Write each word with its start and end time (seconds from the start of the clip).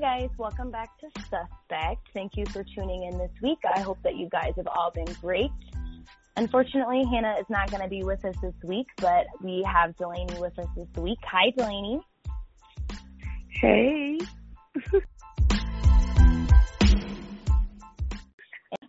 guys, 0.00 0.30
welcome 0.38 0.70
back 0.70 0.98
to 0.98 1.06
Suspect. 1.20 2.08
Thank 2.14 2.34
you 2.34 2.46
for 2.46 2.64
tuning 2.74 3.02
in 3.02 3.18
this 3.18 3.30
week. 3.42 3.58
I 3.76 3.80
hope 3.80 3.98
that 4.02 4.16
you 4.16 4.30
guys 4.30 4.54
have 4.56 4.66
all 4.66 4.90
been 4.90 5.12
great. 5.20 5.50
Unfortunately, 6.38 7.04
Hannah 7.12 7.36
is 7.38 7.44
not 7.50 7.70
going 7.70 7.82
to 7.82 7.88
be 7.88 8.02
with 8.02 8.24
us 8.24 8.34
this 8.40 8.54
week, 8.64 8.86
but 8.96 9.26
we 9.42 9.62
have 9.70 9.94
Delainey 9.98 10.40
with 10.40 10.58
us 10.58 10.68
this 10.74 10.88
week. 10.96 11.18
Hi, 11.30 11.52
Delainey. 11.54 12.00
Hey. 13.60 14.18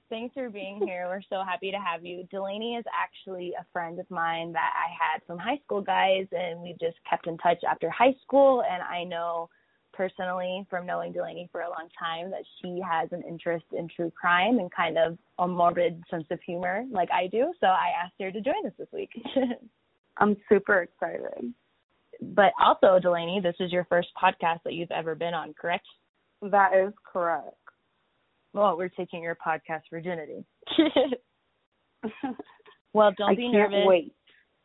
Thanks 0.10 0.34
for 0.34 0.50
being 0.50 0.80
here. 0.86 1.08
We're 1.10 1.24
so 1.30 1.44
happy 1.46 1.72
to 1.72 1.78
have 1.78 2.06
you. 2.06 2.26
Delainey 2.32 2.76
is 2.76 2.86
actually 2.98 3.52
a 3.60 3.66
friend 3.74 4.00
of 4.00 4.10
mine 4.10 4.54
that 4.54 4.72
I 4.78 4.88
had 4.92 5.22
from 5.28 5.40
high 5.40 5.60
school 5.66 5.82
guys, 5.82 6.28
and 6.32 6.62
we've 6.62 6.80
just 6.80 6.96
kept 7.10 7.28
in 7.28 7.38
touch 7.38 7.66
after 7.70 7.90
high 7.90 8.16
school. 8.24 8.64
And 8.64 8.82
I 8.82 9.04
know 9.04 9.50
personally 9.94 10.66
from 10.70 10.86
knowing 10.86 11.12
Delainey 11.12 11.50
for 11.52 11.62
a 11.62 11.70
long 11.70 11.88
time 11.98 12.32
that 12.32 12.44
she 12.62 12.80
has 12.88 13.10
an 13.12 13.24
interest 13.28 13.66
in 13.78 13.88
true 13.96 14.12
crime 14.12 14.60
and 14.60 14.72
kind 14.72 14.98
of 14.98 15.18
a 15.40 15.48
morbid 15.48 16.02
sense 16.10 16.26
of 16.32 16.40
humor 16.46 16.84
like 16.92 17.10
I 17.12 17.28
do. 17.28 17.54
So 17.60 17.68
I 17.68 17.90
asked 18.04 18.16
her 18.20 18.32
to 18.32 18.42
join 18.42 18.66
us 18.66 18.74
this 18.78 18.88
week. 18.94 19.10
I'm 20.18 20.38
super 20.50 20.82
excited. 20.82 21.54
But 22.22 22.52
also, 22.62 23.00
Delainey, 23.00 23.42
this 23.42 23.56
is 23.60 23.72
your 23.72 23.86
first 23.86 24.10
podcast 24.22 24.60
that 24.66 24.74
you've 24.74 24.92
ever 24.92 25.16
been 25.16 25.34
on, 25.34 25.54
correct? 25.60 25.88
That 26.42 26.72
is 26.76 26.94
correct. 27.12 27.56
Well, 28.54 28.78
we're 28.78 28.90
taking 28.90 29.24
your 29.24 29.36
podcast 29.36 29.82
virginity. 29.90 30.44
well, 32.94 33.12
don't 33.18 33.32
I 33.32 33.36
be 33.36 33.44
can't 33.52 33.72
nervous. 33.72 33.86
Wait. 33.86 34.14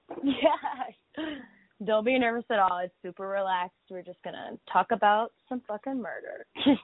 Yeah. 0.22 1.24
Don't 1.84 2.04
be 2.04 2.18
nervous 2.18 2.44
at 2.50 2.58
all. 2.58 2.78
It's 2.78 2.94
super 3.02 3.28
relaxed. 3.28 3.76
We're 3.90 4.02
just 4.02 4.22
gonna 4.24 4.58
talk 4.72 4.86
about 4.92 5.32
some 5.48 5.60
fucking 5.68 6.00
murder. 6.00 6.46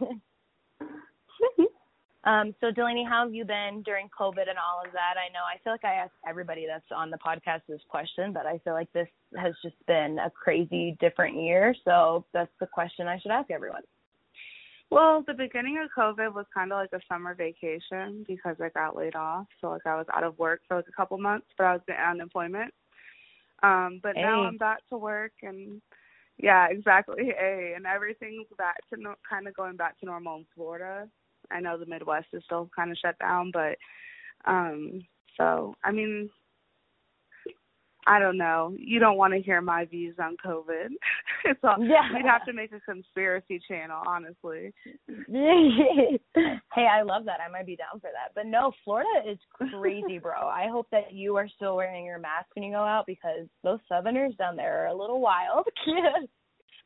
um, 2.25 2.55
so 2.61 2.71
Delainey, 2.71 3.07
how 3.09 3.25
have 3.25 3.35
you 3.35 3.47
been 3.47 3.83
during 3.87 4.09
COVID 4.09 4.49
and 4.51 4.59
all 4.59 4.83
of 4.85 4.93
that? 4.93 5.15
I 5.17 5.33
know 5.33 5.41
I 5.49 5.57
feel 5.65 5.73
like 5.73 5.85
I 5.85 5.95
ask 5.95 6.13
everybody 6.29 6.67
that's 6.67 6.85
on 6.95 7.11
the 7.11 7.17
podcast 7.19 7.63
this 7.69 7.81
question, 7.89 8.35
but 8.35 8.45
I 8.45 8.59
feel 8.59 8.75
like 8.75 8.93
this 8.93 9.09
has 9.39 9.55
just 9.63 9.77
been 9.87 10.19
a 10.19 10.31
crazy 10.31 10.95
different 11.01 11.37
year. 11.37 11.75
So 11.87 12.27
that's 12.35 12.53
the 12.61 12.67
question 12.67 13.09
I 13.09 13.19
should 13.19 13.31
ask 13.31 13.51
everyone. 13.51 13.83
Well, 14.93 15.25
the 15.27 15.33
beginning 15.33 15.83
of 15.83 15.89
COVID 15.97 16.35
was 16.35 16.45
kind 16.53 16.71
of 16.71 16.77
like 16.77 16.93
a 16.93 17.01
summer 17.09 17.35
vacation 17.35 18.27
because 18.29 18.57
I 18.61 18.69
got 18.69 18.95
laid 18.95 19.17
off. 19.17 19.47
So 19.63 19.71
like 19.71 19.87
I 19.87 19.97
was 19.97 20.05
out 20.15 20.23
of 20.23 20.39
work 20.39 20.61
for 20.69 20.77
like 20.77 20.85
a 20.87 20.93
couple 20.93 21.17
months, 21.17 21.47
but 21.57 21.65
I 21.65 21.73
was 21.73 21.81
in 21.89 21.95
unemployment. 21.95 22.75
Um, 23.63 24.01
but 24.03 24.17
hey. 24.17 24.23
now 24.23 24.45
I'm 24.45 24.59
back 24.59 24.79
to 24.91 24.99
work 24.99 25.33
and 25.43 25.81
yeah, 26.39 26.67
exactly. 26.71 27.27
Hey, 27.27 27.75
and 27.77 27.87
everything's 27.87 28.49
back 28.59 28.77
to 28.91 29.01
no, 29.01 29.15
kind 29.29 29.47
of 29.47 29.55
going 29.55 29.77
back 29.77 29.99
to 30.01 30.07
normal 30.07 30.39
in 30.39 30.47
Florida. 30.55 31.09
I 31.51 31.61
know 31.61 31.79
the 31.79 31.87
Midwest 31.87 32.29
is 32.33 32.43
still 32.45 32.71
kind 32.75 32.91
of 32.91 32.99
shut 32.99 33.19
down, 33.19 33.51
but 33.53 33.77
um 34.51 35.03
so 35.37 35.75
I 35.85 35.93
mean 35.93 36.31
I 38.07 38.19
don't 38.19 38.37
know. 38.37 38.75
You 38.77 38.99
don't 38.99 39.17
want 39.17 39.33
to 39.33 39.41
hear 39.41 39.61
my 39.61 39.85
views 39.85 40.17
on 40.21 40.37
COVID. 40.45 40.89
it's 41.45 41.61
all 41.63 41.77
Yeah. 41.79 42.13
we'd 42.13 42.27
have 42.27 42.45
to 42.47 42.53
make 42.53 42.73
a 42.73 42.81
conspiracy 42.81 43.61
channel, 43.69 44.03
honestly. 44.07 44.73
hey, 45.07 46.87
I 46.91 47.03
love 47.03 47.25
that. 47.27 47.41
I 47.41 47.51
might 47.51 47.67
be 47.67 47.77
down 47.77 48.01
for 48.01 48.11
that. 48.13 48.33
But 48.35 48.47
no, 48.47 48.73
Florida 48.85 49.09
is 49.31 49.39
crazy, 49.51 50.19
bro. 50.19 50.33
I 50.49 50.67
hope 50.71 50.89
that 50.91 51.13
you 51.13 51.37
are 51.37 51.49
still 51.49 51.77
wearing 51.77 52.05
your 52.05 52.19
mask 52.19 52.47
when 52.55 52.65
you 52.65 52.73
go 52.73 52.83
out 52.83 53.07
because 53.07 53.47
those 53.63 53.79
southerners 53.89 54.35
down 54.37 54.57
there 54.57 54.85
are 54.85 54.89
a 54.89 54.95
little 54.97 55.21
wild. 55.21 55.67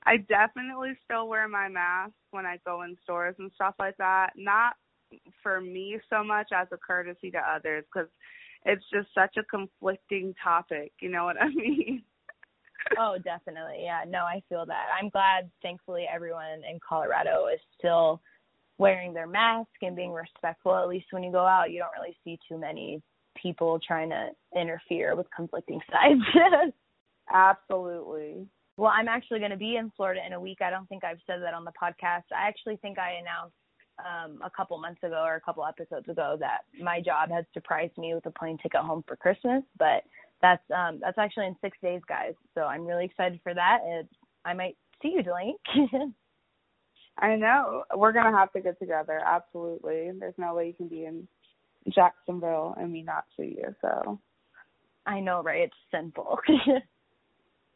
I 0.05 0.19
definitely 0.19 0.93
still 1.05 1.29
wear 1.29 1.49
my 1.49 1.69
mask 1.69 2.13
when 2.31 2.47
I 2.47 2.59
go 2.65 2.83
in 2.83 2.97
stores 3.03 3.35
and 3.39 3.51
stuff 3.55 3.75
like 3.79 3.97
that. 3.97 4.31
Not 4.37 4.75
for 5.43 5.61
me 5.61 5.99
so 6.11 6.23
much 6.23 6.49
as 6.55 6.69
a 6.73 6.77
courtesy 6.77 7.31
to 7.31 7.39
others 7.39 7.85
because 7.93 8.09
it's 8.67 8.85
just 8.93 9.09
such 9.15 9.37
a 9.39 9.45
conflicting 9.45 10.35
topic. 10.43 10.93
You 11.01 11.09
know 11.11 11.25
what 11.25 11.41
I 11.41 11.49
mean? 11.55 12.03
oh, 12.99 13.17
definitely. 13.23 13.83
Yeah, 13.83 14.03
no, 14.07 14.21
I 14.21 14.43
feel 14.49 14.67
that. 14.67 14.87
I'm 14.99 15.09
glad, 15.09 15.51
thankfully, 15.63 16.05
everyone 16.13 16.63
in 16.69 16.79
Colorado 16.87 17.47
is 17.53 17.61
still 17.79 18.21
wearing 18.79 19.15
their 19.15 19.27
mask 19.27 19.71
and 19.83 19.97
being 19.97 20.13
respectful. 20.13 20.77
At 20.77 20.89
least 20.89 21.07
when 21.11 21.23
you 21.23 21.33
go 21.33 21.47
out, 21.47 21.71
you 21.71 21.79
don't 21.79 21.93
really 21.99 22.17
see 22.25 22.39
too 22.49 22.59
many 22.59 23.03
people 23.41 23.79
trying 23.87 24.11
to 24.11 24.29
interfere 24.59 25.15
with 25.15 25.27
conflicting 25.35 25.81
sides. 25.93 26.73
Absolutely. 27.33 28.47
Well, 28.77 28.93
I'm 28.95 29.09
actually 29.09 29.39
going 29.39 29.53
to 29.53 29.57
be 29.57 29.77
in 29.77 29.91
Florida 29.97 30.21
in 30.27 30.35
a 30.35 30.41
week. 30.41 30.59
I 30.61 30.71
don't 30.71 30.89
think 30.89 31.05
I've 31.05 31.21
said 31.27 31.41
that 31.43 31.55
on 31.55 31.65
the 31.65 31.73
podcast. 31.73 32.25
I 32.33 32.47
actually 32.47 32.77
think 32.77 32.99
I 32.99 33.13
announced 33.21 33.57
um 33.99 34.39
a 34.43 34.51
couple 34.51 34.79
months 34.79 35.03
ago 35.03 35.23
or 35.25 35.37
a 35.37 35.41
couple 35.41 35.65
episodes 35.65 36.09
ago 36.09 36.37
that 36.39 36.61
my 36.81 37.01
job 37.01 37.31
has 37.31 37.45
surprised 37.55 37.97
me 37.97 38.15
with 38.15 38.27
a 38.27 38.31
plane 38.31 38.59
ticket 38.59 38.81
home 38.81 39.05
for 39.07 39.17
Christmas, 39.17 39.63
but 39.79 40.05
that's 40.43 40.63
um 40.75 40.99
that's 41.01 41.19
actually 41.19 41.47
in 41.47 41.57
6 41.61 41.79
days, 41.83 42.01
guys. 42.09 42.35
So 42.55 42.63
I'm 42.63 42.87
really 42.87 43.05
excited 43.05 43.41
for 43.43 43.55
that. 43.55 43.79
And 43.87 44.09
I 44.45 44.53
might 44.55 44.77
see 45.03 45.15
you, 45.17 45.23
Delainey. 45.23 45.57
I 47.19 47.37
know. 47.37 47.85
We're 47.95 48.13
going 48.13 48.31
to 48.31 48.39
have 48.39 48.53
to 48.53 48.61
get 48.61 48.79
together. 48.79 49.21
Absolutely. 49.25 50.11
There's 50.19 50.35
no 50.37 50.55
way 50.55 50.67
you 50.67 50.75
can 50.75 50.89
be 50.89 51.07
in 51.07 51.27
Jacksonville 51.89 52.75
and 52.79 52.93
me 52.93 53.03
not 53.03 53.25
see 53.39 53.57
you. 53.59 53.75
So 53.81 54.21
I 55.07 55.21
know, 55.21 55.43
right? 55.43 55.63
It's 55.63 55.75
simple. 55.91 56.39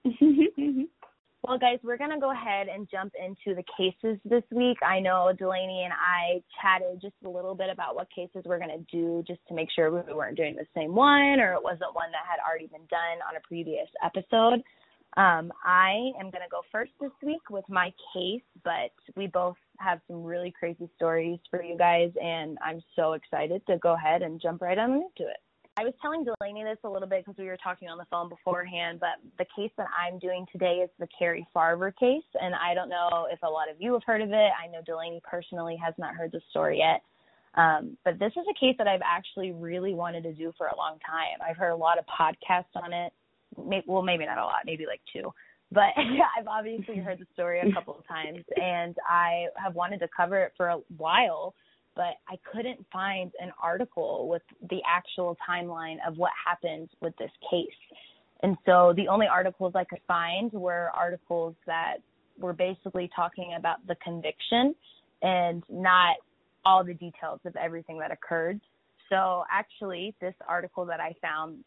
Well, 1.42 1.58
guys, 1.58 1.78
we're 1.82 1.96
going 1.96 2.10
to 2.10 2.20
go 2.20 2.32
ahead 2.32 2.68
and 2.68 2.86
jump 2.90 3.14
into 3.18 3.56
the 3.56 3.64
cases 3.76 4.20
this 4.26 4.42
week. 4.50 4.76
I 4.86 5.00
know 5.00 5.32
Delainey 5.36 5.84
and 5.84 5.92
I 5.92 6.42
chatted 6.60 7.00
just 7.00 7.14
a 7.24 7.30
little 7.30 7.54
bit 7.54 7.70
about 7.70 7.94
what 7.94 8.08
cases 8.14 8.42
we're 8.44 8.58
going 8.58 8.76
to 8.76 8.96
do 8.96 9.24
just 9.26 9.40
to 9.48 9.54
make 9.54 9.68
sure 9.74 9.90
we 9.90 10.12
weren't 10.12 10.36
doing 10.36 10.54
the 10.54 10.66
same 10.76 10.94
one 10.94 11.40
or 11.40 11.54
it 11.54 11.62
wasn't 11.62 11.94
one 11.94 12.10
that 12.12 12.28
had 12.28 12.40
already 12.46 12.66
been 12.66 12.86
done 12.90 13.24
on 13.26 13.36
a 13.36 13.40
previous 13.48 13.88
episode. 14.04 14.62
Um, 15.16 15.50
I 15.64 16.12
am 16.20 16.30
going 16.30 16.44
to 16.44 16.50
go 16.50 16.60
first 16.70 16.92
this 17.00 17.10
week 17.22 17.48
with 17.48 17.64
my 17.70 17.90
case, 18.14 18.42
but 18.62 18.92
we 19.16 19.26
both 19.26 19.56
have 19.78 20.00
some 20.08 20.22
really 20.22 20.52
crazy 20.56 20.90
stories 20.94 21.40
for 21.50 21.62
you 21.62 21.76
guys, 21.76 22.12
and 22.22 22.58
I'm 22.62 22.80
so 22.94 23.14
excited 23.14 23.66
to 23.66 23.78
go 23.78 23.94
ahead 23.94 24.22
and 24.22 24.40
jump 24.40 24.60
right 24.60 24.78
on 24.78 24.92
into 24.92 25.28
it. 25.28 25.40
I 25.80 25.84
was 25.84 25.94
telling 26.02 26.24
Delainey 26.24 26.62
this 26.62 26.76
a 26.84 26.88
little 26.90 27.08
bit 27.08 27.24
because 27.24 27.38
we 27.38 27.46
were 27.46 27.56
talking 27.56 27.88
on 27.88 27.96
the 27.96 28.04
phone 28.10 28.28
beforehand, 28.28 29.00
but 29.00 29.16
the 29.38 29.46
case 29.56 29.70
that 29.78 29.86
I'm 29.96 30.18
doing 30.18 30.44
today 30.52 30.84
is 30.84 30.90
the 30.98 31.08
Cari 31.18 31.46
Farver 31.54 31.90
case, 31.90 32.28
and 32.34 32.54
I 32.54 32.74
don't 32.74 32.90
know 32.90 33.26
if 33.32 33.38
a 33.42 33.48
lot 33.48 33.70
of 33.70 33.76
you 33.78 33.94
have 33.94 34.02
heard 34.04 34.20
of 34.20 34.28
it. 34.28 34.50
I 34.62 34.66
know 34.70 34.82
Delainey 34.84 35.22
personally 35.24 35.78
has 35.82 35.94
not 35.96 36.14
heard 36.14 36.32
the 36.32 36.42
story 36.50 36.80
yet. 36.80 37.00
Um, 37.54 37.96
but 38.04 38.18
this 38.18 38.32
is 38.32 38.44
a 38.50 38.60
case 38.60 38.74
that 38.76 38.88
I've 38.88 39.00
actually 39.02 39.52
really 39.52 39.94
wanted 39.94 40.22
to 40.24 40.34
do 40.34 40.52
for 40.58 40.66
a 40.66 40.76
long 40.76 40.98
time. 40.98 41.40
I've 41.40 41.56
heard 41.56 41.70
a 41.70 41.76
lot 41.76 41.96
of 41.96 42.04
podcasts 42.04 42.76
on 42.76 42.92
it. 42.92 43.14
Well, 43.86 44.02
maybe 44.02 44.26
not 44.26 44.36
a 44.36 44.44
lot, 44.44 44.66
maybe 44.66 44.84
like 44.84 45.00
two. 45.10 45.32
But 45.72 45.90
yeah, 45.96 46.28
I've 46.38 46.46
obviously 46.46 46.96
heard 46.96 47.20
the 47.20 47.26
story 47.32 47.58
a 47.58 47.72
couple 47.72 47.96
of 47.98 48.06
times, 48.06 48.44
and 48.54 48.94
I 49.08 49.46
have 49.56 49.74
wanted 49.74 50.00
to 50.00 50.08
cover 50.14 50.42
it 50.42 50.52
for 50.58 50.68
a 50.68 50.78
while 50.98 51.54
but 52.00 52.16
I 52.26 52.38
couldn't 52.50 52.82
find 52.90 53.30
an 53.40 53.52
article 53.62 54.26
with 54.26 54.40
the 54.70 54.80
actual 54.88 55.36
timeline 55.46 55.96
of 56.08 56.16
what 56.16 56.30
happened 56.46 56.88
with 57.02 57.14
this 57.18 57.30
case. 57.50 57.66
And 58.42 58.56
so 58.64 58.94
the 58.96 59.06
only 59.06 59.26
articles 59.26 59.74
I 59.74 59.84
could 59.84 60.00
find 60.08 60.50
were 60.50 60.90
articles 60.96 61.56
that 61.66 61.96
were 62.38 62.54
basically 62.54 63.10
talking 63.14 63.52
about 63.58 63.86
the 63.86 63.96
conviction 63.96 64.74
and 65.20 65.62
not 65.68 66.16
all 66.64 66.82
the 66.82 66.94
details 66.94 67.40
of 67.44 67.54
everything 67.56 67.98
that 67.98 68.10
occurred. 68.10 68.62
So 69.10 69.44
actually, 69.52 70.14
this 70.22 70.34
article 70.48 70.86
that 70.86 71.00
I 71.00 71.14
found 71.20 71.58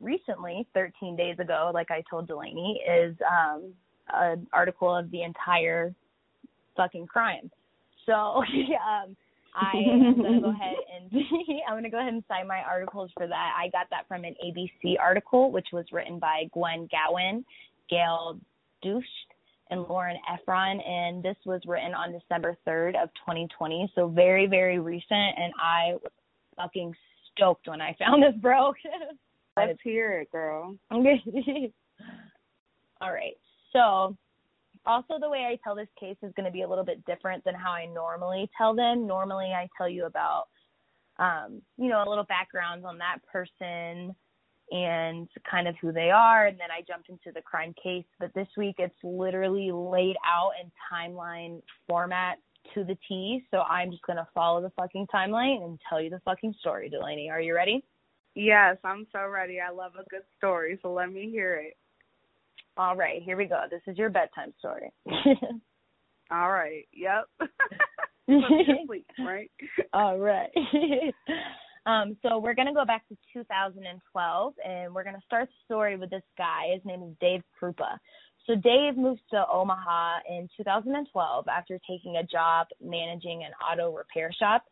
recently, 0.00 0.66
13 0.72 1.16
days 1.16 1.38
ago, 1.38 1.70
like 1.74 1.90
I 1.90 2.02
told 2.08 2.28
Delainey, 2.28 2.80
is 2.90 3.14
um, 3.30 3.74
an 4.14 4.46
article 4.54 4.96
of 4.96 5.10
the 5.10 5.22
entire 5.22 5.94
fucking 6.78 7.08
crime. 7.08 7.50
So 8.06 8.12
um, 8.42 9.14
I 9.56 9.72
am 9.76 10.22
gonna 10.22 10.40
go 10.40 10.50
ahead 10.60 10.76
and 10.94 11.10
I'm 11.68 11.76
gonna 11.76 11.90
go 11.90 11.98
ahead 11.98 12.12
and 12.12 12.24
cite 12.28 12.46
my 12.46 12.60
articles 12.60 13.10
for 13.16 13.26
that. 13.26 13.52
I 13.58 13.68
got 13.70 13.86
that 13.90 14.06
from 14.08 14.24
an 14.24 14.34
ABC 14.44 14.96
article, 15.00 15.50
which 15.50 15.68
was 15.72 15.86
written 15.92 16.18
by 16.18 16.44
Gwen 16.52 16.88
Gowen, 16.90 17.44
Gail 17.88 18.38
Deutsch, 18.82 19.04
and 19.70 19.82
Lauren 19.82 20.16
Effron, 20.30 20.86
and 20.86 21.22
this 21.22 21.36
was 21.44 21.60
written 21.66 21.92
on 21.94 22.12
December 22.12 22.56
3rd 22.66 23.02
of 23.02 23.08
2020, 23.14 23.90
so 23.94 24.08
very 24.08 24.46
very 24.46 24.78
recent. 24.78 25.10
And 25.10 25.52
I 25.60 25.94
was 25.94 26.12
fucking 26.56 26.94
stoked 27.34 27.68
when 27.68 27.80
I 27.80 27.96
found 27.98 28.22
this, 28.22 28.34
bro. 28.40 28.72
Let's 29.56 29.78
hear 29.82 30.20
it, 30.20 30.30
girl. 30.30 30.76
Okay. 30.92 31.72
All 33.00 33.12
right. 33.12 33.36
So 33.72 34.16
also 34.86 35.14
the 35.20 35.28
way 35.28 35.46
I 35.50 35.58
tell 35.62 35.74
this 35.74 35.88
case 35.98 36.16
is 36.22 36.32
going 36.36 36.46
to 36.46 36.52
be 36.52 36.62
a 36.62 36.68
little 36.68 36.84
bit 36.84 37.04
different 37.04 37.44
than 37.44 37.54
how 37.54 37.72
I 37.72 37.86
normally 37.86 38.48
tell 38.56 38.74
them. 38.74 39.06
Normally 39.06 39.52
I 39.54 39.68
tell 39.76 39.88
you 39.88 40.06
about 40.06 40.44
um, 41.18 41.62
you 41.78 41.88
know, 41.88 42.04
a 42.06 42.08
little 42.08 42.24
background 42.24 42.84
on 42.84 42.98
that 42.98 43.18
person 43.30 44.14
and 44.70 45.28
kind 45.48 45.68
of 45.68 45.76
who 45.80 45.92
they 45.92 46.10
are 46.10 46.46
and 46.46 46.58
then 46.58 46.70
I 46.70 46.82
jumped 46.86 47.08
into 47.08 47.30
the 47.32 47.40
crime 47.40 47.74
case, 47.82 48.04
but 48.18 48.34
this 48.34 48.48
week 48.56 48.76
it's 48.78 48.94
literally 49.02 49.70
laid 49.72 50.16
out 50.26 50.50
in 50.60 50.70
timeline 50.92 51.62
format 51.86 52.38
to 52.74 52.84
the 52.84 52.98
T. 53.08 53.44
So 53.50 53.60
I'm 53.60 53.90
just 53.90 54.02
gonna 54.02 54.26
follow 54.34 54.60
the 54.60 54.70
fucking 54.70 55.06
timeline 55.14 55.64
and 55.64 55.78
tell 55.88 56.00
you 56.00 56.10
the 56.10 56.20
fucking 56.24 56.54
story, 56.58 56.90
Delainey. 56.90 57.30
Are 57.30 57.40
you 57.40 57.54
ready? 57.54 57.84
Yes, 58.34 58.76
I'm 58.84 59.06
so 59.12 59.26
ready. 59.28 59.60
I 59.60 59.70
love 59.70 59.92
a 59.98 60.08
good 60.10 60.24
story, 60.36 60.78
so 60.82 60.92
let 60.92 61.10
me 61.10 61.30
hear 61.30 61.54
it. 61.56 61.76
All 62.76 62.96
right, 62.96 63.22
here 63.22 63.36
we 63.36 63.46
go. 63.46 63.62
This 63.70 63.80
is 63.86 63.96
your 63.96 64.10
bedtime 64.10 64.52
story. 64.58 64.92
All 66.30 66.50
right. 66.50 66.84
Yep. 66.92 67.50
sleep, 68.86 69.06
right? 69.24 69.50
All 69.92 70.18
right. 70.18 70.50
um, 71.86 72.16
so 72.22 72.38
we're 72.38 72.54
gonna 72.54 72.74
go 72.74 72.84
back 72.84 73.06
to 73.08 73.16
2012, 73.32 74.54
and 74.64 74.94
we're 74.94 75.04
gonna 75.04 75.18
start 75.24 75.48
the 75.48 75.54
story 75.64 75.96
with 75.96 76.10
this 76.10 76.24
guy. 76.36 76.72
His 76.74 76.84
name 76.84 77.02
is 77.02 77.14
Dave 77.20 77.42
Kroupa. 77.60 77.98
So 78.46 78.54
Dave 78.56 78.96
moved 78.96 79.22
to 79.30 79.44
Omaha 79.52 80.18
in 80.28 80.48
2012 80.56 81.46
after 81.48 81.78
taking 81.88 82.16
a 82.16 82.24
job 82.24 82.66
managing 82.82 83.42
an 83.44 83.52
auto 83.64 83.94
repair 83.94 84.30
shop. 84.38 84.64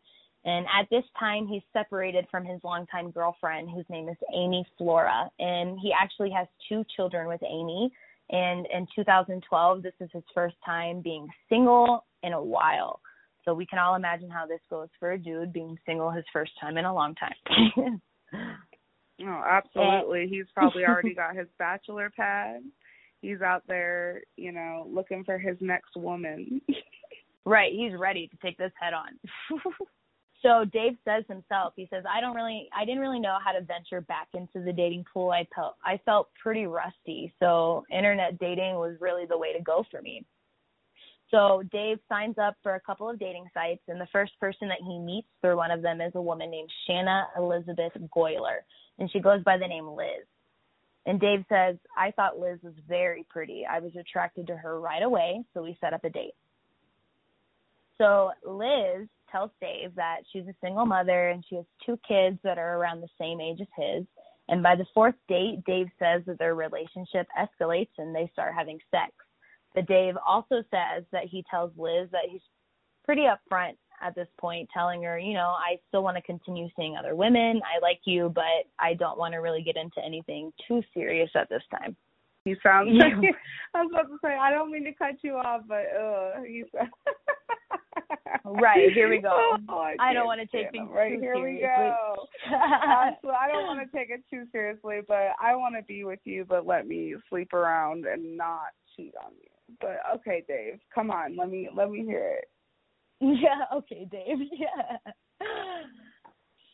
And 0.45 0.67
at 0.67 0.87
this 0.91 1.03
time, 1.19 1.47
he's 1.47 1.63
separated 1.73 2.27
from 2.29 2.45
his 2.45 2.61
longtime 2.63 3.09
girlfriend, 3.09 3.69
whose 3.71 3.85
name 3.89 4.07
is 4.09 4.17
Amy 4.33 4.63
Flora. 4.77 5.29
And 5.39 5.79
he 5.81 5.91
actually 5.91 6.29
has 6.31 6.47
two 6.69 6.85
children 6.95 7.27
with 7.27 7.41
Amy. 7.43 7.91
And 8.29 8.67
in 8.71 8.87
2012, 8.95 9.81
this 9.81 9.93
is 9.99 10.09
his 10.13 10.23
first 10.35 10.55
time 10.63 11.01
being 11.01 11.27
single 11.49 12.05
in 12.21 12.33
a 12.33 12.41
while. 12.41 12.99
So 13.43 13.53
we 13.53 13.65
can 13.65 13.79
all 13.79 13.95
imagine 13.95 14.29
how 14.29 14.45
this 14.45 14.59
goes 14.69 14.89
for 14.99 15.11
a 15.11 15.17
dude 15.17 15.51
being 15.51 15.77
single 15.85 16.11
his 16.11 16.25
first 16.31 16.51
time 16.61 16.77
in 16.77 16.85
a 16.85 16.93
long 16.93 17.15
time. 17.15 18.01
oh, 19.21 19.43
absolutely. 19.49 20.23
And, 20.23 20.29
He's 20.29 20.45
probably 20.53 20.85
already 20.85 21.13
got 21.15 21.35
his 21.35 21.47
bachelor 21.57 22.11
pad. 22.15 22.61
He's 23.21 23.41
out 23.41 23.63
there, 23.67 24.21
you 24.35 24.51
know, 24.51 24.87
looking 24.91 25.23
for 25.23 25.39
his 25.39 25.57
next 25.59 25.95
woman. 25.95 26.61
right. 27.45 27.71
He's 27.71 27.97
ready 27.97 28.27
to 28.27 28.37
take 28.43 28.57
this 28.59 28.71
head 28.79 28.93
on. 28.93 29.61
So 30.41 30.63
Dave 30.71 30.97
says 31.05 31.23
himself, 31.27 31.73
he 31.75 31.87
says, 31.91 32.03
I 32.09 32.21
don't 32.21 32.35
really 32.35 32.69
I 32.75 32.85
didn't 32.85 33.01
really 33.01 33.19
know 33.19 33.37
how 33.43 33.51
to 33.51 33.61
venture 33.61 34.01
back 34.01 34.27
into 34.33 34.63
the 34.63 34.73
dating 34.73 35.05
pool. 35.11 35.31
I 35.31 35.47
felt 35.55 35.75
I 35.83 35.99
felt 36.05 36.29
pretty 36.41 36.65
rusty. 36.65 37.33
So 37.39 37.83
internet 37.91 38.37
dating 38.39 38.75
was 38.75 38.95
really 38.99 39.25
the 39.25 39.37
way 39.37 39.53
to 39.53 39.61
go 39.61 39.83
for 39.89 40.01
me. 40.01 40.25
So 41.31 41.63
Dave 41.71 41.97
signs 42.07 42.37
up 42.37 42.55
for 42.61 42.75
a 42.75 42.79
couple 42.79 43.09
of 43.09 43.17
dating 43.17 43.47
sites 43.53 43.81
and 43.87 43.99
the 43.99 44.07
first 44.11 44.33
person 44.39 44.67
that 44.67 44.77
he 44.79 44.99
meets 44.99 45.27
through 45.41 45.57
one 45.57 45.71
of 45.71 45.81
them 45.81 45.99
is 45.99 46.11
a 46.15 46.21
woman 46.21 46.51
named 46.51 46.69
Shanna 46.85 47.27
Elizabeth 47.37 47.93
Golyar 48.15 48.59
and 48.99 49.09
she 49.11 49.19
goes 49.19 49.43
by 49.43 49.57
the 49.57 49.67
name 49.67 49.87
Liz. 49.87 50.25
And 51.07 51.19
Dave 51.19 51.45
says, 51.49 51.75
I 51.97 52.11
thought 52.11 52.39
Liz 52.39 52.59
was 52.63 52.73
very 52.87 53.25
pretty. 53.29 53.63
I 53.69 53.79
was 53.79 53.91
attracted 53.95 54.47
to 54.47 54.57
her 54.57 54.79
right 54.79 55.03
away, 55.03 55.43
so 55.53 55.61
we 55.61 55.77
set 55.79 55.93
up 55.93 56.03
a 56.03 56.09
date. 56.09 56.33
So 57.99 58.31
Liz 58.43 59.07
tells 59.35 59.51
Dave 59.59 59.93
that 59.95 60.19
she's 60.31 60.47
a 60.47 60.55
single 60.63 60.85
mother 60.85 61.29
and 61.29 61.43
she 61.49 61.55
has 61.55 61.65
two 61.85 61.99
kids 62.07 62.39
that 62.43 62.57
are 62.57 62.77
around 62.77 63.01
the 63.01 63.09
same 63.19 63.41
age 63.41 63.59
as 63.59 63.67
his. 63.77 64.05
And 64.47 64.63
by 64.63 64.75
the 64.75 64.85
fourth 64.93 65.15
date, 65.27 65.63
Dave 65.65 65.87
says 65.99 66.21
that 66.27 66.39
their 66.39 66.55
relationship 66.55 67.27
escalates 67.37 67.89
and 67.97 68.15
they 68.15 68.29
start 68.31 68.53
having 68.55 68.79
sex. 68.91 69.11
But 69.73 69.87
Dave 69.87 70.13
also 70.25 70.63
says 70.71 71.03
that 71.11 71.25
he 71.25 71.43
tells 71.49 71.71
Liz 71.77 72.07
that 72.11 72.29
he's 72.29 72.41
pretty 73.03 73.23
upfront 73.23 73.73
at 74.01 74.15
this 74.15 74.27
point, 74.39 74.69
telling 74.73 75.03
her, 75.03 75.19
you 75.19 75.33
know, 75.33 75.53
I 75.57 75.79
still 75.89 76.03
want 76.03 76.15
to 76.15 76.23
continue 76.23 76.69
seeing 76.77 76.95
other 76.95 77.15
women. 77.15 77.61
I 77.65 77.81
like 77.81 77.99
you, 78.05 78.31
but 78.33 78.43
I 78.79 78.93
don't 78.93 79.17
want 79.17 79.33
to 79.33 79.39
really 79.39 79.63
get 79.63 79.75
into 79.75 80.03
anything 80.05 80.53
too 80.67 80.81
serious 80.93 81.29
at 81.35 81.49
this 81.49 81.63
time. 81.71 81.95
You 82.45 82.55
sound 82.61 82.95
like 82.97 83.13
I 83.73 83.81
was 83.81 83.91
about 83.91 84.07
to 84.07 84.17
say 84.23 84.37
I 84.39 84.51
don't 84.51 84.71
mean 84.71 84.83
to 84.83 84.93
cut 84.93 85.15
you 85.23 85.33
off, 85.33 85.61
but 85.67 85.85
uh, 85.99 86.43
you. 86.47 86.67
right 88.45 88.91
here 88.93 89.09
we 89.09 89.19
go. 89.19 89.57
Oh, 89.69 89.79
I, 89.79 89.95
I, 89.99 90.13
don't 90.13 90.25
want 90.25 90.41
to 90.41 90.47
take 90.47 90.71
things 90.71 90.89
right 90.91 91.13
too 91.13 91.19
here 91.19 91.35
seriously. 91.35 91.55
we 91.55 91.61
go. 91.61 92.27
I 92.51 93.47
don't 93.47 93.63
want 93.63 93.79
to 93.79 93.97
take 93.97 94.09
it 94.09 94.21
too 94.29 94.43
seriously, 94.51 94.99
but 95.07 95.31
I 95.41 95.55
want 95.55 95.75
to 95.75 95.83
be 95.83 96.03
with 96.03 96.19
you. 96.23 96.45
But 96.47 96.65
let 96.65 96.87
me 96.87 97.15
sleep 97.29 97.53
around 97.53 98.05
and 98.05 98.37
not 98.37 98.73
cheat 98.95 99.13
on 99.23 99.31
you. 99.33 99.75
But 99.81 99.99
okay, 100.15 100.43
Dave, 100.47 100.79
come 100.93 101.09
on, 101.09 101.35
let 101.37 101.49
me 101.49 101.69
let 101.75 101.89
me 101.89 102.03
hear 102.03 102.37
it. 102.37 102.49
Yeah. 103.19 103.77
Okay, 103.77 104.07
Dave. 104.11 104.37
Yeah. 104.57 105.45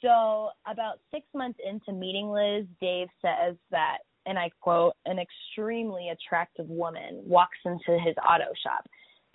So 0.02 0.50
about 0.66 1.00
six 1.14 1.28
months 1.36 1.60
into 1.64 1.94
meeting 1.98 2.32
Liz, 2.32 2.66
Dave 2.80 3.08
says 3.22 3.56
that 3.70 4.00
and 4.26 4.38
I 4.38 4.50
quote, 4.62 4.94
an 5.06 5.18
extremely 5.20 6.10
attractive 6.10 6.68
woman 6.70 7.22
walks 7.26 7.58
into 7.66 8.00
his 8.00 8.16
auto 8.28 8.52
shop. 8.64 8.86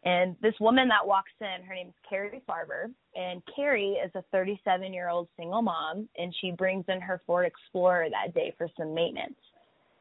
And 0.06 0.36
this 0.40 0.54
woman 0.60 0.86
that 0.88 1.04
walks 1.04 1.32
in, 1.40 1.66
her 1.66 1.74
name 1.74 1.88
is 1.88 1.94
Cari 2.08 2.40
Farver. 2.46 2.88
And 3.16 3.42
Cari 3.54 3.94
is 3.94 4.12
a 4.14 4.22
37 4.30 4.94
year 4.94 5.08
old 5.08 5.26
single 5.36 5.62
mom, 5.62 6.08
and 6.16 6.32
she 6.40 6.52
brings 6.52 6.84
in 6.88 7.00
her 7.00 7.20
Ford 7.26 7.44
Explorer 7.44 8.08
that 8.10 8.32
day 8.32 8.54
for 8.56 8.68
some 8.78 8.94
maintenance. 8.94 9.34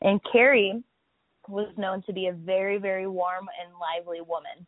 And 0.01 0.21
Cari 0.31 0.83
was 1.49 1.73
known 1.77 2.03
to 2.03 2.13
be 2.13 2.27
a 2.27 2.33
very, 2.33 2.77
very 2.77 3.07
warm 3.07 3.47
and 3.59 3.73
lively 3.79 4.21
woman. 4.21 4.67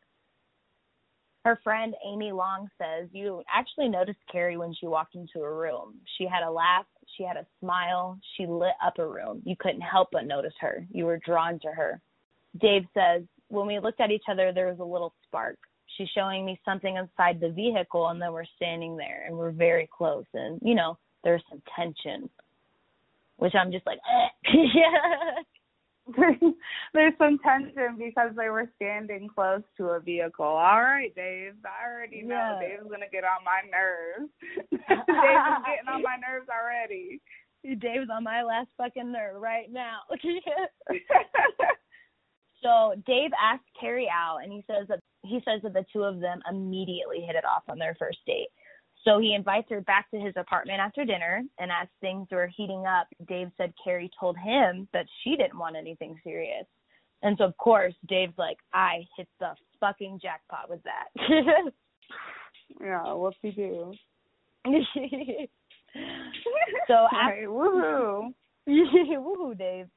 Her 1.45 1.59
friend 1.63 1.93
Amy 2.05 2.31
Long 2.31 2.67
says 2.79 3.07
you 3.11 3.43
actually 3.53 3.89
noticed 3.89 4.19
Carrie 4.31 4.57
when 4.57 4.73
she 4.73 4.87
walked 4.87 5.13
into 5.13 5.41
a 5.41 5.53
room. 5.53 5.95
She 6.17 6.25
had 6.25 6.43
a 6.43 6.51
laugh, 6.51 6.85
she 7.15 7.23
had 7.23 7.37
a 7.37 7.45
smile, 7.59 8.19
she 8.35 8.47
lit 8.47 8.73
up 8.83 8.97
a 8.97 9.07
room. 9.07 9.43
You 9.45 9.55
couldn't 9.59 9.81
help 9.81 10.09
but 10.11 10.25
notice 10.25 10.55
her. 10.61 10.85
You 10.91 11.05
were 11.05 11.19
drawn 11.23 11.59
to 11.59 11.67
her. 11.67 12.01
Dave 12.59 12.85
says, 12.93 13.21
when 13.49 13.67
we 13.67 13.79
looked 13.79 14.01
at 14.01 14.11
each 14.11 14.25
other, 14.29 14.51
there 14.51 14.67
was 14.67 14.79
a 14.79 14.83
little 14.83 15.13
spark. 15.25 15.57
She's 15.97 16.09
showing 16.13 16.45
me 16.45 16.59
something 16.65 16.95
inside 16.95 17.39
the 17.39 17.49
vehicle, 17.49 18.09
and 18.09 18.21
then 18.21 18.33
we're 18.33 18.45
standing 18.55 18.97
there 18.97 19.25
and 19.27 19.37
we're 19.37 19.51
very 19.51 19.89
close. 19.95 20.25
And, 20.33 20.59
you 20.61 20.75
know, 20.75 20.97
there's 21.23 21.43
some 21.49 21.61
tension, 21.75 22.29
which 23.37 23.53
I'm 23.55 23.71
just 23.71 23.85
like, 23.85 23.99
yeah. 24.53 25.41
there's 26.93 27.13
some 27.17 27.37
tension 27.39 27.97
because 27.97 28.31
they 28.37 28.49
were 28.49 28.69
standing 28.75 29.27
close 29.33 29.61
to 29.77 29.87
a 29.87 29.99
vehicle. 29.99 30.45
All 30.45 30.81
right, 30.81 31.13
Dave. 31.15 31.53
I 31.65 31.85
already 31.85 32.21
know 32.21 32.59
yeah. 32.61 32.67
Dave's 32.67 32.89
gonna 32.89 33.09
get 33.11 33.23
on 33.23 33.43
my 33.43 33.61
nerves. 33.69 34.31
Dave's 34.71 35.03
getting 35.05 35.89
on 35.93 36.01
my 36.01 36.15
nerves 36.15 36.47
already. 36.49 37.19
Dave's 37.63 38.09
on 38.09 38.23
my 38.23 38.43
last 38.43 38.69
fucking 38.77 39.11
nerve 39.11 39.41
right 39.41 39.71
now. 39.71 39.99
So 42.63 42.93
Dave 43.05 43.31
asked 43.41 43.65
Cari 43.79 44.09
out, 44.09 44.39
and 44.43 44.51
he 44.51 44.63
says 44.67 44.87
that 44.87 44.99
he 45.23 45.39
says 45.45 45.61
that 45.63 45.73
the 45.73 45.85
two 45.93 46.03
of 46.03 46.19
them 46.19 46.39
immediately 46.49 47.21
hit 47.21 47.35
it 47.35 47.45
off 47.45 47.63
on 47.69 47.77
their 47.77 47.95
first 47.99 48.19
date. 48.25 48.49
So 49.03 49.19
he 49.19 49.33
invites 49.35 49.69
her 49.69 49.81
back 49.81 50.09
to 50.11 50.19
his 50.19 50.33
apartment 50.35 50.79
after 50.79 51.05
dinner, 51.05 51.43
and 51.59 51.71
as 51.71 51.87
things 52.01 52.27
were 52.31 52.47
heating 52.47 52.85
up, 52.85 53.07
Dave 53.27 53.49
said 53.57 53.73
Cari 53.81 54.09
told 54.19 54.37
him 54.37 54.87
that 54.93 55.05
she 55.23 55.35
didn't 55.35 55.57
want 55.57 55.75
anything 55.77 56.19
serious. 56.23 56.65
And 57.23 57.37
so, 57.37 57.45
of 57.45 57.57
course, 57.57 57.93
Dave's 58.07 58.37
like, 58.37 58.57
I 58.73 59.05
hit 59.15 59.27
the 59.39 59.53
fucking 59.79 60.19
jackpot 60.21 60.69
with 60.69 60.81
that. 60.83 61.07
yeah, 62.81 63.13
what's 63.13 63.37
he 63.41 63.51
do? 63.51 63.93
so, 66.87 67.07
after, 67.13 67.47
right, 67.47 67.47
woohoo. 67.47 68.33
woohoo, 68.67 69.57
Dave. 69.57 69.87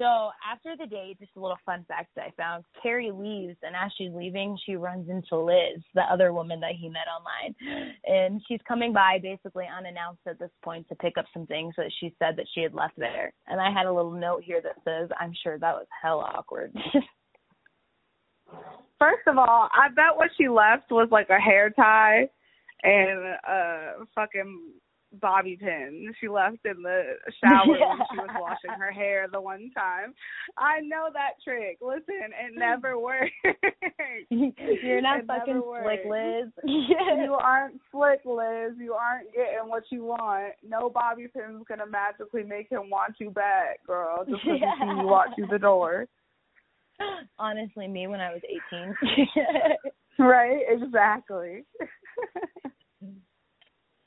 So 0.00 0.30
after 0.50 0.78
the 0.78 0.86
date, 0.86 1.18
just 1.20 1.36
a 1.36 1.40
little 1.40 1.58
fun 1.66 1.84
fact 1.86 2.08
that 2.16 2.24
I 2.24 2.30
found, 2.34 2.64
Cari 2.82 3.10
leaves, 3.10 3.58
and 3.62 3.76
as 3.76 3.92
she's 3.98 4.10
leaving, 4.14 4.56
she 4.64 4.76
runs 4.76 5.10
into 5.10 5.36
Liz, 5.36 5.82
the 5.94 6.04
other 6.10 6.32
woman 6.32 6.58
that 6.60 6.72
he 6.72 6.88
met 6.88 7.04
online, 7.06 7.54
and 8.06 8.40
she's 8.48 8.62
coming 8.66 8.94
by 8.94 9.18
basically 9.22 9.66
unannounced 9.66 10.22
at 10.26 10.38
this 10.38 10.50
point 10.64 10.88
to 10.88 10.94
pick 10.94 11.18
up 11.18 11.26
some 11.34 11.46
things 11.46 11.74
that 11.76 11.92
she 12.00 12.14
said 12.18 12.34
that 12.36 12.46
she 12.54 12.62
had 12.62 12.72
left 12.72 12.96
there. 12.96 13.34
And 13.46 13.60
I 13.60 13.70
had 13.70 13.84
a 13.84 13.92
little 13.92 14.12
note 14.12 14.42
here 14.42 14.62
that 14.62 14.76
says, 14.86 15.10
"I'm 15.20 15.34
sure 15.42 15.58
that 15.58 15.74
was 15.74 15.86
hell 16.02 16.20
awkward." 16.20 16.74
First 18.98 19.26
of 19.26 19.36
all, 19.36 19.68
I 19.70 19.90
bet 19.94 20.16
what 20.16 20.30
she 20.38 20.48
left 20.48 20.90
was 20.90 21.10
like 21.10 21.28
a 21.28 21.38
hair 21.38 21.68
tie 21.68 22.30
and 22.82 23.36
a 23.46 24.06
fucking 24.14 24.80
bobby 25.20 25.56
pin 25.56 26.12
she 26.20 26.28
left 26.28 26.64
in 26.64 26.82
the 26.82 27.02
shower 27.42 27.76
yeah. 27.78 27.88
when 27.88 27.98
she 28.10 28.18
was 28.18 28.30
washing 28.40 28.78
her 28.78 28.92
hair 28.92 29.26
the 29.30 29.40
one 29.40 29.70
time. 29.76 30.14
I 30.56 30.80
know 30.80 31.08
that 31.12 31.42
trick. 31.42 31.78
Listen, 31.80 32.30
it 32.30 32.52
never 32.56 32.98
works. 32.98 33.30
You're 34.30 35.00
not 35.00 35.20
it 35.20 35.26
fucking 35.26 35.62
slick, 35.82 36.00
Liz. 36.08 36.50
you 36.64 37.36
aren't 37.40 37.80
slick, 37.90 38.20
Liz. 38.24 38.74
You 38.78 38.94
aren't 38.94 39.32
getting 39.32 39.68
what 39.68 39.84
you 39.90 40.04
want. 40.04 40.54
No 40.66 40.90
bobby 40.90 41.26
pin's 41.28 41.64
gonna 41.68 41.86
magically 41.86 42.44
make 42.44 42.70
him 42.70 42.90
want 42.90 43.14
you 43.18 43.30
back, 43.30 43.84
girl, 43.86 44.24
just 44.28 44.42
because 44.44 44.60
yeah. 44.60 45.00
he 45.00 45.04
walk 45.04 45.26
through 45.36 45.48
the 45.48 45.58
door. 45.58 46.06
Honestly, 47.38 47.88
me 47.88 48.06
when 48.06 48.20
I 48.20 48.32
was 48.32 48.42
18. 48.44 48.94
right, 50.18 50.60
exactly. 50.68 51.64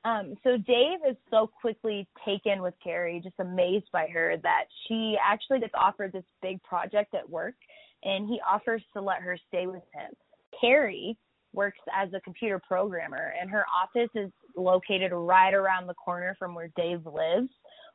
Um, 0.05 0.36
so 0.43 0.57
Dave 0.57 1.00
is 1.10 1.15
so 1.29 1.48
quickly 1.48 2.07
taken 2.25 2.62
with 2.62 2.74
Cari, 2.83 3.22
just 3.24 3.36
amazed 3.39 3.89
by 3.93 4.07
her 4.07 4.36
that 4.43 4.65
she 4.88 5.17
actually 5.24 5.62
gets 5.62 5.74
offered 5.75 6.12
this 6.12 6.25
big 6.41 6.62
project 6.63 7.13
at 7.15 7.29
work 7.29 7.55
and 8.03 8.27
he 8.27 8.39
offers 8.48 8.81
to 8.93 9.01
let 9.01 9.22
her 9.22 9.38
stay 9.48 9.65
with 9.65 9.83
him. 9.93 10.12
Cari 10.60 11.17
works 11.53 11.79
as 11.95 12.10
a 12.13 12.19
computer 12.22 12.60
programmer, 12.60 13.33
and 13.39 13.50
her 13.50 13.65
office 13.74 14.10
is 14.15 14.31
located 14.57 15.12
right 15.13 15.53
around 15.53 15.88
the 15.88 15.93
corner 15.93 16.36
from 16.38 16.53
where 16.53 16.69
Dave 16.75 17.05
lives, 17.05 17.50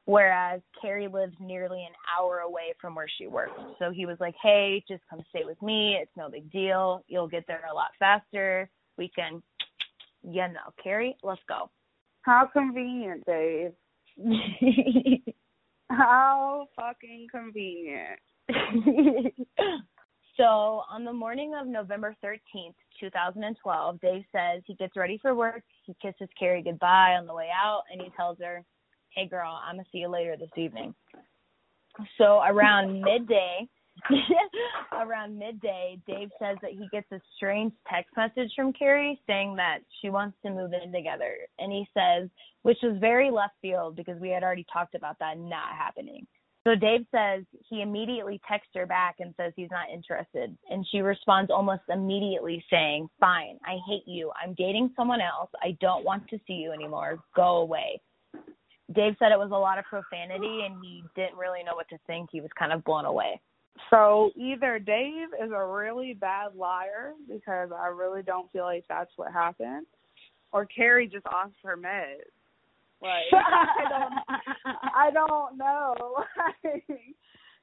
whereas 0.07 0.61
Cari 0.81 1.09
lives 1.09 1.35
nearly 1.41 1.81
an 1.81 1.93
hour 2.17 2.39
away 2.39 2.73
from 2.81 2.95
where 2.95 3.09
she 3.19 3.27
works. 3.27 3.61
So 3.79 3.91
he 3.91 4.07
was 4.07 4.17
like, 4.21 4.35
"Hey, 4.43 4.83
just 4.89 5.03
come 5.11 5.23
stay 5.29 5.45
with 5.45 5.61
me. 5.61 5.97
It's 5.97 6.17
no 6.17 6.31
big 6.31 6.51
deal. 6.51 7.05
You'll 7.09 7.29
get 7.29 7.47
there 7.47 7.65
a 7.71 7.75
lot 7.75 7.91
faster. 7.99 8.71
We 8.97 9.09
can, 9.09 9.43
you 10.23 10.49
know, 10.49 10.73
Cari, 10.83 11.17
let's 11.23 11.43
go." 11.49 11.71
How 12.29 12.45
convenient, 12.53 13.25
Dave. 13.25 13.73
How 15.91 16.67
fucking 16.77 17.29
convenient. 17.33 18.21
so 20.37 20.43
on 20.91 21.07
the 21.07 21.13
morning 21.13 21.55
of 21.59 21.67
November 21.67 22.15
13th, 22.23 22.75
2012, 23.01 24.01
Dave 24.03 24.25
says 24.31 24.63
he 24.67 24.75
gets 24.75 24.95
ready 24.95 25.19
for 25.23 25.35
work. 25.35 25.63
He 25.87 25.97
kisses 26.03 26.29
Cari 26.39 26.61
goodbye 26.61 27.17
on 27.19 27.27
the 27.27 27.33
way 27.33 27.49
out, 27.51 27.85
and 27.91 28.03
he 28.03 28.11
tells 28.15 28.37
her, 28.41 28.63
"Hey, 29.09 29.27
girl, 29.27 29.59
I'm 29.65 29.77
gonna 29.77 29.89
see 29.91 29.99
you 29.99 30.09
later 30.09 30.37
this 30.37 30.51
evening." 30.55 30.95
So 32.19 32.43
around 32.43 33.01
midday, 33.01 33.67
around 34.93 35.39
midday, 35.39 35.99
Dave 36.07 36.31
says 36.41 36.57
that 36.63 36.73
he 36.73 36.89
gets 36.93 37.11
a 37.13 37.21
strange 37.37 37.73
text 37.91 38.11
message 38.17 38.53
from 38.55 38.73
Cari 38.73 39.21
saying 39.27 39.57
that 39.57 39.79
she 40.01 40.11
wants 40.11 40.37
to 40.45 40.51
move 40.51 40.73
in 40.73 40.93
together, 40.93 41.37
and 41.59 41.73
he 41.73 41.87
says, 41.95 42.29
which 42.63 42.79
was 42.83 42.97
very 43.01 43.31
left 43.31 43.55
field 43.63 43.97
because 43.97 44.21
we 44.21 44.31
had 44.31 44.43
already 44.43 44.67
talked 44.73 44.95
about 44.95 45.19
that 45.21 45.39
not 45.39 45.75
happening. 45.77 46.27
So 46.67 46.75
Dave 46.75 47.07
says 47.15 47.45
he 47.71 47.81
immediately 47.81 48.41
texts 48.47 48.73
her 48.75 48.85
back 48.85 49.17
and 49.21 49.33
says 49.37 49.53
he's 49.57 49.71
not 49.71 49.89
interested. 49.93 50.55
And 50.69 50.87
she 50.91 51.01
responds 51.01 51.51
almost 51.51 51.83
immediately 51.89 52.63
saying, 52.69 53.09
Fine, 53.21 53.59
I 53.65 53.79
hate 53.89 54.07
you. 54.07 54.31
I'm 54.43 54.55
dating 54.55 54.93
someone 54.95 55.21
else. 55.21 55.51
I 55.63 55.79
don't 55.81 56.05
want 56.05 56.29
to 56.29 56.39
see 56.47 56.55
you 56.55 56.73
anymore. 56.73 57.21
Go 57.35 57.59
away. 57.59 58.03
Dave 58.95 59.15
said 59.19 59.33
it 59.33 59.39
was 59.39 59.51
a 59.51 59.59
lot 59.59 59.79
of 59.79 59.85
profanity 59.85 60.67
and 60.67 60.83
he 60.83 61.03
didn't 61.15 61.39
really 61.39 61.63
know 61.63 61.75
what 61.75 61.89
to 61.89 61.99
think. 62.07 62.29
He 62.33 62.41
was 62.41 62.51
kind 62.59 62.73
of 62.73 62.85
blown 62.85 63.05
away. 63.05 63.41
So 63.91 64.31
either 64.37 64.79
Dave 64.79 65.29
is 65.43 65.51
a 65.55 65.65
really 65.65 66.15
bad 66.15 66.55
liar 66.55 67.13
because 67.29 67.71
I 67.77 67.89
really 67.89 68.23
don't 68.23 68.51
feel 68.51 68.65
like 68.65 68.85
that's 68.89 69.11
what 69.17 69.33
happened, 69.33 69.87
or 70.53 70.67
Cari 70.67 71.07
just 71.07 71.27
off 71.27 71.51
her 71.65 71.77
meds. 71.77 72.31
Like 73.01 73.33
I 73.33 73.89
don't, 73.89 74.75
I 74.95 75.11
don't 75.11 75.57
know. 75.57 75.95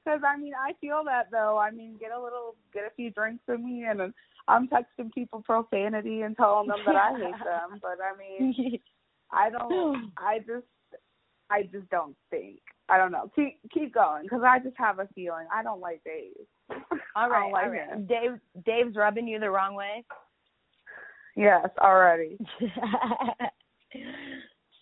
Because 0.06 0.22
I 0.24 0.38
mean, 0.38 0.54
I 0.54 0.74
feel 0.80 1.02
that 1.06 1.32
though. 1.32 1.58
I 1.58 1.72
mean, 1.72 1.98
get 2.00 2.12
a 2.12 2.22
little, 2.22 2.56
get 2.74 2.84
a 2.84 2.94
few 2.96 3.10
drinks 3.10 3.44
with 3.48 3.60
me, 3.60 3.86
and 3.86 4.14
I'm 4.48 4.68
texting 4.68 5.12
people 5.14 5.42
profanity 5.42 6.22
and 6.22 6.38
telling 6.38 6.68
them 6.68 6.78
that 6.86 6.96
I 6.96 7.12
hate 7.18 7.44
them. 7.44 7.80
But 7.82 7.98
I 8.04 8.16
mean, 8.16 8.80
I 9.32 9.50
don't. 9.50 10.12
I 10.18 10.40
just, 10.40 10.68
I 11.50 11.64
just 11.64 11.90
don't 11.90 12.16
think. 12.30 12.60
I 12.90 12.98
don't 12.98 13.12
know. 13.12 13.32
Keep 13.36 13.60
keep 13.74 13.94
going 13.94 14.24
because 14.24 14.42
I 14.46 14.60
just 14.60 14.78
have 14.78 15.00
a 15.00 15.08
feeling 15.16 15.48
I 15.54 15.64
don't 15.64 15.80
like 15.80 16.02
Dave. 16.04 16.34
All 17.16 17.30
right, 17.30 17.52
like 17.52 17.66
all 17.66 17.72
right. 17.72 18.08
Dave 18.08 18.40
Dave's 18.66 18.96
rubbing 18.96 19.28
you 19.28 19.40
the 19.40 19.50
wrong 19.50 19.76
way. 19.76 20.04
Yes, 21.36 21.68
already. 21.80 22.38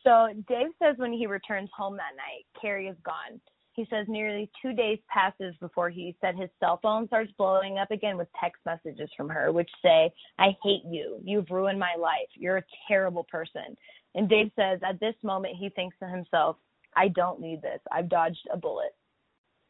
So 0.04 0.28
Dave 0.48 0.68
says 0.82 0.96
when 0.98 1.14
he 1.14 1.28
returns 1.28 1.70
home 1.76 1.98
that 1.98 2.16
night, 2.18 2.46
Cari 2.60 2.88
is 2.88 2.98
gone. 3.06 3.40
He 3.74 3.88
says 3.90 4.06
nearly 4.08 4.52
two 4.62 4.74
days 4.74 5.00
passes 5.08 5.56
before 5.60 5.90
he 5.90 6.16
said 6.22 6.36
his 6.36 6.50
cell 6.60 6.80
phone 6.84 7.08
starts 7.08 7.32
blowing 7.38 7.80
up 7.80 7.90
again 7.90 8.18
with 8.18 8.28
text 8.40 8.62
messages 8.66 9.10
from 9.18 9.30
her, 9.30 9.52
which 9.52 9.70
say, 9.82 10.14
I 10.38 10.56
hate 10.62 10.84
you. 10.86 11.20
You've 11.24 11.50
ruined 11.50 11.80
my 11.80 11.96
life. 11.98 12.30
You're 12.36 12.58
a 12.58 12.66
terrible 12.88 13.24
person. 13.24 13.76
And 14.14 14.30
Dave 14.30 14.52
says 14.56 14.80
at 14.88 15.00
this 15.00 15.16
moment 15.24 15.56
he 15.60 15.70
thinks 15.70 15.98
to 16.00 16.08
himself, 16.08 16.58
I 16.96 17.08
don't 17.10 17.40
need 17.40 17.62
this. 17.62 17.80
I've 17.92 18.10
dodged 18.10 18.48
a 18.52 18.58
bullet. 18.58 18.96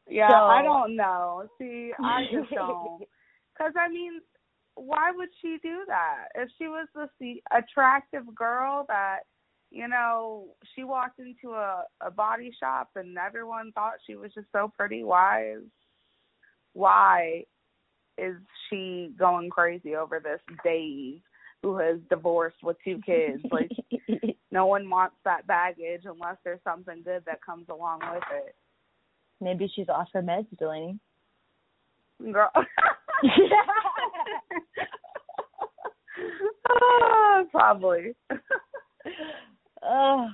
Yeah, 0.10 0.30
so, 0.30 0.36
I 0.36 0.62
don't 0.62 0.96
know. 0.96 1.48
See, 1.58 1.92
I 2.04 2.24
just 2.32 2.50
don't. 2.54 3.04
Because, 3.58 3.74
I 3.80 3.90
mean, 3.90 4.20
why 4.76 5.12
would 5.16 5.30
she 5.42 5.58
do 5.62 5.84
that? 5.88 6.26
If 6.36 6.50
she 6.58 6.68
was 6.68 6.88
this 6.96 7.38
attractive 7.52 8.24
girl 8.36 8.86
that 8.88 9.20
you 9.74 9.88
know, 9.88 10.46
she 10.76 10.84
walked 10.84 11.20
into 11.20 11.56
a, 11.56 11.84
a 12.00 12.12
body 12.12 12.52
shop 12.60 12.92
and 12.96 13.18
everyone 13.18 13.72
thought 13.74 13.94
she 14.06 14.16
was 14.16 14.32
just 14.34 14.46
so 14.52 14.72
pretty. 14.78 15.04
Why 15.04 15.54
is 15.58 15.64
why 16.74 17.46
is 18.20 18.36
she 18.70 19.10
going 19.18 19.50
crazy 19.50 19.96
over 19.96 20.20
this 20.20 20.40
Dave 20.64 21.22
who 21.64 21.78
has 21.78 21.98
divorced 22.08 22.62
with 22.62 22.78
two 22.86 23.00
kids? 23.04 23.42
Like 23.52 23.72
no 24.54 24.68
one 24.68 24.88
wants 24.88 25.16
that 25.26 25.48
baggage 25.48 26.04
unless 26.06 26.38
there's 26.44 26.60
something 26.64 27.02
good 27.04 27.24
that 27.26 27.44
comes 27.44 27.66
along 27.70 28.02
with 28.14 28.22
it. 28.32 28.56
Maybe 29.42 29.68
she's 29.76 29.90
off 29.90 30.08
her 30.14 30.22
meds, 30.22 30.46
Delainey. 30.60 31.00
Girl. 32.32 32.52
uh, 32.56 32.62
probably. 37.52 38.14
Oh. 39.86 40.30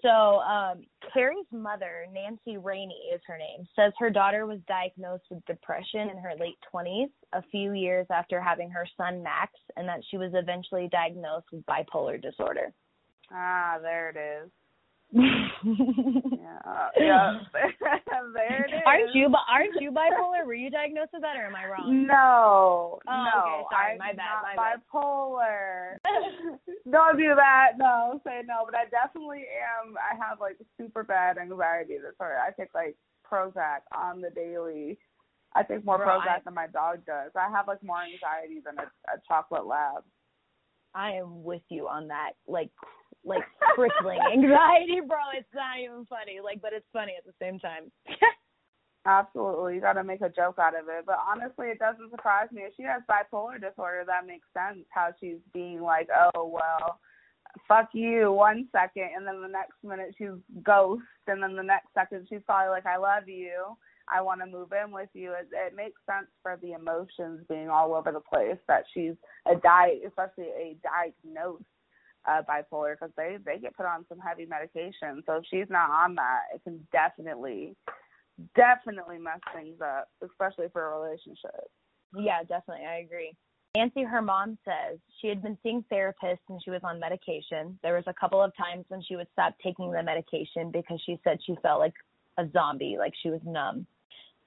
So, 0.00 0.08
um, 0.08 0.82
Cari's 1.12 1.46
mother, 1.50 2.06
Nancy 2.12 2.56
Raney 2.56 3.10
is 3.12 3.20
her 3.26 3.36
name, 3.36 3.66
says 3.74 3.92
her 3.98 4.10
daughter 4.10 4.46
was 4.46 4.60
diagnosed 4.68 5.24
with 5.28 5.44
depression 5.46 6.08
in 6.08 6.18
her 6.18 6.34
late 6.38 6.56
20s, 6.72 7.10
a 7.32 7.42
few 7.50 7.72
years 7.72 8.06
after 8.12 8.40
having 8.40 8.70
her 8.70 8.86
son 8.96 9.22
Max, 9.22 9.52
and 9.76 9.88
that 9.88 10.00
she 10.08 10.16
was 10.16 10.30
eventually 10.34 10.88
diagnosed 10.92 11.46
with 11.50 11.66
bipolar 11.66 12.20
disorder. 12.22 12.72
Ah, 13.32 13.78
there 13.82 14.10
it 14.10 14.16
is 14.44 14.50
yeah, 15.12 16.88
yeah. 16.98 17.38
there 18.34 18.66
it 18.68 18.74
is. 18.74 18.82
Aren't 18.84 19.14
you? 19.14 19.30
But 19.30 19.40
Aren't 19.50 19.80
you 19.80 19.90
bipolar? 19.90 20.44
Were 20.44 20.54
you 20.54 20.68
diagnosed 20.68 21.10
with 21.14 21.22
that, 21.22 21.36
or 21.36 21.46
am 21.46 21.56
I 21.56 21.66
wrong? 21.66 22.06
No, 22.06 22.98
oh, 23.08 23.24
no. 23.24 23.40
Okay, 23.40 23.62
sorry, 23.70 23.92
I'm 23.92 23.98
my 23.98 24.12
bad. 24.12 24.44
Not 24.44 24.56
my 24.56 24.76
bipolar. 24.76 25.96
Don't 26.92 27.16
do 27.16 27.34
that. 27.34 27.78
No, 27.78 28.20
say 28.26 28.42
no. 28.46 28.66
But 28.66 28.74
I 28.74 28.84
definitely 28.90 29.46
am. 29.48 29.94
I 29.96 30.14
have 30.22 30.40
like 30.40 30.58
super 30.76 31.02
bad 31.04 31.38
anxiety 31.38 31.94
disorder. 31.94 32.38
I 32.46 32.50
take 32.50 32.74
like 32.74 32.96
Prozac 33.24 33.88
on 33.96 34.20
the 34.20 34.30
daily. 34.30 34.98
I 35.54 35.62
take 35.62 35.86
more 35.86 35.96
Bro, 35.96 36.06
Prozac 36.06 36.28
I, 36.28 36.40
than 36.44 36.54
my 36.54 36.66
dog 36.66 37.06
does. 37.06 37.30
I 37.34 37.50
have 37.50 37.66
like 37.66 37.82
more 37.82 38.02
anxiety 38.02 38.60
than 38.62 38.78
a, 38.78 38.88
a 39.10 39.20
chocolate 39.26 39.66
lab. 39.66 40.04
I 40.94 41.12
am 41.12 41.44
with 41.44 41.62
you 41.70 41.88
on 41.88 42.08
that. 42.08 42.32
Like 42.46 42.70
like 43.24 43.44
crippling 43.74 44.20
anxiety, 44.32 45.00
bro. 45.06 45.18
It's 45.34 45.48
not 45.54 45.78
even 45.82 46.06
funny. 46.06 46.40
Like, 46.42 46.60
but 46.60 46.72
it's 46.72 46.86
funny 46.92 47.14
at 47.18 47.24
the 47.24 47.34
same 47.40 47.58
time. 47.58 47.90
Absolutely, 49.06 49.76
you 49.76 49.80
got 49.80 49.94
to 49.94 50.04
make 50.04 50.20
a 50.20 50.28
joke 50.28 50.58
out 50.58 50.78
of 50.78 50.86
it. 50.88 51.04
But 51.06 51.18
honestly, 51.26 51.68
it 51.68 51.78
doesn't 51.78 52.10
surprise 52.10 52.48
me 52.52 52.62
if 52.62 52.74
she 52.76 52.82
has 52.82 53.02
bipolar 53.08 53.60
disorder. 53.60 54.04
That 54.06 54.26
makes 54.26 54.46
sense. 54.52 54.84
How 54.90 55.10
she's 55.18 55.38
being 55.54 55.80
like, 55.80 56.08
oh 56.34 56.46
well, 56.46 57.00
fuck 57.66 57.88
you 57.92 58.32
one 58.32 58.68
second, 58.72 59.10
and 59.16 59.26
then 59.26 59.40
the 59.40 59.48
next 59.48 59.76
minute 59.82 60.14
she's 60.18 60.36
ghost, 60.62 61.02
and 61.26 61.42
then 61.42 61.56
the 61.56 61.62
next 61.62 61.88
second 61.94 62.26
she's 62.28 62.42
probably 62.44 62.70
like, 62.70 62.86
I 62.86 62.96
love 62.96 63.28
you. 63.28 63.76
I 64.10 64.22
want 64.22 64.40
to 64.40 64.46
move 64.46 64.72
in 64.72 64.90
with 64.90 65.10
you. 65.12 65.32
It, 65.32 65.48
it 65.52 65.76
makes 65.76 66.00
sense 66.06 66.28
for 66.42 66.58
the 66.62 66.72
emotions 66.72 67.44
being 67.48 67.68
all 67.68 67.94
over 67.94 68.10
the 68.10 68.20
place 68.20 68.58
that 68.66 68.84
she's 68.92 69.14
a 69.46 69.54
di, 69.56 70.00
especially 70.06 70.46
a 70.46 70.76
diagnosed 70.82 71.64
uh, 72.28 72.42
bipolar 72.42 72.94
because 72.94 73.12
they 73.16 73.38
they 73.44 73.58
get 73.58 73.76
put 73.76 73.86
on 73.86 74.04
some 74.08 74.18
heavy 74.18 74.46
medication. 74.46 75.22
So 75.26 75.36
if 75.36 75.44
she's 75.50 75.70
not 75.70 75.90
on 75.90 76.14
that, 76.16 76.40
it 76.54 76.62
can 76.64 76.86
definitely 76.92 77.74
definitely 78.54 79.18
mess 79.18 79.40
things 79.54 79.80
up, 79.80 80.08
especially 80.22 80.66
for 80.72 80.84
a 80.84 81.00
relationship. 81.00 81.70
Yeah, 82.14 82.42
definitely, 82.42 82.86
I 82.86 82.98
agree. 82.98 83.34
Nancy, 83.76 84.02
her 84.02 84.22
mom 84.22 84.58
says 84.64 84.98
she 85.20 85.28
had 85.28 85.42
been 85.42 85.58
seeing 85.62 85.84
therapists 85.92 86.46
and 86.48 86.60
she 86.64 86.70
was 86.70 86.80
on 86.82 86.98
medication. 86.98 87.78
There 87.82 87.94
was 87.94 88.04
a 88.06 88.14
couple 88.14 88.42
of 88.42 88.52
times 88.56 88.84
when 88.88 89.02
she 89.02 89.14
would 89.16 89.28
stop 89.32 89.54
taking 89.62 89.90
the 89.90 90.02
medication 90.02 90.70
because 90.72 91.00
she 91.04 91.20
said 91.22 91.38
she 91.44 91.54
felt 91.62 91.80
like 91.80 91.92
a 92.38 92.48
zombie, 92.52 92.96
like 92.98 93.12
she 93.22 93.30
was 93.30 93.40
numb. 93.44 93.86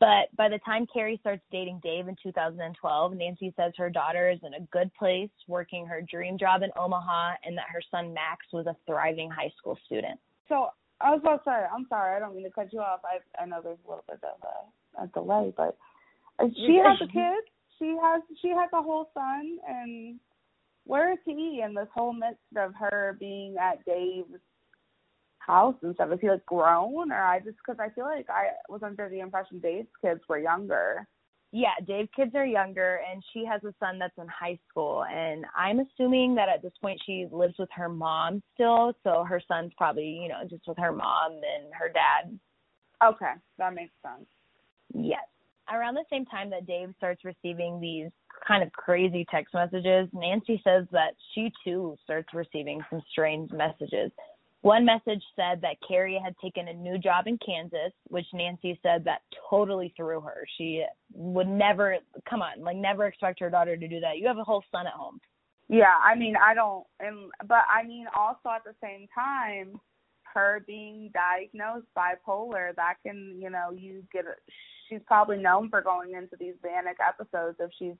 But 0.01 0.35
by 0.35 0.49
the 0.49 0.57
time 0.65 0.87
Cari 0.91 1.19
starts 1.21 1.43
dating 1.51 1.79
Dave 1.83 2.07
in 2.07 2.15
2012, 2.23 3.13
Nancy 3.13 3.53
says 3.55 3.71
her 3.77 3.91
daughter 3.91 4.31
is 4.31 4.39
in 4.43 4.55
a 4.55 4.61
good 4.71 4.91
place, 4.95 5.29
working 5.47 5.85
her 5.85 6.01
dream 6.01 6.39
job 6.39 6.63
in 6.63 6.71
Omaha, 6.75 7.33
and 7.45 7.55
that 7.55 7.67
her 7.71 7.83
son 7.91 8.11
Max 8.11 8.47
was 8.51 8.65
a 8.65 8.75
thriving 8.87 9.29
high 9.29 9.51
school 9.59 9.77
student. 9.85 10.19
So 10.49 10.69
I 10.99 11.11
was 11.11 11.19
about 11.21 11.43
to 11.43 11.51
say, 11.51 11.65
I'm 11.71 11.85
sorry, 11.87 12.15
I 12.15 12.19
don't 12.19 12.35
mean 12.35 12.45
to 12.45 12.49
cut 12.49 12.73
you 12.73 12.79
off. 12.79 13.01
I 13.05 13.19
I 13.39 13.45
know 13.45 13.59
there's 13.63 13.77
a 13.85 13.87
little 13.87 14.03
bit 14.09 14.19
of 14.23 14.41
a, 14.41 15.03
a 15.03 15.07
delay, 15.07 15.53
but 15.55 15.77
uh, 16.39 16.47
she 16.55 16.81
has 16.83 16.97
a 16.99 17.05
kid. 17.05 17.43
She 17.77 17.95
has 18.01 18.23
she 18.41 18.49
has 18.49 18.71
a 18.73 18.81
whole 18.81 19.11
son, 19.13 19.59
and 19.69 20.19
where 20.85 21.11
is 21.11 21.19
he 21.25 21.61
in 21.63 21.75
this 21.75 21.87
whole 21.93 22.13
midst 22.13 22.41
of 22.57 22.73
her 22.73 23.15
being 23.19 23.55
at 23.61 23.85
Dave's 23.85 24.41
house 25.45 25.75
and 25.81 25.93
stuff? 25.95 26.11
Is 26.13 26.19
he 26.21 26.29
like 26.29 26.45
grown, 26.45 27.11
or 27.11 27.23
I 27.23 27.39
just 27.39 27.57
because 27.57 27.79
I 27.79 27.93
feel 27.93 28.05
like 28.05 28.29
I 28.29 28.49
was 28.69 28.83
under 28.83 29.09
the 29.09 29.19
impression 29.19 29.59
Dave's 29.59 29.87
kids 30.01 30.21
were 30.27 30.39
younger. 30.39 31.07
Yeah, 31.53 31.73
Dave's 31.85 32.09
kids 32.15 32.31
are 32.35 32.45
younger, 32.45 33.01
and 33.11 33.21
she 33.33 33.45
has 33.45 33.61
a 33.65 33.73
son 33.79 33.99
that's 33.99 34.17
in 34.17 34.27
high 34.27 34.57
school. 34.69 35.03
And 35.03 35.45
I'm 35.55 35.79
assuming 35.79 36.33
that 36.35 36.47
at 36.47 36.61
this 36.61 36.71
point 36.81 37.01
she 37.05 37.27
lives 37.29 37.55
with 37.59 37.69
her 37.75 37.89
mom 37.89 38.41
still, 38.53 38.93
so 39.03 39.25
her 39.27 39.41
son's 39.47 39.73
probably, 39.77 40.07
you 40.07 40.29
know, 40.29 40.47
just 40.49 40.63
with 40.65 40.77
her 40.77 40.93
mom 40.93 41.33
and 41.33 41.73
her 41.77 41.89
dad. 41.89 42.39
Okay, 43.03 43.33
that 43.57 43.73
makes 43.73 43.93
sense. 44.01 44.27
Yes. 44.93 45.25
Around 45.69 45.95
the 45.95 46.05
same 46.09 46.25
time 46.25 46.49
that 46.51 46.67
Dave 46.67 46.93
starts 46.97 47.23
receiving 47.25 47.79
these 47.81 48.09
kind 48.47 48.63
of 48.63 48.71
crazy 48.71 49.25
text 49.29 49.53
messages, 49.53 50.07
Nancy 50.13 50.61
says 50.63 50.85
that 50.91 51.15
she 51.33 51.51
too 51.63 51.97
starts 52.03 52.33
receiving 52.33 52.81
some 52.89 53.01
strange 53.11 53.51
messages. 53.51 54.11
One 54.61 54.85
message 54.85 55.23
said 55.35 55.59
that 55.61 55.77
Cari 55.87 56.19
had 56.23 56.35
taken 56.37 56.67
a 56.67 56.73
new 56.73 56.99
job 56.99 57.25
in 57.25 57.39
Kansas, 57.43 57.91
which 58.09 58.27
Nancy 58.31 58.79
said 58.83 59.03
that 59.05 59.21
totally 59.49 59.91
threw 59.97 60.21
her. 60.21 60.45
She 60.57 60.85
would 61.13 61.47
never, 61.47 61.97
come 62.29 62.43
on, 62.43 62.61
like 62.61 62.77
never 62.77 63.07
expect 63.07 63.39
her 63.39 63.49
daughter 63.49 63.75
to 63.75 63.87
do 63.87 63.99
that. 64.01 64.19
You 64.19 64.27
have 64.27 64.37
a 64.37 64.43
whole 64.43 64.63
son 64.71 64.85
at 64.85 64.93
home. 64.93 65.19
Yeah, 65.67 65.95
I 66.03 66.15
mean, 66.15 66.35
I 66.35 66.53
don't, 66.53 66.85
and 66.99 67.31
but 67.47 67.63
I 67.73 67.87
mean, 67.87 68.05
also 68.15 68.49
at 68.53 68.63
the 68.63 68.75
same 68.83 69.07
time, 69.15 69.79
her 70.33 70.63
being 70.67 71.11
diagnosed 71.13 71.87
bipolar, 71.97 72.75
that 72.75 72.95
can, 73.05 73.37
you 73.41 73.49
know, 73.49 73.71
you 73.71 74.03
get. 74.11 74.25
A, 74.25 74.33
she's 74.89 75.01
probably 75.07 75.37
known 75.37 75.69
for 75.69 75.81
going 75.81 76.13
into 76.13 76.35
these 76.39 76.55
manic 76.63 76.97
episodes 77.05 77.57
if 77.59 77.71
she's 77.79 77.95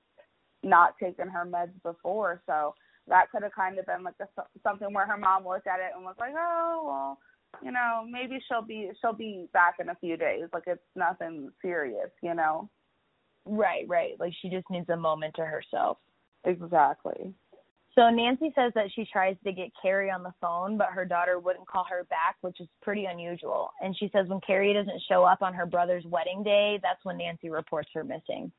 not 0.63 0.97
taken 1.01 1.29
her 1.29 1.45
meds 1.45 1.71
before. 1.83 2.41
So 2.45 2.75
that 3.07 3.31
could 3.31 3.43
have 3.43 3.53
kind 3.53 3.77
of 3.79 3.85
been 3.85 4.03
like 4.03 4.15
a, 4.21 4.27
something 4.63 4.93
where 4.93 5.07
her 5.07 5.17
mom 5.17 5.47
looked 5.47 5.67
at 5.67 5.79
it 5.79 5.91
and 5.95 6.03
was 6.03 6.15
like, 6.19 6.33
oh 6.37 6.83
well, 6.85 7.19
you 7.63 7.71
know, 7.71 8.05
maybe 8.09 8.39
she'll 8.47 8.61
be 8.61 8.89
she'll 9.01 9.13
be 9.13 9.47
back 9.53 9.75
in 9.79 9.89
a 9.89 9.95
few 9.95 10.17
days. 10.17 10.45
Like 10.53 10.63
it's 10.67 10.81
nothing 10.95 11.51
serious, 11.61 12.09
you 12.21 12.33
know. 12.33 12.69
Right, 13.45 13.85
right. 13.87 14.19
Like 14.19 14.33
she 14.41 14.49
just 14.49 14.69
needs 14.69 14.89
a 14.89 14.97
moment 14.97 15.35
to 15.35 15.45
herself. 15.45 15.97
Exactly. 16.45 17.33
So 17.93 18.09
Nancy 18.09 18.53
says 18.55 18.71
that 18.75 18.85
she 18.95 19.05
tries 19.11 19.35
to 19.43 19.51
get 19.51 19.69
Cari 19.81 20.09
on 20.09 20.23
the 20.23 20.33
phone, 20.39 20.77
but 20.77 20.87
her 20.87 21.03
daughter 21.03 21.39
wouldn't 21.39 21.67
call 21.67 21.85
her 21.89 22.05
back, 22.05 22.37
which 22.39 22.61
is 22.61 22.67
pretty 22.81 23.05
unusual. 23.05 23.71
And 23.81 23.95
she 23.97 24.09
says 24.13 24.27
when 24.27 24.39
Cari 24.39 24.73
doesn't 24.73 25.01
show 25.09 25.25
up 25.25 25.41
on 25.41 25.53
her 25.53 25.65
brother's 25.65 26.05
wedding 26.05 26.41
day, 26.41 26.79
that's 26.81 27.03
when 27.03 27.17
Nancy 27.17 27.49
reports 27.49 27.89
her 27.93 28.05
missing. 28.05 28.49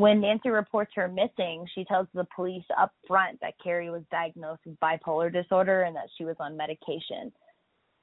When 0.00 0.22
Nancy 0.22 0.48
reports 0.48 0.92
her 0.94 1.08
missing, 1.08 1.66
she 1.74 1.84
tells 1.84 2.06
the 2.14 2.26
police 2.34 2.64
up 2.78 2.90
front 3.06 3.38
that 3.42 3.52
Cari 3.62 3.90
was 3.90 4.00
diagnosed 4.10 4.62
with 4.64 4.80
bipolar 4.80 5.30
disorder 5.30 5.82
and 5.82 5.94
that 5.94 6.08
she 6.16 6.24
was 6.24 6.36
on 6.40 6.56
medication. 6.56 7.30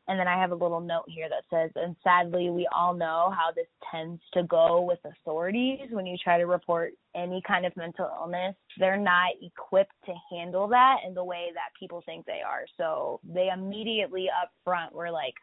And 0.08 0.20
then 0.20 0.28
I 0.28 0.40
have 0.40 0.52
a 0.52 0.56
little 0.56 0.80
note 0.80 1.06
here 1.08 1.28
that 1.28 1.46
says, 1.50 1.72
and 1.76 1.96
sadly, 2.04 2.52
we 2.52 2.68
all 2.72 2.94
know 2.94 3.34
how 3.36 3.52
this 3.56 3.66
tends 3.92 4.22
to 4.34 4.44
go 4.44 4.80
with 4.80 5.00
authorities 5.06 5.88
when 5.90 6.06
you 6.06 6.18
try 6.24 6.38
to 6.38 6.46
report 6.46 6.94
any 7.16 7.42
kind 7.48 7.66
of 7.66 7.76
mental 7.76 8.08
illness. 8.22 8.56
They're 8.78 8.96
not 8.96 9.32
equipped 9.42 9.96
to 10.06 10.14
handle 10.32 10.68
that 10.68 10.98
in 11.04 11.16
the 11.16 11.24
way 11.24 11.48
that 11.56 11.78
people 11.80 12.04
think 12.06 12.28
they 12.28 12.42
are. 12.48 12.66
So 12.78 13.22
they 13.28 13.50
immediately 13.52 14.28
up 14.30 14.52
front 14.64 14.94
were 14.94 15.10
like, 15.10 15.34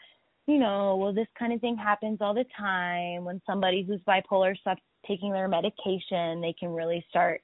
you 0.47 0.59
know, 0.59 0.97
well, 0.97 1.13
this 1.13 1.27
kind 1.39 1.53
of 1.53 1.61
thing 1.61 1.77
happens 1.77 2.19
all 2.21 2.35
the 2.35 2.45
time. 2.57 3.25
When 3.25 3.41
somebody 3.47 3.83
who's 3.83 4.01
bipolar 4.07 4.57
stops 4.59 4.83
taking 5.07 5.33
their 5.33 5.49
medication, 5.49 6.41
they 6.41 6.55
can 6.59 6.71
really 6.71 7.05
start 7.09 7.41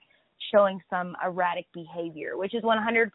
showing 0.52 0.80
some 0.90 1.16
erratic 1.24 1.66
behavior, 1.72 2.36
which 2.36 2.54
is 2.54 2.62
100% 2.62 3.10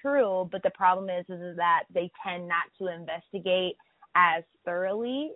true. 0.00 0.48
But 0.50 0.62
the 0.62 0.70
problem 0.70 1.08
is, 1.08 1.24
is 1.28 1.56
that 1.56 1.84
they 1.92 2.10
tend 2.26 2.48
not 2.48 2.64
to 2.78 2.92
investigate 2.92 3.76
as 4.14 4.42
thoroughly 4.64 5.32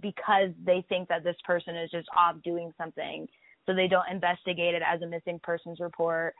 because 0.00 0.50
they 0.64 0.84
think 0.88 1.08
that 1.08 1.24
this 1.24 1.36
person 1.44 1.76
is 1.76 1.90
just 1.90 2.08
off 2.16 2.36
doing 2.42 2.72
something. 2.78 3.26
So 3.66 3.74
they 3.74 3.88
don't 3.88 4.08
investigate 4.10 4.74
it 4.74 4.82
as 4.86 5.02
a 5.02 5.06
missing 5.06 5.40
persons 5.42 5.80
report 5.80 6.34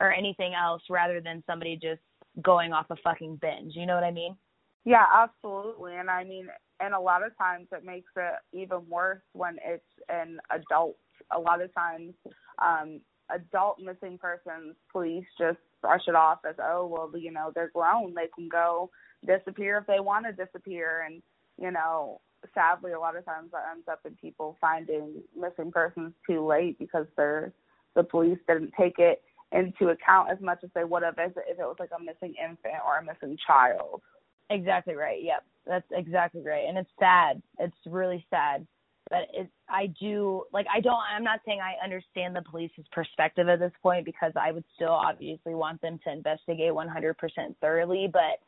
or 0.00 0.12
anything 0.12 0.54
else 0.54 0.82
rather 0.88 1.20
than 1.20 1.44
somebody 1.46 1.76
just 1.76 2.00
going 2.42 2.72
off 2.72 2.86
a 2.90 2.96
fucking 3.04 3.38
binge. 3.42 3.74
You 3.74 3.86
know 3.86 3.94
what 3.94 4.04
I 4.04 4.10
mean? 4.10 4.36
Yeah, 4.84 5.04
absolutely. 5.14 5.96
And 5.96 6.10
I 6.10 6.24
mean, 6.24 6.48
and 6.80 6.94
a 6.94 7.00
lot 7.00 7.24
of 7.24 7.36
times 7.36 7.68
it 7.72 7.84
makes 7.84 8.10
it 8.16 8.34
even 8.52 8.88
worse 8.88 9.20
when 9.32 9.56
it's 9.64 9.84
an 10.08 10.38
adult. 10.50 10.96
A 11.36 11.38
lot 11.38 11.60
of 11.60 11.72
times, 11.74 12.14
um, 12.62 13.00
adult 13.32 13.78
missing 13.78 14.18
persons, 14.18 14.74
police 14.90 15.26
just 15.38 15.58
brush 15.82 16.02
it 16.08 16.14
off 16.14 16.40
as, 16.48 16.56
oh, 16.62 16.86
well, 16.86 17.10
you 17.20 17.30
know, 17.30 17.52
they're 17.54 17.70
grown. 17.74 18.14
They 18.14 18.28
can 18.34 18.48
go 18.48 18.90
disappear 19.26 19.78
if 19.78 19.86
they 19.86 20.00
want 20.00 20.26
to 20.26 20.32
disappear. 20.32 21.02
And, 21.06 21.22
you 21.60 21.70
know, 21.70 22.20
sadly, 22.54 22.92
a 22.92 22.98
lot 22.98 23.16
of 23.16 23.24
times 23.26 23.50
that 23.52 23.66
ends 23.72 23.86
up 23.90 24.00
in 24.06 24.16
people 24.16 24.56
finding 24.60 25.22
missing 25.38 25.70
persons 25.70 26.14
too 26.26 26.44
late 26.44 26.78
because 26.78 27.06
they're, 27.16 27.52
the 27.94 28.02
police 28.02 28.38
didn't 28.48 28.72
take 28.78 28.98
it 28.98 29.22
into 29.52 29.88
account 29.90 30.30
as 30.30 30.40
much 30.40 30.60
as 30.64 30.70
they 30.74 30.84
would 30.84 31.02
have 31.02 31.14
if 31.18 31.36
it 31.36 31.58
was 31.58 31.76
like 31.78 31.90
a 31.98 32.02
missing 32.02 32.34
infant 32.42 32.82
or 32.86 32.98
a 32.98 33.04
missing 33.04 33.36
child. 33.46 34.00
Exactly 34.50 34.94
right. 34.94 35.22
Yep. 35.22 35.44
That's 35.66 35.86
exactly 35.92 36.42
right. 36.42 36.64
And 36.68 36.76
it's 36.76 36.90
sad. 36.98 37.40
It's 37.58 37.76
really 37.86 38.26
sad. 38.30 38.66
But 39.08 39.28
it 39.32 39.48
I 39.68 39.86
do 40.00 40.44
like 40.52 40.66
I 40.72 40.80
don't 40.80 41.00
I'm 41.14 41.24
not 41.24 41.40
saying 41.46 41.60
I 41.60 41.82
understand 41.82 42.36
the 42.36 42.42
police's 42.42 42.84
perspective 42.92 43.48
at 43.48 43.58
this 43.58 43.72
point 43.82 44.04
because 44.04 44.32
I 44.40 44.52
would 44.52 44.64
still 44.74 44.92
obviously 44.92 45.54
want 45.54 45.80
them 45.80 45.98
to 46.04 46.12
investigate 46.12 46.72
100% 46.72 47.14
thoroughly, 47.60 48.08
but 48.12 48.38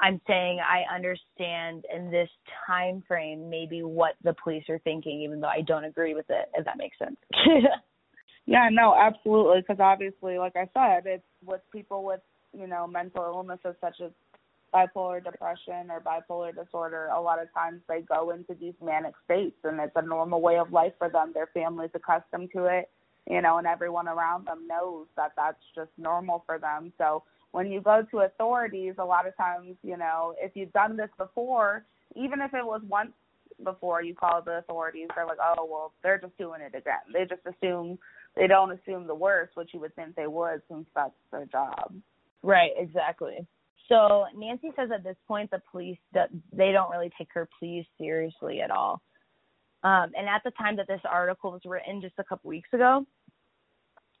I'm 0.00 0.20
saying 0.26 0.60
I 0.60 0.92
understand 0.92 1.84
in 1.94 2.10
this 2.10 2.28
time 2.66 3.02
frame 3.06 3.48
maybe 3.48 3.82
what 3.82 4.14
the 4.24 4.34
police 4.42 4.64
are 4.68 4.78
thinking 4.80 5.22
even 5.22 5.40
though 5.40 5.48
I 5.48 5.60
don't 5.60 5.84
agree 5.84 6.14
with 6.14 6.26
it 6.30 6.48
if 6.54 6.64
that 6.64 6.78
makes 6.78 6.98
sense. 6.98 7.16
yeah, 8.46 8.68
no, 8.72 8.94
absolutely 8.98 9.60
because 9.60 9.78
obviously 9.80 10.38
like 10.38 10.56
I 10.56 10.68
said, 10.74 11.04
it's 11.06 11.24
with 11.44 11.60
people 11.72 12.04
with, 12.04 12.20
you 12.52 12.66
know, 12.66 12.88
mental 12.88 13.22
illnesses 13.24 13.76
such 13.80 14.00
as 14.04 14.10
bipolar 14.74 15.22
depression 15.22 15.90
or 15.90 16.00
bipolar 16.00 16.54
disorder, 16.54 17.06
a 17.06 17.20
lot 17.20 17.40
of 17.40 17.52
times 17.52 17.80
they 17.88 18.00
go 18.02 18.30
into 18.30 18.54
these 18.54 18.74
manic 18.84 19.14
states 19.24 19.56
and 19.64 19.80
it's 19.80 19.92
a 19.96 20.02
normal 20.02 20.40
way 20.40 20.58
of 20.58 20.72
life 20.72 20.92
for 20.98 21.08
them. 21.08 21.32
Their 21.34 21.48
family's 21.54 21.90
accustomed 21.94 22.50
to 22.54 22.66
it, 22.66 22.90
you 23.28 23.40
know, 23.42 23.58
and 23.58 23.66
everyone 23.66 24.08
around 24.08 24.46
them 24.46 24.66
knows 24.66 25.06
that 25.16 25.32
that's 25.36 25.62
just 25.74 25.90
normal 25.96 26.42
for 26.46 26.58
them. 26.58 26.92
So 26.98 27.22
when 27.52 27.70
you 27.70 27.80
go 27.80 28.04
to 28.10 28.20
authorities, 28.20 28.94
a 28.98 29.04
lot 29.04 29.26
of 29.26 29.36
times, 29.36 29.76
you 29.82 29.96
know, 29.96 30.34
if 30.40 30.52
you've 30.54 30.72
done 30.72 30.96
this 30.96 31.10
before, 31.16 31.84
even 32.14 32.40
if 32.40 32.52
it 32.54 32.64
was 32.64 32.82
once 32.88 33.12
before 33.64 34.02
you 34.02 34.14
call 34.14 34.42
the 34.42 34.58
authorities, 34.58 35.08
they're 35.14 35.26
like, 35.26 35.38
oh, 35.42 35.66
well, 35.68 35.92
they're 36.02 36.18
just 36.18 36.36
doing 36.38 36.60
it 36.60 36.76
again. 36.76 37.00
They 37.12 37.24
just 37.24 37.42
assume, 37.46 37.98
they 38.36 38.46
don't 38.46 38.72
assume 38.72 39.06
the 39.06 39.14
worst, 39.14 39.56
which 39.56 39.70
you 39.72 39.80
would 39.80 39.96
think 39.96 40.14
they 40.14 40.26
would 40.26 40.62
since 40.70 40.86
that's 40.94 41.10
their 41.32 41.46
job. 41.46 41.92
Right, 42.42 42.70
exactly. 42.76 43.46
So 43.88 44.26
Nancy 44.36 44.70
says 44.76 44.90
at 44.94 45.02
this 45.02 45.16
point 45.26 45.50
the 45.50 45.62
police 45.70 45.98
they 46.12 46.72
don't 46.72 46.90
really 46.90 47.10
take 47.16 47.28
her 47.32 47.48
pleas 47.58 47.84
seriously 47.98 48.60
at 48.60 48.70
all. 48.70 49.00
Um, 49.82 50.10
and 50.16 50.28
at 50.28 50.42
the 50.44 50.50
time 50.52 50.76
that 50.76 50.88
this 50.88 51.00
article 51.08 51.52
was 51.52 51.62
written, 51.64 52.00
just 52.00 52.14
a 52.18 52.24
couple 52.24 52.48
weeks 52.48 52.68
ago, 52.72 53.06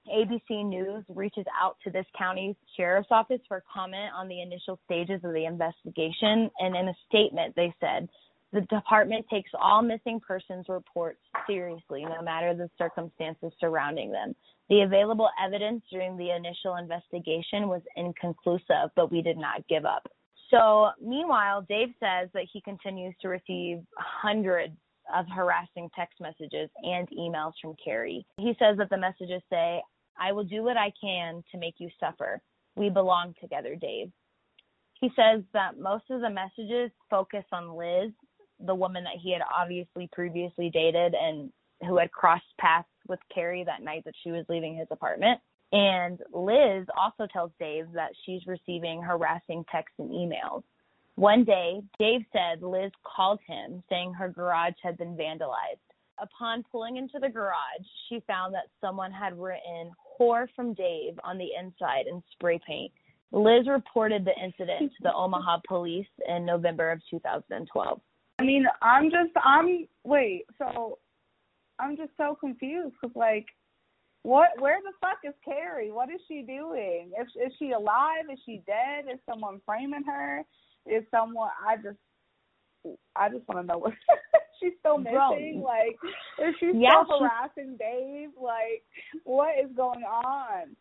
ABC 0.08 0.64
News 0.64 1.04
reaches 1.08 1.44
out 1.60 1.76
to 1.84 1.90
this 1.90 2.06
county's 2.16 2.54
sheriff's 2.76 3.08
office 3.10 3.40
for 3.48 3.62
comment 3.72 4.12
on 4.16 4.28
the 4.28 4.40
initial 4.40 4.78
stages 4.84 5.20
of 5.24 5.32
the 5.34 5.44
investigation. 5.44 6.50
And 6.60 6.76
in 6.76 6.88
a 6.88 6.94
statement, 7.08 7.54
they 7.56 7.74
said 7.80 8.08
the 8.52 8.62
department 8.62 9.26
takes 9.30 9.50
all 9.60 9.82
missing 9.82 10.20
persons 10.20 10.66
reports 10.68 11.20
seriously, 11.46 12.04
no 12.04 12.22
matter 12.22 12.54
the 12.54 12.70
circumstances 12.78 13.52
surrounding 13.60 14.10
them. 14.10 14.34
The 14.70 14.82
available 14.82 15.28
evidence 15.42 15.82
during 15.90 16.16
the 16.16 16.30
initial 16.34 16.76
investigation 16.76 17.68
was 17.68 17.82
inconclusive, 17.96 18.90
but 18.96 19.10
we 19.10 19.22
did 19.22 19.36
not 19.36 19.66
give 19.68 19.84
up. 19.84 20.08
So, 20.50 20.90
meanwhile, 21.02 21.66
Dave 21.68 21.88
says 22.00 22.30
that 22.32 22.46
he 22.50 22.60
continues 22.62 23.14
to 23.20 23.28
receive 23.28 23.80
hundreds 23.98 24.74
of 25.14 25.26
harassing 25.34 25.90
text 25.94 26.20
messages 26.20 26.70
and 26.82 27.08
emails 27.10 27.52
from 27.60 27.74
Cari. 27.82 28.26
He 28.38 28.54
says 28.58 28.76
that 28.78 28.90
the 28.90 28.96
messages 28.96 29.42
say, 29.50 29.82
I 30.18 30.32
will 30.32 30.44
do 30.44 30.62
what 30.62 30.76
I 30.76 30.92
can 31.00 31.42
to 31.52 31.58
make 31.58 31.74
you 31.78 31.90
suffer. 32.00 32.40
We 32.76 32.88
belong 32.88 33.34
together, 33.40 33.76
Dave. 33.76 34.10
He 35.00 35.10
says 35.14 35.42
that 35.52 35.78
most 35.78 36.04
of 36.10 36.20
the 36.20 36.30
messages 36.30 36.90
focus 37.08 37.44
on 37.52 37.76
Liz 37.76 38.12
the 38.64 38.74
woman 38.74 39.04
that 39.04 39.20
he 39.20 39.32
had 39.32 39.42
obviously 39.54 40.08
previously 40.12 40.70
dated 40.70 41.14
and 41.14 41.50
who 41.86 41.98
had 41.98 42.10
crossed 42.10 42.44
paths 42.60 42.88
with 43.08 43.20
Cari 43.32 43.64
that 43.64 43.82
night 43.82 44.02
that 44.04 44.14
she 44.22 44.30
was 44.30 44.44
leaving 44.48 44.76
his 44.76 44.88
apartment. 44.90 45.40
And 45.72 46.18
Liz 46.32 46.86
also 46.96 47.26
tells 47.32 47.50
Dave 47.60 47.86
that 47.92 48.12
she's 48.24 48.46
receiving 48.46 49.02
harassing 49.02 49.64
texts 49.70 49.96
and 49.98 50.10
emails. 50.10 50.62
One 51.16 51.44
day, 51.44 51.82
Dave 51.98 52.22
said 52.32 52.62
Liz 52.62 52.92
called 53.04 53.40
him 53.46 53.82
saying 53.90 54.14
her 54.14 54.28
garage 54.28 54.76
had 54.82 54.96
been 54.96 55.16
vandalized. 55.16 55.82
Upon 56.20 56.64
pulling 56.70 56.96
into 56.96 57.18
the 57.20 57.28
garage, 57.28 57.86
she 58.08 58.22
found 58.26 58.54
that 58.54 58.70
someone 58.80 59.12
had 59.12 59.38
written 59.38 59.92
whore 60.18 60.46
from 60.56 60.74
Dave 60.74 61.18
on 61.22 61.38
the 61.38 61.48
inside 61.58 62.06
in 62.10 62.22
spray 62.32 62.60
paint. 62.66 62.92
Liz 63.30 63.68
reported 63.68 64.24
the 64.24 64.34
incident 64.42 64.90
to 64.92 65.02
the 65.02 65.12
Omaha 65.12 65.58
police 65.68 66.06
in 66.26 66.46
November 66.46 66.90
of 66.90 67.00
2012. 67.10 68.00
I 68.38 68.44
mean, 68.44 68.64
I'm 68.82 69.04
just 69.10 69.32
I'm 69.42 69.86
wait, 70.04 70.44
so 70.58 70.98
I'm 71.78 71.96
just 71.96 72.10
so 72.16 72.36
confused 72.38 72.94
because 73.00 73.14
like, 73.16 73.46
what? 74.22 74.48
Where 74.58 74.78
the 74.82 74.92
fuck 75.00 75.18
is 75.24 75.34
Cari? 75.44 75.90
What 75.90 76.10
is 76.10 76.20
she 76.28 76.42
doing? 76.42 77.10
Is 77.20 77.28
is 77.44 77.52
she 77.58 77.72
alive? 77.72 78.24
Is 78.32 78.38
she 78.46 78.62
dead? 78.66 79.12
Is 79.12 79.20
someone 79.28 79.60
framing 79.66 80.04
her? 80.06 80.44
Is 80.86 81.04
someone? 81.10 81.50
I 81.66 81.76
just, 81.76 81.98
I 83.16 83.28
just 83.28 83.46
want 83.48 83.66
to 83.66 83.72
know 83.72 83.78
what. 83.78 83.92
she's 84.60 84.72
still 84.80 84.98
missing? 84.98 85.62
Bro. 85.62 85.64
Like, 85.64 85.96
is 86.46 86.54
she 86.60 86.72
yeah, 86.74 87.02
still 87.04 87.20
harassing 87.20 87.76
Dave? 87.76 88.30
Like, 88.40 88.82
what 89.24 89.54
is 89.62 89.70
going 89.76 90.02
on? 90.02 90.76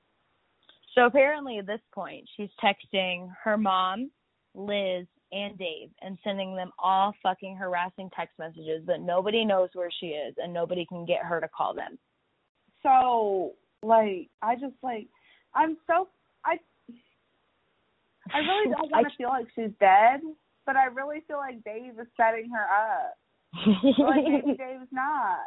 So 0.96 1.06
apparently, 1.06 1.60
at 1.60 1.68
this 1.68 1.82
point, 1.94 2.28
she's 2.36 2.50
texting 2.64 3.30
her 3.44 3.58
mom, 3.58 4.10
Liz, 4.56 5.06
and 5.32 5.58
Dave 5.58 5.90
and 6.02 6.18
sending 6.24 6.56
them 6.56 6.72
all 6.80 7.14
fucking 7.22 7.56
harassing 7.56 8.10
text 8.16 8.38
messages 8.40 8.86
that 8.88 9.02
nobody 9.02 9.44
knows 9.44 9.70
where 9.74 9.90
she 10.00 10.08
is 10.08 10.36
and 10.38 10.54
nobody 10.54 10.86
can 10.86 11.06
get 11.06 11.24
her 11.24 11.40
to 11.42 11.48
call 11.48 11.74
them. 11.74 11.98
So, 12.84 13.54
like, 13.84 14.30
I 14.42 14.56
just 14.56 14.76
like, 14.84 15.08
I'm 15.54 15.78
so 15.88 16.08
I. 16.46 16.58
I 18.34 18.40
really 18.40 18.72
don't 18.78 18.92
want 18.92 19.08
to 19.10 19.18
feel 19.18 19.30
like 19.30 19.48
she's 19.56 19.72
dead, 19.80 20.22
but 20.66 20.76
I 20.76 20.86
really 20.86 21.24
feel 21.28 21.38
like 21.38 21.64
Dave 21.64 22.00
is 22.00 22.08
setting 22.18 22.50
her 22.52 22.64
up 22.64 23.18
like 23.66 24.24
maybe 24.24 24.58
Dave's 24.58 24.92
not. 24.92 25.40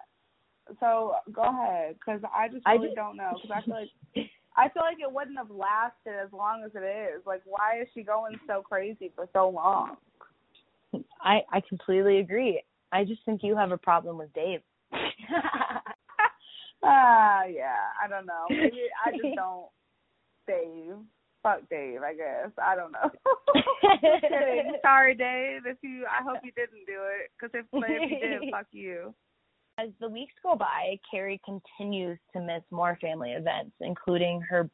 So 0.79 1.15
go 1.33 1.43
ahead, 1.43 1.95
because 1.95 2.21
I 2.35 2.49
just 2.49 2.65
really 2.67 2.79
I 2.79 2.87
just, 2.87 2.97
don't 2.97 3.17
know. 3.17 3.33
Because 3.43 3.57
I 3.57 3.65
feel 3.65 3.75
like 3.75 3.91
I 4.61 4.69
feel 4.69 4.83
like 4.83 4.99
it 5.01 5.11
wouldn't 5.11 5.39
have 5.39 5.51
lasted 5.51 6.15
as 6.23 6.33
long 6.33 6.63
as 6.65 6.73
it 6.75 6.85
is. 6.85 7.23
Like, 7.27 7.43
why 7.45 7.81
is 7.81 7.89
she 7.95 8.03
going 8.03 8.39
so 8.47 8.63
crazy 8.63 9.11
for 9.15 9.29
so 9.33 9.49
long? 9.49 9.97
I 11.23 11.41
I 11.53 11.61
completely 11.69 12.19
agree. 12.19 12.63
I 12.93 13.05
just 13.05 13.25
think 13.25 13.43
you 13.43 13.57
have 13.57 13.73
a 13.73 13.79
problem 13.79 14.19
with 14.19 14.33
Dave. 14.35 14.61
Ah, 16.83 17.43
uh, 17.43 17.45
yeah. 17.45 17.93
I 18.03 18.09
don't 18.09 18.25
know. 18.25 18.47
Maybe 18.49 18.85
I 19.05 19.11
just 19.11 19.23
don't. 19.37 19.67
Dave 20.47 20.97
fuck 21.43 21.61
Dave, 21.71 22.01
I 22.03 22.15
guess. 22.15 22.51
I 22.63 22.77
don't 22.77 22.93
know. 22.93 23.11
Sorry, 24.83 25.15
Dave. 25.15 25.63
If 25.67 25.79
you, 25.83 26.07
I 26.07 26.23
hope 26.23 26.39
you 26.45 26.53
didn't 26.53 26.87
do 26.87 27.01
it. 27.21 27.31
Because 27.39 27.51
if, 27.55 27.67
if 27.73 28.11
you 28.11 28.41
did, 28.41 28.51
fuck 28.51 28.67
you. 28.73 29.15
As 29.81 29.89
the 29.99 30.09
weeks 30.09 30.35
go 30.43 30.57
by, 30.57 30.99
Cari 31.11 31.41
continues 31.45 32.19
to 32.35 32.41
miss 32.41 32.63
more 32.71 32.99
family 33.01 33.33
events, 33.33 33.73
including 33.81 34.41
her 34.43 34.69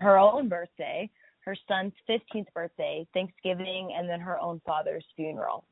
her 0.00 0.18
own 0.18 0.48
birthday, 0.48 1.08
her 1.44 1.56
son's 1.66 1.92
15th 2.08 2.52
birthday, 2.54 3.06
Thanksgiving, 3.12 3.94
and 3.96 4.08
then 4.08 4.20
her 4.20 4.38
own 4.38 4.60
father's 4.64 5.04
funeral. 5.16 5.64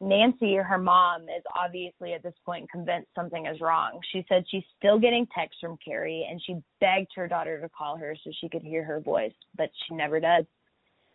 Nancy, 0.00 0.56
her 0.56 0.78
mom, 0.78 1.22
is 1.22 1.42
obviously 1.54 2.12
at 2.12 2.22
this 2.22 2.34
point 2.44 2.70
convinced 2.70 3.08
something 3.14 3.46
is 3.46 3.60
wrong. 3.60 4.00
She 4.12 4.24
said 4.28 4.44
she's 4.50 4.64
still 4.78 4.98
getting 4.98 5.26
texts 5.34 5.60
from 5.60 5.78
Cari 5.82 6.26
and 6.30 6.40
she 6.42 6.56
begged 6.80 7.12
her 7.16 7.28
daughter 7.28 7.60
to 7.60 7.68
call 7.70 7.96
her 7.96 8.16
so 8.22 8.30
she 8.38 8.48
could 8.48 8.62
hear 8.62 8.84
her 8.84 9.00
voice, 9.00 9.34
but 9.56 9.70
she 9.86 9.94
never 9.94 10.20
does. 10.20 10.44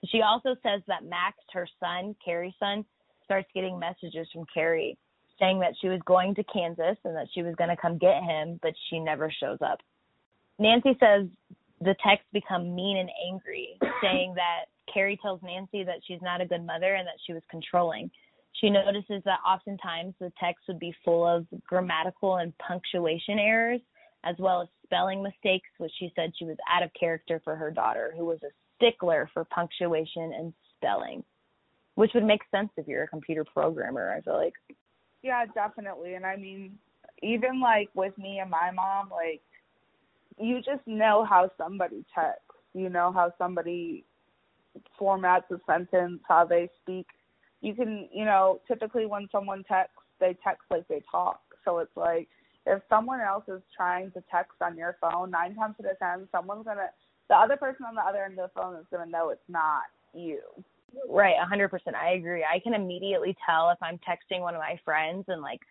She 0.05 0.21
also 0.21 0.55
says 0.63 0.81
that 0.87 1.03
Max, 1.03 1.37
her 1.53 1.67
son, 1.79 2.15
Cari's 2.23 2.53
son, 2.59 2.85
starts 3.23 3.49
getting 3.53 3.77
messages 3.77 4.27
from 4.33 4.45
Cari 4.51 4.97
saying 5.41 5.59
that 5.59 5.73
she 5.81 5.89
was 5.89 5.99
going 6.05 6.35
to 6.35 6.43
Kansas 6.43 6.97
and 7.03 7.15
that 7.15 7.27
she 7.33 7.41
was 7.41 7.55
going 7.55 7.71
to 7.71 7.75
come 7.75 7.97
get 7.97 8.23
him, 8.23 8.59
but 8.61 8.73
she 8.89 8.99
never 8.99 9.33
shows 9.41 9.57
up. 9.65 9.79
Nancy 10.59 10.95
says 10.99 11.27
the 11.81 11.95
texts 12.05 12.27
become 12.31 12.75
mean 12.75 12.97
and 12.97 13.09
angry, 13.27 13.77
saying 14.01 14.35
that 14.35 14.65
Cari 14.93 15.17
tells 15.21 15.41
Nancy 15.41 15.83
that 15.83 16.01
she's 16.07 16.21
not 16.21 16.41
a 16.41 16.45
good 16.45 16.65
mother 16.65 16.93
and 16.93 17.07
that 17.07 17.19
she 17.25 17.33
was 17.33 17.41
controlling. 17.49 18.11
She 18.53 18.69
notices 18.69 19.23
that 19.25 19.39
oftentimes 19.47 20.13
the 20.19 20.31
text 20.39 20.65
would 20.67 20.79
be 20.79 20.93
full 21.03 21.25
of 21.25 21.47
grammatical 21.65 22.35
and 22.35 22.53
punctuation 22.59 23.39
errors, 23.39 23.81
as 24.23 24.35
well 24.37 24.61
as 24.61 24.67
spelling 24.85 25.23
mistakes, 25.23 25.69
which 25.79 25.91
she 25.97 26.11
said 26.15 26.33
she 26.37 26.45
was 26.45 26.57
out 26.71 26.83
of 26.83 26.91
character 26.97 27.41
for 27.43 27.55
her 27.55 27.71
daughter, 27.71 28.13
who 28.15 28.25
was 28.25 28.39
a 28.43 28.51
stickler 28.75 29.29
for 29.33 29.45
punctuation 29.45 30.33
and 30.37 30.53
spelling, 30.75 31.23
which 31.95 32.11
would 32.13 32.25
make 32.25 32.41
sense 32.51 32.69
if 32.77 32.87
you're 32.87 33.03
a 33.03 33.07
computer 33.07 33.45
programmer, 33.45 34.13
I 34.15 34.21
feel 34.21 34.37
like. 34.37 34.53
Yeah, 35.23 35.45
definitely. 35.53 36.15
And 36.15 36.25
I 36.25 36.35
mean, 36.35 36.77
even 37.21 37.61
like 37.61 37.89
with 37.93 38.17
me 38.17 38.39
and 38.39 38.49
my 38.49 38.71
mom, 38.71 39.09
like, 39.09 39.41
you 40.39 40.57
just 40.57 40.85
know 40.87 41.25
how 41.29 41.49
somebody 41.57 42.03
texts. 42.15 42.45
You 42.73 42.89
know 42.89 43.11
how 43.11 43.33
somebody 43.37 44.05
formats 44.99 45.51
a 45.51 45.59
sentence, 45.67 46.21
how 46.27 46.45
they 46.45 46.69
speak 46.81 47.07
you 47.61 47.75
can, 47.75 48.09
you 48.11 48.25
know, 48.25 48.59
typically 48.67 49.05
when 49.05 49.29
someone 49.31 49.63
texts, 49.63 49.95
they 50.19 50.35
text 50.43 50.63
like 50.69 50.87
they 50.87 51.01
talk. 51.09 51.39
So 51.63 51.77
it's 51.77 51.95
like 51.95 52.27
if 52.65 52.81
someone 52.89 53.21
else 53.21 53.43
is 53.47 53.61
trying 53.75 54.11
to 54.11 54.23
text 54.31 54.53
on 54.61 54.77
your 54.77 54.97
phone, 54.99 55.31
nine 55.31 55.55
times 55.55 55.75
out 55.79 55.91
of 55.91 55.99
ten, 55.99 56.27
someone's 56.31 56.65
gonna, 56.65 56.89
the 57.29 57.35
other 57.35 57.57
person 57.57 57.85
on 57.87 57.95
the 57.95 58.01
other 58.01 58.23
end 58.23 58.39
of 58.39 58.49
the 58.53 58.59
phone 58.59 58.75
is 58.75 58.85
gonna 58.91 59.09
know 59.09 59.29
it's 59.29 59.41
not 59.47 59.83
you. 60.13 60.39
Right, 61.09 61.35
a 61.41 61.45
hundred 61.45 61.69
percent. 61.69 61.95
I 61.95 62.11
agree. 62.11 62.43
I 62.43 62.59
can 62.59 62.73
immediately 62.73 63.35
tell 63.45 63.69
if 63.69 63.77
I'm 63.81 63.99
texting 63.99 64.41
one 64.41 64.55
of 64.55 64.59
my 64.59 64.79
friends 64.83 65.25
and 65.27 65.41
like 65.41 65.61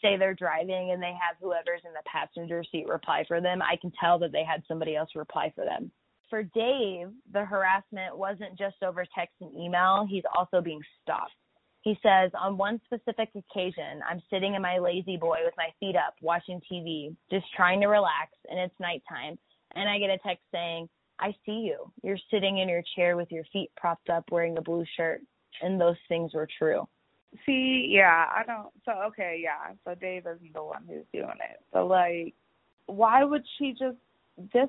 say 0.00 0.16
they're 0.16 0.34
driving 0.34 0.90
and 0.92 1.02
they 1.02 1.12
have 1.12 1.36
whoever's 1.40 1.82
in 1.84 1.92
the 1.92 2.02
passenger 2.06 2.64
seat 2.70 2.86
reply 2.88 3.24
for 3.28 3.40
them, 3.40 3.62
I 3.62 3.76
can 3.80 3.92
tell 4.00 4.18
that 4.18 4.32
they 4.32 4.44
had 4.44 4.62
somebody 4.66 4.96
else 4.96 5.10
reply 5.14 5.52
for 5.54 5.64
them 5.64 5.92
for 6.32 6.42
Dave, 6.42 7.08
the 7.34 7.44
harassment 7.44 8.16
wasn't 8.16 8.56
just 8.58 8.82
over 8.82 9.04
text 9.14 9.34
and 9.42 9.54
email, 9.54 10.06
he's 10.08 10.22
also 10.34 10.62
being 10.62 10.80
stalked. 11.02 11.34
He 11.82 11.98
says, 12.02 12.30
on 12.40 12.56
one 12.56 12.80
specific 12.86 13.28
occasion, 13.36 14.00
I'm 14.08 14.22
sitting 14.30 14.54
in 14.54 14.62
my 14.62 14.78
La-Z-Boy 14.78 15.40
with 15.44 15.52
my 15.58 15.68
feet 15.78 15.94
up, 15.94 16.14
watching 16.22 16.58
TV, 16.72 17.14
just 17.30 17.44
trying 17.54 17.82
to 17.82 17.88
relax, 17.88 18.30
and 18.48 18.58
it's 18.58 18.72
nighttime. 18.80 19.38
And 19.74 19.90
I 19.90 19.98
get 19.98 20.08
a 20.08 20.16
text 20.26 20.42
saying, 20.50 20.88
I 21.18 21.34
see 21.46 21.68
you. 21.70 21.90
You're 22.02 22.18
sitting 22.30 22.58
in 22.58 22.68
your 22.68 22.82
chair 22.96 23.16
with 23.16 23.30
your 23.30 23.44
feet 23.52 23.70
propped 23.76 24.10
up 24.10 24.24
wearing 24.30 24.58
a 24.58 24.62
blue 24.62 24.84
shirt. 24.96 25.20
And 25.60 25.80
those 25.80 25.96
things 26.08 26.34
were 26.34 26.48
true. 26.58 26.88
See, 27.46 27.86
yeah, 27.88 28.26
I 28.34 28.42
don't. 28.44 28.68
So, 28.84 28.92
okay, 29.08 29.40
yeah. 29.42 29.74
So 29.84 29.94
Dave 29.94 30.26
isn't 30.26 30.52
the 30.52 30.62
one 30.62 30.84
who's 30.86 31.04
doing 31.12 31.38
it. 31.50 31.60
So, 31.72 31.86
like, 31.86 32.34
why 32.86 33.24
would 33.24 33.44
she 33.58 33.72
just 33.72 33.96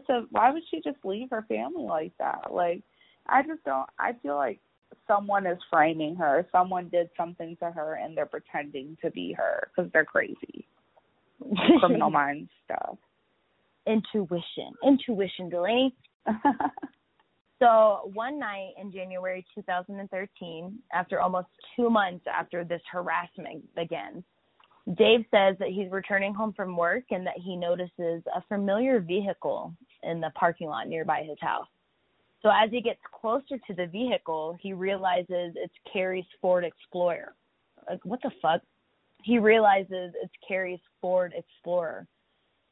a, 0.09 0.21
why 0.29 0.51
would 0.51 0.63
she 0.69 0.81
just 0.83 1.03
leave 1.03 1.29
her 1.31 1.45
family 1.47 1.83
like 1.83 2.13
that? 2.19 2.51
Like, 2.51 2.83
I 3.27 3.41
just 3.43 3.63
don't. 3.63 3.89
I 3.99 4.13
feel 4.21 4.35
like 4.35 4.59
someone 5.07 5.45
is 5.45 5.57
framing 5.69 6.15
her. 6.15 6.45
Someone 6.51 6.89
did 6.89 7.09
something 7.17 7.55
to 7.57 7.71
her, 7.71 7.95
and 7.95 8.15
they're 8.15 8.25
pretending 8.25 8.97
to 9.01 9.11
be 9.11 9.33
her 9.33 9.69
because 9.75 9.91
they're 9.91 10.05
crazy. 10.05 10.67
Criminal 11.79 12.09
mind 12.09 12.49
stuff. 12.65 12.97
Intuition, 13.85 14.73
intuition, 14.85 15.49
Delainey. 15.49 15.93
so 17.59 18.11
one 18.13 18.39
night 18.39 18.73
in 18.79 18.91
January 18.91 19.45
2013, 19.55 20.79
after 20.93 21.19
almost 21.19 21.47
two 21.75 21.89
months 21.89 22.25
after 22.27 22.63
this 22.63 22.81
harassment 22.91 23.63
begins, 23.75 24.23
Dave 24.97 25.25
says 25.31 25.55
that 25.59 25.69
he's 25.69 25.89
returning 25.91 26.33
home 26.33 26.53
from 26.53 26.75
work 26.75 27.05
and 27.11 27.25
that 27.25 27.37
he 27.37 27.55
notices 27.55 28.21
a 28.35 28.41
familiar 28.49 28.99
vehicle 28.99 29.73
in 30.03 30.19
the 30.19 30.29
parking 30.35 30.67
lot 30.67 30.87
nearby 30.87 31.23
his 31.27 31.37
house. 31.39 31.67
So 32.41 32.49
as 32.49 32.69
he 32.69 32.81
gets 32.81 32.99
closer 33.21 33.57
to 33.67 33.73
the 33.73 33.87
vehicle, 33.87 34.57
he 34.61 34.73
realizes 34.73 35.53
it's 35.55 35.73
Cari's 35.91 36.25
Ford 36.41 36.65
Explorer. 36.65 37.33
Like, 37.89 38.03
what 38.03 38.21
the 38.21 38.31
fuck? 38.41 38.61
He 39.23 39.39
realizes 39.39 40.13
it's 40.21 40.33
Cari's 40.45 40.81
Ford 40.99 41.33
Explorer. 41.35 42.05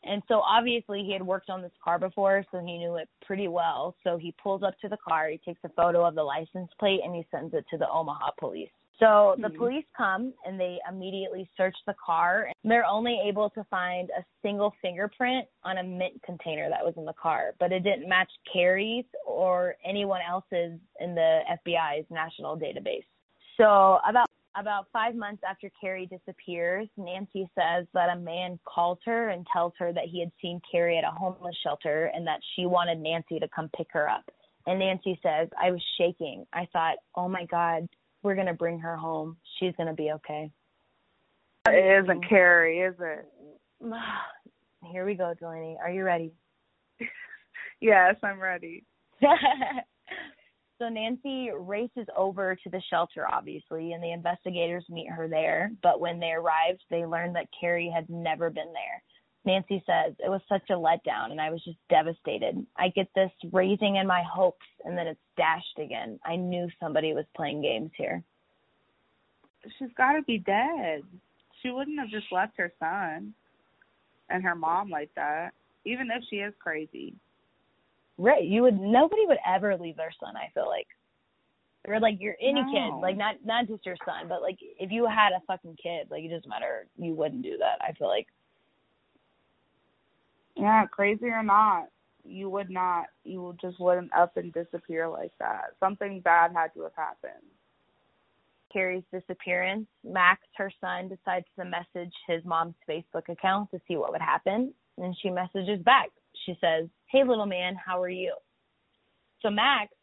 And 0.03 0.21
so 0.27 0.39
obviously 0.39 1.03
he 1.03 1.13
had 1.13 1.21
worked 1.21 1.49
on 1.49 1.61
this 1.61 1.71
car 1.83 1.99
before, 1.99 2.43
so 2.51 2.59
he 2.59 2.77
knew 2.77 2.95
it 2.95 3.07
pretty 3.25 3.47
well. 3.47 3.95
So 4.03 4.17
he 4.17 4.33
pulls 4.41 4.63
up 4.63 4.73
to 4.81 4.89
the 4.89 4.97
car, 5.07 5.29
he 5.29 5.37
takes 5.37 5.61
a 5.63 5.69
photo 5.69 6.05
of 6.05 6.15
the 6.15 6.23
license 6.23 6.69
plate, 6.79 7.01
and 7.03 7.15
he 7.15 7.25
sends 7.31 7.53
it 7.53 7.65
to 7.71 7.77
the 7.77 7.89
Omaha 7.89 8.31
police. 8.39 8.69
So 9.01 9.35
the 9.41 9.49
hmm. 9.49 9.57
police 9.57 9.85
come 9.97 10.31
and 10.45 10.59
they 10.59 10.77
immediately 10.87 11.49
search 11.57 11.75
the 11.87 11.95
car. 12.03 12.51
They're 12.63 12.85
only 12.85 13.19
able 13.27 13.49
to 13.51 13.63
find 13.63 14.09
a 14.11 14.23
single 14.43 14.73
fingerprint 14.79 15.47
on 15.63 15.79
a 15.79 15.83
mint 15.83 16.21
container 16.23 16.69
that 16.69 16.85
was 16.85 16.93
in 16.97 17.05
the 17.05 17.13
car, 17.13 17.55
but 17.59 17.71
it 17.71 17.83
didn't 17.83 18.07
match 18.07 18.29
Cari's 18.51 19.05
or 19.25 19.75
anyone 19.83 20.21
else's 20.29 20.79
in 20.99 21.15
the 21.15 21.39
FBI's 21.65 22.05
national 22.11 22.57
database. 22.57 23.05
So 23.57 23.97
about 24.07 24.27
about 24.55 24.87
five 24.91 25.15
months 25.15 25.41
after 25.47 25.71
Cari 25.79 26.05
disappears, 26.07 26.87
Nancy 26.97 27.49
says 27.55 27.85
that 27.93 28.15
a 28.15 28.19
man 28.19 28.59
calls 28.65 28.99
her 29.05 29.29
and 29.29 29.45
tells 29.51 29.73
her 29.79 29.93
that 29.93 30.05
he 30.05 30.19
had 30.19 30.31
seen 30.41 30.61
Cari 30.69 30.97
at 30.97 31.03
a 31.03 31.11
homeless 31.11 31.55
shelter 31.63 32.11
and 32.13 32.25
that 32.27 32.39
she 32.55 32.65
wanted 32.65 32.99
Nancy 32.99 33.39
to 33.39 33.47
come 33.47 33.69
pick 33.75 33.87
her 33.91 34.09
up. 34.09 34.29
And 34.67 34.79
Nancy 34.79 35.19
says, 35.23 35.47
I 35.61 35.71
was 35.71 35.83
shaking. 35.97 36.45
I 36.53 36.67
thought, 36.71 36.97
oh 37.15 37.27
my 37.27 37.45
God, 37.45 37.87
we're 38.23 38.35
gonna 38.35 38.53
bring 38.53 38.79
her 38.79 38.95
home. 38.95 39.37
She's 39.59 39.73
gonna 39.77 39.93
be 39.93 40.11
okay. 40.11 40.51
It 41.67 42.03
isn't 42.03 42.27
Cari, 42.27 42.79
is 42.79 42.95
it? 42.99 43.25
Here 44.91 45.05
we 45.05 45.15
go, 45.15 45.33
Delainey. 45.39 45.77
Are 45.81 45.91
you 45.91 46.03
ready? 46.03 46.33
yes, 47.81 48.15
I'm 48.23 48.39
ready. 48.39 48.83
So 50.81 50.89
Nancy 50.89 51.51
races 51.55 52.07
over 52.17 52.55
to 52.55 52.69
the 52.71 52.81
shelter, 52.89 53.27
obviously, 53.31 53.93
and 53.93 54.01
the 54.01 54.13
investigators 54.13 54.83
meet 54.89 55.11
her 55.11 55.27
there. 55.27 55.71
But 55.83 55.99
when 55.99 56.19
they 56.19 56.31
arrived, 56.31 56.81
they 56.89 57.05
learned 57.05 57.35
that 57.35 57.49
Cari 57.59 57.87
had 57.93 58.09
never 58.09 58.49
been 58.49 58.73
there. 58.73 59.03
Nancy 59.45 59.83
says, 59.85 60.15
It 60.17 60.29
was 60.29 60.41
such 60.49 60.71
a 60.71 60.73
letdown, 60.73 61.29
and 61.29 61.39
I 61.39 61.51
was 61.51 61.63
just 61.63 61.77
devastated. 61.87 62.65
I 62.77 62.89
get 62.89 63.07
this 63.13 63.29
raising 63.51 63.97
in 63.97 64.07
my 64.07 64.23
hopes, 64.23 64.65
and 64.83 64.97
then 64.97 65.05
it's 65.05 65.19
dashed 65.37 65.77
again. 65.77 66.19
I 66.25 66.35
knew 66.35 66.67
somebody 66.79 67.13
was 67.13 67.25
playing 67.35 67.61
games 67.61 67.91
here. 67.95 68.23
She's 69.77 69.93
got 69.95 70.13
to 70.13 70.23
be 70.23 70.39
dead. 70.39 71.03
She 71.61 71.69
wouldn't 71.69 71.99
have 71.99 72.09
just 72.09 72.31
left 72.31 72.57
her 72.57 72.73
son 72.79 73.35
and 74.31 74.43
her 74.43 74.55
mom 74.55 74.89
like 74.89 75.11
that, 75.15 75.51
even 75.85 76.07
if 76.09 76.23
she 76.27 76.37
is 76.37 76.55
crazy. 76.59 77.13
Right. 78.17 78.43
You 78.43 78.63
would 78.63 78.79
nobody 78.79 79.25
would 79.25 79.39
ever 79.47 79.75
leave 79.77 79.97
their 79.97 80.13
son, 80.19 80.35
I 80.35 80.49
feel 80.53 80.67
like. 80.67 80.87
Or 81.87 81.99
like 81.99 82.21
your 82.21 82.35
any 82.39 82.61
No. 82.61 82.71
kid, 82.71 83.01
like 83.01 83.17
not 83.17 83.43
not 83.43 83.67
just 83.67 83.85
your 83.85 83.97
son, 84.05 84.27
but 84.27 84.41
like 84.41 84.59
if 84.61 84.91
you 84.91 85.07
had 85.07 85.31
a 85.31 85.41
fucking 85.47 85.77
kid, 85.81 86.11
like 86.11 86.23
it 86.23 86.29
doesn't 86.29 86.47
matter, 86.49 86.87
you 86.97 87.13
wouldn't 87.13 87.41
do 87.41 87.57
that. 87.57 87.81
I 87.81 87.93
feel 87.93 88.07
like. 88.07 88.27
Yeah, 90.55 90.85
crazy 90.85 91.27
or 91.27 91.41
not, 91.41 91.87
you 92.23 92.49
would 92.49 92.69
not. 92.69 93.05
You 93.23 93.55
just 93.59 93.79
wouldn't 93.79 94.13
up 94.13 94.37
and 94.37 94.53
disappear 94.53 95.07
like 95.07 95.31
that. 95.39 95.73
Something 95.79 96.19
bad 96.19 96.51
had 96.53 96.73
to 96.75 96.83
have 96.83 96.95
happened. 96.95 97.47
Cari's 98.71 99.03
disappearance, 99.11 99.87
Max, 100.03 100.41
her 100.57 100.71
son, 100.79 101.09
decides 101.09 101.45
to 101.57 101.65
message 101.65 102.13
his 102.27 102.43
mom's 102.45 102.75
Facebook 102.87 103.27
account 103.27 103.71
to 103.71 103.81
see 103.87 103.97
what 103.97 104.11
would 104.11 104.21
happen, 104.21 104.73
and 104.97 105.15
she 105.21 105.29
messages 105.29 105.81
back. 105.83 106.09
She 106.45 106.57
says, 106.61 106.87
"Hey 107.07 107.23
little 107.23 107.45
man, 107.45 107.75
how 107.75 108.01
are 108.01 108.09
you?" 108.09 108.35
So 109.41 109.49
Max, 109.49 109.93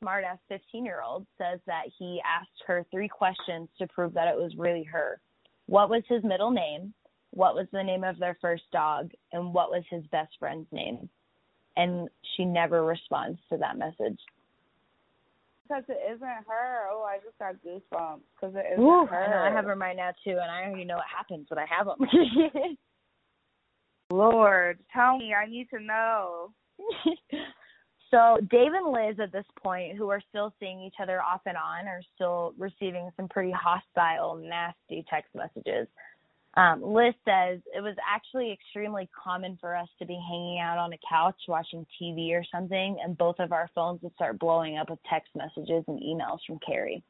smart 0.00 0.24
ass 0.24 0.38
15 0.48 0.84
year 0.84 1.02
old, 1.02 1.26
says 1.38 1.60
that 1.66 1.84
he 1.98 2.20
asked 2.24 2.62
her 2.66 2.84
three 2.90 3.08
questions 3.08 3.68
to 3.78 3.86
prove 3.86 4.14
that 4.14 4.28
it 4.28 4.36
was 4.36 4.54
really 4.56 4.84
her. 4.84 5.20
What 5.66 5.88
was 5.88 6.02
his 6.08 6.22
middle 6.22 6.50
name? 6.50 6.92
What 7.30 7.54
was 7.54 7.66
the 7.72 7.82
name 7.82 8.04
of 8.04 8.18
their 8.18 8.36
first 8.40 8.64
dog? 8.72 9.10
And 9.32 9.52
what 9.52 9.70
was 9.70 9.82
his 9.90 10.04
best 10.12 10.32
friend's 10.38 10.70
name? 10.70 11.08
And 11.76 12.08
she 12.36 12.44
never 12.44 12.84
responds 12.84 13.40
to 13.50 13.58
that 13.58 13.78
message. 13.78 14.18
Because 15.66 15.84
it 15.88 15.98
isn't 16.14 16.22
her. 16.22 16.88
Oh, 16.92 17.02
I 17.02 17.18
just 17.24 17.38
got 17.38 17.54
goosebumps 17.64 18.20
because 18.36 18.54
it 18.54 18.66
isn't 18.74 18.84
Ooh, 18.84 19.06
her. 19.06 19.24
I, 19.24 19.30
know, 19.30 19.50
I 19.50 19.56
have 19.56 19.64
her 19.64 19.74
right 19.74 19.96
now 19.96 20.10
too, 20.22 20.32
and 20.32 20.50
I 20.50 20.64
already 20.64 20.84
know 20.84 20.96
what 20.96 21.06
happens 21.16 21.46
when 21.48 21.58
I 21.58 21.66
have 21.66 21.86
them. 21.86 21.96
Lord, 24.14 24.78
tell 24.92 25.18
me. 25.18 25.34
I 25.34 25.46
need 25.46 25.68
to 25.70 25.80
know. 25.80 26.52
so 28.10 28.38
Dave 28.50 28.72
and 28.72 28.92
Liz 28.92 29.16
at 29.20 29.32
this 29.32 29.46
point, 29.62 29.96
who 29.96 30.08
are 30.08 30.22
still 30.28 30.52
seeing 30.60 30.80
each 30.82 30.94
other 31.02 31.20
off 31.20 31.40
and 31.46 31.56
on, 31.56 31.88
are 31.88 32.02
still 32.14 32.54
receiving 32.56 33.10
some 33.16 33.28
pretty 33.28 33.52
hostile, 33.52 34.36
nasty 34.36 35.04
text 35.10 35.34
messages. 35.34 35.88
Um, 36.56 36.82
Liz 36.82 37.14
says 37.24 37.58
it 37.76 37.82
was 37.82 37.96
actually 38.08 38.52
extremely 38.52 39.08
common 39.20 39.58
for 39.60 39.74
us 39.74 39.88
to 39.98 40.06
be 40.06 40.20
hanging 40.28 40.60
out 40.60 40.78
on 40.78 40.92
a 40.92 40.98
couch 41.08 41.34
watching 41.48 41.84
TV 42.00 42.30
or 42.30 42.44
something, 42.52 42.96
and 43.02 43.18
both 43.18 43.36
of 43.40 43.50
our 43.50 43.68
phones 43.74 44.00
would 44.02 44.14
start 44.14 44.38
blowing 44.38 44.78
up 44.78 44.90
with 44.90 45.00
text 45.10 45.30
messages 45.34 45.82
and 45.88 46.00
emails 46.00 46.38
from 46.46 46.60
Cari. 46.64 47.02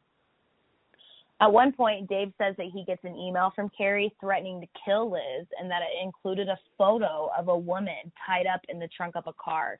At 1.40 1.53
one 1.53 1.73
point, 1.73 2.09
Dave 2.09 2.33
says 2.38 2.55
that 2.59 2.70
he 2.73 2.85
gets 2.85 3.03
an 3.05 3.16
email 3.16 3.53
from 3.55 3.70
Cari 3.77 4.14
threatening 4.20 4.61
to 4.61 4.66
kill 4.85 5.11
Liz 5.11 5.47
and 5.59 5.70
that 5.70 5.83
it 5.83 6.03
included 6.03 6.49
a 6.49 6.59
photo 6.79 7.29
of 7.37 7.49
a 7.49 7.59
woman 7.59 8.12
tied 8.25 8.47
up 8.47 8.61
in 8.68 8.79
the 8.79 8.88
trunk 8.97 9.16
of 9.16 9.27
a 9.27 9.33
car. 9.42 9.79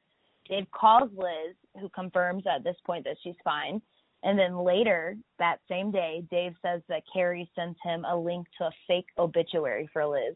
Dave 0.49 0.67
calls 0.73 1.11
Liz, 1.17 1.55
who 1.81 1.89
confirms 1.91 2.45
at 2.47 2.65
this 2.65 2.77
point 2.85 3.05
that 3.05 3.17
she's 3.23 3.37
fine. 3.45 3.81
And 4.25 4.39
then 4.39 4.59
later 4.59 5.17
that 5.39 5.61
same 5.69 5.91
day, 5.91 6.25
Dave 6.31 6.55
says 6.63 6.81
that 6.89 7.03
Cari 7.13 7.49
sends 7.55 7.79
him 7.85 8.05
a 8.05 8.17
link 8.17 8.47
to 8.59 8.65
a 8.65 8.71
fake 8.89 9.09
obituary 9.19 9.89
for 9.93 10.07
Liz. 10.07 10.35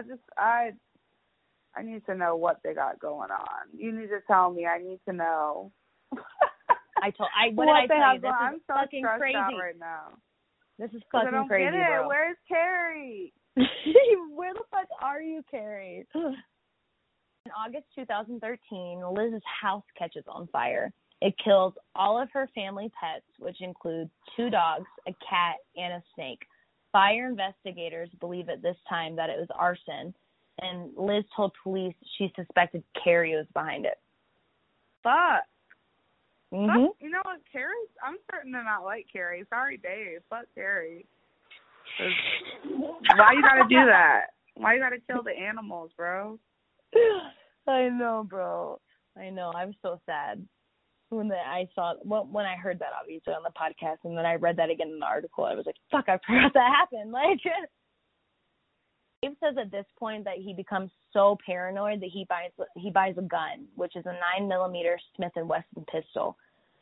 I 0.00 0.04
just 0.04 0.22
I 0.36 0.72
I 1.74 1.82
need 1.82 2.04
to 2.06 2.14
know 2.14 2.36
what 2.36 2.60
they 2.62 2.74
got 2.74 3.00
going 3.00 3.30
on. 3.30 3.76
You 3.76 3.92
need 3.92 4.08
to 4.08 4.20
tell 4.26 4.52
me. 4.52 4.66
I 4.66 4.78
need 4.78 5.00
to 5.08 5.14
know. 5.14 5.72
I 7.02 7.10
told 7.10 7.28
I 7.34 7.48
what, 7.54 7.66
what 7.66 7.80
did 7.80 7.90
I 7.90 7.96
tell 7.96 8.14
you? 8.14 8.20
This 8.20 8.56
is 8.56 8.62
so 8.66 8.74
fucking 8.74 9.04
crazy. 9.18 9.36
right 9.36 9.78
now. 9.78 10.18
This 10.78 10.90
is 10.92 11.02
fucking 11.10 11.28
I 11.28 11.30
don't 11.30 11.48
crazy, 11.48 11.64
get 11.64 11.74
it. 11.74 11.86
bro. 11.86 12.08
Where's 12.08 12.36
Cari? 12.46 13.32
Where 14.34 14.54
the 14.54 14.62
fuck 14.70 14.86
are 15.02 15.20
you, 15.20 15.42
Cari? 15.50 16.06
In 16.14 17.52
August 17.52 17.86
2013, 17.94 19.02
Liz's 19.10 19.42
house 19.60 19.84
catches 19.98 20.24
on 20.28 20.48
fire. 20.48 20.92
It 21.20 21.34
kills 21.42 21.74
all 21.94 22.20
of 22.20 22.28
her 22.32 22.48
family 22.54 22.92
pets, 23.00 23.24
which 23.38 23.60
include 23.60 24.10
two 24.36 24.50
dogs, 24.50 24.86
a 25.08 25.12
cat, 25.28 25.56
and 25.76 25.94
a 25.94 26.02
snake. 26.14 26.40
Fire 26.92 27.26
investigators 27.28 28.08
believe 28.20 28.48
at 28.48 28.62
this 28.62 28.76
time 28.88 29.16
that 29.16 29.30
it 29.30 29.38
was 29.38 29.48
arson, 29.54 30.14
and 30.60 30.90
Liz 30.96 31.24
told 31.34 31.52
police 31.62 31.94
she 32.16 32.32
suspected 32.36 32.82
Cari 33.02 33.34
was 33.34 33.46
behind 33.52 33.84
it. 33.84 33.98
Fuck. 35.02 35.44
Hmm 36.52 36.66
Fuck. 36.66 36.96
You 37.00 37.10
know 37.10 37.20
what, 37.24 37.40
Cari? 37.52 37.74
I'm 38.02 38.16
starting 38.28 38.52
to 38.52 38.62
not 38.62 38.84
like 38.84 39.06
Cari. 39.12 39.44
Sorry, 39.50 39.76
Dave. 39.76 40.20
Fuck 40.30 40.46
Cari. 40.54 41.06
Why 42.68 43.32
you 43.32 43.42
gotta 43.42 43.68
do 43.68 43.84
that? 43.86 44.26
Why 44.54 44.74
you 44.74 44.80
gotta 44.80 44.98
kill 45.10 45.22
the 45.22 45.32
animals, 45.32 45.90
bro? 45.96 46.38
I 47.68 47.88
know, 47.88 48.24
bro. 48.28 48.80
I 49.16 49.30
know. 49.30 49.52
I'm 49.54 49.74
so 49.82 50.00
sad 50.06 50.46
when 51.10 51.28
the, 51.28 51.36
I 51.36 51.68
saw 51.74 51.94
when 52.02 52.32
when 52.32 52.46
I 52.46 52.56
heard 52.56 52.78
that 52.80 52.92
obviously 52.98 53.32
on 53.32 53.42
the 53.42 53.50
podcast, 53.50 53.98
and 54.04 54.16
then 54.16 54.26
I 54.26 54.34
read 54.34 54.56
that 54.56 54.70
again 54.70 54.88
in 54.88 54.98
the 54.98 55.06
article. 55.06 55.44
I 55.44 55.54
was 55.54 55.66
like, 55.66 55.76
"Fuck! 55.90 56.04
I 56.08 56.18
forgot 56.26 56.52
that 56.54 56.74
happened." 56.76 57.12
Like, 57.18 57.40
Dave 59.22 59.32
says 59.42 59.56
at 59.60 59.72
this 59.72 59.86
point 59.98 60.24
that 60.24 60.36
he 60.36 60.54
becomes 60.54 60.90
so 61.12 61.36
paranoid 61.44 62.00
that 62.00 62.10
he 62.12 62.24
buys 62.28 62.50
he 62.76 62.90
buys 62.90 63.14
a 63.18 63.22
gun, 63.22 63.66
which 63.74 63.96
is 63.96 64.04
a 64.06 64.12
nine 64.12 64.48
millimeter 64.48 64.98
Smith 65.16 65.32
and 65.36 65.48
Wesson 65.48 65.84
pistol. 65.90 66.36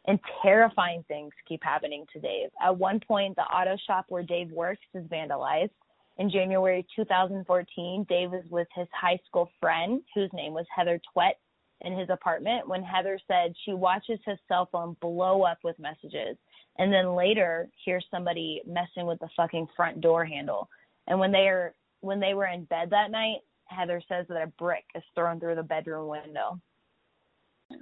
And 0.08 0.20
terrifying 0.40 1.04
things 1.08 1.32
keep 1.48 1.64
happening 1.64 2.06
to 2.12 2.20
Dave. 2.20 2.50
At 2.64 2.76
one 2.76 3.00
point, 3.00 3.34
the 3.34 3.42
auto 3.42 3.76
shop 3.88 4.06
where 4.08 4.22
Dave 4.22 4.52
works 4.52 4.82
is 4.94 5.04
vandalized. 5.06 5.70
In 6.18 6.30
January 6.30 6.86
2014, 6.94 8.06
Dave 8.08 8.30
was 8.30 8.44
with 8.48 8.68
his 8.74 8.86
high 8.92 9.18
school 9.26 9.50
friend, 9.60 10.00
whose 10.14 10.30
name 10.32 10.52
was 10.52 10.64
Heather 10.74 11.00
Twett, 11.12 11.40
in 11.82 11.98
his 11.98 12.08
apartment 12.10 12.68
when 12.68 12.82
Heather 12.82 13.18
said 13.28 13.54
she 13.64 13.74
watches 13.74 14.18
his 14.24 14.38
cell 14.48 14.68
phone 14.72 14.96
blow 15.00 15.42
up 15.42 15.58
with 15.62 15.78
messages 15.78 16.36
and 16.78 16.92
then 16.92 17.14
later 17.14 17.68
hears 17.84 18.04
somebody 18.10 18.62
messing 18.66 19.06
with 19.06 19.18
the 19.20 19.28
fucking 19.36 19.66
front 19.76 20.00
door 20.00 20.24
handle. 20.24 20.68
And 21.06 21.18
when 21.18 21.32
they 21.32 21.48
are 21.48 21.74
when 22.00 22.20
they 22.20 22.34
were 22.34 22.46
in 22.46 22.64
bed 22.64 22.90
that 22.90 23.10
night, 23.10 23.38
Heather 23.66 24.00
says 24.08 24.26
that 24.28 24.42
a 24.42 24.46
brick 24.58 24.84
is 24.94 25.02
thrown 25.14 25.40
through 25.40 25.56
the 25.56 25.62
bedroom 25.62 26.08
window. 26.08 26.60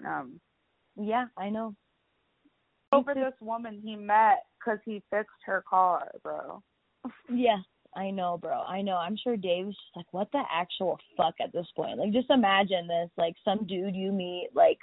Um, 0.07 0.40
Yeah, 0.96 1.27
I 1.37 1.50
know. 1.50 1.74
over 2.92 3.12
this 3.14 3.35
woman 3.40 3.81
he 3.83 3.96
met 3.96 4.44
because 4.59 4.79
he 4.85 5.03
fixed 5.11 5.42
her 5.44 5.62
car, 5.68 6.11
bro. 6.22 6.62
Yeah, 7.29 7.59
I 7.94 8.11
know, 8.11 8.38
bro. 8.38 8.62
I 8.62 8.81
know. 8.83 8.96
I'm 8.96 9.16
sure 9.16 9.37
Dave's 9.37 9.74
just 9.74 9.96
like, 9.96 10.07
what 10.12 10.31
the 10.33 10.42
actual 10.50 10.98
fuck 11.16 11.35
at 11.40 11.53
this 11.53 11.66
point? 11.77 11.98
Like, 11.98 12.12
just 12.12 12.31
imagine 12.31 12.87
this. 12.87 13.11
Like, 13.18 13.35
some 13.44 13.66
dude 13.66 13.94
you 13.94 14.11
meet, 14.11 14.48
like, 14.55 14.79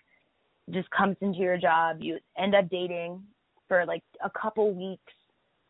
just 0.69 0.89
comes 0.91 1.17
into 1.21 1.39
your 1.39 1.57
job. 1.57 1.97
You 2.01 2.19
end 2.37 2.53
up 2.53 2.69
dating 2.69 3.23
for 3.67 3.85
like 3.85 4.03
a 4.23 4.29
couple 4.29 4.71
weeks, 4.73 5.13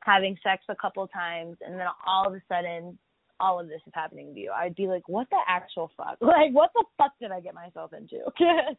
having 0.02 0.38
sex 0.44 0.64
a 0.68 0.76
couple 0.76 1.08
times, 1.08 1.58
and 1.66 1.80
then 1.80 1.88
all 2.06 2.28
of 2.28 2.34
a 2.34 2.42
sudden, 2.50 2.98
all 3.42 3.60
of 3.60 3.68
this 3.68 3.82
is 3.88 3.94
happening 3.94 4.34
to 4.34 4.40
you. 4.40 4.52
I'd 4.52 4.76
be 4.76 4.88
like, 4.88 5.08
what 5.10 5.28
the 5.30 5.40
actual 5.48 5.92
fuck? 5.98 6.18
Like, 6.22 6.52
what 6.54 6.70
the 6.76 6.86
fuck 6.98 7.12
did 7.20 7.32
I 7.32 7.40
get 7.42 7.54
myself 7.56 7.92
into? 7.94 8.20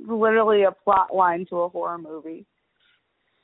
Literally 0.00 0.62
a 0.64 0.72
plot 0.72 1.14
line 1.14 1.46
to 1.50 1.56
a 1.60 1.68
horror 1.68 1.98
movie. 1.98 2.46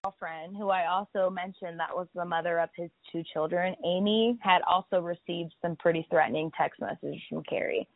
girlfriend, 0.04 0.56
who 0.56 0.68
I 0.70 0.86
also 0.86 1.30
mentioned 1.30 1.78
that 1.78 1.94
was 1.94 2.08
the 2.14 2.24
mother 2.24 2.58
of 2.58 2.70
his 2.74 2.90
two 3.12 3.22
children, 3.32 3.76
Amy, 3.84 4.36
had 4.42 4.60
also 4.62 5.00
received 5.00 5.54
some 5.62 5.76
pretty 5.76 6.04
threatening 6.10 6.50
text 6.58 6.80
messages 6.80 7.22
from 7.28 7.44
Cari. 7.44 7.86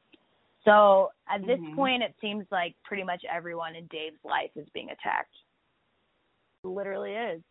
So 0.64 1.10
at 1.28 1.44
this 1.44 1.58
Mhm. 1.58 1.74
point, 1.74 2.02
it 2.04 2.14
seems 2.20 2.46
like 2.52 2.76
pretty 2.84 3.02
much 3.02 3.24
everyone 3.24 3.74
in 3.74 3.86
Dave's 3.88 4.24
life 4.24 4.50
is 4.56 4.68
being 4.70 4.90
attacked. 4.90 5.34
It 6.62 6.68
literally 6.68 7.14
is. 7.16 7.42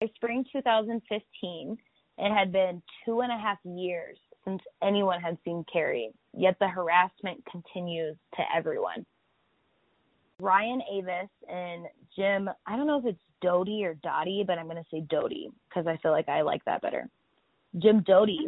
By 0.00 0.08
spring 0.08 0.44
2015, 0.50 1.78
it 2.18 2.34
had 2.34 2.52
been 2.52 2.82
two 3.04 3.20
and 3.20 3.32
a 3.32 3.38
half 3.38 3.58
years 3.64 4.16
since 4.44 4.60
anyone 4.82 5.20
had 5.20 5.36
seen 5.44 5.64
Cari, 5.70 6.10
yet 6.32 6.56
the 6.60 6.68
harassment 6.68 7.42
continues 7.50 8.16
to 8.36 8.42
everyone. 8.54 9.04
Ryan 10.40 10.82
Avis 10.92 11.30
and 11.48 11.86
Jim, 12.14 12.48
I 12.66 12.76
don't 12.76 12.86
know 12.86 12.98
if 12.98 13.06
it's 13.06 13.18
Doty 13.40 13.84
or 13.84 13.94
Dottie, 13.94 14.44
but 14.46 14.58
I'm 14.58 14.66
going 14.66 14.76
to 14.76 14.88
say 14.90 15.00
Doty 15.08 15.50
because 15.68 15.86
I 15.86 15.96
feel 15.98 16.12
like 16.12 16.28
I 16.28 16.42
like 16.42 16.64
that 16.64 16.82
better. 16.82 17.08
Jim 17.78 18.02
Doty 18.06 18.38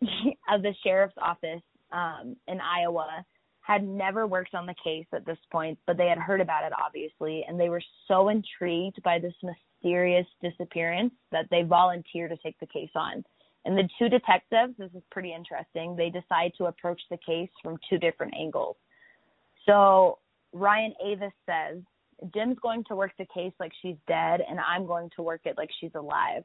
of 0.50 0.62
the 0.62 0.74
sheriff's 0.84 1.14
office 1.20 1.62
um, 1.92 2.36
in 2.48 2.60
Iowa 2.60 3.24
had 3.70 3.86
never 3.86 4.26
worked 4.26 4.54
on 4.54 4.66
the 4.66 4.74
case 4.82 5.06
at 5.12 5.24
this 5.24 5.38
point, 5.52 5.78
but 5.86 5.96
they 5.96 6.08
had 6.08 6.18
heard 6.18 6.40
about 6.40 6.64
it 6.64 6.72
obviously, 6.84 7.44
and 7.46 7.58
they 7.58 7.68
were 7.68 7.82
so 8.08 8.28
intrigued 8.28 9.00
by 9.02 9.18
this 9.18 9.34
mysterious 9.42 10.26
disappearance 10.42 11.12
that 11.30 11.46
they 11.50 11.62
volunteered 11.62 12.30
to 12.30 12.36
take 12.38 12.58
the 12.58 12.66
case 12.66 12.90
on. 12.96 13.24
And 13.64 13.76
the 13.78 13.88
two 13.98 14.08
detectives, 14.08 14.74
this 14.76 14.90
is 14.94 15.02
pretty 15.12 15.32
interesting, 15.32 15.94
they 15.94 16.10
decide 16.10 16.52
to 16.58 16.64
approach 16.64 17.00
the 17.10 17.18
case 17.24 17.50
from 17.62 17.78
two 17.88 17.98
different 17.98 18.34
angles. 18.36 18.76
So 19.66 20.18
Ryan 20.52 20.94
Avis 21.04 21.32
says, 21.46 21.78
Jim's 22.34 22.58
going 22.60 22.84
to 22.88 22.96
work 22.96 23.12
the 23.18 23.26
case 23.32 23.52
like 23.60 23.72
she's 23.80 23.96
dead, 24.08 24.40
and 24.48 24.58
I'm 24.58 24.86
going 24.86 25.10
to 25.16 25.22
work 25.22 25.42
it 25.44 25.56
like 25.56 25.70
she's 25.80 25.94
alive. 25.94 26.42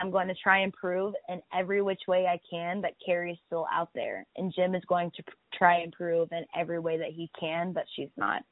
I'm 0.00 0.10
going 0.10 0.28
to 0.28 0.34
try 0.34 0.60
and 0.60 0.72
prove 0.72 1.14
in 1.28 1.40
every 1.54 1.82
which 1.82 2.02
way 2.06 2.26
I 2.26 2.38
can 2.50 2.80
that 2.82 2.94
Cari 3.04 3.32
is 3.32 3.38
still 3.46 3.66
out 3.72 3.90
there, 3.94 4.26
and 4.36 4.52
Jim 4.54 4.74
is 4.74 4.82
going 4.86 5.10
to 5.16 5.22
try 5.56 5.80
and 5.80 5.92
prove 5.92 6.28
in 6.32 6.44
every 6.58 6.78
way 6.78 6.98
that 6.98 7.10
he 7.10 7.30
can 7.38 7.72
that 7.74 7.86
she's 7.94 8.10
not. 8.16 8.42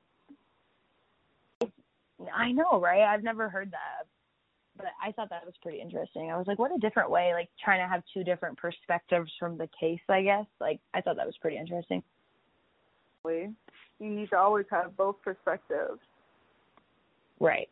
I 2.35 2.53
know, 2.53 2.81
right? 2.81 3.03
I've 3.03 3.23
never 3.23 3.49
heard 3.49 3.71
that, 3.73 4.07
but 4.77 4.87
I 5.03 5.13
thought 5.13 5.31
that 5.31 5.45
was 5.45 5.55
pretty 5.63 5.81
interesting. 5.81 6.31
I 6.31 6.39
was 6.39 6.47
like, 6.47 6.59
what 6.59 6.75
a 6.75 6.79
different 6.79 7.11
way, 7.11 7.33
like 7.35 7.49
trying 7.63 7.81
to 7.81 7.89
have 7.89 8.03
two 8.13 8.25
different 8.25 8.57
perspectives 8.57 9.31
from 9.39 9.59
the 9.59 9.69
case. 9.79 10.01
I 10.09 10.23
guess, 10.23 10.47
like 10.61 10.81
I 10.95 11.01
thought 11.01 11.17
that 11.17 11.27
was 11.27 11.37
pretty 11.41 11.59
interesting. 11.59 12.03
You 13.27 14.11
need 14.11 14.31
to 14.31 14.39
always 14.39 14.67
have 14.71 14.97
both 14.97 15.17
perspectives. 15.23 16.01
Right. 17.41 17.69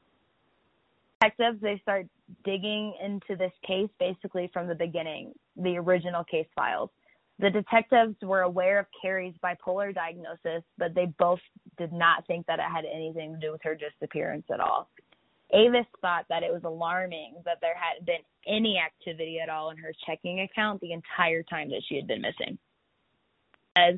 Detectives, 1.23 1.61
they 1.61 1.79
start 1.83 2.07
digging 2.45 2.95
into 3.03 3.37
this 3.37 3.53
case 3.67 3.89
basically 4.01 4.51
from 4.53 4.67
the 4.67 4.75
beginning, 4.75 5.33
the 5.57 5.77
original 5.77 6.25
case 6.25 6.47
files. 6.55 6.91
The 7.39 7.51
detectives 7.51 8.17
were 8.23 8.43
aware 8.43 8.79
of 8.79 8.87
Cari's 9.01 9.35
bipolar 9.43 9.95
diagnosis, 9.95 10.63
but 10.79 10.95
they 10.95 11.07
both 11.19 11.41
did 11.79 11.93
not 11.93 12.27
think 12.27 12.47
that 12.47 12.59
it 12.59 12.65
had 12.73 12.85
anything 12.85 13.35
to 13.35 13.41
do 13.41 13.53
with 13.53 13.63
her 13.63 13.77
disappearance 13.77 14.45
at 14.53 14.61
all. 14.61 14.89
Avis 15.53 15.87
thought 16.01 16.25
that 16.29 16.43
it 16.43 16.53
was 16.53 16.63
alarming 16.65 17.35
that 17.45 17.59
there 17.61 17.75
hadn't 17.77 18.07
been 18.07 18.23
any 18.47 18.79
activity 18.79 19.39
at 19.41 19.49
all 19.49 19.71
in 19.71 19.77
her 19.77 19.93
checking 20.07 20.41
account 20.41 20.81
the 20.81 20.93
entire 20.93 21.43
time 21.43 21.69
that 21.71 21.83
she 21.89 21.97
had 21.97 22.07
been 22.07 22.23
missing. 22.23 22.59
As 23.77 23.95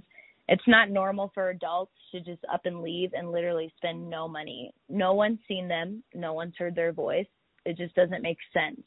it's 0.49 0.67
not 0.67 0.91
normal 0.91 1.31
for 1.35 1.51
adults 1.51 1.93
to 2.13 2.21
just 2.21 2.45
up 2.53 2.67
and 2.67 2.83
leave 2.83 3.11
and 3.15 3.33
literally 3.33 3.73
spend 3.77 4.09
no 4.09 4.29
money. 4.29 4.73
No 4.89 5.15
one's 5.15 5.39
seen 5.49 5.69
them, 5.69 6.03
no 6.15 6.33
one's 6.33 6.55
heard 6.59 6.75
their 6.75 6.93
voice. 6.93 7.27
It 7.65 7.77
just 7.77 7.95
doesn't 7.95 8.23
make 8.23 8.39
sense. 8.53 8.81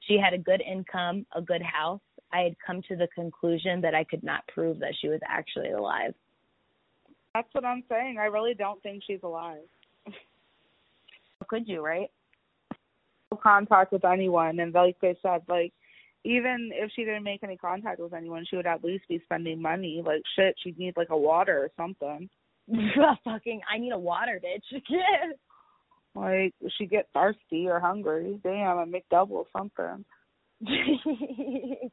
She 0.00 0.18
had 0.18 0.34
a 0.34 0.38
good 0.38 0.60
income, 0.60 1.26
a 1.34 1.40
good 1.40 1.62
house. 1.62 2.00
I 2.32 2.40
had 2.40 2.56
come 2.64 2.82
to 2.88 2.96
the 2.96 3.08
conclusion 3.14 3.80
that 3.80 3.94
I 3.94 4.04
could 4.04 4.22
not 4.22 4.46
prove 4.48 4.78
that 4.80 4.94
she 5.00 5.08
was 5.08 5.20
actually 5.26 5.70
alive. 5.70 6.14
That's 7.34 7.48
what 7.52 7.64
I'm 7.64 7.84
saying. 7.88 8.18
I 8.18 8.26
really 8.26 8.54
don't 8.54 8.82
think 8.82 9.02
she's 9.06 9.22
alive. 9.22 9.62
How 10.06 11.46
could 11.48 11.66
you, 11.66 11.84
right? 11.84 12.10
No 13.30 13.38
contact 13.42 13.92
with 13.92 14.04
anyone, 14.04 14.60
and 14.60 14.74
like 14.74 14.96
they 15.00 15.16
said, 15.22 15.42
like 15.48 15.72
even 16.24 16.70
if 16.72 16.90
she 16.94 17.04
didn't 17.04 17.22
make 17.22 17.42
any 17.42 17.56
contact 17.56 18.00
with 18.00 18.12
anyone, 18.12 18.44
she 18.48 18.56
would 18.56 18.66
at 18.66 18.84
least 18.84 19.08
be 19.08 19.20
spending 19.24 19.62
money. 19.62 20.02
Like 20.04 20.22
shit, 20.36 20.54
she'd 20.62 20.78
need 20.78 20.96
like 20.96 21.10
a 21.10 21.16
water 21.16 21.58
or 21.58 21.70
something. 21.76 22.28
Fucking, 23.24 23.60
I 23.72 23.78
need 23.78 23.92
a 23.92 23.98
water, 23.98 24.40
bitch. 24.44 24.82
like 26.14 26.54
she 26.76 26.86
get 26.86 27.08
thirsty 27.14 27.68
or 27.68 27.80
hungry. 27.80 28.40
Damn, 28.42 28.78
a 28.78 28.86
McDouble 28.86 29.30
or 29.30 29.46
something. 29.56 30.04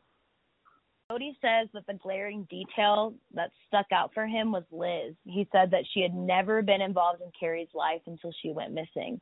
Cody 1.10 1.38
says 1.40 1.70
that 1.74 1.86
the 1.88 1.94
glaring 1.94 2.48
detail 2.50 3.14
that 3.36 3.52
stuck 3.68 3.86
out 3.94 4.12
for 4.14 4.26
him 4.26 4.52
was 4.52 4.64
Liz. 4.72 5.14
He 5.26 5.48
said 5.52 5.70
that 5.70 5.84
she 5.94 6.02
had 6.02 6.16
never 6.16 6.64
been 6.64 6.82
involved 6.82 7.22
in 7.22 7.30
Cari's 7.40 7.68
life 7.76 8.02
until 8.08 8.32
she 8.42 8.52
went 8.52 8.74
missing. 8.74 9.22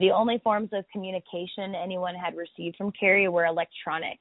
The 0.00 0.10
only 0.10 0.38
forms 0.42 0.70
of 0.72 0.84
communication 0.92 1.74
anyone 1.74 2.16
had 2.16 2.34
received 2.36 2.76
from 2.76 2.90
Cari 2.92 3.28
were 3.28 3.44
electronic. 3.44 4.18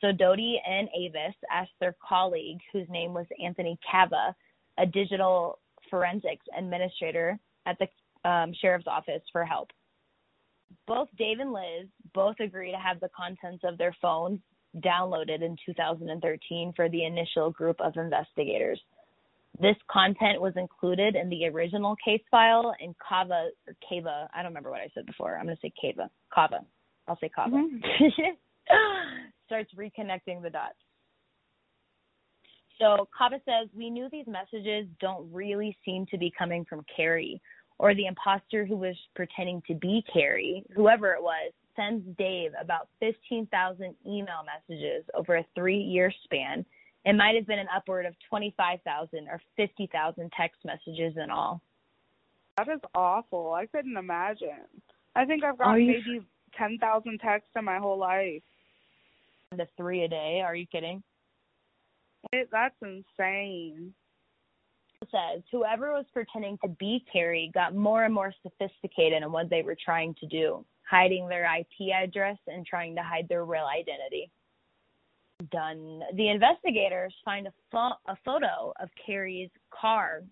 So 0.00 0.12
Doty 0.12 0.60
and 0.66 0.88
Avis 0.96 1.34
asked 1.52 1.72
their 1.80 1.96
colleague, 2.06 2.58
whose 2.72 2.88
name 2.88 3.14
was 3.14 3.26
Anthony 3.42 3.78
Cava, 3.90 4.34
a 4.78 4.86
digital 4.86 5.58
forensics 5.90 6.44
administrator 6.56 7.38
at 7.66 7.78
the 7.78 8.28
um, 8.28 8.52
sheriff's 8.60 8.86
office, 8.86 9.22
for 9.32 9.44
help. 9.44 9.68
Both 10.86 11.08
Dave 11.18 11.40
and 11.40 11.52
Liz 11.52 11.88
both 12.14 12.36
agree 12.40 12.70
to 12.70 12.78
have 12.78 13.00
the 13.00 13.10
contents 13.16 13.64
of 13.64 13.78
their 13.78 13.94
phones 14.00 14.40
downloaded 14.78 15.42
in 15.42 15.56
2013 15.66 16.72
for 16.76 16.88
the 16.88 17.04
initial 17.04 17.50
group 17.50 17.80
of 17.80 17.96
investigators. 17.96 18.80
This 19.60 19.76
content 19.90 20.40
was 20.40 20.52
included 20.56 21.16
in 21.16 21.28
the 21.30 21.46
original 21.46 21.96
case 22.04 22.22
file 22.30 22.74
in 22.80 22.94
Kava 23.06 23.48
or 23.66 23.74
Kava. 23.88 24.28
I 24.32 24.42
don't 24.42 24.52
remember 24.52 24.70
what 24.70 24.80
I 24.80 24.90
said 24.94 25.06
before. 25.06 25.36
I'm 25.36 25.46
going 25.46 25.56
to 25.56 25.60
say 25.60 25.72
Kava. 25.80 26.10
Kava. 26.32 26.64
I'll 27.08 27.18
say 27.18 27.30
Kava. 27.34 27.56
Mm-hmm. 27.56 28.20
Starts 29.48 29.72
reconnecting 29.74 30.42
the 30.42 30.50
dots. 30.50 30.76
So 32.80 33.08
Cava 33.16 33.40
says, 33.44 33.68
We 33.74 33.90
knew 33.90 34.08
these 34.12 34.26
messages 34.28 34.86
don't 35.00 35.32
really 35.32 35.76
seem 35.84 36.06
to 36.06 36.18
be 36.18 36.32
coming 36.38 36.64
from 36.64 36.84
Cari 36.94 37.40
or 37.78 37.94
the 37.94 38.06
imposter 38.06 38.64
who 38.64 38.76
was 38.76 38.96
pretending 39.14 39.62
to 39.68 39.74
be 39.74 40.04
Cari, 40.12 40.64
whoever 40.74 41.12
it 41.12 41.22
was, 41.22 41.52
sends 41.76 42.04
Dave 42.16 42.50
about 42.60 42.88
15,000 43.00 43.94
email 44.06 44.42
messages 44.44 45.04
over 45.14 45.36
a 45.36 45.46
three 45.54 45.78
year 45.78 46.12
span. 46.24 46.64
It 47.04 47.14
might 47.14 47.36
have 47.36 47.46
been 47.46 47.60
an 47.60 47.68
upward 47.74 48.04
of 48.04 48.14
25,000 48.28 49.28
or 49.28 49.40
50,000 49.56 50.32
text 50.36 50.58
messages 50.64 51.16
in 51.16 51.30
all. 51.30 51.62
That 52.56 52.68
is 52.68 52.80
awful. 52.94 53.52
I 53.52 53.66
couldn't 53.66 53.96
imagine. 53.96 54.66
I 55.14 55.24
think 55.24 55.44
I've 55.44 55.56
got 55.56 55.76
maybe 55.76 56.20
10,000 56.56 57.18
texts 57.20 57.50
in 57.56 57.64
my 57.64 57.78
whole 57.78 57.98
life. 57.98 58.42
The 59.56 59.68
three 59.76 60.04
a 60.04 60.08
day? 60.08 60.42
Are 60.44 60.54
you 60.54 60.66
kidding? 60.66 61.02
It, 62.32 62.48
that's 62.52 62.74
insane. 62.82 63.94
It 65.00 65.08
says 65.10 65.42
whoever 65.50 65.92
was 65.92 66.04
pretending 66.12 66.58
to 66.62 66.68
be 66.68 67.04
Cari 67.10 67.50
got 67.54 67.74
more 67.74 68.04
and 68.04 68.12
more 68.12 68.34
sophisticated 68.42 69.22
in 69.22 69.32
what 69.32 69.48
they 69.48 69.62
were 69.62 69.76
trying 69.82 70.14
to 70.20 70.26
do 70.26 70.64
hiding 70.88 71.28
their 71.28 71.44
IP 71.44 71.92
address 71.94 72.38
and 72.46 72.66
trying 72.66 72.94
to 72.96 73.02
hide 73.02 73.28
their 73.28 73.44
real 73.44 73.66
identity. 73.66 74.30
Done. 75.52 76.00
The 76.14 76.28
investigators 76.28 77.14
find 77.24 77.46
a, 77.46 77.52
fo- 77.70 77.98
a 78.08 78.16
photo 78.24 78.72
of 78.80 78.88
Cari's 79.04 79.50
car 79.70 80.22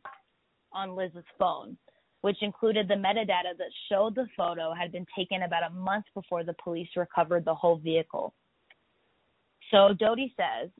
on 0.72 0.96
Liz's 0.96 1.24
phone, 1.38 1.76
which 2.22 2.42
included 2.42 2.88
the 2.88 2.94
metadata 2.94 3.56
that 3.56 3.70
showed 3.88 4.14
the 4.14 4.26
photo 4.36 4.74
had 4.74 4.90
been 4.92 5.06
taken 5.16 5.42
about 5.42 5.70
a 5.70 5.74
month 5.74 6.06
before 6.14 6.42
the 6.42 6.56
police 6.62 6.88
recovered 6.96 7.44
the 7.44 7.54
whole 7.54 7.76
vehicle. 7.76 8.34
So 9.70 9.94
Doty 9.98 10.34
says 10.36 10.70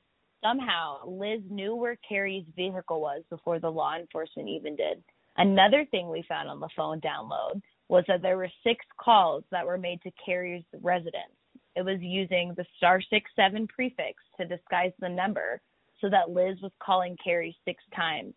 somehow 0.42 1.07
Liz 1.07 1.40
knew 1.51 1.75
where 1.75 1.99
Cari's 2.09 2.46
vehicle 2.55 3.01
was 3.01 3.22
before 3.31 3.59
the 3.59 3.70
law 3.70 3.96
enforcement 3.96 4.49
even 4.49 4.77
did. 4.77 5.03
Another 5.37 5.85
thing 5.90 6.09
we 6.09 6.25
found 6.29 6.49
on 6.49 6.61
the 6.61 6.68
phone 6.77 7.01
download 7.01 7.61
was 7.88 8.05
that 8.09 8.22
there 8.22 8.37
were 8.37 8.51
six 8.64 8.85
calls 8.99 9.44
that 9.51 9.66
were 9.66 9.79
made 9.79 10.01
to 10.03 10.11
Cari's 10.25 10.64
residence. 10.83 11.35
It 11.77 11.85
was 11.85 11.99
using 12.01 12.55
the 12.57 12.64
star 12.77 13.01
six 13.11 13.31
seven 13.37 13.66
prefix 13.66 14.22
to 14.38 14.46
disguise 14.46 14.92
the 14.99 15.09
number 15.09 15.61
so 16.01 16.09
that 16.11 16.31
Liz 16.31 16.57
was 16.62 16.72
calling 16.83 17.16
Cari 17.22 17.57
six 17.64 17.83
times. 17.94 18.35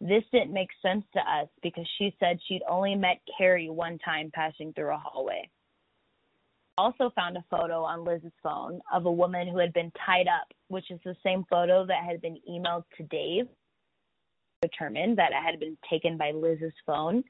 This 0.00 0.22
didn't 0.32 0.52
make 0.52 0.70
sense 0.80 1.04
to 1.12 1.20
us 1.20 1.48
because 1.62 1.86
she 1.98 2.14
said 2.20 2.38
she'd 2.46 2.62
only 2.68 2.94
met 2.94 3.20
Cari 3.36 3.68
one 3.68 3.98
time 3.98 4.30
passing 4.32 4.72
through 4.72 4.94
a 4.94 5.02
hallway. 5.02 5.48
Also 6.78 7.10
found 7.14 7.36
a 7.36 7.44
photo 7.50 7.82
on 7.82 8.04
Liz's 8.04 8.32
phone 8.42 8.80
of 8.92 9.06
a 9.06 9.12
woman 9.12 9.48
who 9.48 9.58
had 9.58 9.72
been 9.72 9.92
tied 10.06 10.28
up, 10.28 10.46
which 10.68 10.90
is 10.90 11.00
the 11.04 11.16
same 11.24 11.44
photo 11.50 11.84
that 11.86 12.04
had 12.04 12.20
been 12.20 12.38
emailed 12.48 12.84
to 12.96 13.02
Dave. 13.04 13.46
Determined 14.62 15.18
that 15.18 15.30
it 15.30 15.44
had 15.44 15.60
been 15.60 15.76
taken 15.90 16.16
by 16.16 16.30
Liz's 16.32 16.72
phone 16.86 17.22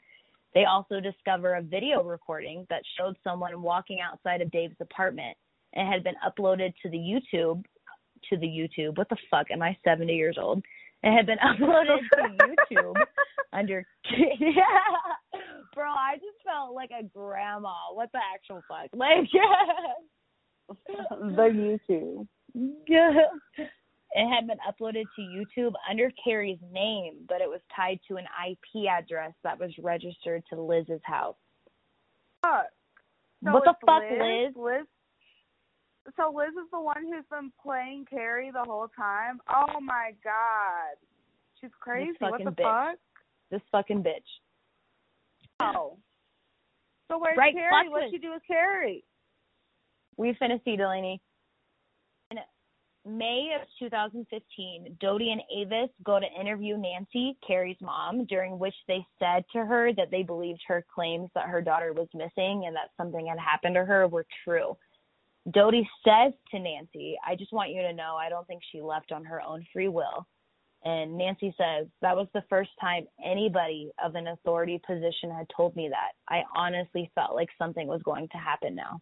they 0.54 0.64
also 0.64 1.00
discover 1.00 1.54
a 1.54 1.62
video 1.62 2.02
recording 2.02 2.66
that 2.70 2.82
showed 2.98 3.16
someone 3.22 3.62
walking 3.62 3.98
outside 4.00 4.40
of 4.40 4.50
Dave's 4.50 4.76
apartment 4.80 5.36
and 5.74 5.86
had 5.86 6.02
been 6.02 6.14
uploaded 6.26 6.72
to 6.82 6.90
the 6.90 6.96
YouTube 6.96 7.64
to 8.30 8.36
the 8.36 8.46
YouTube. 8.46 8.96
What 8.96 9.08
the 9.08 9.16
fuck? 9.30 9.50
Am 9.50 9.62
I 9.62 9.76
70 9.84 10.12
years 10.12 10.36
old? 10.40 10.64
It 11.02 11.14
had 11.14 11.26
been 11.26 11.38
uploaded 11.44 11.98
to 12.12 12.46
YouTube 12.72 12.94
under 13.52 13.86
yeah. 14.40 15.40
Bro, 15.74 15.90
I 15.90 16.16
just 16.16 16.38
felt 16.44 16.74
like 16.74 16.90
a 16.90 17.04
grandma. 17.04 17.74
What 17.92 18.10
the 18.12 18.20
actual 18.34 18.62
fuck? 18.68 18.88
Like 18.94 19.30
the 19.30 19.38
YouTube. 22.56 23.38
It 24.14 24.34
had 24.34 24.46
been 24.46 24.58
uploaded 24.66 25.04
to 25.16 25.22
YouTube 25.22 25.72
under 25.88 26.10
Cari's 26.22 26.58
name, 26.72 27.14
but 27.28 27.40
it 27.40 27.48
was 27.48 27.60
tied 27.74 28.00
to 28.08 28.16
an 28.16 28.26
IP 28.48 28.88
address 28.88 29.32
that 29.44 29.58
was 29.58 29.70
registered 29.78 30.42
to 30.50 30.60
Liz's 30.60 31.00
house. 31.04 31.36
Fuck. 32.42 32.66
So 33.44 33.52
what 33.52 33.64
the 33.64 33.74
fuck, 33.86 34.02
Liz? 34.10 34.54
Liz? 34.56 34.86
So 36.16 36.32
Liz 36.34 36.50
is 36.50 36.70
the 36.72 36.80
one 36.80 37.02
who's 37.02 37.24
been 37.30 37.52
playing 37.62 38.06
Cari 38.08 38.50
the 38.50 38.64
whole 38.64 38.88
time. 38.96 39.40
Oh 39.48 39.78
my 39.80 40.12
god, 40.24 40.96
she's 41.60 41.70
crazy. 41.78 42.12
What 42.18 42.42
the 42.42 42.50
bitch. 42.50 42.62
fuck? 42.62 42.98
This 43.50 43.60
fucking 43.70 44.02
bitch. 44.02 44.26
Oh. 45.60 45.98
So 47.08 47.18
where's 47.18 47.36
Right, 47.36 47.54
Cari? 47.54 47.88
What'd 47.88 48.10
she 48.10 48.18
do 48.18 48.32
with 48.32 48.42
Cari? 48.46 49.04
We 50.16 50.36
finna 50.40 50.62
see 50.64 50.76
Delainey. 50.76 51.20
In 52.30 52.38
May 53.06 53.56
of 53.58 53.66
2015, 53.78 54.98
Doty 55.00 55.32
and 55.32 55.40
Avis 55.56 55.90
go 56.04 56.20
to 56.20 56.40
interview 56.40 56.76
Nancy, 56.76 57.38
Cari's 57.46 57.78
mom, 57.80 58.26
during 58.26 58.58
which 58.58 58.74
they 58.86 59.06
said 59.18 59.44
to 59.52 59.64
her 59.64 59.92
that 59.94 60.10
they 60.10 60.22
believed 60.22 60.60
her 60.66 60.84
claims 60.94 61.30
that 61.34 61.48
her 61.48 61.62
daughter 61.62 61.92
was 61.92 62.08
missing 62.12 62.64
and 62.66 62.76
that 62.76 62.90
something 62.96 63.26
had 63.26 63.38
happened 63.38 63.76
to 63.76 63.84
her 63.84 64.06
were 64.06 64.26
true. 64.44 64.76
Doty 65.52 65.88
says 66.04 66.34
to 66.50 66.58
Nancy, 66.58 67.16
I 67.26 67.34
just 67.34 67.52
want 67.52 67.70
you 67.70 67.80
to 67.82 67.94
know 67.94 68.16
I 68.16 68.28
don't 68.28 68.46
think 68.46 68.60
she 68.70 68.82
left 68.82 69.12
on 69.12 69.24
her 69.24 69.40
own 69.40 69.64
free 69.72 69.88
will. 69.88 70.26
And 70.88 71.18
Nancy 71.18 71.54
says, 71.58 71.86
That 72.00 72.16
was 72.16 72.28
the 72.32 72.42
first 72.48 72.70
time 72.80 73.06
anybody 73.22 73.90
of 74.02 74.14
an 74.14 74.28
authority 74.28 74.80
position 74.86 75.30
had 75.30 75.46
told 75.54 75.76
me 75.76 75.90
that. 75.90 76.12
I 76.32 76.42
honestly 76.56 77.10
felt 77.14 77.34
like 77.34 77.50
something 77.58 77.86
was 77.86 78.02
going 78.04 78.28
to 78.28 78.38
happen 78.38 78.74
now. 78.74 78.98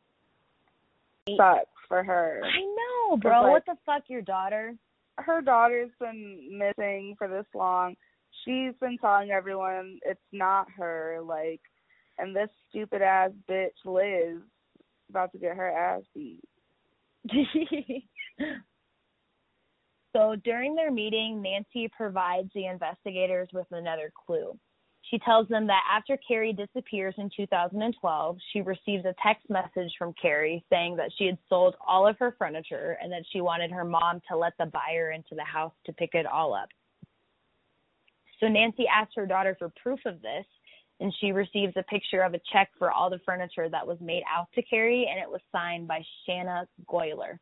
Sucks 1.37 1.70
for 1.87 2.03
her. 2.03 2.43
I 2.45 2.61
know, 2.61 3.16
bro. 3.18 3.43
like- 3.43 3.51
what 3.53 3.66
the 3.66 3.76
fuck, 3.87 4.03
your 4.09 4.22
daughter? 4.22 4.74
Her 5.18 5.41
daughter's 5.41 5.91
been 6.01 6.59
missing 6.59 7.14
for 7.16 7.28
this 7.28 7.47
long. 7.55 7.95
She's 8.45 8.74
been 8.80 8.99
telling 8.99 9.30
everyone 9.30 10.01
it's 10.05 10.20
not 10.32 10.66
her, 10.76 11.20
like 11.24 11.61
and 12.18 12.34
this 12.34 12.51
stupid 12.68 13.01
ass 13.01 13.30
bitch 13.49 13.70
Liz 13.84 14.43
about 15.09 15.32
to 15.32 15.39
get 15.39 15.57
her 15.57 15.70
ass 15.70 16.03
beat. 16.14 16.43
so 20.17 20.35
during 20.45 20.75
their 20.75 20.91
meeting, 20.91 21.43
Nancy 21.43 21.91
provides 21.95 22.49
the 22.55 22.67
investigators 22.67 23.49
with 23.53 23.67
another 23.71 24.11
clue. 24.27 24.59
She 25.11 25.19
tells 25.19 25.47
them 25.49 25.67
that 25.67 25.83
after 25.93 26.19
Cari 26.27 26.53
disappears 26.53 27.14
in 27.19 27.31
2012, 27.37 28.39
she 28.53 28.62
receives 28.62 29.05
a 29.05 29.14
text 29.23 29.49
message 29.51 29.93
from 29.99 30.14
Cari 30.21 30.64
saying 30.71 30.97
that 30.97 31.11
she 31.17 31.27
had 31.27 31.39
sold 31.49 31.77
all 31.87 32.09
of 32.09 32.19
her 32.19 32.35
furniture 32.39 32.97
and 33.01 33.12
that 33.12 33.25
she 33.31 33.41
wanted 33.41 33.71
her 33.71 33.85
mom 33.85 34.21
to 34.29 34.37
let 34.37 34.55
the 34.59 34.67
buyer 34.67 35.12
into 35.12 35.35
the 35.35 35.45
house 35.45 35.75
to 35.85 35.93
pick 35.93 36.14
it 36.14 36.27
all 36.27 36.55
up. 36.55 36.69
So 38.41 38.49
Nancy 38.49 38.85
asks 38.89 39.14
her 39.17 39.27
daughter 39.27 39.55
for 39.59 39.71
proof 39.81 40.01
of 40.07 40.23
this, 40.23 40.47
and 40.99 41.12
she 41.21 41.33
receives 41.33 41.75
a 41.77 41.83
picture 41.85 42.23
of 42.23 42.35
a 42.35 42.41
check 42.53 42.71
for 42.79 42.91
all 42.91 43.11
the 43.11 43.21
furniture 43.25 43.69
that 43.69 43.87
was 43.87 43.99
made 44.01 44.23
out 44.35 44.49
to 44.55 44.62
Cari, 44.62 45.09
and 45.11 45.21
it 45.21 45.31
was 45.31 45.43
signed 45.53 45.87
by 45.87 46.03
Shanna 46.25 46.67
Golyar. 46.89 47.39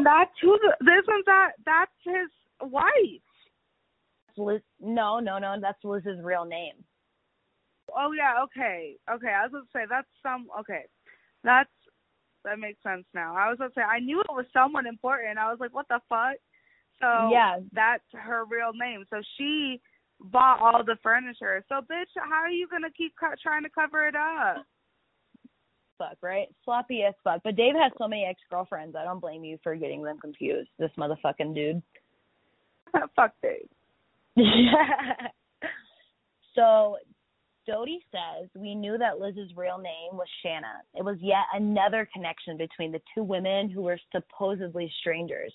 And 0.00 0.06
that's 0.06 0.30
who 0.40 0.58
the, 0.62 0.72
this 0.80 1.04
one's 1.06 1.26
that 1.26 1.52
that's 1.66 1.92
his 2.04 2.70
wife. 2.70 3.20
Liz, 4.38 4.62
no, 4.80 5.20
no, 5.20 5.38
no, 5.38 5.56
that's 5.60 5.84
Liz's 5.84 6.22
real 6.22 6.46
name. 6.46 6.72
Oh 7.94 8.12
yeah, 8.16 8.42
okay. 8.44 8.96
Okay. 9.12 9.28
I 9.28 9.42
was 9.42 9.52
gonna 9.52 9.64
say 9.74 9.86
that's 9.90 10.08
some 10.22 10.48
okay. 10.58 10.84
That's 11.44 11.68
that 12.46 12.58
makes 12.58 12.82
sense 12.82 13.04
now. 13.12 13.36
I 13.36 13.50
was 13.50 13.58
gonna 13.58 13.72
say 13.74 13.82
I 13.82 13.98
knew 14.00 14.20
it 14.20 14.30
was 14.30 14.46
someone 14.54 14.86
important. 14.86 15.38
I 15.38 15.50
was 15.50 15.60
like, 15.60 15.74
what 15.74 15.86
the 15.88 16.00
fuck? 16.08 16.36
So 16.98 17.30
Yeah. 17.30 17.58
that's 17.72 18.04
her 18.12 18.46
real 18.46 18.72
name. 18.72 19.04
So 19.10 19.20
she 19.36 19.82
bought 20.18 20.60
all 20.60 20.82
the 20.82 20.96
furniture. 21.02 21.62
So 21.68 21.82
bitch, 21.82 22.08
how 22.16 22.40
are 22.40 22.48
you 22.48 22.68
gonna 22.68 22.90
keep 22.96 23.12
co- 23.20 23.34
trying 23.42 23.64
to 23.64 23.70
cover 23.70 24.08
it 24.08 24.14
up? 24.16 24.64
Fuck, 26.00 26.16
right? 26.22 26.48
Sloppy 26.64 27.02
as 27.02 27.12
fuck. 27.22 27.42
But 27.44 27.56
Dave 27.56 27.74
has 27.74 27.92
so 27.98 28.08
many 28.08 28.24
ex 28.24 28.40
girlfriends. 28.50 28.96
I 28.96 29.04
don't 29.04 29.20
blame 29.20 29.44
you 29.44 29.58
for 29.62 29.76
getting 29.76 30.02
them 30.02 30.18
confused. 30.18 30.70
This 30.78 30.90
motherfucking 30.98 31.54
dude. 31.54 31.82
fuck 33.14 33.34
Dave. 33.42 33.68
yeah. 34.34 35.28
so 36.54 36.96
Doty 37.66 38.00
says 38.10 38.48
we 38.56 38.74
knew 38.74 38.96
that 38.96 39.20
Liz's 39.20 39.54
real 39.54 39.76
name 39.76 40.14
was 40.14 40.26
Shanna. 40.42 40.80
It 40.94 41.04
was 41.04 41.18
yet 41.20 41.44
another 41.52 42.08
connection 42.14 42.56
between 42.56 42.92
the 42.92 43.02
two 43.14 43.22
women 43.22 43.68
who 43.68 43.82
were 43.82 43.98
supposedly 44.10 44.90
strangers. 45.00 45.52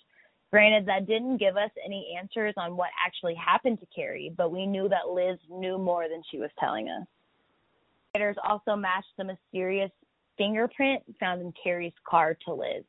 Granted, 0.51 0.85
that 0.85 1.07
didn't 1.07 1.37
give 1.37 1.57
us 1.57 1.71
any 1.83 2.15
answers 2.21 2.53
on 2.55 2.77
what 2.77 2.91
actually 3.03 3.33
happened 3.33 3.79
to 3.79 3.87
Cari, 3.93 4.31
but 4.37 4.51
we 4.51 4.67
knew 4.67 4.87
that 4.89 5.09
Liz 5.09 5.39
knew 5.49 5.79
more 5.79 6.07
than 6.07 6.21
she 6.29 6.37
was 6.37 6.51
telling 6.59 6.87
us. 6.87 7.07
Investigators 8.13 8.37
also 8.47 8.79
matched 8.79 9.11
the 9.17 9.23
mysterious 9.23 9.91
fingerprint 10.37 11.03
found 11.19 11.41
in 11.41 11.53
Cari's 11.61 11.93
car 12.07 12.37
to 12.45 12.53
Liz. 12.53 12.83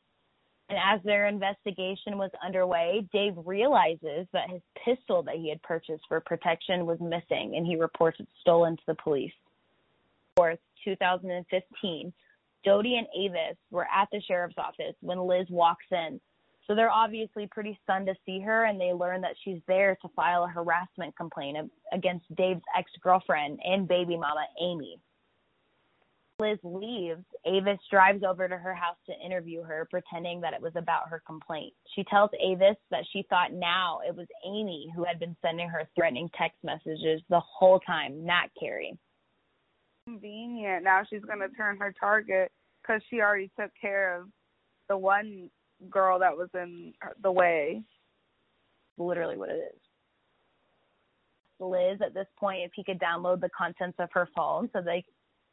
And 0.68 0.78
as 0.84 1.01
their 1.05 1.26
investigation 1.26 2.18
was 2.18 2.30
underway, 2.44 3.07
Dave 3.12 3.34
realizes 3.44 4.26
that 4.32 4.51
his 4.51 4.62
pistol 4.84 5.22
that 5.22 5.36
he 5.36 5.49
had 5.49 5.62
purchased 5.62 6.03
for 6.09 6.20
protection 6.20 6.86
was 6.86 6.99
missing 7.01 7.55
and 7.57 7.64
he 7.64 7.76
reports 7.76 8.18
it 8.18 8.26
stolen 8.40 8.76
to 8.76 8.82
the 8.88 8.97
police. 8.97 9.32
4th, 10.38 10.59
2015, 10.84 12.12
Doty 12.64 12.97
and 12.97 13.07
Avis 13.16 13.57
were 13.70 13.86
at 13.94 14.09
the 14.11 14.20
sheriff's 14.26 14.59
office 14.59 14.97
when 15.01 15.20
Liz 15.20 15.47
walks 15.51 15.86
in. 15.92 16.20
So 16.66 16.74
they're 16.74 16.90
obviously 16.90 17.47
pretty 17.47 17.78
stunned 17.84 18.07
to 18.07 18.14
see 18.26 18.40
her 18.40 18.64
and 18.64 18.80
they 18.80 18.92
learn 18.92 19.20
that 19.20 19.36
she's 19.44 19.61
there 19.68 19.97
to 20.03 20.09
file 20.16 20.44
a 20.44 20.49
harassment 20.49 21.16
complaint 21.16 21.70
against 21.92 22.24
Dave's 22.34 22.62
ex 22.76 22.90
girlfriend 23.01 23.61
and 23.64 23.86
baby 23.86 24.16
mama, 24.16 24.47
Amy. 24.61 24.99
Liz 26.39 26.59
leaves, 26.62 27.24
Avis 27.47 27.78
drives 27.91 28.22
over 28.22 28.47
to 28.47 28.59
her 28.59 28.74
house 28.74 28.97
to 29.07 29.24
interview 29.24 29.62
her, 29.62 29.87
pretending 29.91 30.41
that 30.43 30.53
it 30.53 30.61
was 30.61 30.72
about 30.76 31.09
her 31.09 31.22
complaint. 31.26 31.72
She 31.95 32.05
tells 32.05 32.30
Avis 32.43 32.76
that 32.91 33.05
she 33.12 33.24
thought 33.30 33.53
now 33.53 34.01
it 34.07 34.14
was 34.14 34.26
Amy 34.45 34.93
who 34.95 35.05
had 35.05 35.18
been 35.18 35.34
sending 35.41 35.68
her 35.68 35.89
threatening 35.95 36.28
text 36.37 36.59
messages 36.62 37.22
the 37.30 37.41
whole 37.41 37.80
time, 37.80 38.24
not 38.24 38.51
Cari. 38.59 38.99
Convenient. 40.07 40.84
Now 40.84 41.03
she's 41.09 41.24
gonna 41.24 41.49
turn 41.57 41.78
her 41.78 41.95
target 41.99 42.53
because 42.82 43.01
she 43.09 43.20
already 43.20 43.51
took 43.59 43.70
care 43.80 44.20
of 44.20 44.28
the 44.89 44.97
one 44.97 45.51
girl 45.91 46.18
that 46.18 46.37
was 46.37 46.51
in 46.55 46.93
the 47.22 47.32
way. 47.32 47.82
Literally 48.99 49.39
what 49.39 49.49
it 49.49 49.72
is. 49.74 49.80
Liz 51.59 51.99
at 52.05 52.12
this 52.12 52.26
point 52.39 52.61
if 52.62 52.72
he 52.74 52.84
could 52.84 53.01
download 53.01 53.41
the 53.41 53.49
contents 53.57 53.97
of 53.99 54.11
her 54.12 54.28
phone 54.37 54.68
so 54.74 54.82
they 54.82 55.03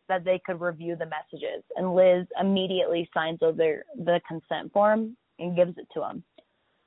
that 0.09 0.23
they 0.23 0.41
could 0.45 0.61
review 0.61 0.95
the 0.95 1.05
messages. 1.05 1.63
And 1.75 1.95
Liz 1.95 2.25
immediately 2.39 3.09
signs 3.13 3.39
over 3.41 3.83
the 3.95 4.21
consent 4.27 4.71
form 4.73 5.15
and 5.39 5.55
gives 5.55 5.77
it 5.77 5.87
to 5.93 6.03
him. 6.03 6.23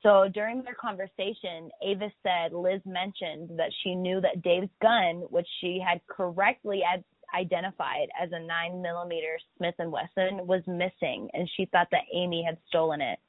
So 0.03 0.29
during 0.33 0.63
their 0.63 0.75
conversation, 0.75 1.69
Avis 1.83 2.11
said 2.23 2.53
Liz 2.53 2.81
mentioned 2.85 3.49
that 3.57 3.71
she 3.83 3.95
knew 3.95 4.21
that 4.21 4.43
Dave's 4.43 4.69
gun, 4.81 5.23
which 5.29 5.47
she 5.59 5.83
had 5.85 5.99
correctly 6.07 6.81
ad- 6.83 7.03
identified 7.35 8.07
as 8.21 8.29
a 8.31 8.39
nine 8.39 8.81
millimeter 8.81 9.39
Smith 9.57 9.75
and 9.79 9.91
Wesson, 9.91 10.45
was 10.45 10.61
missing, 10.67 11.29
and 11.33 11.49
she 11.57 11.65
thought 11.65 11.87
that 11.91 12.05
Amy 12.13 12.43
had 12.47 12.57
stolen 12.67 13.01
it. 13.01 13.19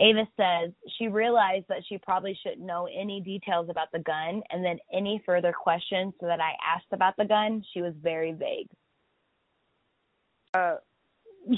Avis 0.00 0.26
says 0.36 0.72
she 0.98 1.06
realized 1.08 1.66
that 1.68 1.82
she 1.88 1.98
probably 1.98 2.38
shouldn't 2.42 2.66
know 2.66 2.86
any 2.86 3.20
details 3.20 3.68
about 3.68 3.92
the 3.92 4.00
gun, 4.00 4.42
and 4.50 4.64
then 4.64 4.78
any 4.92 5.22
further 5.24 5.52
questions 5.52 6.12
that 6.20 6.40
I 6.40 6.52
asked 6.66 6.92
about 6.92 7.16
the 7.16 7.24
gun, 7.24 7.62
she 7.72 7.80
was 7.80 7.94
very 8.02 8.32
vague. 8.32 8.68
Uh, 10.54 10.76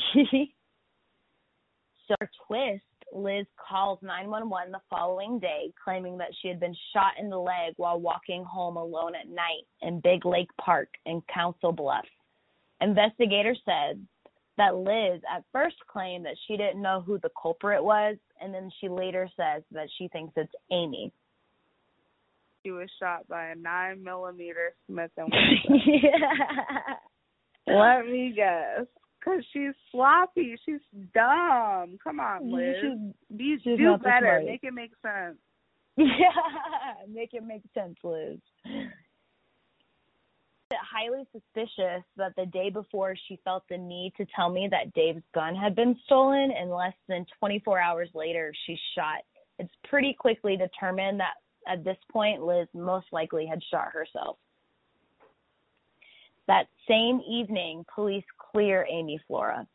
so 2.09 2.15
twist, 2.47 2.83
Liz 3.13 3.47
calls 3.57 3.99
911 4.03 4.73
the 4.73 4.81
following 4.91 5.39
day, 5.39 5.73
claiming 5.83 6.19
that 6.19 6.31
she 6.41 6.49
had 6.49 6.59
been 6.59 6.75
shot 6.93 7.13
in 7.21 7.31
the 7.31 7.39
leg 7.39 7.75
while 7.77 8.01
walking 8.01 8.43
home 8.45 8.77
alone 8.77 9.15
at 9.15 9.29
night 9.29 9.65
in 9.83 10.01
Big 10.01 10.25
Lake 10.27 10.51
Park 10.61 10.89
in 11.05 11.23
Council 11.33 11.73
Bluffs. 11.73 12.09
Investigators 12.81 13.61
said 13.65 14.05
that 14.59 14.77
Liz 14.77 15.21
at 15.33 15.45
first 15.53 15.77
claimed 15.87 16.25
that 16.27 16.37
she 16.47 16.57
didn't 16.57 16.83
know 16.83 17.01
who 17.01 17.19
the 17.19 17.31
culprit 17.41 17.83
was, 17.83 18.17
and 18.41 18.53
then 18.53 18.71
she 18.81 18.89
later 18.89 19.29
says 19.37 19.63
that 19.71 19.89
she 19.99 20.09
thinks 20.09 20.33
it's 20.37 20.53
Amy. 20.73 21.13
she 22.65 22.71
was 22.73 22.89
shot 22.99 23.29
by 23.29 23.49
a 23.49 23.55
nine 23.55 24.03
millimeter 24.03 24.75
Smith 24.87 25.11
and 25.17 25.31
Wesson. 25.33 25.81
Let 27.67 28.07
me 28.07 28.33
guess. 28.35 28.87
Cause 29.25 29.43
she's 29.53 29.73
sloppy. 29.91 30.57
She's 30.65 30.81
dumb. 31.13 31.99
Come 32.03 32.21
on, 32.21 32.53
Liz. 32.53 32.77
She's- 32.81 33.15
Be, 33.37 33.57
she's 33.63 33.77
do 33.79 33.97
better. 33.99 34.41
Make 34.47 34.63
it 34.63 34.73
make 34.73 34.93
sense. 35.03 35.37
Yeah, 35.97 36.07
make 37.13 37.35
it 37.35 37.43
make 37.43 37.63
sense, 37.75 37.97
Liz. 38.05 38.39
It's 40.71 40.81
highly 40.81 41.25
suspicious 41.33 42.05
that 42.17 42.35
the 42.37 42.47
day 42.47 42.71
before 42.71 43.17
she 43.29 43.39
felt 43.45 43.65
the 43.69 43.79
need 43.79 44.13
to 44.17 44.27
tell 44.35 44.49
me 44.51 44.69
that 44.71 44.93
Dave's 44.95 45.23
gun 45.35 45.55
had 45.55 45.75
been 45.75 45.97
stolen, 46.05 46.51
and 46.53 46.71
less 46.71 46.95
than 47.09 47.25
24 47.39 47.79
hours 47.81 48.09
later, 48.15 48.53
she's 48.67 48.79
shot. 48.95 49.23
It's 49.59 49.73
pretty 49.89 50.15
quickly 50.19 50.57
determined 50.57 51.19
that 51.21 51.35
at 51.69 51.83
this 51.85 51.97
point, 52.13 52.43
Liz 52.43 52.69
most 52.75 53.07
likely 53.13 53.47
had 53.47 53.61
shot 53.71 53.89
herself. 53.93 54.39
That 56.49 56.67
same 56.89 57.21
evening, 57.29 57.85
police 57.95 58.25
clear 58.53 58.87
Amy 58.91 59.21
Flora. 59.27 59.61
At 59.61 59.67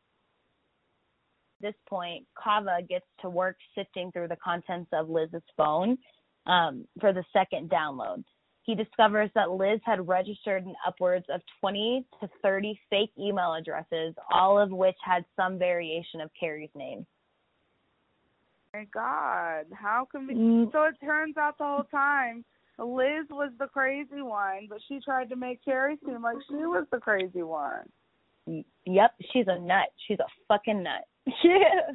this 1.61 1.75
point, 1.87 2.25
Cava 2.41 2.79
gets 2.87 3.05
to 3.21 3.29
work 3.29 3.57
sifting 3.75 4.11
through 4.11 4.29
the 4.29 4.37
contents 4.37 4.89
of 4.93 5.09
Liz's 5.09 5.43
phone 5.57 5.97
um, 6.45 6.85
for 6.99 7.13
the 7.13 7.23
second 7.33 7.69
download. 7.69 8.23
He 8.63 8.75
discovers 8.75 9.29
that 9.35 9.51
Liz 9.51 9.79
had 9.83 10.07
registered 10.07 10.63
in 10.63 10.73
upwards 10.87 11.25
of 11.29 11.41
20 11.59 12.05
to 12.21 12.29
30 12.43 12.79
fake 12.89 13.11
email 13.19 13.53
addresses, 13.53 14.13
all 14.31 14.59
of 14.59 14.71
which 14.71 14.95
had 15.03 15.25
some 15.35 15.57
variation 15.57 16.21
of 16.21 16.29
Cari's 16.39 16.69
name. 16.75 17.05
My 18.73 18.85
God, 18.93 19.65
how 19.73 20.07
can 20.09 20.27
we? 20.27 20.33
Mm. 20.33 20.71
So 20.71 20.83
it 20.83 20.95
turns 21.03 21.35
out 21.37 21.57
the 21.57 21.65
whole 21.65 21.83
time 21.91 22.45
Liz 22.85 23.27
was 23.29 23.51
the 23.59 23.67
crazy 23.67 24.21
one, 24.21 24.67
but 24.69 24.79
she 24.87 24.99
tried 24.99 25.29
to 25.29 25.35
make 25.35 25.63
Cari 25.63 25.97
seem 26.05 26.21
like 26.21 26.37
she 26.49 26.55
was 26.55 26.85
the 26.91 26.99
crazy 26.99 27.43
one. 27.43 27.87
Yep, 28.85 29.11
she's 29.31 29.45
a 29.47 29.59
nut. 29.59 29.89
She's 30.07 30.19
a 30.19 30.29
fucking 30.47 30.83
nut. 30.83 31.05
Yeah. 31.43 31.93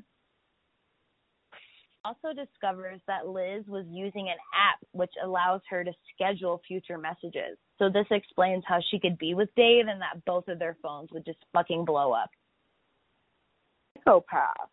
Also 2.04 2.28
discovers 2.32 3.00
that 3.08 3.26
Liz 3.26 3.64
was 3.66 3.84
using 3.90 4.28
an 4.28 4.36
app 4.54 4.78
which 4.92 5.10
allows 5.24 5.60
her 5.68 5.82
to 5.82 5.90
schedule 6.14 6.62
future 6.68 6.98
messages. 6.98 7.58
So 7.80 7.88
this 7.88 8.06
explains 8.12 8.62
how 8.64 8.78
she 8.92 9.00
could 9.00 9.18
be 9.18 9.34
with 9.34 9.48
Dave 9.56 9.86
and 9.88 10.00
that 10.00 10.24
both 10.24 10.46
of 10.46 10.60
their 10.60 10.76
phones 10.80 11.08
would 11.10 11.24
just 11.24 11.40
fucking 11.52 11.84
blow 11.84 12.12
up. 12.12 12.30
Psychopath. 14.04 14.70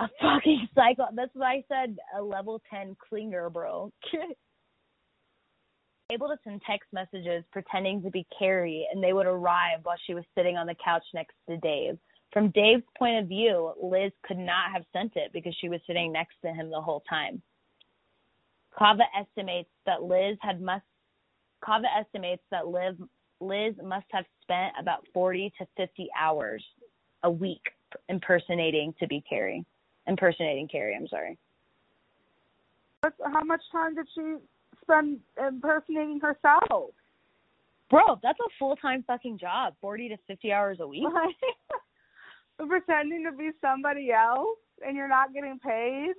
A 0.00 0.08
fucking 0.20 0.68
psycho. 0.74 1.04
That's 1.14 1.30
why 1.34 1.58
I 1.58 1.64
said 1.68 1.96
a 2.18 2.20
level 2.20 2.60
10 2.70 2.96
clinger, 3.08 3.52
bro. 3.52 3.92
Able 6.10 6.28
to 6.28 6.36
send 6.44 6.62
text 6.62 6.88
messages 6.92 7.42
pretending 7.50 8.00
to 8.02 8.10
be 8.10 8.26
Cari, 8.38 8.86
and 8.92 9.02
they 9.02 9.12
would 9.12 9.26
arrive 9.26 9.80
while 9.82 9.96
she 10.06 10.14
was 10.14 10.24
sitting 10.36 10.56
on 10.56 10.66
the 10.66 10.76
couch 10.84 11.02
next 11.12 11.34
to 11.48 11.56
Dave. 11.56 11.98
From 12.32 12.50
Dave's 12.50 12.84
point 12.96 13.18
of 13.18 13.28
view, 13.28 13.72
Liz 13.82 14.12
could 14.22 14.38
not 14.38 14.70
have 14.72 14.84
sent 14.92 15.16
it 15.16 15.32
because 15.32 15.54
she 15.60 15.68
was 15.68 15.80
sitting 15.86 16.12
next 16.12 16.34
to 16.42 16.52
him 16.52 16.70
the 16.70 16.80
whole 16.80 17.02
time. 17.08 17.42
Cava 18.78 19.04
estimates 19.18 19.70
that 19.86 20.02
Liz 20.02 20.36
had 20.42 20.60
must 20.60 20.84
Cava 21.64 21.86
estimates 21.98 22.42
that 22.50 22.68
Liz 22.68 22.94
Liz 23.40 23.74
must 23.82 24.06
have 24.12 24.24
spent 24.42 24.74
about 24.78 25.06
40 25.12 25.52
to 25.58 25.66
50 25.76 26.08
hours 26.18 26.64
a 27.22 27.30
week 27.30 27.62
impersonating 28.08 28.94
to 29.00 29.06
be 29.06 29.24
Cari. 29.28 29.64
Impersonating 30.06 30.68
Cari, 30.68 30.94
I'm 30.94 31.08
sorry. 31.08 31.38
How 33.02 33.44
much 33.44 33.62
time 33.72 33.94
did 33.94 34.06
she 34.14 34.36
spend 34.86 35.18
impersonating 35.38 36.20
herself? 36.20 36.94
Bro, 37.90 38.18
that's 38.22 38.38
a 38.40 38.50
full 38.58 38.76
time 38.76 39.04
fucking 39.06 39.38
job. 39.38 39.74
40 39.80 40.08
to 40.10 40.16
50 40.26 40.52
hours 40.52 40.78
a 40.80 40.86
week. 40.86 41.04
Pretending 42.58 43.24
to 43.24 43.36
be 43.36 43.50
somebody 43.60 44.10
else 44.12 44.58
and 44.84 44.96
you're 44.96 45.08
not 45.08 45.32
getting 45.32 45.58
paid? 45.58 46.14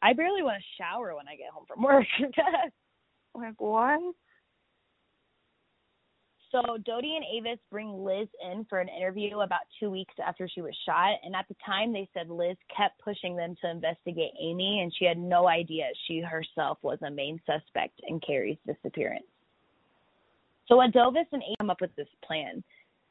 I 0.00 0.12
barely 0.14 0.42
want 0.42 0.58
to 0.58 0.82
shower 0.82 1.14
when 1.14 1.28
I 1.28 1.36
get 1.36 1.50
home 1.52 1.64
from 1.66 1.82
work. 1.82 2.06
like, 3.34 3.60
what? 3.60 4.00
So 6.52 6.76
Doty 6.84 7.16
and 7.16 7.24
Avis 7.34 7.58
bring 7.70 8.04
Liz 8.04 8.28
in 8.44 8.66
for 8.68 8.78
an 8.78 8.88
interview 8.88 9.40
about 9.40 9.62
two 9.80 9.90
weeks 9.90 10.12
after 10.24 10.46
she 10.46 10.60
was 10.60 10.76
shot, 10.84 11.14
and 11.24 11.34
at 11.34 11.48
the 11.48 11.56
time 11.64 11.94
they 11.94 12.06
said 12.12 12.28
Liz 12.28 12.58
kept 12.74 13.00
pushing 13.00 13.34
them 13.34 13.56
to 13.62 13.70
investigate 13.70 14.32
Amy, 14.38 14.80
and 14.82 14.92
she 14.94 15.06
had 15.06 15.16
no 15.16 15.48
idea 15.48 15.84
she 16.06 16.20
herself 16.20 16.76
was 16.82 16.98
a 17.02 17.10
main 17.10 17.40
suspect 17.46 17.98
in 18.06 18.20
Cari's 18.20 18.58
disappearance. 18.66 19.24
So 20.68 20.76
Adovis 20.76 21.24
and 21.32 21.42
Amy 21.42 21.56
come 21.58 21.70
up 21.70 21.80
with 21.80 21.96
this 21.96 22.08
plan. 22.22 22.62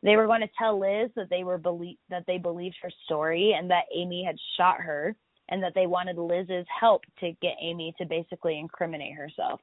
They 0.03 0.15
were 0.15 0.27
going 0.27 0.41
to 0.41 0.49
tell 0.57 0.79
Liz 0.79 1.09
that 1.15 1.31
they 1.31 1.43
were 1.43 1.57
belie- 1.57 1.97
that 2.11 2.25
they 2.27 2.37
believed 2.37 2.75
her 2.83 2.91
story 3.05 3.55
and 3.57 3.69
that 3.71 3.85
Amy 3.93 4.23
had 4.23 4.37
shot 4.55 4.79
her, 4.81 5.15
and 5.49 5.63
that 5.63 5.73
they 5.73 5.87
wanted 5.87 6.17
Liz's 6.17 6.67
help 6.79 7.01
to 7.19 7.31
get 7.41 7.57
Amy 7.59 7.93
to 7.97 8.05
basically 8.05 8.59
incriminate 8.59 9.15
herself. 9.15 9.59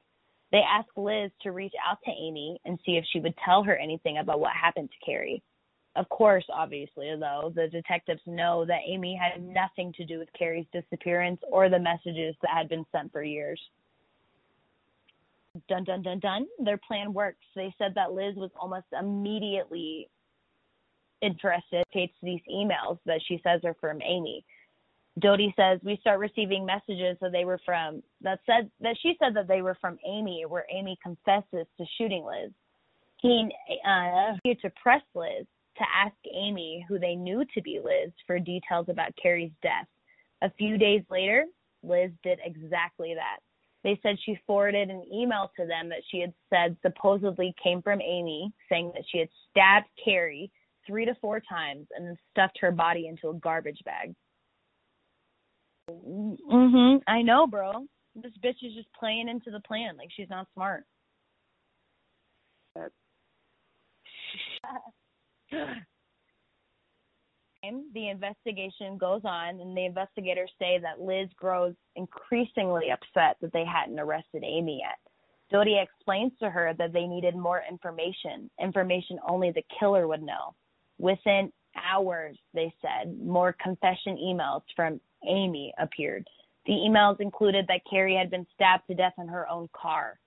They 0.51 0.61
asked 0.67 0.97
Liz 0.97 1.31
to 1.43 1.51
reach 1.51 1.73
out 1.87 1.99
to 2.05 2.11
Amy 2.11 2.59
and 2.65 2.79
see 2.85 2.93
if 2.97 3.05
she 3.11 3.19
would 3.19 3.35
tell 3.45 3.63
her 3.63 3.77
anything 3.77 4.17
about 4.17 4.39
what 4.39 4.51
happened 4.53 4.89
to 4.89 5.05
Cari. 5.05 5.43
Of 5.95 6.07
course, 6.09 6.45
obviously, 6.53 7.13
though, 7.19 7.51
the 7.55 7.67
detectives 7.67 8.21
know 8.25 8.65
that 8.65 8.81
Amy 8.87 9.19
had 9.19 9.43
nothing 9.43 9.93
to 9.93 10.05
do 10.05 10.17
with 10.19 10.29
Cari's 10.37 10.67
disappearance 10.71 11.41
or 11.51 11.69
the 11.69 11.79
messages 11.79 12.35
that 12.41 12.51
had 12.55 12.69
been 12.69 12.85
sent 12.91 13.11
for 13.11 13.23
years. 13.23 13.59
Dun 15.67 15.83
dun 15.83 16.03
dun 16.03 16.19
dun. 16.19 16.45
Their 16.63 16.77
plan 16.77 17.11
works. 17.13 17.45
They 17.55 17.73
said 17.77 17.93
that 17.95 18.13
Liz 18.13 18.35
was 18.35 18.51
almost 18.59 18.85
immediately 18.97 20.09
interested 21.21 21.83
in 21.93 22.09
these 22.21 22.41
emails 22.49 22.99
that 23.05 23.19
she 23.27 23.41
says 23.43 23.61
are 23.65 23.75
from 23.81 24.01
Amy. 24.01 24.45
Doty 25.19 25.53
says 25.57 25.79
we 25.83 25.97
start 26.01 26.19
receiving 26.19 26.65
messages 26.65 27.17
that 27.21 27.31
they 27.31 27.45
were 27.45 27.59
from 27.65 28.01
that 28.21 28.39
said 28.45 28.69
that 28.81 28.97
she 29.01 29.15
said 29.19 29.35
that 29.35 29.47
they 29.47 29.61
were 29.61 29.77
from 29.79 29.97
Amy, 30.05 30.43
where 30.47 30.65
Amy 30.71 30.97
confesses 31.01 31.67
to 31.77 31.85
shooting 31.97 32.25
Liz. 32.25 32.51
He 33.21 33.49
uh, 33.85 34.33
to 34.45 34.69
press 34.81 35.01
Liz 35.15 35.45
to 35.77 35.83
ask 35.95 36.15
Amy, 36.33 36.85
who 36.87 36.99
they 36.99 37.15
knew 37.15 37.43
to 37.53 37.61
be 37.61 37.79
Liz, 37.83 38.11
for 38.27 38.39
details 38.39 38.87
about 38.89 39.15
Cari's 39.21 39.51
death. 39.61 39.87
A 40.41 40.51
few 40.57 40.77
days 40.77 41.01
later, 41.09 41.45
Liz 41.83 42.11
did 42.23 42.39
exactly 42.43 43.13
that. 43.15 43.39
They 43.83 43.99
said 44.03 44.17
she 44.25 44.37
forwarded 44.45 44.89
an 44.89 45.05
email 45.13 45.51
to 45.57 45.65
them 45.65 45.89
that 45.89 46.03
she 46.11 46.19
had 46.19 46.33
said 46.49 46.75
supposedly 46.81 47.55
came 47.61 47.81
from 47.81 48.01
Amy, 48.01 48.51
saying 48.67 48.91
that 48.93 49.05
she 49.09 49.19
had 49.19 49.29
stabbed 49.49 49.87
Cari 50.03 50.51
three 50.85 51.05
to 51.05 51.15
four 51.21 51.39
times 51.39 51.87
and 51.95 52.05
then 52.05 52.17
stuffed 52.31 52.57
her 52.59 52.71
body 52.71 53.07
into 53.07 53.29
a 53.29 53.39
garbage 53.39 53.79
bag. 53.85 54.13
Mhm. 55.89 57.01
I 57.07 57.21
know, 57.21 57.47
bro. 57.47 57.87
This 58.15 58.35
bitch 58.37 58.63
is 58.63 58.73
just 58.73 58.91
playing 58.93 59.29
into 59.29 59.51
the 59.51 59.59
plan 59.61 59.97
like 59.97 60.11
she's 60.11 60.29
not 60.29 60.47
smart. 60.53 60.85
the 67.93 68.09
investigation 68.09 68.97
goes 68.97 69.21
on, 69.25 69.59
and 69.59 69.75
the 69.75 69.85
investigators 69.85 70.51
say 70.59 70.79
that 70.79 71.01
Liz 71.01 71.29
grows 71.35 71.75
increasingly 71.95 72.91
upset 72.91 73.37
that 73.41 73.51
they 73.53 73.65
hadn't 73.65 73.99
arrested 73.99 74.43
Amy 74.45 74.81
yet. 74.83 74.97
Doty 75.51 75.79
explains 75.79 76.31
to 76.39 76.49
her 76.49 76.73
that 76.77 76.93
they 76.93 77.07
needed 77.07 77.35
more 77.35 77.63
information, 77.69 78.49
information 78.61 79.19
only 79.27 79.51
the 79.51 79.63
killer 79.79 80.07
would 80.07 80.21
know. 80.21 80.53
Within 80.99 81.51
hours, 81.75 82.37
they 82.53 82.73
said, 82.81 83.17
more 83.19 83.55
confession 83.61 84.17
emails 84.17 84.61
from 84.75 85.01
Amy 85.27 85.73
appeared. 85.79 86.27
The 86.65 86.73
emails 86.73 87.19
included 87.19 87.65
that 87.67 87.81
Cari 87.89 88.15
had 88.15 88.29
been 88.29 88.45
stabbed 88.53 88.87
to 88.87 88.93
death 88.93 89.13
in 89.17 89.27
her 89.27 89.49
own 89.49 89.69
car. 89.73 90.19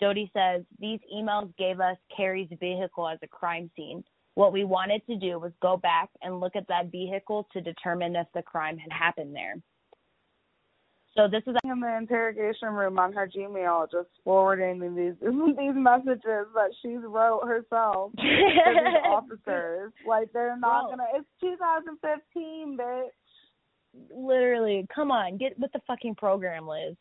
Doty 0.00 0.30
says, 0.34 0.64
These 0.78 1.00
emails 1.14 1.54
gave 1.56 1.80
us 1.80 1.96
Cari's 2.14 2.50
vehicle 2.60 3.08
as 3.08 3.18
a 3.22 3.28
crime 3.28 3.70
scene. 3.74 4.04
What 4.34 4.52
we 4.52 4.64
wanted 4.64 5.04
to 5.06 5.16
do 5.16 5.38
was 5.38 5.52
go 5.60 5.76
back 5.76 6.10
and 6.22 6.40
look 6.40 6.54
at 6.54 6.68
that 6.68 6.92
vehicle 6.92 7.48
to 7.52 7.60
determine 7.60 8.14
if 8.14 8.26
the 8.34 8.42
crime 8.42 8.78
had 8.78 8.92
happened 8.92 9.34
there. 9.34 9.56
So 11.16 11.26
this 11.26 11.42
is 11.48 11.56
in 11.64 11.80
the 11.80 11.96
interrogation 11.96 12.68
room 12.68 12.96
on 13.00 13.12
her 13.12 13.26
Gmail, 13.26 13.90
just 13.90 14.08
forwarding 14.22 14.78
these 14.94 15.14
these 15.20 15.74
messages 15.74 16.46
that 16.54 16.70
she 16.80 16.96
wrote 16.96 17.44
herself 17.44 18.12
to 18.12 18.22
these 18.22 19.02
officers. 19.04 19.92
Like 20.06 20.32
they're 20.32 20.56
not 20.56 20.90
Bro. 20.90 20.98
gonna. 20.98 21.08
It's 21.16 21.26
2015, 21.40 22.78
bitch. 22.78 23.08
Literally, 24.14 24.86
come 24.94 25.10
on, 25.10 25.36
get 25.36 25.58
with 25.58 25.72
the 25.72 25.80
fucking 25.86 26.14
program, 26.16 26.66
Liz. 26.66 26.96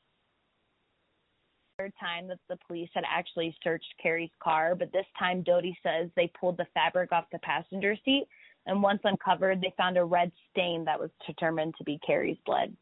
Third 1.78 1.94
time 2.00 2.28
that 2.28 2.40
the 2.50 2.58
police 2.68 2.90
had 2.94 3.04
actually 3.08 3.56
searched 3.64 3.94
Cari's 4.02 4.32
car, 4.42 4.74
but 4.74 4.92
this 4.92 5.06
time 5.18 5.44
Doty 5.44 5.78
says 5.84 6.10
they 6.16 6.32
pulled 6.40 6.58
the 6.58 6.66
fabric 6.74 7.12
off 7.12 7.26
the 7.32 7.40
passenger 7.40 7.96
seat, 8.04 8.28
and 8.66 8.82
once 8.82 9.00
uncovered, 9.04 9.62
they 9.62 9.74
found 9.78 9.98
a 9.98 10.04
red 10.04 10.32
stain 10.52 10.84
that 10.86 11.00
was 11.00 11.12
determined 11.26 11.76
to 11.78 11.84
be 11.84 12.00
Cari's 12.06 12.38
blood. 12.46 12.76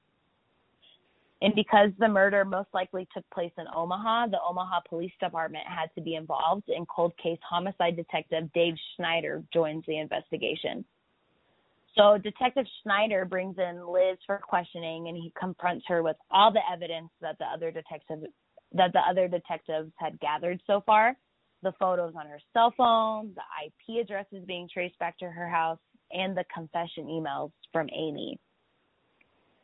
And 1.41 1.53
because 1.53 1.91
the 1.99 2.07
murder 2.07 2.45
most 2.45 2.69
likely 2.73 3.07
took 3.13 3.29
place 3.31 3.51
in 3.57 3.65
Omaha, 3.75 4.27
the 4.27 4.39
Omaha 4.41 4.79
Police 4.87 5.11
Department 5.19 5.65
had 5.67 5.93
to 5.95 6.01
be 6.01 6.15
involved, 6.15 6.69
and 6.69 6.87
cold 6.87 7.13
case 7.21 7.39
homicide 7.47 7.97
detective 7.97 8.51
Dave 8.53 8.75
Schneider 8.95 9.43
joins 9.53 9.83
the 9.85 9.97
investigation. 9.97 10.85
So 11.97 12.17
Detective 12.17 12.65
Schneider 12.83 13.23
brings 13.23 13.57
in 13.57 13.87
Liz 13.87 14.17
for 14.25 14.37
questioning, 14.37 15.07
and 15.07 15.15
he 15.15 15.31
confronts 15.39 15.85
her 15.87 16.03
with 16.03 16.17
all 16.29 16.51
the 16.51 16.59
evidence 16.71 17.09
that 17.21 17.37
the 17.39 17.45
other 17.45 17.71
detectives 17.71 18.25
that 18.73 18.91
the 18.91 18.99
other 18.99 19.27
detectives 19.29 19.91
had 19.97 20.19
gathered 20.19 20.61
so 20.67 20.81
far: 20.85 21.15
the 21.63 21.71
photos 21.79 22.13
on 22.17 22.27
her 22.27 22.39
cell 22.51 22.73
phone, 22.75 23.33
the 23.35 23.43
IP 23.65 24.03
addresses 24.03 24.43
being 24.45 24.67
traced 24.71 24.99
back 24.99 25.17
to 25.19 25.29
her 25.29 25.47
house, 25.47 25.79
and 26.11 26.35
the 26.35 26.43
confession 26.53 27.05
emails 27.05 27.51
from 27.71 27.87
Amy. 27.93 28.37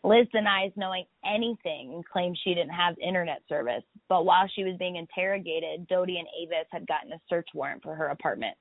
Liz 0.04 0.28
denies 0.32 0.72
knowing 0.76 1.06
anything 1.24 1.94
and 1.94 2.06
claims 2.06 2.40
she 2.44 2.56
didn't 2.56 2.72
have 2.74 2.98
internet 2.98 3.42
service. 3.48 3.84
But 4.10 4.26
while 4.26 4.48
she 4.48 4.64
was 4.64 4.76
being 4.80 4.96
interrogated, 4.96 5.88
Doty 5.88 6.18
and 6.18 6.28
Avis 6.42 6.68
had 6.72 6.88
gotten 6.88 7.12
a 7.12 7.22
search 7.30 7.50
warrant 7.54 7.84
for 7.84 7.94
her 7.94 8.08
apartment. 8.08 8.58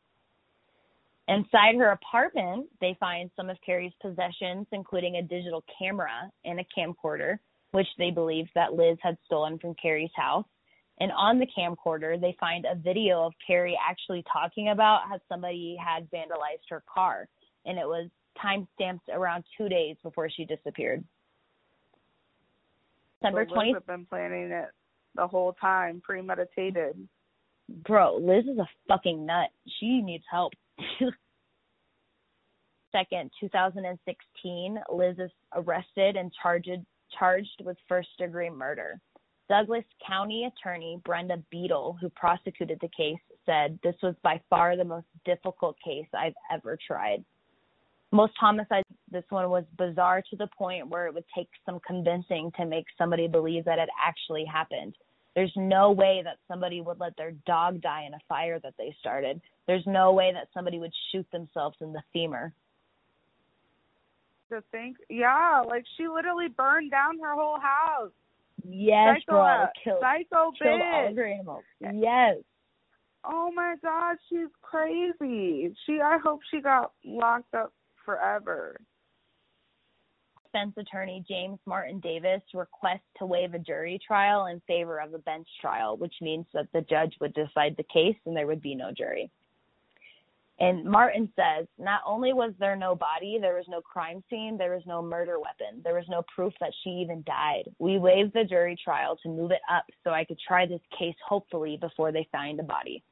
Inside 1.30 1.76
her 1.76 1.92
apartment, 1.92 2.66
they 2.80 2.96
find 2.98 3.30
some 3.36 3.48
of 3.48 3.56
Cari's 3.64 3.92
possessions, 4.02 4.66
including 4.72 5.16
a 5.16 5.22
digital 5.22 5.62
camera 5.78 6.28
and 6.44 6.58
a 6.58 6.64
camcorder, 6.76 7.38
which 7.70 7.86
they 7.98 8.10
believed 8.10 8.50
that 8.56 8.72
Liz 8.72 8.98
had 9.00 9.16
stolen 9.26 9.56
from 9.60 9.76
Cari's 9.80 10.10
house. 10.16 10.44
And 10.98 11.12
on 11.12 11.38
the 11.38 11.46
camcorder, 11.56 12.20
they 12.20 12.36
find 12.40 12.66
a 12.66 12.74
video 12.74 13.24
of 13.24 13.32
Cari 13.46 13.78
actually 13.88 14.24
talking 14.30 14.70
about 14.70 15.02
how 15.08 15.20
somebody 15.28 15.76
had 15.82 16.10
vandalized 16.10 16.68
her 16.68 16.82
car. 16.92 17.28
And 17.64 17.78
it 17.78 17.86
was 17.86 18.10
time 18.42 18.66
stamped 18.74 19.08
around 19.08 19.44
two 19.56 19.68
days 19.68 19.96
before 20.02 20.28
she 20.28 20.44
disappeared. 20.44 21.04
December 23.22 23.46
20th. 23.46 23.74
have 23.74 23.86
been 23.86 24.06
planning 24.06 24.50
it 24.50 24.70
the 25.14 25.28
whole 25.28 25.52
time, 25.60 26.02
premeditated. 26.04 27.08
Bro, 27.86 28.16
Liz 28.16 28.46
is 28.46 28.58
a 28.58 28.68
fucking 28.88 29.24
nut. 29.24 29.50
She 29.78 30.02
needs 30.02 30.24
help. 30.28 30.54
Second, 32.92 33.30
2016, 33.40 34.80
Liz 34.92 35.16
is 35.18 35.30
arrested 35.54 36.16
and 36.16 36.32
charged 36.42 36.70
charged 37.18 37.62
with 37.64 37.76
first 37.88 38.08
degree 38.18 38.50
murder. 38.50 39.00
Douglas 39.48 39.84
County 40.06 40.44
Attorney 40.44 41.00
Brenda 41.04 41.42
Beadle, 41.50 41.96
who 42.00 42.08
prosecuted 42.10 42.78
the 42.80 42.90
case, 42.96 43.18
said 43.46 43.78
this 43.82 43.96
was 44.02 44.14
by 44.22 44.40
far 44.48 44.76
the 44.76 44.84
most 44.84 45.06
difficult 45.24 45.76
case 45.84 46.06
I've 46.14 46.34
ever 46.52 46.78
tried. 46.86 47.24
Most 48.12 48.32
homicides, 48.38 48.86
this 49.10 49.24
one 49.28 49.50
was 49.50 49.64
bizarre 49.76 50.22
to 50.30 50.36
the 50.36 50.48
point 50.56 50.88
where 50.88 51.06
it 51.06 51.14
would 51.14 51.24
take 51.34 51.48
some 51.66 51.80
convincing 51.86 52.52
to 52.56 52.64
make 52.64 52.86
somebody 52.96 53.28
believe 53.28 53.64
that 53.64 53.78
it 53.78 53.88
actually 54.00 54.44
happened. 54.44 54.94
There's 55.34 55.52
no 55.56 55.92
way 55.92 56.22
that 56.24 56.38
somebody 56.48 56.80
would 56.80 56.98
let 56.98 57.16
their 57.16 57.32
dog 57.46 57.80
die 57.80 58.04
in 58.06 58.14
a 58.14 58.20
fire 58.28 58.58
that 58.60 58.74
they 58.76 58.94
started. 59.00 59.40
There's 59.66 59.86
no 59.86 60.12
way 60.12 60.32
that 60.32 60.48
somebody 60.52 60.78
would 60.78 60.92
shoot 61.12 61.26
themselves 61.30 61.76
in 61.80 61.92
the 61.92 62.02
femur. 62.12 62.52
To 64.50 64.62
think, 64.72 64.96
yeah, 65.08 65.62
like 65.66 65.84
she 65.96 66.08
literally 66.08 66.48
burned 66.48 66.90
down 66.90 67.20
her 67.20 67.34
whole 67.34 67.60
house. 67.60 68.10
Yes, 68.68 69.20
psycho, 69.26 69.32
bro. 69.32 69.66
Killed, 69.84 69.98
psycho 70.00 70.52
killed 70.60 70.80
bitch. 70.80 70.92
all 70.92 71.08
of 71.08 71.16
her 71.16 71.26
animals. 71.26 71.64
Yes. 71.80 72.36
Oh 73.24 73.52
my 73.54 73.76
god, 73.80 74.16
she's 74.28 74.48
crazy. 74.60 75.72
She 75.86 76.00
I 76.00 76.18
hope 76.22 76.40
she 76.50 76.60
got 76.60 76.92
locked 77.04 77.54
up 77.54 77.72
forever. 78.04 78.76
Defense 80.52 80.74
attorney 80.78 81.24
James 81.28 81.58
Martin 81.66 82.00
Davis 82.00 82.42
requests 82.54 83.00
to 83.18 83.26
waive 83.26 83.54
a 83.54 83.58
jury 83.58 84.00
trial 84.04 84.46
in 84.46 84.60
favor 84.66 84.98
of 85.00 85.14
a 85.14 85.18
bench 85.18 85.46
trial, 85.60 85.96
which 85.96 86.14
means 86.20 86.46
that 86.54 86.66
the 86.72 86.80
judge 86.82 87.14
would 87.20 87.34
decide 87.34 87.76
the 87.76 87.84
case 87.84 88.16
and 88.26 88.36
there 88.36 88.46
would 88.46 88.62
be 88.62 88.74
no 88.74 88.90
jury. 88.90 89.30
And 90.58 90.84
Martin 90.84 91.32
says, 91.36 91.66
not 91.78 92.02
only 92.06 92.34
was 92.34 92.52
there 92.58 92.76
no 92.76 92.94
body, 92.94 93.38
there 93.40 93.54
was 93.54 93.64
no 93.68 93.80
crime 93.80 94.22
scene, 94.28 94.58
there 94.58 94.74
was 94.74 94.82
no 94.86 95.00
murder 95.00 95.38
weapon, 95.38 95.80
there 95.82 95.94
was 95.94 96.04
no 96.08 96.22
proof 96.34 96.52
that 96.60 96.72
she 96.82 96.90
even 96.90 97.22
died. 97.26 97.64
We 97.78 97.98
waived 97.98 98.34
the 98.34 98.44
jury 98.44 98.76
trial 98.82 99.16
to 99.22 99.28
move 99.28 99.52
it 99.52 99.62
up 99.72 99.86
so 100.04 100.10
I 100.10 100.24
could 100.24 100.38
try 100.46 100.66
this 100.66 100.82
case 100.98 101.16
hopefully 101.26 101.78
before 101.80 102.12
they 102.12 102.28
find 102.30 102.60
a 102.60 102.64
body. 102.64 103.02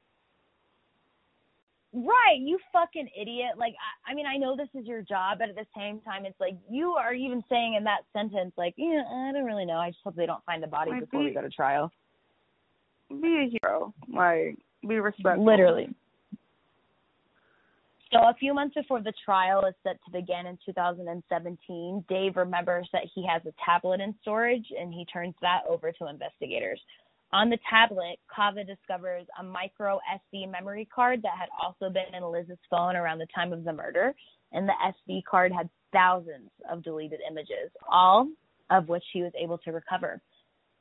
Right, 1.91 2.37
you 2.39 2.59
fucking 2.71 3.09
idiot. 3.19 3.57
Like, 3.57 3.73
I, 3.73 4.11
I 4.11 4.13
mean, 4.13 4.27
I 4.27 4.37
know 4.37 4.55
this 4.55 4.69
is 4.79 4.85
your 4.85 5.01
job, 5.01 5.39
but 5.39 5.49
at 5.49 5.55
the 5.55 5.65
same 5.75 5.99
time, 6.01 6.25
it's 6.25 6.39
like 6.39 6.55
you 6.69 6.91
are 6.91 7.13
even 7.13 7.43
saying 7.49 7.75
in 7.75 7.83
that 7.85 8.01
sentence, 8.13 8.53
like, 8.57 8.75
yeah, 8.77 9.01
I 9.01 9.31
don't 9.33 9.45
really 9.45 9.65
know. 9.65 9.77
I 9.77 9.89
just 9.89 9.99
hope 10.03 10.15
they 10.15 10.27
don't 10.27 10.43
find 10.45 10.61
the 10.61 10.67
body 10.67 10.91
Like, 10.91 11.01
before 11.01 11.23
we 11.23 11.33
go 11.33 11.41
to 11.41 11.49
trial. 11.49 11.91
Be 13.09 13.49
a 13.49 13.59
hero. 13.59 13.93
Like 14.07 14.59
be 14.87 14.99
respectful. 14.99 15.43
Literally. 15.43 15.89
So 18.11 18.19
a 18.19 18.33
few 18.39 18.53
months 18.53 18.75
before 18.75 19.01
the 19.01 19.13
trial 19.23 19.65
is 19.65 19.75
set 19.83 19.97
to 20.05 20.11
begin 20.11 20.47
in 20.47 20.57
2017, 20.65 22.05
Dave 22.09 22.37
remembers 22.37 22.89
that 22.91 23.03
he 23.13 23.25
has 23.27 23.41
a 23.45 23.53
tablet 23.63 23.99
in 23.99 24.15
storage 24.21 24.65
and 24.79 24.91
he 24.91 25.05
turns 25.05 25.35
that 25.41 25.61
over 25.67 25.91
to 25.91 26.07
investigators. 26.07 26.79
On 27.31 27.49
the 27.49 27.59
tablet, 27.69 28.17
Cava 28.33 28.63
discovers 28.63 29.27
a 29.39 29.43
micro 29.43 29.99
SD 30.33 30.49
memory 30.49 30.87
card 30.93 31.21
that 31.21 31.37
had 31.37 31.49
also 31.61 31.93
been 31.93 32.15
in 32.15 32.23
Liz's 32.23 32.57
phone 32.69 32.95
around 32.95 33.19
the 33.19 33.27
time 33.35 33.53
of 33.53 33.63
the 33.63 33.73
murder, 33.73 34.15
and 34.51 34.67
the 34.67 34.73
SD 35.09 35.23
card 35.29 35.51
had 35.51 35.69
thousands 35.93 36.49
of 36.71 36.83
deleted 36.83 37.19
images, 37.29 37.71
all 37.87 38.27
of 38.71 38.89
which 38.89 39.03
he 39.13 39.21
was 39.21 39.31
able 39.39 39.59
to 39.59 39.71
recover. 39.71 40.19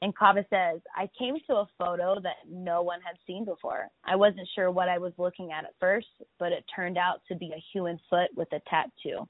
And 0.00 0.16
Cava 0.16 0.44
says, 0.48 0.80
I 0.96 1.10
came 1.18 1.36
to 1.48 1.56
a 1.56 1.68
photo 1.76 2.20
that 2.20 2.36
no 2.48 2.82
one 2.82 3.00
had 3.02 3.16
seen 3.26 3.44
before. 3.44 3.88
I 4.04 4.16
wasn't 4.16 4.48
sure 4.54 4.70
what 4.70 4.88
I 4.88 4.98
was 4.98 5.12
looking 5.18 5.50
at 5.52 5.64
at 5.64 5.74
first, 5.80 6.06
but 6.38 6.52
it 6.52 6.64
turned 6.74 6.96
out 6.96 7.20
to 7.28 7.34
be 7.34 7.52
a 7.52 7.64
human 7.72 7.98
foot 8.08 8.30
with 8.36 8.48
a 8.52 8.60
tattoo. 8.70 9.28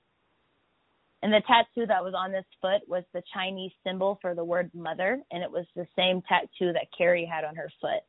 And 1.23 1.33
the 1.33 1.43
tattoo 1.47 1.87
that 1.87 2.05
was 2.05 2.15
on 2.17 2.31
this 2.31 2.45
foot 2.61 2.89
was 2.89 3.03
the 3.13 3.23
Chinese 3.35 3.73
symbol 3.85 4.19
for 4.23 4.35
the 4.35 4.45
word 4.45 4.71
mother, 4.73 5.21
and 5.33 5.43
it 5.43 5.51
was 5.51 5.67
the 5.75 5.87
same 5.97 6.23
tattoo 6.29 6.73
that 6.73 6.87
Cari 6.97 7.25
had 7.25 7.45
on 7.45 7.57
her 7.57 7.71
foot. 7.81 8.03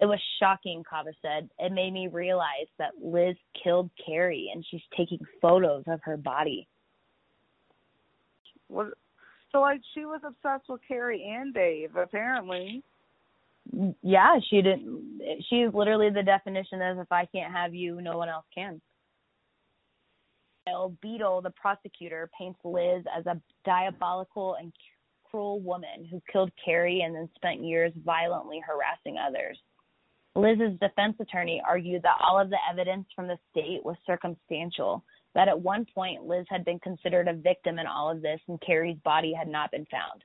It 0.00 0.06
was 0.06 0.20
shocking, 0.40 0.82
Cava 0.88 1.12
said. 1.22 1.48
It 1.58 1.72
made 1.72 1.92
me 1.92 2.08
realize 2.08 2.66
that 2.78 2.92
Liz 3.00 3.36
killed 3.62 3.90
Cari 4.04 4.50
and 4.52 4.64
she's 4.68 4.82
taking 4.96 5.20
photos 5.40 5.84
of 5.86 6.00
her 6.02 6.16
body. 6.16 6.66
So 8.68 9.60
like 9.60 9.80
she 9.94 10.04
was 10.04 10.20
obsessed 10.24 10.68
with 10.68 10.80
Cari 10.86 11.24
and 11.24 11.54
Dave, 11.54 11.94
apparently. 11.94 12.82
Mm, 13.74 13.94
yeah, 14.02 14.36
she 14.50 14.62
didn't. 14.62 15.20
She's 15.48 15.72
literally 15.72 16.10
the 16.10 16.24
definition 16.24 16.82
of 16.82 16.98
if 16.98 17.12
I 17.12 17.26
can't 17.26 17.52
have 17.52 17.72
you, 17.72 18.00
no 18.00 18.18
one 18.18 18.28
else 18.28 18.46
can. 18.52 18.80
Beadle, 21.02 21.42
the 21.42 21.50
prosecutor, 21.50 22.30
paints 22.36 22.58
Liz 22.64 23.04
as 23.16 23.26
a 23.26 23.40
diabolical 23.64 24.54
and 24.54 24.72
cruel 25.24 25.60
woman 25.60 26.06
who 26.10 26.22
killed 26.32 26.50
Cari 26.64 27.02
and 27.02 27.14
then 27.14 27.28
spent 27.34 27.62
years 27.62 27.92
violently 28.04 28.62
harassing 28.66 29.18
others. 29.18 29.58
Liz's 30.36 30.78
defense 30.80 31.16
attorney 31.20 31.62
argued 31.66 32.02
that 32.02 32.20
all 32.20 32.38
of 32.38 32.50
the 32.50 32.58
evidence 32.70 33.06
from 33.14 33.28
the 33.28 33.38
state 33.50 33.84
was 33.84 33.96
circumstantial, 34.06 35.04
that 35.34 35.48
at 35.48 35.60
one 35.60 35.86
point 35.94 36.24
Liz 36.24 36.46
had 36.48 36.64
been 36.64 36.80
considered 36.80 37.28
a 37.28 37.34
victim 37.34 37.78
in 37.78 37.86
all 37.86 38.10
of 38.10 38.22
this 38.22 38.40
and 38.48 38.60
Cari's 38.60 38.98
body 39.04 39.32
had 39.32 39.48
not 39.48 39.70
been 39.70 39.86
found. 39.86 40.24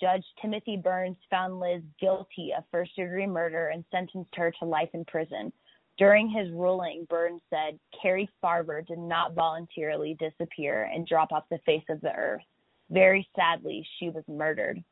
Judge 0.00 0.24
Timothy 0.42 0.76
Burns 0.76 1.16
found 1.30 1.60
Liz 1.60 1.82
guilty 2.00 2.52
of 2.56 2.64
first 2.72 2.96
degree 2.96 3.26
murder 3.26 3.68
and 3.68 3.84
sentenced 3.92 4.34
her 4.34 4.52
to 4.58 4.64
life 4.64 4.90
in 4.94 5.04
prison. 5.04 5.52
During 5.98 6.28
his 6.28 6.50
ruling, 6.52 7.06
Burns 7.08 7.40
said 7.48 7.78
Cari 8.00 8.28
Farver 8.42 8.82
did 8.82 8.98
not 8.98 9.34
voluntarily 9.34 10.14
disappear 10.20 10.90
and 10.92 11.06
drop 11.06 11.32
off 11.32 11.44
the 11.50 11.58
face 11.64 11.84
of 11.88 12.00
the 12.02 12.12
earth. 12.14 12.42
Very 12.90 13.26
sadly, 13.34 13.86
she 13.98 14.10
was 14.10 14.24
murdered. 14.28 14.82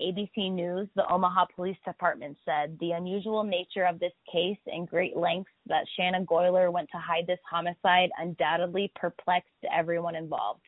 ABC 0.00 0.50
News, 0.50 0.88
the 0.96 1.08
Omaha 1.08 1.46
Police 1.54 1.76
Department 1.84 2.36
said 2.44 2.76
the 2.80 2.90
unusual 2.92 3.44
nature 3.44 3.84
of 3.84 4.00
this 4.00 4.12
case 4.30 4.58
and 4.66 4.88
great 4.88 5.16
lengths 5.16 5.52
that 5.66 5.86
Shanna 5.96 6.24
Golyar 6.24 6.72
went 6.72 6.88
to 6.90 6.98
hide 6.98 7.28
this 7.28 7.38
homicide 7.48 8.10
undoubtedly 8.18 8.90
perplexed 8.96 9.50
everyone 9.72 10.16
involved. 10.16 10.62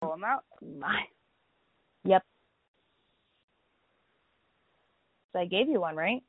Well, 0.00 0.16
now 0.18 0.40
My, 0.62 1.02
yep. 2.04 2.24
So 5.34 5.40
I 5.40 5.44
gave 5.44 5.68
you 5.68 5.80
one, 5.80 5.94
right? 5.94 6.22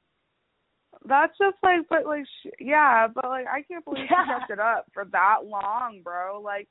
That's 1.07 1.37
just 1.37 1.57
like, 1.63 1.81
but 1.89 2.05
like, 2.05 2.25
sh- 2.25 2.49
yeah, 2.59 3.07
but 3.07 3.25
like, 3.25 3.47
I 3.47 3.61
can't 3.63 3.83
believe 3.85 4.05
she 4.07 4.15
kept 4.15 4.51
it 4.51 4.59
up 4.59 4.85
for 4.93 5.05
that 5.11 5.45
long, 5.45 6.01
bro. 6.03 6.41
Like, 6.43 6.67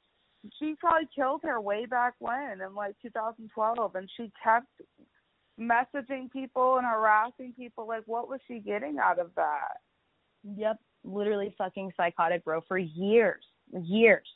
she 0.59 0.75
probably 0.79 1.09
killed 1.15 1.43
her 1.45 1.61
way 1.61 1.87
back 1.87 2.15
when 2.19 2.61
in 2.61 2.75
like 2.75 2.95
2012, 3.03 3.95
and 3.95 4.09
she 4.17 4.33
kept 4.43 4.67
messaging 5.61 6.31
people 6.31 6.77
and 6.79 6.87
harassing 6.87 7.53
people. 7.57 7.87
Like, 7.87 8.05
what 8.07 8.29
was 8.29 8.41
she 8.49 8.61
getting 8.61 8.99
out 8.99 9.19
of 9.19 9.31
that? 9.37 9.79
Yep, 10.57 10.79
literally 11.05 11.55
fucking 11.59 11.93
psychotic, 11.97 12.45
bro, 12.45 12.61
for 12.67 12.79
years, 12.79 13.45
years. 13.73 14.27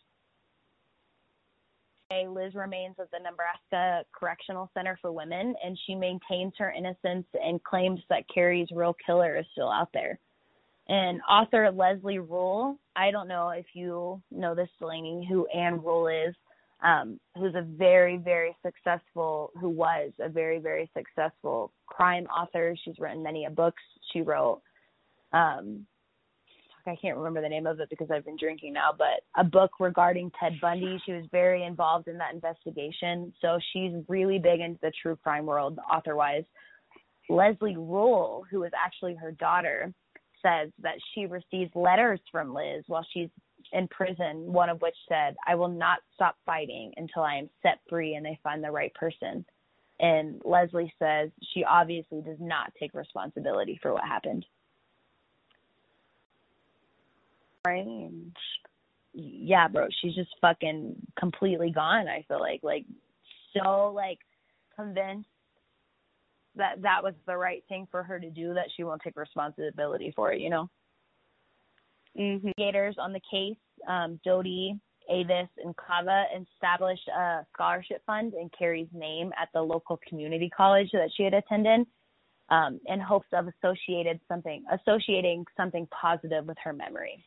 Liz 2.29 2.55
remains 2.55 2.97
at 3.01 3.11
the 3.11 3.19
Nebraska 3.19 4.05
Correctional 4.13 4.71
Center 4.75 4.99
for 5.01 5.13
Women, 5.13 5.55
and 5.65 5.79
she 5.87 5.95
maintains 5.95 6.53
her 6.59 6.71
innocence 6.71 7.27
and 7.35 7.63
claims 7.65 8.01
that 8.09 8.25
Cari's 8.33 8.69
real 8.73 8.97
killer 9.05 9.37
is 9.37 9.47
still 9.53 9.71
out 9.71 9.91
there. 9.93 10.19
And 10.89 11.21
author 11.29 11.71
Leslie 11.71 12.19
Rule, 12.19 12.79
I 12.95 13.11
don't 13.11 13.29
know 13.29 13.51
if 13.51 13.67
you 13.75 14.23
know 14.31 14.55
this, 14.55 14.69
Delainey, 14.79 15.27
who 15.29 15.47
Ann 15.47 15.83
Rule 15.83 16.09
is, 16.09 16.35
um, 16.83 17.19
who's 17.37 17.55
a 17.55 17.63
very, 17.63 18.19
very 18.19 18.57
successful, 18.63 19.51
who 19.61 19.71
was 19.71 20.13
a 20.21 20.29
very, 20.29 20.59
very 20.59 20.91
successful 20.97 21.73
crime 21.87 22.25
author. 22.27 22.77
She's 22.85 22.99
written 22.99 23.23
many 23.23 23.47
books. 23.51 23.83
She 24.13 24.21
wrote 24.21 24.61
um 25.33 25.87
I 26.87 26.97
can't 27.01 27.17
remember 27.17 27.41
the 27.41 27.49
name 27.49 27.67
of 27.67 27.81
it 27.81 27.91
because 27.91 28.11
I've 28.11 28.25
been 28.25 28.37
drinking 28.37 28.73
now, 28.75 28.91
but 28.97 29.23
a 29.37 29.45
book 29.45 29.73
regarding 29.81 30.31
Ted 30.39 30.55
Bundy. 30.61 31.01
She 31.05 31.13
was 31.13 31.25
very 31.33 31.65
involved 31.65 32.09
in 32.09 32.19
that 32.19 32.35
investigation. 32.35 33.33
So 33.41 33.59
she's 33.73 33.93
really 34.09 34.39
big 34.39 34.61
into 34.61 34.79
the 34.83 34.93
true 35.03 35.17
crime 35.17 35.47
world, 35.47 35.79
author 35.91 36.17
wise. 36.17 36.45
Leslie 37.29 37.77
Rule, 37.77 38.45
who 38.51 38.65
is 38.65 38.73
actually 38.79 39.15
her 39.15 39.33
daughter, 39.33 39.93
says 40.43 40.71
that 40.83 40.97
she 41.15 41.27
receives 41.27 41.71
letters 41.75 42.21
from 42.31 42.55
Liz 42.55 42.85
while 42.87 43.07
she's 43.13 43.31
in 43.73 43.89
prison, 43.89 44.53
one 44.53 44.69
of 44.69 44.81
which 44.83 44.97
said, 45.09 45.35
I 45.47 45.55
will 45.55 45.69
not 45.69 46.01
stop 46.15 46.37
fighting 46.45 46.93
until 46.97 47.23
I 47.23 47.37
am 47.37 47.51
set 47.63 47.79
free 47.89 48.15
and 48.15 48.25
they 48.25 48.39
find 48.43 48.63
the 48.63 48.71
right 48.71 48.93
person. 48.95 49.45
And 50.01 50.41
Leslie 50.45 50.93
says 50.99 51.31
she 51.55 51.65
obviously 51.65 52.21
does 52.21 52.37
not 52.41 52.73
take 52.79 52.95
responsibility 52.95 53.79
for 53.81 53.93
what 53.93 54.05
happened. 54.05 54.45
Yeah, 59.13 59.69
bro, 59.69 59.87
she's 60.01 60.15
just 60.15 60.31
fucking 60.41 60.97
completely 61.19 61.71
gone. 61.71 62.09
I 62.09 62.25
feel 62.27 62.41
like, 62.41 62.61
like, 62.63 62.85
so 63.57 63.93
like 63.95 64.19
convinced 64.77 65.29
that 66.57 66.83
that 66.83 67.03
was 67.03 67.15
the 67.27 67.37
right 67.37 67.63
thing 67.69 67.87
for 67.91 68.03
her 68.03 68.19
to 68.19 68.31
do 68.31 68.55
that 68.55 68.67
she 68.77 68.85
won't 68.85 69.03
take 69.03 69.17
responsibility 69.17 70.13
for 70.15 70.33
it. 70.33 70.41
You 70.41 70.51
know. 70.51 70.71
Mm-hmm. 72.19 72.51
Gators 72.57 72.97
on 72.99 73.13
the 73.13 73.21
case, 73.29 73.57
um, 73.89 74.21
Doty, 74.25 74.79
Avis, 75.11 75.49
and 75.63 75.75
Cava 75.77 76.25
established 76.41 77.09
a 77.09 77.45
scholarship 77.53 78.03
fund 78.07 78.35
in 78.35 78.49
Cari's 78.57 78.89
name 78.93 79.33
at 79.41 79.49
the 79.53 79.61
local 79.61 79.99
community 80.09 80.49
college 80.57 80.89
that 80.93 81.11
she 81.17 81.25
had 81.25 81.35
attended, 81.35 81.87
um, 82.51 82.81
in 82.87 83.01
hopes 83.01 83.27
of 83.33 83.49
associated 83.49 84.21
something 84.29 84.65
associating 84.73 85.45
something 85.57 85.89
positive 85.89 86.47
with 86.47 86.57
her 86.63 86.73
memory. 86.73 87.25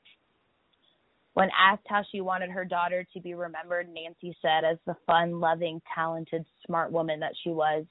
When 1.38 1.52
asked 1.56 1.86
how 1.88 2.02
she 2.12 2.20
wanted 2.20 2.50
her 2.50 2.66
daughter 2.66 3.06
to 3.14 3.20
be 3.20 3.36
remembered, 3.36 3.88
Nancy 3.94 4.36
said, 4.42 4.64
as 4.64 4.80
the 4.88 4.96
fun, 5.06 5.40
loving, 5.40 5.80
talented, 5.94 6.44
smart 6.66 6.92
woman 6.92 7.20
that 7.20 7.34
she 7.44 7.52
was, 7.52 7.86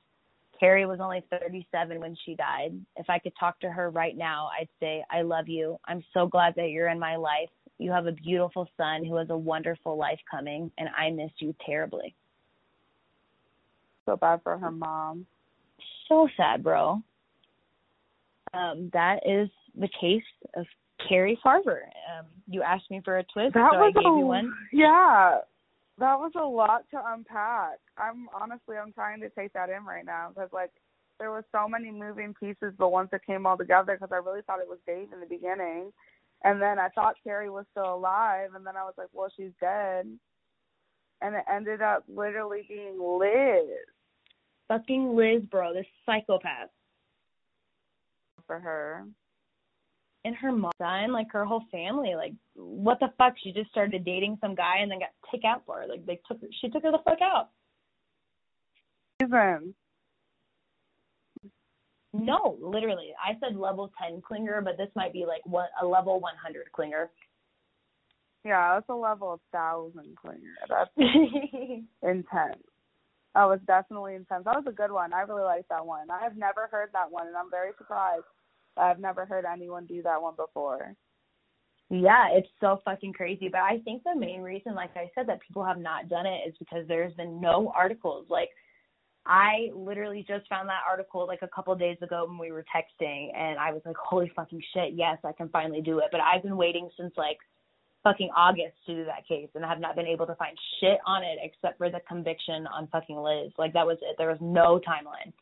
Cari 0.59 0.85
was 0.85 0.99
only 1.01 1.25
37 1.31 2.01
when 2.01 2.17
she 2.25 2.35
died. 2.35 2.73
If 2.97 3.09
I 3.09 3.21
could 3.21 3.35
talk 3.39 3.61
to 3.61 3.71
her 3.71 3.89
right 3.91 4.17
now, 4.17 4.49
I'd 4.61 4.69
say, 4.81 5.05
I 5.13 5.23
love 5.23 5.47
you. 5.47 5.79
I'm 5.85 6.03
so 6.13 6.27
glad 6.27 6.55
that 6.57 6.71
you're 6.71 6.89
in 6.89 6.99
my 6.99 7.15
life. 7.15 7.51
You 7.79 7.93
have 7.93 8.09
a 8.09 8.13
beautiful 8.13 8.69
son 8.77 9.05
who 9.05 9.15
has 9.15 9.31
a 9.31 9.39
wonderful 9.39 9.97
life 9.97 10.19
coming, 10.29 10.73
and 10.77 10.89
I 10.99 11.11
miss 11.11 11.31
you 11.39 11.55
terribly. 11.65 12.17
So 14.07 14.17
bad 14.17 14.41
for 14.43 14.59
her 14.59 14.73
mom. 14.73 15.25
So 16.09 16.27
sad, 16.37 16.65
bro. 16.65 17.01
Um, 18.53 18.91
that 18.93 19.21
is 19.25 19.49
the 19.79 19.89
case 20.01 20.25
of 20.57 20.67
Cari 21.09 21.39
Farver. 21.43 21.83
Um, 22.19 22.27
you 22.47 22.63
asked 22.63 22.91
me 22.91 23.01
for 23.05 23.19
a 23.19 23.25
twist, 23.25 23.55
that 23.55 23.71
so 23.73 23.79
was 23.79 23.95
I 23.97 24.01
gave 24.01 24.13
a, 24.13 24.19
you 24.19 24.27
one. 24.27 24.53
Yeah, 24.73 25.39
that 25.99 26.19
was 26.19 26.33
a 26.37 26.45
lot 26.45 26.85
to 26.91 27.01
unpack. 27.07 27.79
I'm 27.99 28.29
honestly, 28.39 28.77
I'm 28.77 28.93
trying 28.93 29.21
to 29.21 29.29
take 29.31 29.53
that 29.53 29.71
in 29.71 29.85
right 29.85 30.05
now 30.05 30.31
because 30.35 30.51
like 30.53 30.71
there 31.19 31.31
were 31.31 31.45
so 31.53 31.69
many 31.69 31.91
moving 31.91 32.35
pieces, 32.39 32.75
but 32.79 32.91
once 32.91 33.09
it 33.13 33.23
came 33.27 33.47
all 33.47 33.57
together, 33.57 33.97
because 33.99 34.13
I 34.13 34.17
really 34.17 34.43
thought 34.43 34.61
it 34.61 34.69
was 34.69 34.79
Dave 34.87 35.13
in 35.13 35.21
the 35.21 35.27
beginning, 35.27 35.93
and 36.45 36.61
then 36.61 36.79
I 36.79 36.89
thought 36.89 37.17
Cari 37.25 37.51
was 37.51 37.65
still 37.71 37.95
alive, 37.95 38.51
and 38.55 38.67
then 38.67 38.77
I 38.77 38.85
was 38.85 38.95
like, 38.99 39.09
well, 39.13 39.33
she's 39.35 39.53
dead, 39.61 40.07
and 41.23 41.35
it 41.35 41.45
ended 41.51 41.83
up 41.83 42.05
literally 42.09 42.67
being 42.69 42.99
Liz 43.01 43.79
Fucking 44.69 45.15
Liz, 45.15 45.43
bro, 45.51 45.73
this 45.73 45.87
psychopath. 46.05 46.71
for 48.47 48.59
her. 48.59 49.05
And 50.27 50.35
her 50.35 50.51
mom 50.51 50.73
and 50.81 51.13
like 51.13 51.31
her 51.31 51.45
whole 51.45 51.63
family, 51.71 52.17
like 52.17 52.33
what 52.57 52.99
the 52.99 53.13
fuck? 53.17 53.35
She 53.41 53.53
just 53.53 53.71
started 53.71 54.05
dating 54.05 54.39
some 54.41 54.57
guy 54.57 54.79
and 54.81 54.91
then 54.91 54.99
got 54.99 55.11
kicked 55.31 55.45
out 55.45 55.63
for 55.65 55.83
her. 55.83 55.87
Like 55.87 56.05
they 56.05 56.19
took 56.27 56.41
her, 56.41 56.49
she 56.61 56.69
took 56.69 56.83
her 56.83 56.91
the 56.91 56.99
fuck 57.05 57.21
out. 57.23 57.51
Even 59.23 59.73
No, 62.13 62.59
literally. 62.61 63.11
I 63.25 63.39
said 63.39 63.57
level 63.57 63.93
ten 64.03 64.21
clinger, 64.21 64.65
but 64.65 64.77
this 64.77 64.89
might 64.97 65.13
be 65.13 65.27
like 65.27 65.43
what 65.45 65.69
a 65.81 65.87
level 65.87 66.19
one 66.19 66.35
hundred 66.43 66.67
clinger. 66.77 67.07
yeah, 68.45 68.75
that's 68.75 68.89
a 68.89 68.95
level 68.95 69.41
thousand 69.53 70.17
clinger. 70.25 70.57
That's 70.69 70.91
intense. 72.03 72.65
That 73.37 73.45
was 73.45 73.61
definitely 73.69 74.17
intense. 74.17 74.45
That 74.45 74.57
was 74.57 74.65
a 74.67 74.73
good 74.73 74.91
one. 74.91 75.13
I 75.13 75.21
really 75.21 75.45
liked 75.45 75.69
that 75.69 75.87
one. 75.87 76.11
I 76.11 76.21
have 76.21 76.37
never 76.37 76.67
heard 76.69 76.89
that 76.95 77.13
one, 77.13 77.29
and 77.29 77.37
I'm 77.37 77.49
very 77.51 77.71
surprised. 77.79 78.25
I've 78.77 78.99
never 78.99 79.25
heard 79.25 79.45
anyone 79.45 79.87
do 79.87 80.03
that 80.03 80.21
one 80.21 80.35
before. 80.37 80.95
Yeah, 81.89 82.27
it's 82.33 82.49
so 82.61 82.81
fucking 82.85 83.13
crazy. 83.13 83.49
But 83.49 83.61
I 83.61 83.79
think 83.85 84.03
the 84.03 84.19
main 84.19 84.43
reason, 84.43 84.75
like 84.75 84.97
I 84.97 85.11
said, 85.15 85.29
that 85.29 85.41
people 85.47 85.65
have 85.65 85.79
not 85.79 86.09
done 86.09 86.27
it 86.27 86.49
is 86.49 86.55
because 86.59 86.87
there's 86.89 87.15
been 87.15 87.41
no 87.41 87.73
articles. 87.77 88.27
Like, 88.29 88.51
I 89.25 89.71
literally 89.75 90.25
just 90.27 90.49
found 90.49 90.69
that 90.69 90.83
article 90.89 91.27
like 91.27 91.43
a 91.43 91.49
couple 91.49 91.73
of 91.73 91.79
days 91.79 91.99
ago 92.03 92.27
when 92.29 92.39
we 92.39 92.53
were 92.53 92.65
texting, 92.75 93.37
and 93.37 93.59
I 93.59 93.73
was 93.73 93.83
like, 93.85 93.97
holy 93.97 94.31
fucking 94.35 94.63
shit, 94.75 94.95
yes, 94.95 95.19
I 95.25 95.33
can 95.33 95.49
finally 95.49 95.81
do 95.81 95.99
it. 95.99 96.07
But 96.11 96.21
I've 96.21 96.43
been 96.43 96.57
waiting 96.57 96.89
since 96.97 97.13
like 97.17 97.39
fucking 98.03 98.31
August 98.37 98.75
to 98.87 98.95
do 98.95 99.05
that 99.05 99.27
case, 99.27 99.49
and 99.55 99.65
I 99.65 99.69
have 99.69 99.81
not 99.81 99.97
been 99.97 100.07
able 100.07 100.27
to 100.27 100.35
find 100.37 100.57
shit 100.81 100.99
on 101.07 101.23
it 101.25 101.39
except 101.43 101.79
for 101.79 101.91
the 101.91 102.01
conviction 102.09 102.67
on 102.69 102.87
fucking 102.89 103.17
Liz. 103.17 103.53
Like, 103.59 103.73
that 103.73 103.87
was 103.87 103.99
it. 104.01 104.15
There 104.19 104.29
was 104.29 104.39
no 104.41 104.81
timeline. 104.87 105.33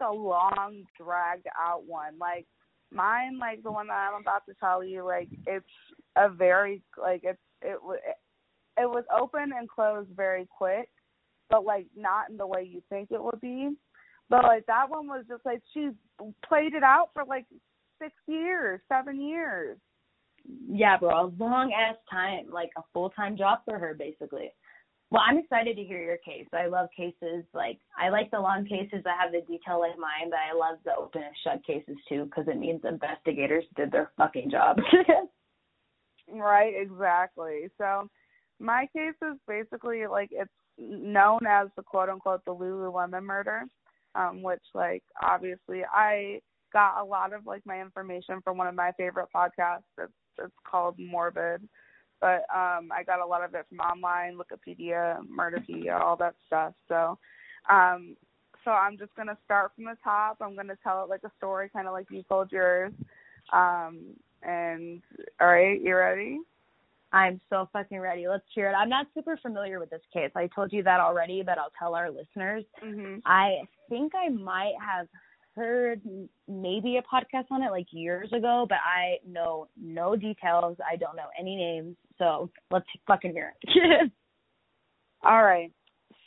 A 0.00 0.12
long, 0.12 0.84
dragged 0.96 1.46
out 1.58 1.84
one. 1.86 2.18
Like 2.20 2.46
mine, 2.92 3.38
like 3.38 3.62
the 3.62 3.72
one 3.72 3.88
that 3.88 4.10
I'm 4.12 4.20
about 4.20 4.46
to 4.46 4.54
tell 4.60 4.84
you, 4.84 5.04
like 5.04 5.28
it's 5.46 5.66
a 6.16 6.28
very 6.28 6.82
like 7.00 7.22
it's 7.24 7.38
it 7.62 7.82
was 7.82 7.98
it 8.78 8.88
was 8.88 9.04
open 9.16 9.50
and 9.56 9.68
closed 9.68 10.10
very 10.14 10.46
quick, 10.56 10.88
but 11.50 11.64
like 11.64 11.86
not 11.96 12.30
in 12.30 12.36
the 12.36 12.46
way 12.46 12.62
you 12.62 12.82
think 12.88 13.10
it 13.10 13.22
would 13.22 13.40
be. 13.40 13.70
But 14.30 14.44
like 14.44 14.66
that 14.66 14.88
one 14.88 15.06
was 15.06 15.24
just 15.28 15.44
like 15.44 15.62
she 15.74 15.90
played 16.46 16.74
it 16.74 16.82
out 16.82 17.10
for 17.12 17.24
like 17.24 17.46
six 18.00 18.12
years, 18.26 18.80
seven 18.88 19.20
years. 19.20 19.78
Yeah, 20.70 20.96
bro, 20.96 21.26
a 21.26 21.42
long 21.42 21.72
ass 21.72 21.96
time, 22.10 22.46
like 22.50 22.70
a 22.76 22.82
full 22.92 23.10
time 23.10 23.36
job 23.36 23.60
for 23.64 23.78
her, 23.78 23.94
basically. 23.94 24.52
Well, 25.10 25.22
I'm 25.26 25.38
excited 25.38 25.76
to 25.76 25.84
hear 25.84 26.02
your 26.02 26.18
case. 26.18 26.46
I 26.52 26.66
love 26.66 26.88
cases 26.94 27.44
like 27.54 27.78
I 27.98 28.10
like 28.10 28.30
the 28.30 28.40
long 28.40 28.66
cases 28.66 29.02
that 29.04 29.16
have 29.18 29.32
the 29.32 29.40
detail 29.40 29.80
like 29.80 29.98
mine, 29.98 30.28
but 30.30 30.38
I 30.38 30.54
love 30.54 30.78
the 30.84 30.94
open 30.94 31.22
and 31.22 31.34
shut 31.42 31.66
cases 31.66 31.96
too 32.08 32.26
because 32.26 32.46
it 32.46 32.58
means 32.58 32.82
investigators 32.84 33.64
did 33.76 33.90
their 33.90 34.10
fucking 34.16 34.50
job. 34.50 34.78
Right, 36.30 36.74
exactly. 36.76 37.68
So 37.78 38.08
my 38.60 38.86
case 38.94 39.14
is 39.22 39.38
basically 39.46 40.06
like 40.06 40.28
it's 40.30 40.50
known 40.78 41.40
as 41.48 41.68
the 41.76 41.82
quote 41.82 42.08
unquote 42.08 42.44
the 42.44 42.54
Lululemon 42.54 43.22
murder, 43.22 43.62
um, 44.14 44.42
which 44.42 44.62
like 44.74 45.02
obviously 45.22 45.82
I 45.90 46.40
got 46.72 47.00
a 47.00 47.04
lot 47.04 47.32
of 47.32 47.46
like 47.46 47.64
my 47.64 47.80
information 47.80 48.40
from 48.42 48.58
one 48.58 48.66
of 48.66 48.74
my 48.74 48.92
favorite 48.96 49.28
podcasts. 49.34 49.84
It's 49.98 50.12
it's 50.38 50.54
called 50.70 50.96
Morbid. 50.98 51.66
But 52.20 52.44
um 52.54 52.90
I 52.92 53.02
got 53.06 53.20
a 53.20 53.26
lot 53.26 53.44
of 53.44 53.54
it 53.54 53.66
from 53.68 53.80
online, 53.80 54.36
Wikipedia, 54.38 55.18
Murderpedia, 55.26 56.00
all 56.00 56.16
that 56.16 56.34
stuff. 56.46 56.74
So 56.88 57.18
um 57.70 58.16
so 58.64 58.70
I'm 58.72 58.98
just 58.98 59.14
gonna 59.14 59.38
start 59.44 59.72
from 59.74 59.84
the 59.84 59.96
top. 60.02 60.38
I'm 60.40 60.56
gonna 60.56 60.76
tell 60.82 61.04
it 61.04 61.08
like 61.10 61.22
a 61.24 61.32
story, 61.38 61.70
kinda 61.74 61.90
like 61.92 62.10
you 62.10 62.22
told 62.24 62.52
yours. 62.52 62.92
Um 63.52 64.14
and 64.42 65.02
all 65.40 65.48
right, 65.48 65.80
you 65.80 65.94
ready? 65.96 66.38
I'm 67.12 67.40
so 67.48 67.68
fucking 67.72 67.98
ready. 68.00 68.28
Let's 68.28 68.44
hear 68.54 68.68
it. 68.68 68.74
I'm 68.74 68.90
not 68.90 69.06
super 69.14 69.38
familiar 69.38 69.80
with 69.80 69.88
this 69.88 70.02
case. 70.12 70.30
I 70.36 70.46
told 70.54 70.72
you 70.72 70.82
that 70.82 71.00
already, 71.00 71.42
but 71.42 71.56
I'll 71.56 71.72
tell 71.78 71.94
our 71.94 72.10
listeners. 72.10 72.64
Mhm. 72.82 73.22
I 73.24 73.62
think 73.88 74.14
I 74.14 74.28
might 74.28 74.74
have 74.78 75.08
heard 75.58 76.00
maybe 76.48 76.96
a 76.96 77.02
podcast 77.02 77.46
on 77.50 77.62
it 77.62 77.70
like 77.70 77.86
years 77.90 78.32
ago, 78.32 78.66
but 78.68 78.78
I 78.78 79.18
know 79.26 79.68
no 79.80 80.16
details. 80.16 80.78
I 80.90 80.96
don't 80.96 81.16
know 81.16 81.28
any 81.38 81.56
names. 81.56 81.96
So 82.18 82.50
let's 82.70 82.86
fucking 83.06 83.32
hear 83.32 83.54
it. 83.62 84.12
All 85.22 85.42
right. 85.42 85.72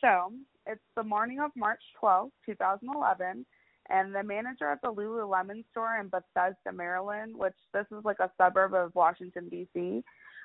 So 0.02 0.34
it's 0.68 0.82
the 0.96 1.04
morning 1.04 1.40
of 1.40 1.52
March 1.56 1.82
twelfth, 2.00 2.34
2011, 2.46 3.46
and 3.90 4.16
the 4.16 4.24
manager 4.24 4.70
at 4.70 4.82
the 4.82 4.94
Lululemon 4.94 5.64
store 5.72 5.98
in 6.00 6.10
Bethesda, 6.10 6.72
Maryland, 6.74 7.36
which 7.36 7.56
this 7.74 7.86
is 7.92 8.04
like 8.04 8.20
a 8.20 8.32
suburb 8.38 8.74
of 8.74 8.94
Washington, 8.94 9.50
D.C., 9.50 10.04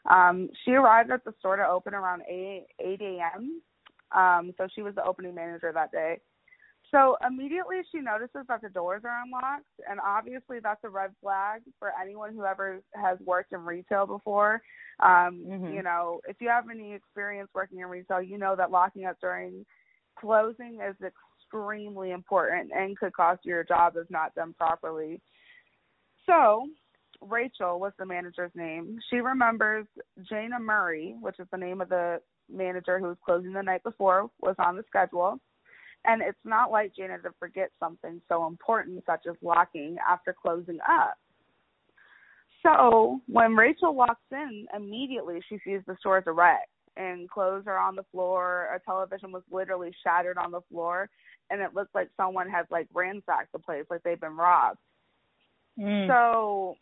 um, 0.09 0.49
she 0.65 0.73
arrived 0.73 1.11
at 1.11 1.25
the 1.25 1.35
store 1.39 1.57
to 1.57 1.67
open 1.67 1.95
around 1.95 2.23
8, 2.29 2.67
8 2.79 3.01
a.m. 3.01 3.61
Um, 4.15 4.55
so 4.57 4.69
she 4.75 4.83
was 4.83 4.95
the 4.95 5.05
opening 5.05 5.35
manager 5.35 5.73
that 5.73 5.93
day. 5.93 6.21
So 6.91 7.17
immediately 7.27 7.79
she 7.91 7.99
notices 7.99 8.47
that 8.49 8.63
the 8.63 8.69
doors 8.69 9.03
are 9.05 9.23
unlocked, 9.25 9.65
and 9.91 9.99
obviously 10.01 10.61
that's 10.61 10.85
a 10.85 10.89
red 10.89 11.11
flag 11.21 11.63
for 11.79 11.93
anyone 12.01 12.35
who 12.35 12.45
ever 12.45 12.81
has 12.95 13.19
worked 13.21 13.53
in 13.53 13.65
retail 13.65 14.07
before. 14.07 14.63
Um, 15.01 15.45
Mhm. 15.45 15.73
You 15.73 15.83
know, 15.83 16.21
if 16.27 16.41
you 16.41 16.49
have 16.49 16.71
any 16.71 16.95
experience 16.95 17.53
working 17.55 17.81
in 17.81 17.87
retail, 17.87 18.23
you 18.23 18.39
know 18.39 18.55
that 18.57 18.71
locking 18.71 19.05
up 19.05 19.19
during 19.21 19.67
closing 20.15 20.81
is 20.81 20.97
extremely 21.03 22.13
important 22.13 22.73
and 22.73 22.99
could 22.99 23.13
cost 23.13 23.45
you 23.45 23.51
your 23.51 23.65
job 23.65 23.97
if 23.97 24.09
not 24.11 24.35
done 24.35 24.55
properly. 24.55 25.21
So 26.25 26.69
Rachel 27.21 27.79
was 27.81 27.93
the 27.99 28.07
manager's 28.07 28.55
name. 28.55 28.99
She 29.11 29.21
remembers 29.21 29.87
Jayna 30.21 30.61
Murray, 30.61 31.17
which 31.21 31.39
is 31.39 31.49
the 31.51 31.59
name 31.59 31.81
of 31.81 31.89
the 31.89 32.23
manager 32.49 32.99
who 32.99 33.07
was 33.07 33.19
closing 33.25 33.53
the 33.53 33.63
night 33.63 33.83
before, 33.83 34.31
was 34.41 34.57
on 34.59 34.77
the 34.77 34.85
schedule. 34.85 35.41
And 36.07 36.23
it's 36.23 36.39
not 36.45 36.71
like 36.71 36.93
Jayna 36.99 37.23
to 37.23 37.31
forget 37.39 37.71
something 37.81 38.21
so 38.29 38.47
important 38.47 39.03
such 39.07 39.27
as 39.29 39.35
locking 39.43 39.97
after 40.09 40.33
closing 40.33 40.79
up. 40.89 41.19
So 42.63 43.21
when 43.27 43.55
Rachel 43.57 43.95
walks 43.95 44.23
in, 44.31 44.67
immediately 44.75 45.41
she 45.49 45.59
sees 45.65 45.81
the 45.87 45.97
store 46.01 46.19
as 46.19 46.25
a 46.27 46.33
wreck. 46.33 46.69
and 46.97 47.29
clothes 47.29 47.65
are 47.67 47.79
on 47.79 47.95
the 47.95 48.05
floor. 48.11 48.69
A 48.75 48.81
television 48.81 49.33
was 49.33 49.43
literally 49.51 49.93
shattered 50.03 50.39
on 50.39 50.51
the 50.51 50.63
floor, 50.71 51.09
and 51.51 51.61
it 51.61 51.75
looked 51.75 51.95
like 51.95 52.09
someone 52.17 52.49
had 52.49 52.67
like 52.71 52.89
ransacked 52.95 53.53
the 53.53 53.59
place, 53.59 53.85
like 53.91 54.03
they've 54.03 54.21
been 54.21 54.37
robbed. 54.37 54.79
Mm. 55.79 56.09
So, 56.09 56.75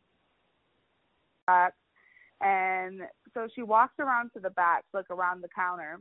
back, 1.47 1.75
and 2.41 3.01
so 3.33 3.49
she 3.55 3.63
walks 3.63 3.95
around 3.99 4.31
to 4.35 4.41
the 4.41 4.51
back, 4.51 4.85
like 4.93 5.11
around 5.11 5.43
the 5.43 5.49
counter, 5.55 5.99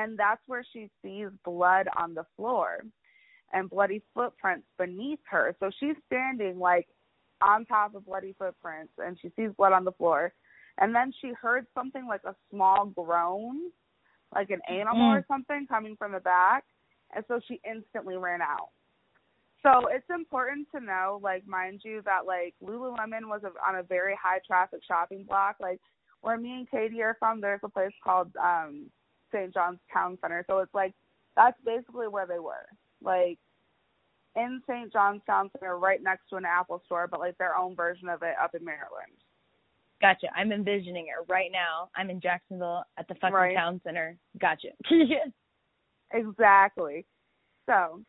and 0.00 0.18
that's 0.18 0.40
where 0.46 0.64
she 0.72 0.88
sees 1.02 1.28
blood 1.44 1.86
on 1.96 2.14
the 2.14 2.24
floor 2.36 2.80
and 3.52 3.68
bloody 3.68 4.02
footprints 4.14 4.66
beneath 4.78 5.18
her. 5.28 5.54
So 5.60 5.70
she's 5.78 5.96
standing 6.06 6.58
like 6.58 6.88
on 7.42 7.64
top 7.66 7.94
of 7.94 8.06
bloody 8.06 8.34
footprints, 8.38 8.92
and 8.98 9.18
she 9.20 9.30
sees 9.36 9.50
blood 9.56 9.72
on 9.72 9.84
the 9.84 9.92
floor. 9.92 10.32
And 10.78 10.94
then 10.94 11.12
she 11.20 11.32
heard 11.32 11.66
something 11.74 12.06
like 12.06 12.24
a 12.24 12.34
small 12.50 12.86
groan, 12.86 13.70
like 14.34 14.50
an 14.50 14.60
animal 14.68 15.10
Mm. 15.10 15.18
or 15.18 15.24
something 15.26 15.66
coming 15.66 15.96
from 15.96 16.12
the 16.12 16.20
back, 16.20 16.64
and 17.14 17.24
so 17.28 17.40
she 17.46 17.60
instantly 17.64 18.16
ran 18.16 18.40
out. 18.40 18.70
So 19.62 19.88
it's 19.88 20.08
important 20.08 20.68
to 20.74 20.80
know, 20.80 21.18
like, 21.22 21.46
mind 21.46 21.82
you, 21.84 22.00
that 22.02 22.24
like 22.26 22.54
Lululemon 22.62 23.28
was 23.28 23.42
a, 23.44 23.52
on 23.68 23.76
a 23.76 23.82
very 23.82 24.14
high 24.14 24.40
traffic 24.46 24.80
shopping 24.86 25.24
block. 25.24 25.56
Like 25.60 25.80
where 26.22 26.38
me 26.38 26.52
and 26.58 26.70
Katie 26.70 27.02
are 27.02 27.16
from, 27.18 27.40
there's 27.40 27.60
a 27.62 27.68
place 27.68 27.92
called 28.02 28.30
um 28.36 28.90
St. 29.32 29.52
John's 29.52 29.78
Town 29.92 30.18
Center. 30.20 30.44
So 30.48 30.58
it's 30.58 30.74
like 30.74 30.92
that's 31.36 31.58
basically 31.64 32.08
where 32.08 32.26
they 32.26 32.38
were. 32.38 32.66
Like 33.02 33.38
in 34.36 34.60
St. 34.68 34.92
John's 34.92 35.22
Town 35.26 35.50
Center, 35.58 35.78
right 35.78 36.02
next 36.02 36.28
to 36.30 36.36
an 36.36 36.44
Apple 36.44 36.82
store, 36.86 37.08
but 37.08 37.20
like 37.20 37.36
their 37.38 37.56
own 37.56 37.74
version 37.74 38.08
of 38.08 38.22
it 38.22 38.34
up 38.42 38.54
in 38.54 38.64
Maryland. 38.64 39.12
Gotcha. 40.00 40.28
I'm 40.34 40.52
envisioning 40.52 41.06
it 41.08 41.30
right 41.30 41.50
now. 41.52 41.90
I'm 41.96 42.08
in 42.10 42.20
Jacksonville 42.20 42.84
at 42.98 43.06
the 43.08 43.14
fucking 43.16 43.34
Right. 43.34 43.56
town 43.56 43.80
center. 43.84 44.16
Gotcha. 44.40 44.68
Exactly. 46.12 47.06
So, 47.66 48.02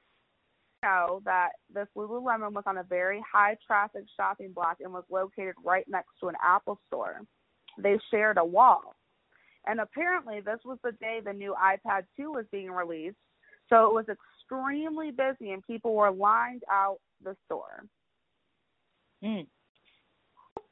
know 0.84 1.22
that 1.26 1.50
this 1.74 1.88
Lululemon 1.96 2.54
was 2.54 2.64
on 2.66 2.78
a 2.80 2.84
very 2.84 3.24
high 3.32 3.56
traffic 3.66 4.06
shopping 4.18 4.52
block 4.54 4.78
and 4.82 4.92
was 4.92 5.04
located 5.10 5.56
right 5.64 5.86
next 5.88 6.10
to 6.20 6.30
an 6.30 6.36
Apple 6.44 6.80
store. 6.88 7.22
They 7.78 8.00
shared 8.10 8.38
a 8.38 8.46
wall. 8.46 8.96
And 9.68 9.80
apparently, 9.80 10.42
this 10.42 10.60
was 10.66 10.80
the 10.84 10.92
day 10.94 11.22
the 11.24 11.34
new 11.34 11.56
iPad 11.62 12.04
2 12.18 12.32
was 12.32 12.46
being 12.52 12.72
released. 12.72 13.18
So 13.70 13.86
it 13.86 13.94
was 13.94 14.06
extremely 14.10 15.12
busy 15.12 15.52
and 15.52 15.66
people 15.66 15.96
were 15.96 16.12
lined 16.12 16.64
out 16.70 16.98
the 17.24 17.36
store. 17.46 17.86
mm. 19.24 19.48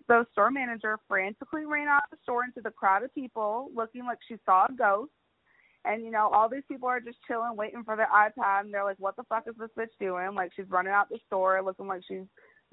The 0.08 0.26
store 0.32 0.50
manager 0.50 0.98
frantically 1.08 1.66
ran 1.66 1.88
out 1.88 2.02
of 2.12 2.18
the 2.18 2.18
store 2.24 2.44
into 2.44 2.62
the 2.62 2.72
crowd 2.72 3.04
of 3.04 3.14
people, 3.14 3.70
looking 3.76 4.06
like 4.06 4.18
she 4.28 4.38
saw 4.44 4.66
a 4.66 4.74
ghost. 4.74 5.12
And 5.86 6.04
you 6.04 6.12
know, 6.12 6.30
all 6.34 6.50
these 6.50 6.64
people 6.68 6.90
are 6.90 7.00
just 7.00 7.20
chilling, 7.28 7.56
waiting 7.56 7.84
for 7.84 7.96
their 7.96 8.10
iPad, 8.14 8.62
and 8.62 8.74
they're 8.74 8.84
like, 8.84 8.98
"What 9.00 9.16
the 9.16 9.24
fuck 9.24 9.48
is 9.48 9.56
this 9.58 9.70
bitch 9.78 9.96
doing?" 10.00 10.36
Like 10.36 10.52
she's 10.56 10.70
running 10.70 10.92
out 10.92 11.10
the 11.10 11.20
store, 11.28 11.62
looking 11.62 11.88
like 11.88 12.02
she's 12.06 12.26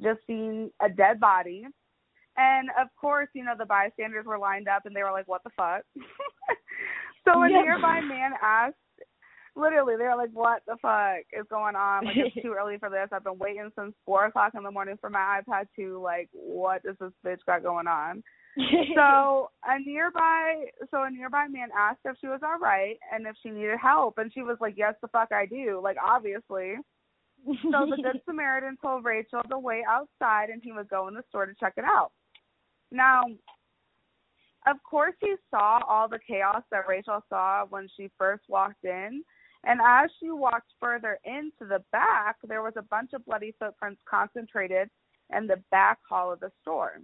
just 0.02 0.20
seen 0.26 0.72
a 0.80 0.88
dead 0.88 1.20
body. 1.20 1.66
And 2.36 2.68
of 2.80 2.88
course, 2.96 3.28
you 3.34 3.44
know, 3.44 3.54
the 3.58 3.66
bystanders 3.66 4.26
were 4.26 4.38
lined 4.38 4.68
up, 4.68 4.86
and 4.86 4.94
they 4.94 5.02
were 5.02 5.12
like, 5.12 5.28
"What 5.28 5.42
the 5.44 5.50
fuck?" 5.50 5.82
so 7.24 7.42
a 7.42 7.50
Yeah. 7.50 7.62
nearby 7.62 8.00
man 8.00 8.32
asked, 8.42 8.76
literally, 9.54 9.96
they 9.96 10.04
were 10.04 10.16
like, 10.16 10.30
"What 10.32 10.62
the 10.66 10.76
fuck 10.82 11.24
is 11.32 11.46
going 11.48 11.76
on? 11.76 12.04
Like 12.04 12.16
it's 12.16 12.42
too 12.42 12.54
early 12.58 12.78
for 12.78 12.90
this. 12.90 13.08
I've 13.12 13.24
been 13.24 13.38
waiting 13.38 13.70
since 13.78 13.94
four 14.04 14.26
o'clock 14.26 14.52
in 14.54 14.62
the 14.62 14.70
morning 14.70 14.96
for 15.00 15.10
my 15.10 15.40
iPad 15.40 15.66
2. 15.76 16.00
Like, 16.02 16.28
what 16.32 16.82
does 16.82 16.96
this 17.00 17.12
bitch 17.24 17.44
got 17.46 17.62
going 17.62 17.86
on?" 17.86 18.22
so 18.94 19.50
a 19.64 19.78
nearby 19.84 20.64
so 20.90 21.02
a 21.02 21.10
nearby 21.10 21.46
man 21.48 21.68
asked 21.78 22.00
if 22.04 22.16
she 22.20 22.26
was 22.26 22.40
all 22.42 22.58
right 22.58 22.96
and 23.12 23.26
if 23.26 23.36
she 23.42 23.50
needed 23.50 23.78
help 23.80 24.18
and 24.18 24.32
she 24.32 24.42
was 24.42 24.56
like 24.60 24.74
yes 24.76 24.94
the 25.02 25.08
fuck 25.08 25.30
i 25.32 25.44
do 25.44 25.78
like 25.82 25.96
obviously 26.02 26.74
so 27.70 27.86
the 27.90 28.02
good 28.02 28.20
samaritan 28.24 28.76
told 28.80 29.04
rachel 29.04 29.42
to 29.50 29.58
wait 29.58 29.84
outside 29.88 30.48
and 30.48 30.62
he 30.64 30.72
would 30.72 30.88
go 30.88 31.06
in 31.06 31.14
the 31.14 31.22
store 31.28 31.44
to 31.44 31.52
check 31.60 31.74
it 31.76 31.84
out 31.84 32.12
now 32.96 33.22
of 34.66 34.76
course 34.82 35.14
he 35.20 35.34
saw 35.50 35.80
all 35.88 36.08
the 36.08 36.18
chaos 36.26 36.62
that 36.70 36.88
rachel 36.88 37.22
saw 37.28 37.64
when 37.66 37.88
she 37.96 38.10
first 38.18 38.42
walked 38.48 38.84
in 38.84 39.22
and 39.64 39.80
as 39.84 40.10
she 40.20 40.30
walked 40.30 40.72
further 40.80 41.18
into 41.24 41.68
the 41.68 41.82
back 41.92 42.36
there 42.48 42.62
was 42.62 42.74
a 42.76 42.82
bunch 42.82 43.10
of 43.12 43.24
bloody 43.26 43.54
footprints 43.58 44.00
concentrated 44.08 44.88
in 45.36 45.46
the 45.46 45.62
back 45.70 45.98
hall 46.08 46.32
of 46.32 46.40
the 46.40 46.50
store 46.62 47.00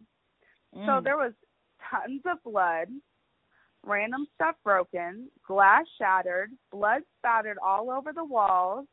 so 0.72 0.78
Mm. 0.78 1.04
there 1.04 1.16
was 1.18 1.34
tons 1.90 2.22
of 2.24 2.42
blood, 2.44 2.88
random 3.84 4.26
stuff 4.34 4.56
broken, 4.64 5.28
glass 5.46 5.84
shattered, 5.98 6.50
blood 6.70 7.02
spattered 7.18 7.58
all 7.62 7.90
over 7.90 8.12
the 8.14 8.24
walls, 8.24 8.86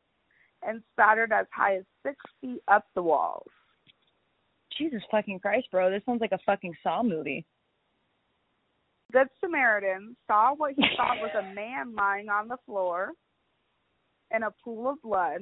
and 0.62 0.84
spattered 0.92 1.32
as 1.32 1.46
high 1.54 1.78
as 1.78 1.86
six 2.06 2.18
feet 2.42 2.62
up 2.68 2.86
the 2.96 3.02
walls. 3.02 3.48
Jesus 4.80 5.02
fucking 5.12 5.40
Christ, 5.40 5.68
bro. 5.72 5.92
This 5.92 6.02
sounds 6.06 6.22
like 6.22 6.32
a 6.32 6.40
fucking 6.46 6.74
Saw 6.82 7.04
movie. 7.04 7.46
Good 9.12 9.28
Samaritan 9.42 10.16
saw 10.28 10.54
what 10.56 10.74
he 10.76 10.84
thought 10.96 11.18
was 11.20 11.32
a 11.38 11.54
man 11.56 11.96
lying 11.96 12.30
on 12.30 12.48
the 12.48 12.58
floor 12.66 13.12
in 14.34 14.44
a 14.44 14.52
pool 14.64 14.90
of 14.90 15.02
blood. 15.02 15.42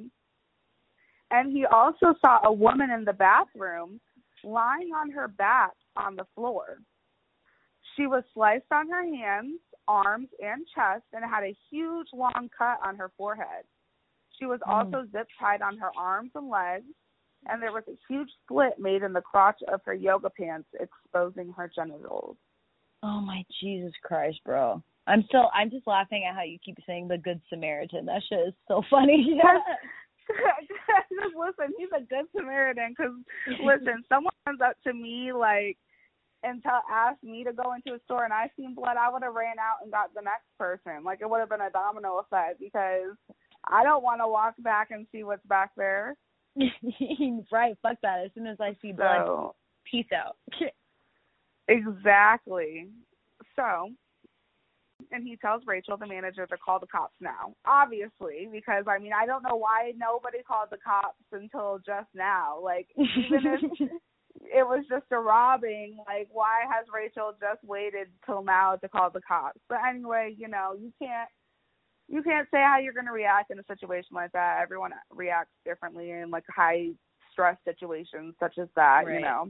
And 1.31 1.51
he 1.51 1.65
also 1.65 2.15
saw 2.25 2.39
a 2.45 2.51
woman 2.51 2.89
in 2.89 3.03
the 3.03 3.13
bathroom 3.13 3.99
lying 4.43 4.91
on 4.95 5.11
her 5.11 5.27
back 5.27 5.71
on 5.95 6.15
the 6.15 6.25
floor. 6.35 6.77
She 7.95 8.07
was 8.07 8.23
sliced 8.33 8.71
on 8.71 8.89
her 8.89 9.03
hands, 9.03 9.59
arms, 9.87 10.29
and 10.39 10.65
chest 10.73 11.03
and 11.13 11.25
had 11.25 11.43
a 11.43 11.55
huge 11.69 12.07
long 12.13 12.49
cut 12.57 12.79
on 12.83 12.95
her 12.95 13.11
forehead. 13.17 13.65
She 14.39 14.45
was 14.45 14.61
Mm. 14.61 14.71
also 14.71 15.07
zip 15.11 15.27
tied 15.39 15.61
on 15.61 15.77
her 15.77 15.91
arms 15.97 16.31
and 16.35 16.49
legs, 16.49 16.85
and 17.49 17.61
there 17.61 17.71
was 17.71 17.83
a 17.87 17.97
huge 18.07 18.29
slit 18.47 18.79
made 18.79 19.03
in 19.03 19.13
the 19.13 19.21
crotch 19.21 19.59
of 19.71 19.81
her 19.85 19.93
yoga 19.93 20.29
pants, 20.29 20.67
exposing 20.79 21.53
her 21.53 21.69
genitals. 21.73 22.37
Oh 23.03 23.21
my 23.21 23.43
Jesus 23.61 23.93
Christ, 24.03 24.39
bro. 24.45 24.81
I'm 25.07 25.23
still 25.27 25.49
I'm 25.53 25.69
just 25.69 25.87
laughing 25.87 26.25
at 26.29 26.35
how 26.35 26.43
you 26.43 26.57
keep 26.63 26.77
saying 26.85 27.07
the 27.07 27.17
good 27.17 27.41
Samaritan. 27.49 28.05
That 28.05 28.23
shit 28.27 28.39
is 28.47 28.53
so 28.67 28.81
funny. 28.89 29.39
Just 30.27 31.35
listen, 31.35 31.73
he's 31.77 31.89
a 31.95 32.01
good 32.01 32.25
Samaritan. 32.35 32.95
Because 32.97 33.13
listen, 33.63 34.03
someone 34.09 34.33
comes 34.45 34.61
up 34.61 34.75
to 34.83 34.93
me 34.93 35.31
like 35.33 35.77
and 36.43 36.61
tell 36.61 36.81
asked 36.91 37.23
me 37.23 37.43
to 37.43 37.53
go 37.53 37.73
into 37.73 37.95
a 37.95 38.03
store 38.05 38.23
and 38.23 38.33
I 38.33 38.49
seen 38.55 38.75
blood, 38.75 38.97
I 38.97 39.11
would 39.11 39.23
have 39.23 39.33
ran 39.33 39.57
out 39.59 39.83
and 39.83 39.91
got 39.91 40.13
the 40.13 40.21
next 40.21 40.45
person. 40.57 41.03
Like 41.03 41.19
it 41.21 41.29
would 41.29 41.39
have 41.39 41.49
been 41.49 41.61
a 41.61 41.71
domino 41.71 42.19
effect 42.19 42.59
because 42.59 43.15
I 43.65 43.83
don't 43.83 44.03
want 44.03 44.21
to 44.21 44.27
walk 44.27 44.55
back 44.59 44.91
and 44.91 45.07
see 45.11 45.23
what's 45.23 45.45
back 45.47 45.71
there. 45.75 46.15
right, 47.51 47.77
fuck 47.81 47.97
that. 48.01 48.25
As 48.25 48.31
soon 48.33 48.47
as 48.47 48.57
I 48.59 48.75
see 48.81 48.91
blood, 48.91 49.25
So 49.25 49.55
peace 49.89 50.07
out. 50.13 50.37
exactly. 51.67 52.87
So 53.55 53.91
and 55.11 55.27
he 55.27 55.35
tells 55.37 55.63
Rachel, 55.65 55.97
the 55.97 56.07
manager, 56.07 56.45
to 56.47 56.57
call 56.57 56.79
the 56.79 56.87
cops 56.87 57.15
now. 57.21 57.53
Obviously, 57.65 58.47
because 58.51 58.85
I 58.87 58.99
mean, 58.99 59.11
I 59.13 59.25
don't 59.25 59.43
know 59.43 59.55
why 59.55 59.93
nobody 59.97 60.39
called 60.43 60.69
the 60.71 60.77
cops 60.77 61.23
until 61.31 61.79
just 61.85 62.07
now. 62.13 62.59
Like, 62.61 62.87
even 62.97 63.45
if 63.45 63.61
it 64.41 64.65
was 64.65 64.85
just 64.89 65.05
a 65.11 65.19
robbing, 65.19 65.97
like, 66.07 66.27
why 66.31 66.63
has 66.69 66.85
Rachel 66.93 67.33
just 67.39 67.63
waited 67.63 68.07
till 68.25 68.43
now 68.43 68.75
to 68.75 68.89
call 68.89 69.09
the 69.09 69.21
cops? 69.21 69.59
But 69.69 69.79
anyway, 69.87 70.35
you 70.37 70.47
know, 70.47 70.75
you 70.79 70.91
can't. 70.99 71.29
You 72.09 72.23
can't 72.23 72.47
say 72.51 72.59
how 72.59 72.77
you're 72.79 72.93
going 72.93 73.05
to 73.05 73.11
react 73.11 73.51
in 73.51 73.59
a 73.59 73.63
situation 73.67 74.11
like 74.13 74.31
that. 74.31 74.59
Everyone 74.61 74.91
reacts 75.11 75.51
differently 75.65 76.11
in 76.11 76.29
like 76.31 76.43
high 76.53 76.89
stress 77.31 77.57
situations 77.65 78.35
such 78.39 78.57
as 78.57 78.69
that, 78.75 79.03
you 79.07 79.19
know 79.19 79.49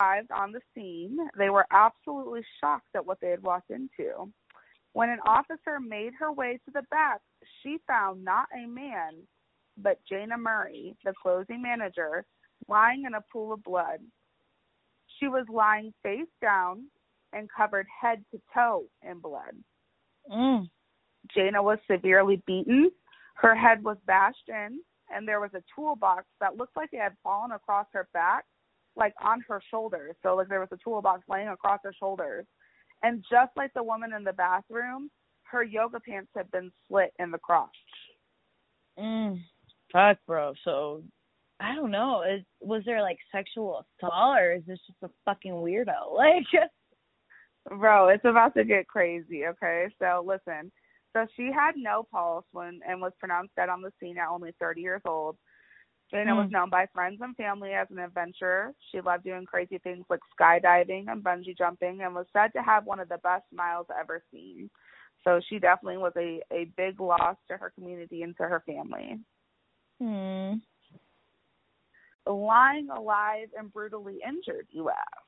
arrived 0.00 0.30
on 0.30 0.52
the 0.52 0.60
scene, 0.74 1.16
they 1.36 1.50
were 1.50 1.66
absolutely 1.70 2.42
shocked 2.60 2.88
at 2.94 3.06
what 3.06 3.18
they 3.20 3.30
had 3.30 3.42
walked 3.42 3.70
into. 3.70 4.32
When 4.92 5.08
an 5.08 5.18
officer 5.26 5.80
made 5.80 6.12
her 6.18 6.32
way 6.32 6.60
to 6.64 6.70
the 6.72 6.82
back, 6.90 7.20
she 7.62 7.78
found 7.86 8.24
not 8.24 8.46
a 8.54 8.66
man, 8.66 9.14
but 9.76 9.98
Jayna 10.10 10.38
Murray, 10.38 10.96
the 11.04 11.12
closing 11.20 11.62
manager, 11.62 12.24
lying 12.68 13.04
in 13.06 13.14
a 13.14 13.24
pool 13.32 13.52
of 13.52 13.62
blood. 13.64 13.98
She 15.18 15.28
was 15.28 15.46
lying 15.52 15.92
face 16.02 16.28
down 16.40 16.86
and 17.32 17.48
covered 17.56 17.86
head 18.00 18.24
to 18.30 18.40
toe 18.54 18.84
in 19.02 19.18
blood. 19.18 19.54
Mm. 20.30 20.68
Jayna 21.36 21.62
was 21.62 21.78
severely 21.90 22.42
beaten. 22.46 22.90
Her 23.36 23.54
head 23.54 23.82
was 23.82 23.96
bashed 24.06 24.48
in, 24.48 24.80
and 25.14 25.26
there 25.26 25.40
was 25.40 25.50
a 25.54 25.62
toolbox 25.74 26.24
that 26.40 26.56
looked 26.56 26.76
like 26.76 26.90
it 26.92 27.00
had 27.00 27.16
fallen 27.22 27.52
across 27.52 27.86
her 27.92 28.08
back, 28.12 28.44
like 28.96 29.14
on 29.22 29.42
her 29.48 29.60
shoulders. 29.70 30.14
So, 30.22 30.36
like, 30.36 30.48
there 30.48 30.60
was 30.60 30.68
a 30.72 30.78
toolbox 30.82 31.22
laying 31.28 31.48
across 31.48 31.80
her 31.84 31.94
shoulders. 31.98 32.46
And 33.02 33.24
just 33.30 33.50
like 33.56 33.72
the 33.74 33.82
woman 33.82 34.12
in 34.14 34.24
the 34.24 34.32
bathroom, 34.32 35.10
her 35.42 35.62
yoga 35.62 36.00
pants 36.00 36.30
had 36.34 36.50
been 36.50 36.72
slit 36.88 37.12
in 37.18 37.30
the 37.30 37.38
crotch. 37.38 37.68
Mm. 38.98 39.40
Fuck, 39.92 40.18
bro. 40.26 40.54
So 40.64 41.02
I 41.60 41.74
don't 41.74 41.90
know. 41.90 42.22
Is 42.22 42.42
was 42.60 42.82
there 42.84 43.02
like 43.02 43.18
sexual 43.30 43.84
assault 44.00 44.38
or 44.38 44.52
is 44.52 44.62
this 44.66 44.80
just 44.86 44.98
a 45.02 45.10
fucking 45.24 45.52
weirdo? 45.52 45.92
Like 46.16 46.44
Bro, 47.68 48.08
it's 48.08 48.24
about 48.24 48.54
to 48.54 48.64
get 48.64 48.88
crazy, 48.88 49.46
okay? 49.46 49.86
So 49.98 50.24
listen. 50.26 50.70
So 51.12 51.26
she 51.36 51.50
had 51.52 51.76
no 51.76 52.06
pulse 52.10 52.44
when 52.52 52.80
and 52.86 53.00
was 53.00 53.12
pronounced 53.18 53.54
dead 53.54 53.68
on 53.68 53.82
the 53.82 53.92
scene 54.00 54.18
at 54.18 54.28
only 54.28 54.52
30 54.60 54.80
years 54.80 55.02
old. 55.06 55.36
Jayna 56.12 56.30
mm. 56.30 56.42
was 56.42 56.50
known 56.50 56.70
by 56.70 56.86
friends 56.92 57.20
and 57.22 57.36
family 57.36 57.70
as 57.72 57.86
an 57.90 57.98
adventurer. 57.98 58.72
She 58.90 59.00
loved 59.00 59.24
doing 59.24 59.46
crazy 59.46 59.78
things 59.78 60.04
like 60.10 60.20
skydiving 60.38 61.06
and 61.08 61.24
bungee 61.24 61.56
jumping 61.56 62.02
and 62.02 62.14
was 62.14 62.26
said 62.32 62.52
to 62.54 62.62
have 62.62 62.84
one 62.84 63.00
of 63.00 63.08
the 63.08 63.18
best 63.18 63.44
smiles 63.52 63.86
ever 63.98 64.22
seen. 64.32 64.70
So 65.22 65.40
she 65.48 65.58
definitely 65.58 65.98
was 65.98 66.12
a, 66.16 66.40
a 66.52 66.66
big 66.76 67.00
loss 67.00 67.36
to 67.48 67.56
her 67.56 67.70
community 67.70 68.22
and 68.22 68.36
to 68.36 68.42
her 68.42 68.62
family. 68.66 69.18
Hmm. 70.00 70.54
Lying 72.26 72.90
alive 72.90 73.48
and 73.58 73.72
brutally 73.72 74.18
injured, 74.26 74.66
you 74.70 74.90
ask? 74.90 75.23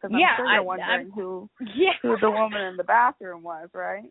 Because 0.00 0.14
I'm 0.14 0.20
yeah, 0.20 0.36
sure 0.36 0.46
you're 0.46 0.54
I, 0.54 0.60
wondering 0.60 1.06
I'm, 1.06 1.10
who 1.12 1.50
yeah. 1.76 1.92
who 2.02 2.16
the 2.20 2.30
woman 2.30 2.62
in 2.62 2.76
the 2.76 2.84
bathroom 2.84 3.42
was, 3.42 3.68
right? 3.74 4.10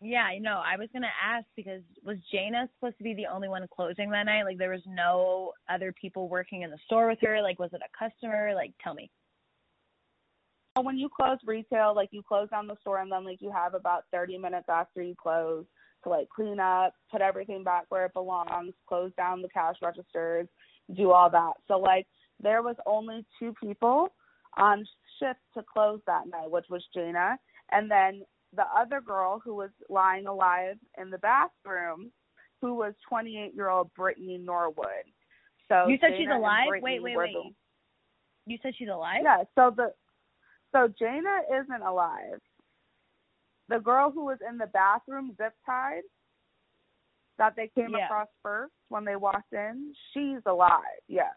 Yeah, 0.00 0.22
I 0.24 0.38
know. 0.38 0.60
I 0.64 0.76
was 0.76 0.88
gonna 0.92 1.06
ask 1.22 1.46
because 1.56 1.82
was 2.04 2.16
Jayna 2.32 2.68
supposed 2.74 2.98
to 2.98 3.04
be 3.04 3.14
the 3.14 3.26
only 3.26 3.48
one 3.48 3.66
closing 3.74 4.10
that 4.10 4.24
night? 4.24 4.44
Like 4.44 4.58
there 4.58 4.70
was 4.70 4.82
no 4.86 5.52
other 5.70 5.94
people 6.00 6.28
working 6.28 6.62
in 6.62 6.70
the 6.70 6.78
store 6.86 7.08
with 7.08 7.18
her. 7.22 7.40
Like 7.42 7.58
was 7.58 7.70
it 7.72 7.82
a 7.82 7.98
customer? 7.98 8.52
Like 8.54 8.72
tell 8.82 8.94
me. 8.94 9.10
When 10.80 10.96
you 10.96 11.10
close 11.14 11.38
retail, 11.46 11.94
like 11.94 12.08
you 12.12 12.22
close 12.26 12.48
down 12.48 12.66
the 12.66 12.76
store 12.80 13.00
and 13.00 13.12
then 13.12 13.24
like 13.24 13.42
you 13.42 13.52
have 13.52 13.74
about 13.74 14.04
30 14.10 14.38
minutes 14.38 14.68
after 14.70 15.02
you 15.02 15.14
close 15.14 15.66
to 16.02 16.08
like 16.08 16.28
clean 16.30 16.58
up, 16.58 16.94
put 17.10 17.20
everything 17.20 17.62
back 17.62 17.84
where 17.90 18.06
it 18.06 18.14
belongs, 18.14 18.72
close 18.88 19.12
down 19.16 19.42
the 19.42 19.50
cash 19.50 19.76
registers, 19.82 20.48
do 20.96 21.12
all 21.12 21.30
that. 21.30 21.52
So 21.68 21.78
like 21.78 22.06
there 22.42 22.62
was 22.62 22.76
only 22.86 23.24
two 23.38 23.54
people 23.62 24.08
on 24.56 24.84
shift 25.22 25.40
to 25.54 25.62
close 25.62 26.00
that 26.06 26.26
night, 26.28 26.50
which 26.50 26.66
was 26.68 26.84
Jayna, 26.96 27.36
and 27.70 27.90
then 27.90 28.22
the 28.54 28.64
other 28.76 29.00
girl 29.00 29.40
who 29.42 29.54
was 29.54 29.70
lying 29.88 30.26
alive 30.26 30.76
in 31.00 31.10
the 31.10 31.18
bathroom, 31.18 32.10
who 32.60 32.74
was 32.74 32.94
28 33.08 33.54
year 33.54 33.68
old 33.68 33.92
Brittany 33.94 34.38
Norwood. 34.38 34.86
So 35.68 35.86
you 35.88 35.96
said 36.00 36.12
Jayna 36.12 36.18
she's 36.18 36.28
alive. 36.32 36.66
Wait, 36.68 36.82
wait, 36.82 37.02
wait. 37.02 37.34
The, 37.34 38.52
you 38.52 38.58
said 38.62 38.74
she's 38.76 38.88
alive. 38.88 39.20
Yeah. 39.22 39.44
So 39.54 39.72
the 39.74 39.92
so 40.72 40.88
Jayna 41.00 41.62
isn't 41.62 41.82
alive. 41.82 42.40
The 43.68 43.78
girl 43.78 44.10
who 44.10 44.24
was 44.24 44.38
in 44.48 44.58
the 44.58 44.66
bathroom 44.66 45.34
zip 45.36 45.54
tied 45.64 46.02
that 47.38 47.54
they 47.56 47.70
came 47.74 47.94
yeah. 47.96 48.04
across 48.04 48.28
first 48.42 48.72
when 48.88 49.04
they 49.04 49.16
walked 49.16 49.52
in, 49.52 49.92
she's 50.12 50.40
alive. 50.46 50.82
Yes. 51.08 51.34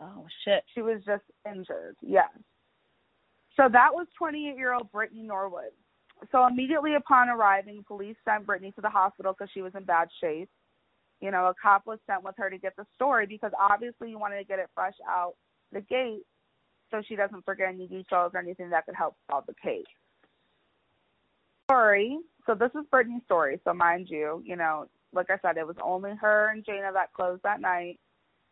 Oh 0.00 0.26
shit. 0.44 0.64
She 0.74 0.82
was 0.82 1.00
just 1.04 1.24
injured. 1.46 1.96
Yes. 2.00 2.30
So 3.56 3.68
that 3.70 3.90
was 3.92 4.06
28 4.18 4.56
year 4.56 4.72
old 4.72 4.90
Brittany 4.90 5.22
Norwood. 5.22 5.72
So 6.32 6.46
immediately 6.46 6.94
upon 6.94 7.28
arriving, 7.28 7.84
police 7.86 8.16
sent 8.24 8.46
Brittany 8.46 8.72
to 8.72 8.80
the 8.80 8.88
hospital 8.88 9.32
because 9.32 9.50
she 9.52 9.62
was 9.62 9.72
in 9.74 9.84
bad 9.84 10.08
shape. 10.20 10.48
You 11.20 11.30
know, 11.30 11.46
a 11.46 11.54
cop 11.60 11.86
was 11.86 11.98
sent 12.06 12.22
with 12.22 12.34
her 12.38 12.50
to 12.50 12.58
get 12.58 12.76
the 12.76 12.86
story 12.94 13.26
because 13.26 13.52
obviously 13.58 14.10
you 14.10 14.18
wanted 14.18 14.38
to 14.38 14.44
get 14.44 14.58
it 14.58 14.68
fresh 14.74 14.94
out 15.08 15.34
the 15.72 15.80
gate 15.80 16.22
so 16.90 17.02
she 17.06 17.16
doesn't 17.16 17.44
forget 17.44 17.68
any 17.68 17.86
details 17.86 18.32
or 18.34 18.40
anything 18.40 18.70
that 18.70 18.86
could 18.86 18.94
help 18.94 19.16
solve 19.30 19.44
the 19.46 19.54
case. 19.54 19.84
Story. 21.70 22.18
So 22.46 22.54
this 22.54 22.70
is 22.74 22.86
Brittany's 22.90 23.22
story. 23.24 23.60
So 23.64 23.72
mind 23.72 24.08
you, 24.10 24.42
you 24.44 24.56
know, 24.56 24.86
like 25.12 25.30
I 25.30 25.38
said, 25.40 25.56
it 25.56 25.66
was 25.66 25.76
only 25.82 26.12
her 26.20 26.50
and 26.50 26.64
Jayna 26.64 26.92
that 26.92 27.12
closed 27.12 27.42
that 27.42 27.60
night. 27.60 27.98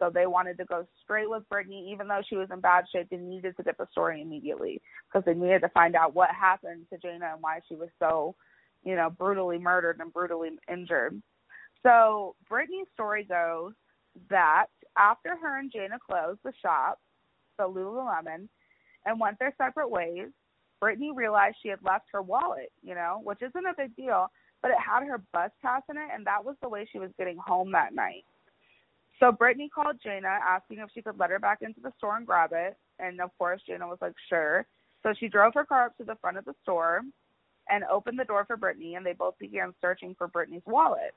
So 0.03 0.11
they 0.11 0.27
wanted 0.27 0.59
to 0.59 0.65
go 0.65 0.85
straight 1.05 1.31
with 1.31 1.49
Brittany, 1.49 1.89
even 1.93 2.09
though 2.09 2.23
she 2.29 2.35
was 2.35 2.49
in 2.53 2.59
bad 2.59 2.87
shape. 2.91 3.07
They 3.09 3.19
needed 3.19 3.57
to 3.57 3.63
get 3.63 3.79
the 3.79 3.87
story 3.93 4.21
immediately 4.21 4.83
because 5.07 5.25
they 5.25 5.33
needed 5.33 5.61
to 5.61 5.69
find 5.69 5.95
out 5.95 6.13
what 6.13 6.31
happened 6.31 6.87
to 6.91 6.99
Jayna 6.99 7.35
and 7.35 7.41
why 7.41 7.61
she 7.69 7.77
was 7.77 7.89
so, 8.01 8.35
you 8.83 8.97
know, 8.97 9.11
brutally 9.11 9.59
murdered 9.59 10.01
and 10.01 10.13
brutally 10.13 10.51
injured. 10.69 11.23
So 11.85 12.35
Brittany's 12.49 12.89
story 12.95 13.23
goes 13.23 13.75
that 14.29 14.67
after 14.99 15.37
her 15.41 15.61
and 15.61 15.73
Jayna 15.73 16.01
closed 16.01 16.41
the 16.43 16.53
shop, 16.61 16.99
the 17.57 17.69
Lululemon, 17.69 18.49
and 19.07 19.21
went 19.21 19.39
their 19.39 19.55
separate 19.57 19.89
ways, 19.89 20.31
Brittany 20.81 21.13
realized 21.15 21.59
she 21.63 21.69
had 21.69 21.79
left 21.85 22.07
her 22.11 22.23
wallet, 22.23 22.73
you 22.83 22.97
know, 22.97 23.21
which 23.23 23.41
isn't 23.41 23.67
a 23.67 23.75
big 23.79 23.95
deal, 23.95 24.33
but 24.63 24.73
it 24.73 24.79
had 24.85 25.07
her 25.07 25.23
bus 25.33 25.53
pass 25.63 25.83
in 25.89 25.97
it, 25.97 26.09
and 26.13 26.27
that 26.27 26.45
was 26.45 26.57
the 26.61 26.69
way 26.69 26.89
she 26.91 26.99
was 26.99 27.11
getting 27.17 27.37
home 27.37 27.71
that 27.71 27.95
night. 27.95 28.25
So 29.21 29.31
Brittany 29.31 29.71
called 29.73 29.97
Jayna 30.05 30.39
asking 30.47 30.79
if 30.79 30.91
she 30.95 31.03
could 31.03 31.19
let 31.19 31.31
her 31.31 31.39
back 31.39 31.63
into 31.63 31.81
the 31.81 31.93
store 31.99 32.17
and 32.17 32.27
grab 32.27 32.51
it. 32.53 32.77
And 32.99 33.21
of 33.21 33.31
course, 33.39 33.61
Jayna 33.69 33.89
was 33.89 33.99
like, 34.01 34.15
sure. 34.29 34.67
So 35.03 35.13
she 35.19 35.29
drove 35.29 35.55
her 35.55 35.65
car 35.65 35.87
up 35.87 35.97
to 35.99 36.05
the 36.05 36.17
front 36.21 36.39
of 36.39 36.45
the 36.45 36.55
store 36.63 37.03
and 37.69 37.85
opened 37.85 38.19
the 38.19 38.25
door 38.25 38.45
for 38.45 38.57
Brittany, 38.57 38.97
and 38.97 39.07
they 39.07 39.13
both 39.13 39.39
began 39.39 39.75
searching 39.81 40.15
for 40.17 40.29
Brittany's 40.29 40.63
wallet. 40.67 41.15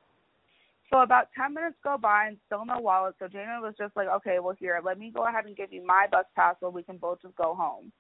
So 0.92 1.02
about 1.02 1.30
10 1.36 1.54
minutes 1.54 1.78
go 1.84 1.98
by 1.98 2.28
and 2.28 2.38
still 2.46 2.66
no 2.66 2.80
wallet. 2.80 3.16
So 3.18 3.26
Jayna 3.26 3.62
was 3.62 3.74
just 3.78 3.96
like, 3.96 4.08
okay, 4.08 4.38
well, 4.40 4.56
here, 4.60 4.80
let 4.84 5.00
me 5.00 5.12
go 5.14 5.28
ahead 5.28 5.46
and 5.46 5.56
give 5.56 5.74
you 5.74 5.86
my 5.86 6.06
bus 6.12 6.26
pass 6.36 6.56
so 6.60 6.70
we 6.70 6.84
can 6.84 6.98
both 6.98 7.22
just 7.22 7.36
go 7.36 7.56
home. 7.56 7.92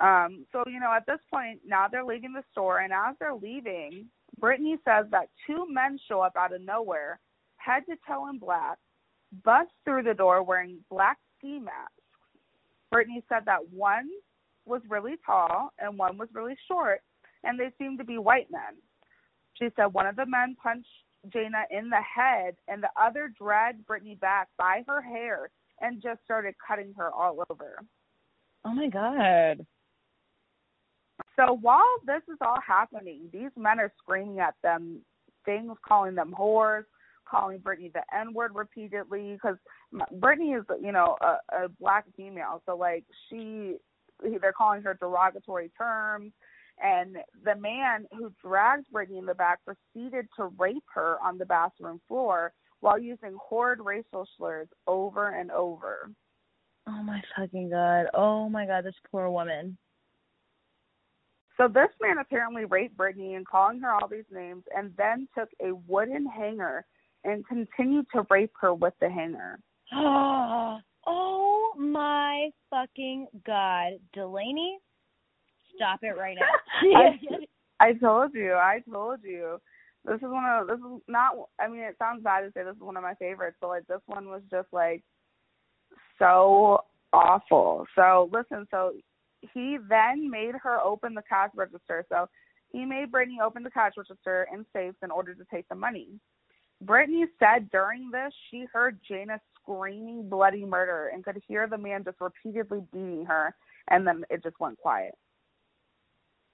Um, 0.00 0.46
so, 0.52 0.64
you 0.66 0.80
know, 0.80 0.92
at 0.92 1.06
this 1.06 1.20
point, 1.32 1.60
now 1.66 1.86
they're 1.88 2.04
leaving 2.04 2.32
the 2.32 2.44
store, 2.52 2.80
and 2.80 2.92
as 2.92 3.16
they're 3.18 3.34
leaving, 3.34 4.06
Brittany 4.40 4.76
says 4.84 5.06
that 5.10 5.28
two 5.46 5.66
men 5.68 5.98
show 6.08 6.20
up 6.20 6.36
out 6.36 6.54
of 6.54 6.62
nowhere, 6.62 7.20
head 7.64 7.84
to 7.88 7.96
toe 8.06 8.28
in 8.28 8.38
black, 8.38 8.78
bust 9.44 9.70
through 9.84 10.02
the 10.02 10.14
door 10.14 10.42
wearing 10.42 10.78
black 10.90 11.18
ski 11.38 11.58
masks. 11.58 11.92
Brittany 12.90 13.22
said 13.28 13.42
that 13.46 13.70
one 13.72 14.08
was 14.66 14.82
really 14.88 15.14
tall 15.24 15.72
and 15.78 15.98
one 15.98 16.16
was 16.18 16.28
really 16.32 16.56
short, 16.68 17.00
and 17.42 17.58
they 17.58 17.70
seemed 17.78 17.98
to 17.98 18.04
be 18.04 18.18
white 18.18 18.50
men. 18.50 18.76
She 19.54 19.68
said 19.76 19.86
one 19.86 20.06
of 20.06 20.16
the 20.16 20.26
men 20.26 20.56
punched 20.62 20.88
Jayna 21.28 21.64
in 21.70 21.88
the 21.88 22.02
head, 22.02 22.54
and 22.68 22.82
the 22.82 22.90
other 23.00 23.32
dragged 23.36 23.86
Brittany 23.86 24.16
back 24.16 24.48
by 24.58 24.82
her 24.86 25.00
hair 25.00 25.50
and 25.80 26.02
just 26.02 26.20
started 26.24 26.54
cutting 26.66 26.94
her 26.96 27.10
all 27.10 27.44
over. 27.50 27.78
Oh 28.64 28.74
my 28.74 28.88
god. 28.88 29.66
So 31.36 31.58
while 31.60 31.82
this 32.06 32.22
is 32.28 32.38
all 32.40 32.60
happening, 32.66 33.28
these 33.32 33.50
men 33.56 33.80
are 33.80 33.92
screaming 33.98 34.40
at 34.40 34.54
them 34.62 35.00
things, 35.44 35.72
calling 35.86 36.14
them 36.14 36.34
whores, 36.38 36.84
calling 37.28 37.58
Brittany 37.58 37.90
the 37.92 38.02
N 38.16 38.32
word 38.32 38.52
repeatedly 38.54 39.34
because 39.34 39.56
Brittany 40.12 40.52
is, 40.52 40.64
you 40.80 40.92
know, 40.92 41.16
a, 41.20 41.64
a 41.64 41.68
black 41.80 42.04
female, 42.16 42.62
so 42.66 42.76
like 42.76 43.04
she, 43.28 43.76
they're 44.40 44.52
calling 44.52 44.82
her 44.82 44.94
derogatory 44.94 45.70
terms. 45.76 46.32
And 46.82 47.18
the 47.44 47.54
man 47.54 48.06
who 48.12 48.32
dragged 48.44 48.90
Brittany 48.90 49.18
in 49.18 49.26
the 49.26 49.34
back 49.34 49.60
proceeded 49.64 50.26
to 50.36 50.46
rape 50.58 50.84
her 50.92 51.18
on 51.22 51.38
the 51.38 51.46
bathroom 51.46 52.00
floor 52.08 52.52
while 52.80 52.98
using 52.98 53.36
horrid 53.40 53.78
racial 53.80 54.26
slurs 54.36 54.68
over 54.86 55.28
and 55.38 55.50
over. 55.52 56.10
Oh 56.86 57.02
my 57.02 57.22
fucking 57.36 57.70
god. 57.70 58.06
Oh 58.12 58.48
my 58.48 58.66
god, 58.66 58.84
this 58.84 58.94
poor 59.10 59.30
woman. 59.30 59.78
So 61.56 61.68
this 61.68 61.88
man 62.02 62.18
apparently 62.18 62.64
raped 62.64 62.96
Brittany 62.96 63.34
and 63.34 63.46
calling 63.46 63.80
her 63.80 63.92
all 63.92 64.08
these 64.08 64.24
names 64.30 64.64
and 64.76 64.92
then 64.98 65.28
took 65.38 65.48
a 65.62 65.74
wooden 65.86 66.26
hanger 66.26 66.84
and 67.24 67.46
continued 67.46 68.06
to 68.14 68.26
rape 68.30 68.52
her 68.60 68.74
with 68.74 68.94
the 69.00 69.10
hanger. 69.10 69.58
oh 69.94 71.72
my 71.78 72.50
fucking 72.70 73.26
god. 73.46 73.92
Delainey, 74.12 74.78
stop 75.74 76.00
it 76.02 76.16
right 76.16 76.36
now. 76.38 76.96
I, 76.96 77.18
I 77.88 77.92
told 77.94 78.34
you, 78.34 78.52
I 78.54 78.80
told 78.90 79.20
you. 79.22 79.58
This 80.04 80.16
is 80.16 80.22
one 80.22 80.44
of 80.44 80.66
this 80.66 80.78
is 80.78 81.02
not 81.08 81.32
I 81.58 81.66
mean 81.66 81.80
it 81.80 81.96
sounds 81.98 82.22
bad 82.22 82.40
to 82.40 82.52
say 82.52 82.62
this 82.62 82.76
is 82.76 82.82
one 82.82 82.96
of 82.96 83.02
my 83.02 83.14
favorites, 83.14 83.56
but 83.60 83.68
like 83.68 83.86
this 83.86 84.02
one 84.06 84.28
was 84.28 84.42
just 84.50 84.68
like 84.70 85.02
so 86.18 86.84
awful. 87.12 87.86
So 87.94 88.28
listen, 88.32 88.66
so 88.70 88.92
he 89.52 89.78
then 89.88 90.30
made 90.30 90.54
her 90.62 90.80
open 90.80 91.14
the 91.14 91.22
cash 91.28 91.50
register. 91.54 92.04
So 92.10 92.28
he 92.72 92.84
made 92.84 93.12
Brittany 93.12 93.38
open 93.44 93.62
the 93.62 93.70
cash 93.70 93.92
register 93.96 94.46
and 94.52 94.66
safes 94.74 94.96
in 95.02 95.10
order 95.10 95.34
to 95.34 95.44
take 95.52 95.68
the 95.68 95.74
money. 95.74 96.08
Brittany 96.84 97.26
said 97.38 97.70
during 97.70 98.10
this 98.10 98.32
she 98.50 98.66
heard 98.72 98.98
Jayna 99.10 99.38
screaming 99.60 100.28
bloody 100.28 100.64
murder 100.64 101.10
and 101.12 101.24
could 101.24 101.40
hear 101.46 101.66
the 101.66 101.78
man 101.78 102.04
just 102.04 102.20
repeatedly 102.20 102.82
beating 102.92 103.24
her, 103.26 103.54
and 103.88 104.06
then 104.06 104.24
it 104.30 104.42
just 104.42 104.58
went 104.60 104.78
quiet. 104.78 105.14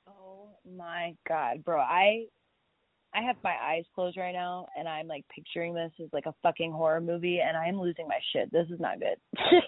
Oh 0.08 0.48
my 0.76 1.14
god, 1.28 1.64
bro! 1.64 1.80
I 1.80 2.26
I 3.14 3.22
have 3.22 3.36
my 3.42 3.54
eyes 3.60 3.84
closed 3.94 4.16
right 4.16 4.32
now, 4.32 4.66
and 4.78 4.88
I'm 4.88 5.08
like 5.08 5.24
picturing 5.34 5.74
this 5.74 5.92
as 6.02 6.08
like 6.12 6.26
a 6.26 6.34
fucking 6.42 6.72
horror 6.72 7.00
movie, 7.00 7.40
and 7.40 7.56
I'm 7.56 7.80
losing 7.80 8.06
my 8.06 8.18
shit. 8.32 8.52
This 8.52 8.66
is 8.70 8.80
not 8.80 9.00
good. 9.00 9.18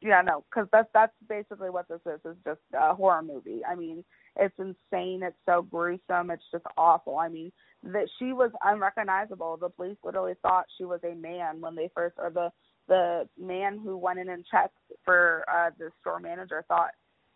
yeah, 0.00 0.22
no, 0.22 0.44
because 0.48 0.68
that's 0.72 0.88
that's 0.94 1.12
basically 1.28 1.70
what 1.70 1.88
this 1.88 2.00
is. 2.06 2.20
Is 2.24 2.36
just 2.44 2.60
a 2.78 2.94
horror 2.94 3.22
movie. 3.22 3.62
I 3.68 3.74
mean, 3.74 4.04
it's 4.36 4.54
insane. 4.58 5.22
It's 5.22 5.36
so 5.46 5.62
gruesome. 5.62 6.30
It's 6.30 6.42
just 6.52 6.64
awful. 6.76 7.18
I 7.18 7.28
mean, 7.28 7.52
that 7.82 8.08
she 8.18 8.32
was 8.32 8.50
unrecognizable. 8.62 9.56
The 9.56 9.68
police 9.68 9.96
literally 10.04 10.34
thought 10.42 10.66
she 10.78 10.84
was 10.84 11.00
a 11.04 11.14
man 11.14 11.60
when 11.60 11.74
they 11.74 11.90
first, 11.94 12.16
or 12.18 12.30
the 12.30 12.50
the 12.88 13.28
man 13.38 13.78
who 13.82 13.96
went 13.96 14.18
in 14.18 14.28
and 14.28 14.44
checked 14.50 14.76
for 15.04 15.44
uh 15.52 15.70
the 15.78 15.90
store 16.00 16.18
manager 16.20 16.64
thought 16.68 16.90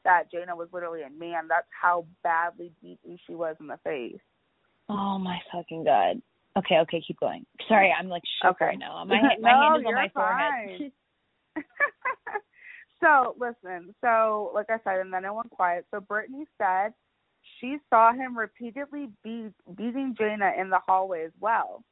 that 0.05 0.25
Jayna 0.33 0.57
was 0.57 0.69
literally 0.73 1.03
a 1.03 1.11
man. 1.11 1.49
That's 1.49 1.67
how 1.81 2.07
badly 2.23 2.73
beaten 2.83 3.19
she 3.27 3.35
was 3.35 3.57
in 3.61 3.67
the 3.67 3.79
face. 3.85 4.21
Oh 4.89 5.19
my 5.19 5.39
fucking 5.53 5.85
god. 5.85 6.21
Okay, 6.57 6.77
okay, 6.83 7.03
keep 7.07 7.19
going. 7.19 7.45
Sorry, 7.69 7.93
I'm 7.99 8.09
like 8.09 8.23
shook 8.43 8.53
Okay. 8.53 8.67
right 8.67 8.79
now. 8.79 9.05
My 9.05 9.21
my 9.41 9.53
No, 9.53 9.61
hand 9.61 9.81
is 9.81 9.87
on 9.87 9.95
my 9.95 10.09
forehead. 10.15 10.93
so 13.01 13.37
listen, 13.39 13.95
so 14.01 14.51
like 14.55 14.67
I 14.69 14.79
said, 14.85 15.01
and 15.01 15.13
then 15.13 15.25
it 15.25 15.35
went 15.35 15.51
quiet. 15.51 15.87
So 15.91 16.01
Brittany 16.01 16.47
said 16.59 16.93
she 17.61 17.79
saw 17.91 18.13
him 18.13 18.37
repeatedly 18.37 19.09
beat, 19.23 19.53
beating 19.77 20.15
Jayna 20.19 20.59
in 20.59 20.71
the 20.71 20.79
hallway 20.79 21.25
as 21.25 21.33
well. 21.41 21.85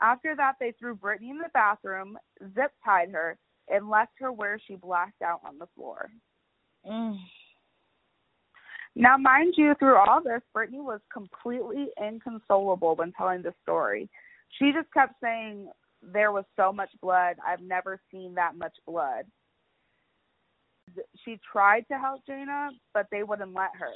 After 0.00 0.34
that, 0.36 0.54
they 0.58 0.72
threw 0.78 0.94
Brittany 0.94 1.30
in 1.30 1.38
the 1.38 1.50
bathroom, 1.54 2.18
zip 2.54 2.72
tied 2.84 3.10
her, 3.12 3.38
and 3.68 3.88
left 3.88 4.12
her 4.18 4.32
where 4.32 4.58
she 4.66 4.74
blacked 4.74 5.22
out 5.22 5.40
on 5.46 5.58
the 5.58 5.68
floor. 5.76 6.10
Mm. 6.88 7.16
Now, 8.94 9.16
mind 9.16 9.54
you, 9.56 9.74
through 9.78 9.96
all 9.96 10.22
this, 10.22 10.42
Brittany 10.52 10.80
was 10.80 11.00
completely 11.12 11.88
inconsolable 12.02 12.96
when 12.96 13.12
telling 13.12 13.42
the 13.42 13.54
story. 13.62 14.10
She 14.58 14.72
just 14.72 14.92
kept 14.92 15.14
saying, 15.22 15.68
There 16.02 16.32
was 16.32 16.44
so 16.56 16.72
much 16.72 16.90
blood. 17.00 17.36
I've 17.46 17.62
never 17.62 18.00
seen 18.10 18.34
that 18.34 18.56
much 18.56 18.76
blood. 18.86 19.24
She 21.24 21.40
tried 21.50 21.86
to 21.88 21.98
help 21.98 22.24
Jayna, 22.26 22.70
but 22.92 23.06
they 23.10 23.22
wouldn't 23.22 23.54
let 23.54 23.74
her. 23.78 23.92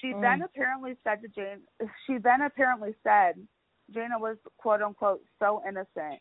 She 0.00 0.12
Mm. 0.14 0.20
then 0.20 0.42
apparently 0.42 0.96
said 1.02 1.22
to 1.22 1.28
Jane, 1.28 1.66
she 2.06 2.18
then 2.18 2.42
apparently 2.42 2.94
said 3.02 3.46
Jayna 3.92 4.20
was 4.20 4.38
quote 4.58 4.82
unquote 4.82 5.24
so 5.38 5.62
innocent, 5.66 6.20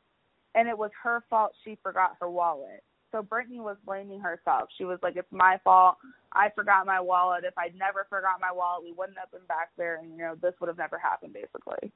and 0.56 0.68
it 0.68 0.78
was 0.78 0.92
her 1.04 1.22
fault 1.30 1.56
she 1.64 1.76
forgot 1.76 2.18
her 2.20 2.30
wallet. 2.30 2.84
So 3.12 3.22
Brittany 3.22 3.60
was 3.60 3.78
blaming 3.86 4.20
herself. 4.20 4.70
She 4.78 4.84
was 4.84 5.02
like, 5.02 5.16
"It's 5.16 5.32
my 5.32 5.58
fault. 5.60 5.98
I 6.34 6.50
forgot 6.50 6.86
my 6.86 7.00
wallet. 7.00 7.46
If 7.46 7.58
I'd 7.58 7.76
never 7.76 8.06
forgot 8.06 8.40
my 8.42 8.52
wallet, 8.52 8.84
we 8.84 8.92
wouldn't 8.92 9.18
have 9.18 9.32
been 9.32 9.46
back 9.46 9.70
there, 9.78 9.96
and 9.96 10.12
you 10.12 10.18
know 10.18 10.36
this 10.36 10.60
would 10.60 10.68
have 10.68 10.78
never 10.78 10.98
happened." 10.98 11.34
Basically, 11.34 11.92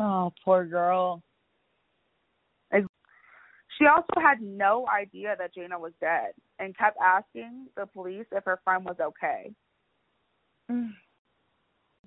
Oh, 0.00 0.32
poor 0.44 0.64
girl. 0.64 1.22
She 3.78 3.86
also 3.86 4.20
had 4.20 4.40
no 4.40 4.86
idea 4.88 5.36
that 5.38 5.54
Jayna 5.54 5.78
was 5.78 5.92
dead, 6.00 6.32
and 6.58 6.76
kept 6.76 6.98
asking 7.00 7.68
the 7.76 7.86
police 7.86 8.26
if 8.32 8.44
her 8.44 8.60
friend 8.64 8.84
was 8.84 8.96
okay. 9.00 9.52
Mm. 10.70 10.90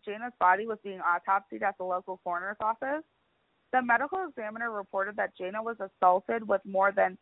Jayna's 0.05 0.33
body 0.39 0.67
was 0.67 0.79
being 0.83 0.99
autopsied 0.99 1.61
at 1.61 1.77
the 1.77 1.85
local 1.85 2.19
coroner's 2.23 2.57
office. 2.59 3.03
The 3.71 3.81
medical 3.81 4.27
examiner 4.27 4.69
reported 4.71 5.15
that 5.15 5.31
Jayna 5.39 5.63
was 5.63 5.77
assaulted 5.79 6.45
with 6.45 6.61
more 6.65 6.91
than 6.91 7.17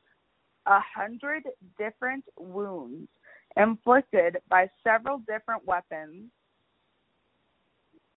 a 0.65 0.79
hundred 0.79 1.43
different 1.77 2.23
wounds 2.39 3.07
inflicted 3.55 4.37
by 4.49 4.69
several 4.83 5.19
different 5.19 5.65
weapons. 5.65 6.31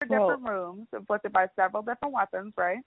Different 0.02 0.48
rooms 0.48 0.88
inflicted 0.94 1.34
by 1.34 1.48
several 1.56 1.82
different 1.82 2.14
weapons, 2.14 2.54
right? 2.56 2.80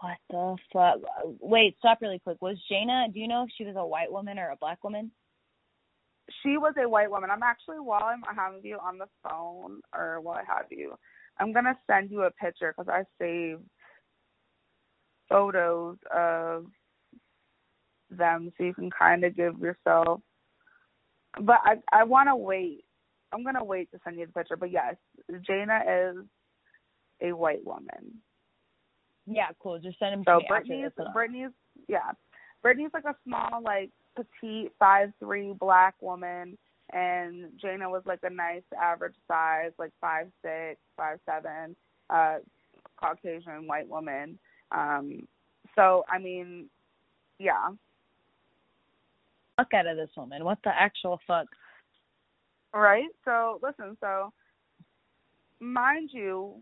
What 0.00 0.18
the 0.28 0.56
fuck? 0.72 0.98
Wait, 1.40 1.76
stop 1.78 1.98
really 2.02 2.18
quick. 2.18 2.40
Was 2.42 2.58
Jayna? 2.70 3.12
Do 3.12 3.20
you 3.20 3.28
know 3.28 3.44
if 3.44 3.50
she 3.56 3.64
was 3.64 3.76
a 3.76 3.86
white 3.86 4.12
woman 4.12 4.38
or 4.38 4.50
a 4.50 4.56
black 4.56 4.82
woman? 4.84 5.10
She 6.42 6.58
was 6.58 6.74
a 6.78 6.88
white 6.88 7.10
woman. 7.10 7.30
I'm 7.30 7.42
actually 7.42 7.80
while 7.80 8.02
I'm 8.04 8.22
having 8.34 8.60
you 8.62 8.78
on 8.78 8.98
the 8.98 9.06
phone, 9.22 9.80
or 9.94 10.22
I 10.28 10.42
have 10.46 10.66
you, 10.70 10.94
I'm 11.38 11.52
gonna 11.52 11.76
send 11.86 12.10
you 12.10 12.22
a 12.22 12.30
picture 12.30 12.74
because 12.76 12.92
I 12.92 13.04
saved 13.18 13.62
photos 15.28 15.96
of 16.14 16.66
them 18.10 18.52
so 18.56 18.64
you 18.64 18.74
can 18.74 18.90
kind 18.90 19.24
of 19.24 19.36
give 19.36 19.58
yourself. 19.58 20.20
But 21.40 21.60
I 21.64 21.76
I 21.92 22.04
want 22.04 22.28
to 22.28 22.36
wait. 22.36 22.84
I'm 23.32 23.44
gonna 23.44 23.64
wait 23.64 23.90
to 23.92 24.00
send 24.04 24.18
you 24.18 24.26
the 24.26 24.32
picture. 24.32 24.56
But 24.56 24.70
yes, 24.70 24.96
Jayna 25.30 26.10
is 26.10 26.26
a 27.22 27.32
white 27.32 27.64
woman. 27.64 28.20
Yeah, 29.30 29.48
cool. 29.60 29.78
Just 29.78 29.98
send 30.00 30.14
him 30.14 30.24
to 30.24 30.30
So 30.30 30.38
me 30.38 30.44
Brittany's. 30.48 30.90
Brittany's 31.14 31.50
yeah. 31.88 32.10
Brittany's 32.62 32.90
like 32.92 33.04
a 33.04 33.14
small, 33.24 33.62
like 33.62 33.90
petite 34.16 34.72
five 34.78 35.12
three 35.20 35.52
black 35.52 35.94
woman 36.00 36.58
and 36.92 37.44
Jayna 37.64 37.88
was 37.88 38.02
like 38.04 38.18
a 38.24 38.30
nice 38.30 38.64
average 38.80 39.14
size, 39.28 39.70
like 39.78 39.92
five 40.00 40.26
six, 40.42 40.80
five 40.96 41.18
seven, 41.24 41.76
uh 42.10 42.38
Caucasian 42.96 43.66
white 43.68 43.88
woman. 43.88 44.36
Um 44.72 45.28
so 45.76 46.04
I 46.12 46.18
mean, 46.18 46.68
yeah. 47.38 47.68
Fuck 49.56 49.74
out 49.74 49.86
of 49.86 49.96
this 49.96 50.10
woman. 50.16 50.44
What 50.44 50.58
the 50.64 50.70
actual 50.70 51.20
fuck? 51.26 51.46
Right? 52.74 53.08
So 53.24 53.60
listen, 53.62 53.96
so 54.00 54.32
mind 55.60 56.10
you, 56.12 56.54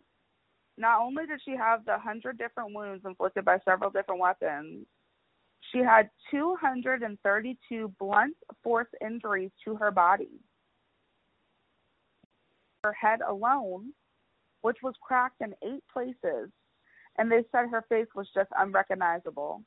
not 0.79 1.01
only 1.01 1.27
did 1.27 1.41
she 1.45 1.57
have 1.57 1.85
the 1.85 1.99
hundred 1.99 2.39
different 2.39 2.75
wounds 2.75 3.05
inflicted 3.05 3.45
by 3.45 3.59
several 3.65 3.91
different 3.91 4.21
weapons, 4.21 4.87
she 5.73 5.79
had 5.79 6.09
232 6.31 7.93
blunt 7.99 8.37
force 8.63 8.89
injuries 9.05 9.51
to 9.65 9.75
her 9.77 9.91
body. 9.91 10.41
Her 12.85 12.93
head 12.93 13.21
alone, 13.27 13.93
which 14.63 14.79
was 14.83 14.95
cracked 15.03 15.41
in 15.41 15.53
eight 15.63 15.83
places, 15.93 16.51
and 17.19 17.31
they 17.31 17.43
said 17.51 17.67
her 17.71 17.85
face 17.89 18.07
was 18.15 18.29
just 18.35 18.51
unrecognizable. 18.57 19.63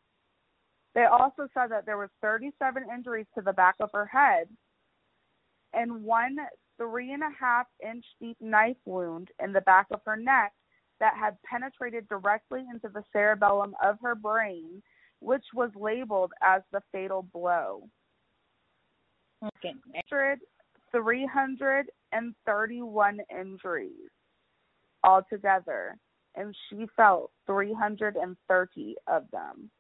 They 0.96 1.04
also 1.04 1.48
said 1.54 1.72
that 1.72 1.86
there 1.86 1.98
was 1.98 2.10
37 2.22 2.84
injuries 2.94 3.28
to 3.36 3.42
the 3.42 3.54
back 3.54 3.76
of 3.80 3.90
her 3.94 4.06
head 4.06 4.48
and 5.74 6.04
one 6.04 6.38
three 6.78 7.12
and 7.14 7.24
a 7.24 7.30
half 7.40 7.68
inch 7.86 8.04
deep 8.20 8.38
knife 8.42 8.78
wound 8.86 9.30
in 9.44 9.54
the 9.54 9.62
back 9.62 9.88
of 9.92 10.02
her 10.06 10.18
neck 10.18 10.52
that 11.02 11.18
had 11.20 11.36
penetrated 11.44 12.08
directly 12.08 12.66
into 12.72 12.88
the 12.88 13.04
cerebellum 13.12 13.76
of 13.84 13.98
her 14.02 14.16
brain, 14.16 14.82
which 15.20 15.44
was 15.54 15.72
labeled 15.76 16.32
as 16.42 16.62
the 16.72 16.82
fatal 16.94 17.28
blow. 17.34 17.90
Okay. 19.44 19.74
331 20.92 23.20
injuries 23.30 24.10
altogether, 25.04 25.98
and 26.36 26.56
she 26.70 26.86
felt 26.96 27.32
330 27.48 28.96
of 29.08 29.24
them. 29.32 29.72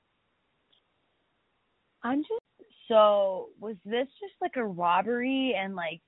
I'm 2.03 2.23
just 2.23 2.41
so 2.87 3.49
was 3.59 3.75
this 3.85 4.07
just 4.19 4.33
like 4.41 4.55
a 4.55 4.65
robbery 4.65 5.53
and 5.55 5.75
like 5.75 6.01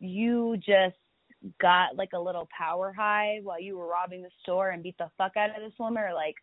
you 0.00 0.56
just 0.56 0.96
got 1.60 1.96
like 1.96 2.10
a 2.14 2.18
little 2.18 2.48
power 2.56 2.92
high 2.92 3.40
while 3.42 3.60
you 3.60 3.76
were 3.76 3.86
robbing 3.86 4.22
the 4.22 4.30
store 4.42 4.70
and 4.70 4.82
beat 4.82 4.96
the 4.98 5.10
fuck 5.18 5.36
out 5.36 5.50
of 5.50 5.62
this 5.62 5.78
woman 5.78 6.02
or 6.02 6.14
like 6.14 6.34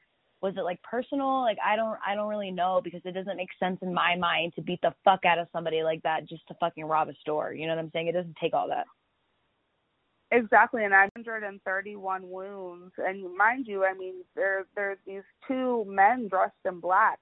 was 0.41 0.53
it 0.55 0.61
like 0.61 0.81
personal 0.83 1.41
like 1.41 1.57
i 1.65 1.75
don't 1.75 1.97
i 2.05 2.15
don't 2.15 2.29
really 2.29 2.51
know 2.51 2.79
because 2.83 3.01
it 3.03 3.13
doesn't 3.13 3.37
make 3.37 3.49
sense 3.59 3.79
in 3.81 3.93
my 3.93 4.15
mind 4.15 4.53
to 4.53 4.61
beat 4.61 4.79
the 4.81 4.93
fuck 5.03 5.25
out 5.25 5.39
of 5.39 5.47
somebody 5.51 5.83
like 5.83 6.01
that 6.03 6.27
just 6.27 6.47
to 6.47 6.53
fucking 6.59 6.85
rob 6.85 7.09
a 7.09 7.13
store 7.21 7.53
you 7.53 7.65
know 7.65 7.75
what 7.75 7.81
i'm 7.81 7.91
saying 7.91 8.07
it 8.07 8.13
doesn't 8.13 8.37
take 8.39 8.53
all 8.53 8.67
that 8.67 8.85
Exactly, 10.33 10.83
and 10.83 10.91
931 10.91 12.27
wounds. 12.27 12.91
And 12.97 13.37
mind 13.37 13.67
you, 13.67 13.85
I 13.85 13.93
mean, 13.93 14.15
there 14.35 14.65
there's 14.75 14.97
these 15.05 15.21
two 15.47 15.85
men 15.87 16.27
dressed 16.27 16.55
in 16.65 16.79
black, 16.79 17.19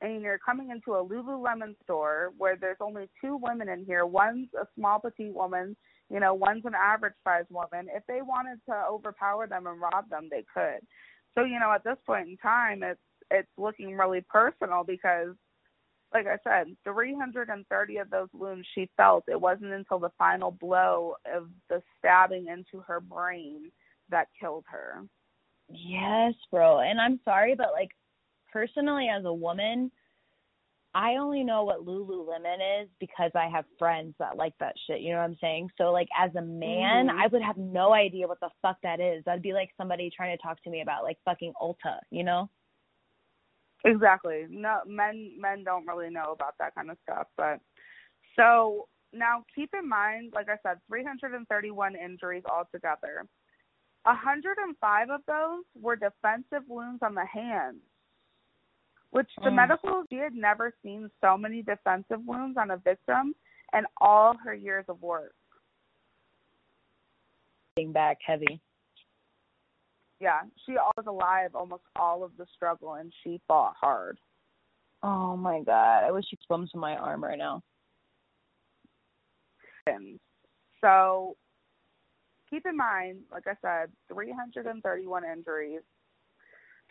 and 0.00 0.22
you're 0.22 0.38
coming 0.38 0.70
into 0.70 0.94
a 0.94 1.04
Lululemon 1.04 1.74
store 1.82 2.32
where 2.38 2.56
there's 2.56 2.78
only 2.80 3.10
two 3.20 3.36
women 3.36 3.68
in 3.68 3.84
here. 3.84 4.06
One's 4.06 4.48
a 4.58 4.66
small 4.74 4.98
petite 4.98 5.34
woman, 5.34 5.76
you 6.10 6.20
know, 6.20 6.34
one's 6.34 6.64
an 6.64 6.74
average 6.74 7.14
sized 7.24 7.50
woman. 7.50 7.88
If 7.94 8.02
they 8.06 8.20
wanted 8.22 8.60
to 8.68 8.84
overpower 8.90 9.46
them 9.46 9.66
and 9.66 9.80
rob 9.80 10.08
them, 10.10 10.28
they 10.30 10.44
could. 10.52 10.80
So 11.34 11.44
you 11.44 11.58
know, 11.58 11.72
at 11.72 11.84
this 11.84 11.98
point 12.06 12.28
in 12.28 12.36
time, 12.36 12.82
it's 12.82 13.00
it's 13.30 13.48
looking 13.56 13.96
really 13.96 14.24
personal 14.28 14.84
because 14.84 15.34
like 16.12 16.26
I 16.28 16.38
said, 16.44 16.76
330 16.84 17.96
of 17.96 18.10
those 18.10 18.28
wounds 18.32 18.68
she 18.72 18.88
felt. 18.96 19.24
It 19.26 19.40
wasn't 19.40 19.72
until 19.72 19.98
the 19.98 20.12
final 20.16 20.52
blow 20.52 21.16
of 21.34 21.48
the 21.68 21.82
stabbing 21.98 22.46
into 22.46 22.84
her 22.86 23.00
brain 23.00 23.72
that 24.10 24.28
killed 24.38 24.64
her. 24.70 25.02
yes 25.70 26.34
bro 26.50 26.80
and 26.80 27.00
i'm 27.00 27.18
sorry 27.24 27.54
but 27.54 27.72
like 27.72 27.90
personally 28.52 29.08
as 29.08 29.24
a 29.24 29.32
woman 29.32 29.90
I 30.94 31.16
only 31.16 31.44
know 31.44 31.64
what 31.64 31.84
Lululemon 31.84 32.82
is 32.84 32.88
because 33.00 33.32
I 33.34 33.48
have 33.48 33.64
friends 33.78 34.14
that 34.20 34.36
like 34.36 34.54
that 34.60 34.74
shit. 34.86 35.00
You 35.00 35.12
know 35.12 35.18
what 35.18 35.24
I'm 35.24 35.38
saying? 35.40 35.70
So 35.78 35.92
like 35.92 36.08
as 36.18 36.34
a 36.36 36.42
man, 36.42 37.08
Mhm. 37.08 37.18
I 37.18 37.26
would 37.28 37.42
have 37.42 37.56
no 37.58 37.92
idea 37.94 38.28
what 38.28 38.40
the 38.40 38.50
fuck 38.62 38.80
that 38.82 39.00
is. 39.00 39.24
That'd 39.24 39.42
be 39.42 39.52
like 39.54 39.70
somebody 39.76 40.10
trying 40.10 40.36
to 40.36 40.42
talk 40.42 40.62
to 40.64 40.70
me 40.70 40.82
about 40.82 41.04
like 41.04 41.18
fucking 41.24 41.52
Ulta, 41.60 41.98
you 42.10 42.24
know? 42.24 42.48
Exactly. 43.84 44.46
No, 44.50 44.80
men 44.86 45.34
men 45.40 45.64
don't 45.64 45.86
really 45.86 46.10
know 46.10 46.32
about 46.32 46.54
that 46.58 46.74
kind 46.74 46.90
of 46.90 46.98
stuff. 47.02 47.28
But 47.36 47.60
so 48.36 48.88
now 49.12 49.44
keep 49.54 49.70
in 49.78 49.88
mind, 49.88 50.32
like 50.34 50.48
I 50.48 50.58
said, 50.62 50.78
331 50.88 51.96
injuries 51.96 52.44
altogether. 52.50 53.26
105 54.04 55.10
of 55.10 55.20
those 55.26 55.64
were 55.80 55.96
defensive 55.96 56.68
wounds 56.68 57.02
on 57.02 57.14
the 57.14 57.26
hands, 57.26 57.80
which 59.14 59.30
the 59.44 59.50
Mm. 59.50 59.54
medical 59.54 60.04
she 60.10 60.16
had 60.16 60.34
never 60.34 60.72
seen 60.82 61.08
so 61.20 61.38
many 61.38 61.62
defensive 61.62 62.26
wounds 62.26 62.58
on 62.58 62.72
a 62.72 62.76
victim 62.78 63.32
and 63.72 63.86
all 63.98 64.36
her 64.38 64.52
years 64.52 64.84
of 64.88 65.00
work. 65.00 65.36
Being 67.76 67.92
back 67.92 68.18
heavy. 68.20 68.60
Yeah, 70.18 70.42
she 70.66 70.72
was 70.72 71.06
alive 71.06 71.54
almost 71.54 71.84
all 71.94 72.24
of 72.24 72.36
the 72.36 72.46
struggle, 72.46 72.94
and 72.94 73.12
she 73.22 73.40
fought 73.46 73.76
hard. 73.76 74.18
Oh 75.04 75.36
my 75.36 75.60
god, 75.60 76.02
I 76.02 76.10
wish 76.10 76.24
you 76.32 76.38
could 76.48 76.70
to 76.70 76.76
my 76.76 76.96
arm 76.96 77.22
right 77.22 77.38
now. 77.38 77.62
So 80.80 81.36
keep 82.50 82.66
in 82.66 82.76
mind, 82.76 83.20
like 83.30 83.46
I 83.46 83.54
said, 83.62 83.92
331 84.08 85.24
injuries. 85.24 85.82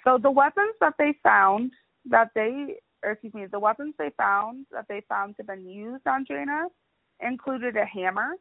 So 0.06 0.18
the 0.18 0.32
weapons 0.32 0.76
that 0.80 0.95
they 0.98 1.14
found 1.22 1.74
that 2.05 2.30
they, 2.35 2.75
or 3.03 3.11
excuse 3.11 3.34
me, 3.34 3.45
the 3.45 3.59
weapons 3.59 3.95
they 3.97 4.11
found 4.17 4.65
that 4.71 4.85
they 4.89 5.01
found 5.07 5.35
to 5.35 5.43
have 5.43 5.47
been 5.47 5.69
used 5.69 6.05
on 6.07 6.25
Jayna 6.25 6.65
included 7.19 7.75
a 7.77 7.85
hammer, 7.85 8.31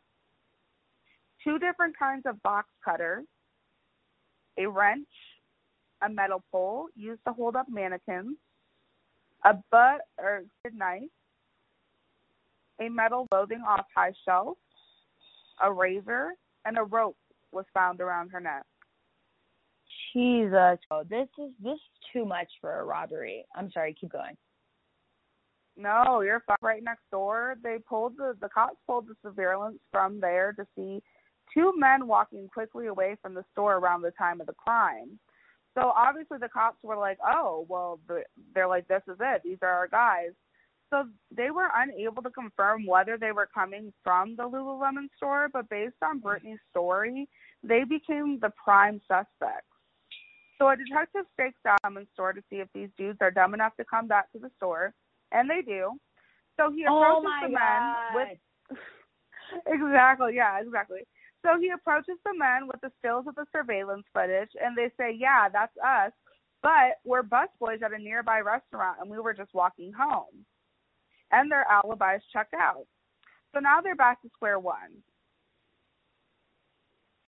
two 1.44 1.58
different 1.58 1.98
kinds 1.98 2.22
of 2.26 2.42
box 2.42 2.68
cutters, 2.84 3.24
a 4.58 4.66
wrench, 4.66 5.08
a 6.02 6.08
metal 6.08 6.42
pole 6.50 6.88
used 6.96 7.20
to 7.26 7.32
hold 7.32 7.56
up 7.56 7.66
mannequins, 7.68 8.36
a 9.44 9.54
butt 9.70 10.02
or 10.18 10.42
knife, 10.72 11.02
a 12.80 12.88
metal 12.88 13.26
clothing 13.30 13.62
off 13.66 13.86
high 13.96 14.12
shelf, 14.26 14.58
a 15.62 15.72
razor, 15.72 16.32
and 16.64 16.78
a 16.78 16.82
rope 16.82 17.16
was 17.52 17.64
found 17.74 18.00
around 18.00 18.30
her 18.30 18.40
neck. 18.40 18.64
Jesus, 20.12 20.78
oh, 20.90 21.04
this 21.08 21.28
is 21.38 21.50
this 21.62 21.74
is 21.74 21.80
too 22.12 22.24
much 22.24 22.48
for 22.60 22.80
a 22.80 22.84
robbery. 22.84 23.44
I'm 23.56 23.70
sorry, 23.70 23.96
keep 23.98 24.12
going. 24.12 24.36
No, 25.76 26.20
you're 26.20 26.42
right 26.60 26.82
next 26.82 27.10
door. 27.10 27.56
They 27.62 27.78
pulled 27.88 28.16
the 28.18 28.36
the 28.40 28.48
cops 28.48 28.76
pulled 28.86 29.08
the 29.08 29.14
surveillance 29.22 29.78
from 29.90 30.20
there 30.20 30.52
to 30.52 30.66
see 30.76 31.02
two 31.52 31.72
men 31.76 32.06
walking 32.06 32.48
quickly 32.52 32.86
away 32.86 33.16
from 33.22 33.34
the 33.34 33.44
store 33.52 33.76
around 33.76 34.02
the 34.02 34.10
time 34.12 34.40
of 34.40 34.46
the 34.46 34.54
crime. 34.54 35.18
So 35.74 35.92
obviously 35.96 36.36
the 36.38 36.50
cops 36.50 36.82
were 36.82 36.96
like, 36.96 37.18
"Oh, 37.26 37.64
well, 37.68 37.98
they're 38.54 38.68
like, 38.68 38.86
this 38.88 39.02
is 39.08 39.16
it. 39.20 39.42
These 39.42 39.58
are 39.62 39.70
our 39.70 39.88
guys." 39.88 40.32
So 40.90 41.08
they 41.34 41.50
were 41.50 41.70
unable 41.74 42.22
to 42.22 42.28
confirm 42.28 42.84
whether 42.84 43.16
they 43.16 43.32
were 43.32 43.48
coming 43.52 43.94
from 44.04 44.36
the 44.36 44.42
Lululemon 44.42 45.08
store, 45.16 45.48
but 45.50 45.70
based 45.70 45.96
on 46.04 46.18
Brittany's 46.18 46.58
story, 46.70 47.26
they 47.62 47.84
became 47.84 48.38
the 48.38 48.52
prime 48.62 49.00
suspects. 49.08 49.71
So 50.58 50.68
a 50.68 50.76
detective 50.76 51.24
stakes 51.34 51.58
out 51.66 51.80
the 51.82 52.06
store 52.14 52.32
to 52.32 52.42
see 52.48 52.56
if 52.56 52.68
these 52.74 52.88
dudes 52.96 53.18
are 53.20 53.30
dumb 53.30 53.54
enough 53.54 53.76
to 53.76 53.84
come 53.84 54.06
back 54.06 54.30
to 54.32 54.38
the 54.38 54.50
store, 54.56 54.94
and 55.32 55.48
they 55.48 55.62
do. 55.62 55.92
So 56.56 56.70
he 56.70 56.84
oh 56.88 56.98
approaches 56.98 57.26
oh 57.26 57.46
the 57.46 57.52
men 57.52 57.94
with 58.14 58.78
exactly, 59.66 60.36
yeah, 60.36 60.60
exactly. 60.60 61.00
So 61.44 61.58
he 61.58 61.70
approaches 61.70 62.18
the 62.24 62.36
men 62.36 62.68
with 62.68 62.80
the 62.80 62.92
stills 62.98 63.26
of 63.26 63.34
the 63.34 63.46
surveillance 63.50 64.04
footage, 64.12 64.50
and 64.62 64.76
they 64.76 64.90
say, 64.96 65.16
"Yeah, 65.18 65.48
that's 65.48 65.76
us, 65.84 66.12
but 66.62 67.00
we're 67.04 67.22
busboys 67.22 67.82
at 67.82 67.92
a 67.92 67.98
nearby 67.98 68.40
restaurant, 68.40 68.98
and 69.00 69.10
we 69.10 69.18
were 69.18 69.34
just 69.34 69.54
walking 69.54 69.92
home." 69.92 70.46
And 71.32 71.50
their 71.50 71.66
alibis 71.68 72.22
check 72.32 72.48
out. 72.54 72.86
So 73.52 73.60
now 73.60 73.80
they're 73.80 73.96
back 73.96 74.22
to 74.22 74.28
square 74.34 74.58
one. 74.58 75.02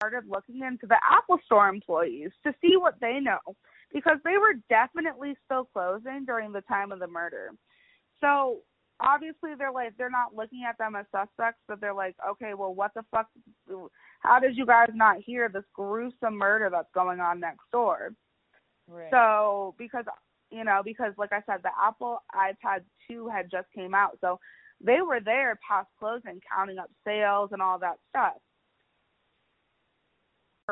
Started 0.02 0.28
looking 0.28 0.62
into 0.62 0.86
the 0.86 0.96
Apple 1.08 1.38
Store 1.44 1.68
employees 1.68 2.30
to 2.44 2.52
see 2.60 2.76
what 2.76 2.94
they 3.00 3.20
know, 3.20 3.38
because 3.92 4.18
they 4.24 4.36
were 4.36 4.54
definitely 4.68 5.36
still 5.44 5.64
closing 5.72 6.24
during 6.26 6.52
the 6.52 6.62
time 6.62 6.90
of 6.90 6.98
the 6.98 7.06
murder. 7.06 7.50
So 8.20 8.58
obviously 9.00 9.50
they're 9.56 9.72
like 9.72 9.96
they're 9.96 10.10
not 10.10 10.34
looking 10.34 10.64
at 10.68 10.78
them 10.78 10.96
as 10.96 11.06
suspects, 11.10 11.60
but 11.68 11.80
they're 11.80 11.94
like, 11.94 12.16
okay, 12.30 12.54
well, 12.54 12.74
what 12.74 12.92
the 12.94 13.04
fuck? 13.10 13.26
How 14.20 14.38
did 14.38 14.56
you 14.56 14.66
guys 14.66 14.90
not 14.94 15.18
hear 15.24 15.48
this 15.48 15.64
gruesome 15.74 16.36
murder 16.36 16.68
that's 16.70 16.90
going 16.94 17.20
on 17.20 17.40
next 17.40 17.64
door? 17.72 18.12
Right. 18.88 19.10
So 19.10 19.74
because 19.78 20.04
you 20.50 20.64
know 20.64 20.82
because 20.84 21.12
like 21.16 21.32
I 21.32 21.42
said, 21.46 21.60
the 21.62 21.70
Apple 21.80 22.18
iPad 22.34 22.82
2 23.08 23.28
had 23.28 23.50
just 23.50 23.66
came 23.74 23.94
out, 23.94 24.18
so 24.20 24.38
they 24.80 25.00
were 25.00 25.20
there 25.20 25.58
past 25.66 25.88
closing, 25.98 26.40
counting 26.52 26.78
up 26.78 26.90
sales 27.04 27.50
and 27.52 27.62
all 27.62 27.78
that 27.78 27.98
stuff. 28.10 28.34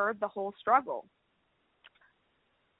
Heard 0.01 0.19
the 0.19 0.27
whole 0.27 0.53
struggle. 0.59 1.05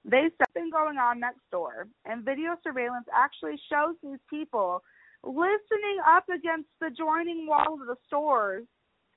They 0.03 0.29
something 0.39 0.71
going 0.71 0.97
on 0.97 1.19
next 1.19 1.41
door, 1.51 1.87
and 2.05 2.25
video 2.25 2.55
surveillance 2.63 3.05
actually 3.15 3.61
shows 3.71 3.95
these 4.01 4.19
people 4.27 4.81
listening 5.23 5.99
up 6.07 6.25
against 6.29 6.69
the 6.79 6.89
joining 6.89 7.45
wall 7.45 7.77
of 7.79 7.85
the 7.85 7.95
stores 8.07 8.65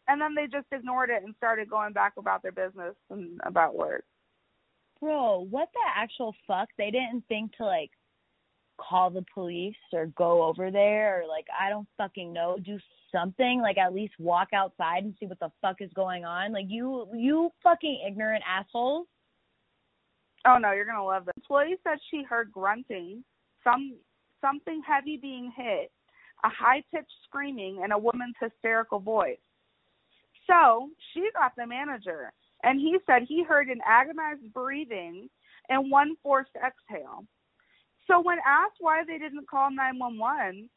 and 0.08 0.20
then 0.20 0.34
they 0.34 0.46
just 0.46 0.66
ignored 0.72 1.10
it 1.10 1.22
and 1.22 1.34
started 1.36 1.70
going 1.70 1.92
back 1.92 2.12
about 2.18 2.42
their 2.42 2.52
business 2.52 2.94
and 3.10 3.40
about 3.44 3.74
work. 3.74 4.04
Bro, 5.00 5.46
what 5.50 5.68
the 5.72 5.80
actual 5.96 6.34
fuck? 6.46 6.68
They 6.76 6.90
didn't 6.90 7.24
think 7.28 7.56
to 7.56 7.64
like 7.64 7.90
call 8.76 9.10
the 9.10 9.24
police 9.32 9.76
or 9.92 10.06
go 10.06 10.42
over 10.42 10.70
there 10.70 11.22
or 11.22 11.28
like 11.28 11.46
I 11.58 11.68
don't 11.68 11.88
fucking 11.96 12.32
know, 12.32 12.56
do 12.64 12.78
something, 13.12 13.60
like 13.60 13.78
at 13.78 13.94
least 13.94 14.14
walk 14.18 14.48
outside 14.52 15.04
and 15.04 15.14
see 15.18 15.26
what 15.26 15.40
the 15.40 15.52
fuck 15.60 15.76
is 15.80 15.90
going 15.94 16.24
on. 16.24 16.52
Like 16.52 16.66
you 16.68 17.08
you 17.14 17.50
fucking 17.62 18.04
ignorant 18.06 18.44
assholes. 18.48 19.06
Oh 20.46 20.58
no, 20.58 20.72
you're 20.72 20.86
gonna 20.86 21.04
love 21.04 21.26
this. 21.26 21.34
Employee 21.36 21.76
said 21.84 21.98
she 22.10 22.22
heard 22.22 22.52
grunting, 22.52 23.24
some 23.62 23.94
something 24.40 24.82
heavy 24.86 25.16
being 25.16 25.52
hit, 25.56 25.90
a 26.44 26.48
high 26.48 26.82
pitched 26.92 27.12
screaming, 27.24 27.80
and 27.82 27.92
a 27.92 27.98
woman's 27.98 28.34
hysterical 28.40 28.98
voice. 28.98 29.38
So 30.46 30.90
she 31.12 31.30
got 31.32 31.52
the 31.56 31.66
manager, 31.66 32.32
and 32.62 32.78
he 32.78 32.98
said 33.06 33.22
he 33.26 33.42
heard 33.42 33.68
an 33.68 33.80
agonized 33.86 34.52
breathing 34.52 35.30
and 35.68 35.90
one 35.90 36.16
forced 36.22 36.50
exhale. 36.56 37.24
So 38.06 38.20
when 38.20 38.38
asked 38.46 38.76
why 38.80 39.02
they 39.06 39.18
didn't 39.18 39.48
call 39.48 39.70
911, 39.70 40.68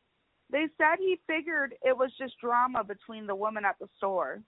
they 0.49 0.67
said 0.77 0.99
he 0.99 1.19
figured 1.27 1.75
it 1.81 1.97
was 1.97 2.11
just 2.17 2.39
drama 2.39 2.83
between 2.83 3.27
the 3.27 3.35
woman 3.35 3.65
at 3.65 3.75
the 3.79 3.87
store. 3.97 4.41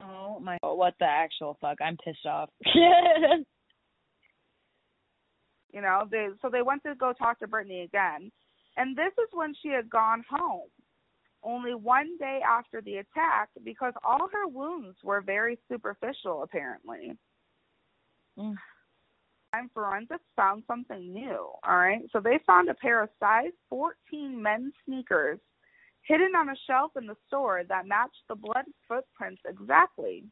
Oh 0.00 0.38
my 0.40 0.58
god, 0.62 0.74
what 0.74 0.94
the 0.98 1.06
actual 1.06 1.56
fuck? 1.60 1.78
I'm 1.80 1.96
pissed 2.04 2.26
off. 2.26 2.50
you 2.64 3.44
know, 5.80 6.02
they 6.10 6.28
so 6.42 6.50
they 6.50 6.62
went 6.62 6.82
to 6.84 6.94
go 6.94 7.12
talk 7.12 7.38
to 7.40 7.46
Brittany 7.46 7.82
again. 7.82 8.30
And 8.76 8.96
this 8.96 9.12
is 9.18 9.28
when 9.32 9.54
she 9.62 9.68
had 9.68 9.88
gone 9.88 10.24
home, 10.28 10.68
only 11.44 11.74
one 11.74 12.16
day 12.18 12.40
after 12.46 12.80
the 12.80 12.96
attack, 12.96 13.50
because 13.64 13.92
all 14.04 14.28
her 14.32 14.48
wounds 14.48 14.96
were 15.04 15.20
very 15.20 15.58
superficial, 15.70 16.42
apparently. 16.42 17.16
Mm. 18.36 18.56
And 19.56 19.70
forensics 19.70 20.24
found 20.34 20.64
something 20.66 21.12
new. 21.12 21.48
All 21.64 21.76
right, 21.76 22.02
so 22.12 22.18
they 22.18 22.40
found 22.44 22.68
a 22.68 22.74
pair 22.74 23.02
of 23.04 23.08
size 23.20 23.52
14 23.70 24.42
men's 24.42 24.72
sneakers 24.84 25.38
hidden 26.02 26.32
on 26.36 26.48
a 26.48 26.56
shelf 26.66 26.90
in 26.96 27.06
the 27.06 27.14
store 27.28 27.62
that 27.68 27.86
matched 27.86 28.24
the 28.28 28.34
blood 28.34 28.64
footprints 28.88 29.40
exactly. 29.46 30.24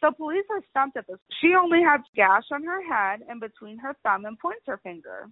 So 0.00 0.10
police 0.10 0.46
are 0.50 0.62
stumped 0.70 0.96
at 0.96 1.06
this. 1.06 1.18
She 1.42 1.52
only 1.54 1.82
had 1.82 2.00
gash 2.16 2.44
on 2.50 2.64
her 2.64 2.82
head 2.82 3.20
and 3.28 3.40
between 3.40 3.78
her 3.78 3.94
thumb 4.02 4.24
and 4.24 4.38
pointer 4.38 4.80
finger. 4.82 5.28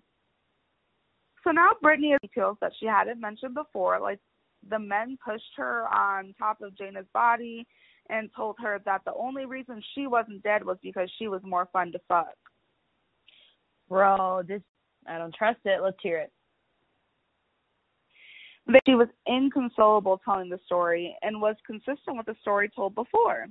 So 1.44 1.50
now 1.50 1.70
Brittany 1.80 2.14
details 2.20 2.58
that 2.60 2.72
she 2.78 2.86
hadn't 2.86 3.20
mentioned 3.20 3.54
before, 3.54 4.00
like 4.00 4.20
the 4.68 4.78
men 4.78 5.16
pushed 5.24 5.56
her 5.56 5.88
on 5.88 6.34
top 6.38 6.60
of 6.60 6.74
Jayna's 6.74 7.08
body 7.14 7.66
and 8.10 8.30
told 8.36 8.56
her 8.60 8.80
that 8.84 9.00
the 9.06 9.14
only 9.14 9.46
reason 9.46 9.82
she 9.94 10.06
wasn't 10.06 10.42
dead 10.42 10.62
was 10.62 10.76
because 10.82 11.10
she 11.18 11.28
was 11.28 11.40
more 11.42 11.68
fun 11.72 11.90
to 11.92 11.98
fuck. 12.06 12.36
Bro, 13.92 14.44
this 14.48 14.62
I 15.06 15.18
don't 15.18 15.34
trust 15.34 15.58
it. 15.66 15.82
Let's 15.82 15.98
hear 16.02 16.16
it. 16.16 16.32
She 18.86 18.94
was 18.94 19.08
inconsolable 19.26 20.18
telling 20.24 20.48
the 20.48 20.58
story 20.64 21.14
and 21.20 21.42
was 21.42 21.56
consistent 21.66 22.16
with 22.16 22.24
the 22.24 22.36
story 22.40 22.70
told 22.74 22.94
before. 22.94 23.48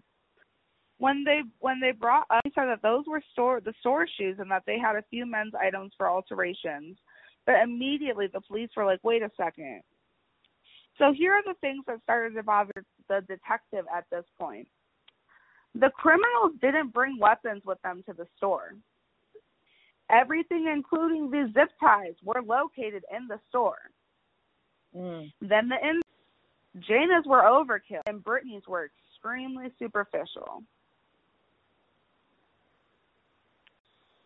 When 0.98 1.24
they 1.24 1.42
when 1.60 1.80
they 1.80 1.92
brought 1.92 2.26
up, 2.32 2.42
he 2.44 2.52
said 2.56 2.66
that 2.66 2.82
those 2.82 3.06
were 3.08 3.22
store 3.34 3.62
the 3.62 3.74
store 3.82 4.08
shoes 4.18 4.38
and 4.40 4.50
that 4.50 4.64
they 4.66 4.80
had 4.80 4.96
a 4.96 5.04
few 5.12 5.28
men's 5.28 5.54
items 5.54 5.92
for 5.96 6.10
alterations. 6.10 6.98
But 7.46 7.62
immediately 7.62 8.26
the 8.26 8.42
police 8.42 8.72
were 8.76 8.86
like, 8.86 9.04
wait 9.04 9.22
a 9.22 9.30
second. 9.38 9.82
So 10.98 11.14
here 11.14 11.34
are 11.34 11.44
the 11.44 11.60
things 11.62 11.84
that 11.86 12.02
started 12.02 12.34
to 12.34 12.42
bother 12.42 12.84
the 13.08 13.22
detective 13.28 13.86
at 13.96 14.06
this 14.12 14.26
point. 14.40 14.68
The 15.76 15.92
criminals 15.92 16.54
didn't 16.62 16.94
bring 16.94 17.20
weapons 17.20 17.62
with 17.64 17.80
them 17.84 18.02
to 18.08 18.14
the 18.14 18.26
store. 18.38 18.74
Everything, 20.12 20.68
including 20.68 21.32
the 21.32 21.52
zip 21.54 21.70
ties, 21.80 22.14
were 22.24 22.42
located 22.42 23.04
in 23.16 23.28
the 23.28 23.40
store. 23.50 23.78
Mm. 24.96 25.32
Then 25.42 25.70
the 25.70 25.78
in- 25.82 26.02
Jayna's 26.82 27.26
were 27.26 27.42
overkill 27.42 28.02
and 28.06 28.24
Brittany's 28.24 28.68
were 28.68 28.90
extremely 29.14 29.72
superficial. 29.80 30.64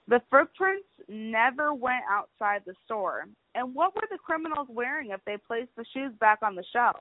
The 0.07 0.22
footprints 0.30 0.88
never 1.07 1.74
went 1.74 2.03
outside 2.10 2.62
the 2.66 2.76
store. 2.86 3.26
And 3.56 3.74
what 3.74 3.95
were 3.95 4.07
the 4.12 4.20
criminals 4.20 4.68
wearing 4.70 5.12
if 5.12 5.20
they 5.26 5.38
placed 5.38 5.76
the 5.76 5.86
shoes 5.94 6.12
back 6.20 6.40
on 6.44 6.56
the 6.56 6.64
shelf? 6.72 6.98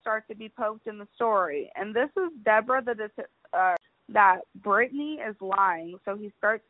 start 0.00 0.26
to 0.28 0.34
be 0.34 0.48
poked 0.48 0.86
in 0.86 0.98
the 0.98 1.08
story. 1.14 1.70
And 1.76 1.94
this 1.94 2.10
is 2.16 2.30
Deborah 2.44 2.82
the 2.82 3.10
uh, 3.52 3.74
that 4.12 4.40
Brittany 4.62 5.18
is 5.26 5.36
lying, 5.40 5.98
so 6.04 6.16
he 6.16 6.32
starts 6.38 6.64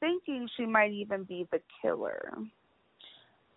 thinking 0.00 0.48
she 0.56 0.66
might 0.66 0.92
even 0.92 1.24
be 1.24 1.46
the 1.52 1.60
killer. 1.82 2.32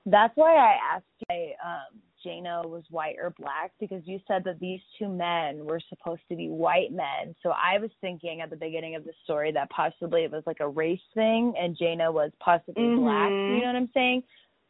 That's 0.06 0.36
why 0.36 0.56
I 0.56 0.96
asked 0.96 1.06
you 1.30 1.54
um 1.64 2.02
Jayna 2.26 2.68
was 2.68 2.84
white 2.90 3.16
or 3.22 3.32
black 3.32 3.72
because 3.80 4.02
you 4.06 4.20
said 4.28 4.44
that 4.46 4.60
these 4.60 4.80
two 4.98 5.10
men 5.10 5.66
were 5.66 5.82
supposed 5.90 6.22
to 6.30 6.36
be 6.36 6.48
white 6.48 6.92
men. 6.92 7.36
So 7.44 7.50
I 7.50 7.80
was 7.80 7.90
thinking 8.02 8.42
at 8.42 8.50
the 8.50 8.56
beginning 8.56 8.96
of 8.96 9.04
the 9.04 9.12
story 9.24 9.52
that 9.52 9.70
possibly 9.70 10.24
it 10.24 10.32
was 10.32 10.44
like 10.46 10.60
a 10.62 10.68
race 10.68 11.00
thing 11.14 11.54
and 11.60 11.78
Jayna 11.78 12.14
was 12.14 12.32
possibly 12.40 12.84
mm-hmm. 12.84 13.04
black. 13.04 13.30
You 13.30 13.62
know 13.62 13.68
what 13.68 13.76
I'm 13.76 13.90
saying? 13.94 14.24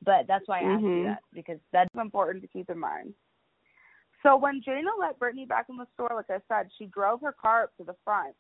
But 0.03 0.25
that's 0.27 0.47
why 0.47 0.61
I 0.61 0.63
asked 0.63 0.83
mm-hmm. 0.83 0.97
you 0.97 1.03
that 1.05 1.19
because 1.33 1.59
that's 1.71 1.89
important 1.99 2.43
to 2.43 2.47
keep 2.47 2.69
in 2.69 2.79
mind. 2.79 3.13
So 4.23 4.37
when 4.37 4.61
Jayna 4.61 4.89
let 4.99 5.19
Brittany 5.19 5.45
back 5.45 5.65
in 5.69 5.77
the 5.77 5.87
store, 5.93 6.11
like 6.15 6.29
I 6.29 6.39
said, 6.47 6.69
she 6.77 6.85
drove 6.85 7.21
her 7.21 7.33
car 7.33 7.63
up 7.63 7.77
to 7.77 7.83
the 7.83 7.95
front. 8.05 8.35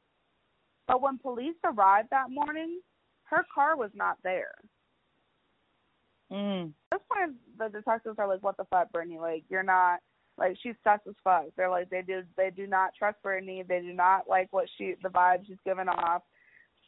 But 0.87 1.01
when 1.01 1.17
police 1.17 1.55
arrived 1.63 2.09
that 2.11 2.29
morning, 2.29 2.79
her 3.25 3.45
car 3.53 3.77
was 3.77 3.91
not 3.93 4.17
there. 4.23 4.55
Mm. 6.31 6.71
At 6.91 6.99
this 6.99 7.07
point, 7.11 7.35
the 7.57 7.69
detectives 7.69 8.17
are 8.17 8.27
like, 8.27 8.41
"What 8.41 8.57
the 8.57 8.65
fuck, 8.65 8.91
Brittany? 8.91 9.19
Like, 9.19 9.43
you're 9.49 9.63
not 9.63 9.99
like 10.37 10.57
she's 10.61 10.75
sus 10.83 10.99
as 11.07 11.15
fuck." 11.23 11.45
They're 11.55 11.69
like, 11.69 11.89
they 11.89 12.01
do 12.01 12.23
they 12.37 12.49
do 12.49 12.65
not 12.65 12.95
trust 12.97 13.21
Brittany. 13.21 13.63
They 13.67 13.81
do 13.81 13.93
not 13.93 14.27
like 14.27 14.51
what 14.51 14.67
she 14.77 14.95
the 15.03 15.09
vibe 15.09 15.45
she's 15.45 15.57
giving 15.65 15.89
off. 15.89 16.23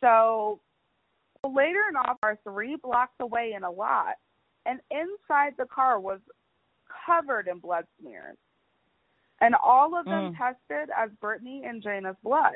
So 0.01 0.59
later 1.43 1.84
in 1.89 1.95
off 1.95 2.17
are 2.23 2.39
three 2.43 2.76
blocks 2.76 3.15
away 3.19 3.53
in 3.55 3.63
a 3.63 3.72
lot, 3.72 4.15
and 4.65 4.80
inside 4.89 5.53
the 5.57 5.65
car 5.65 5.99
was 5.99 6.19
covered 7.05 7.47
in 7.47 7.59
blood 7.59 7.85
smears, 7.99 8.38
and 9.41 9.56
all 9.64 9.98
of 9.98 10.06
them 10.06 10.34
mm. 10.34 10.38
tested 10.38 10.90
as 10.98 11.10
Brittany 11.22 11.64
and 11.66 11.84
Jayna's 11.84 12.18
blood. 12.24 12.53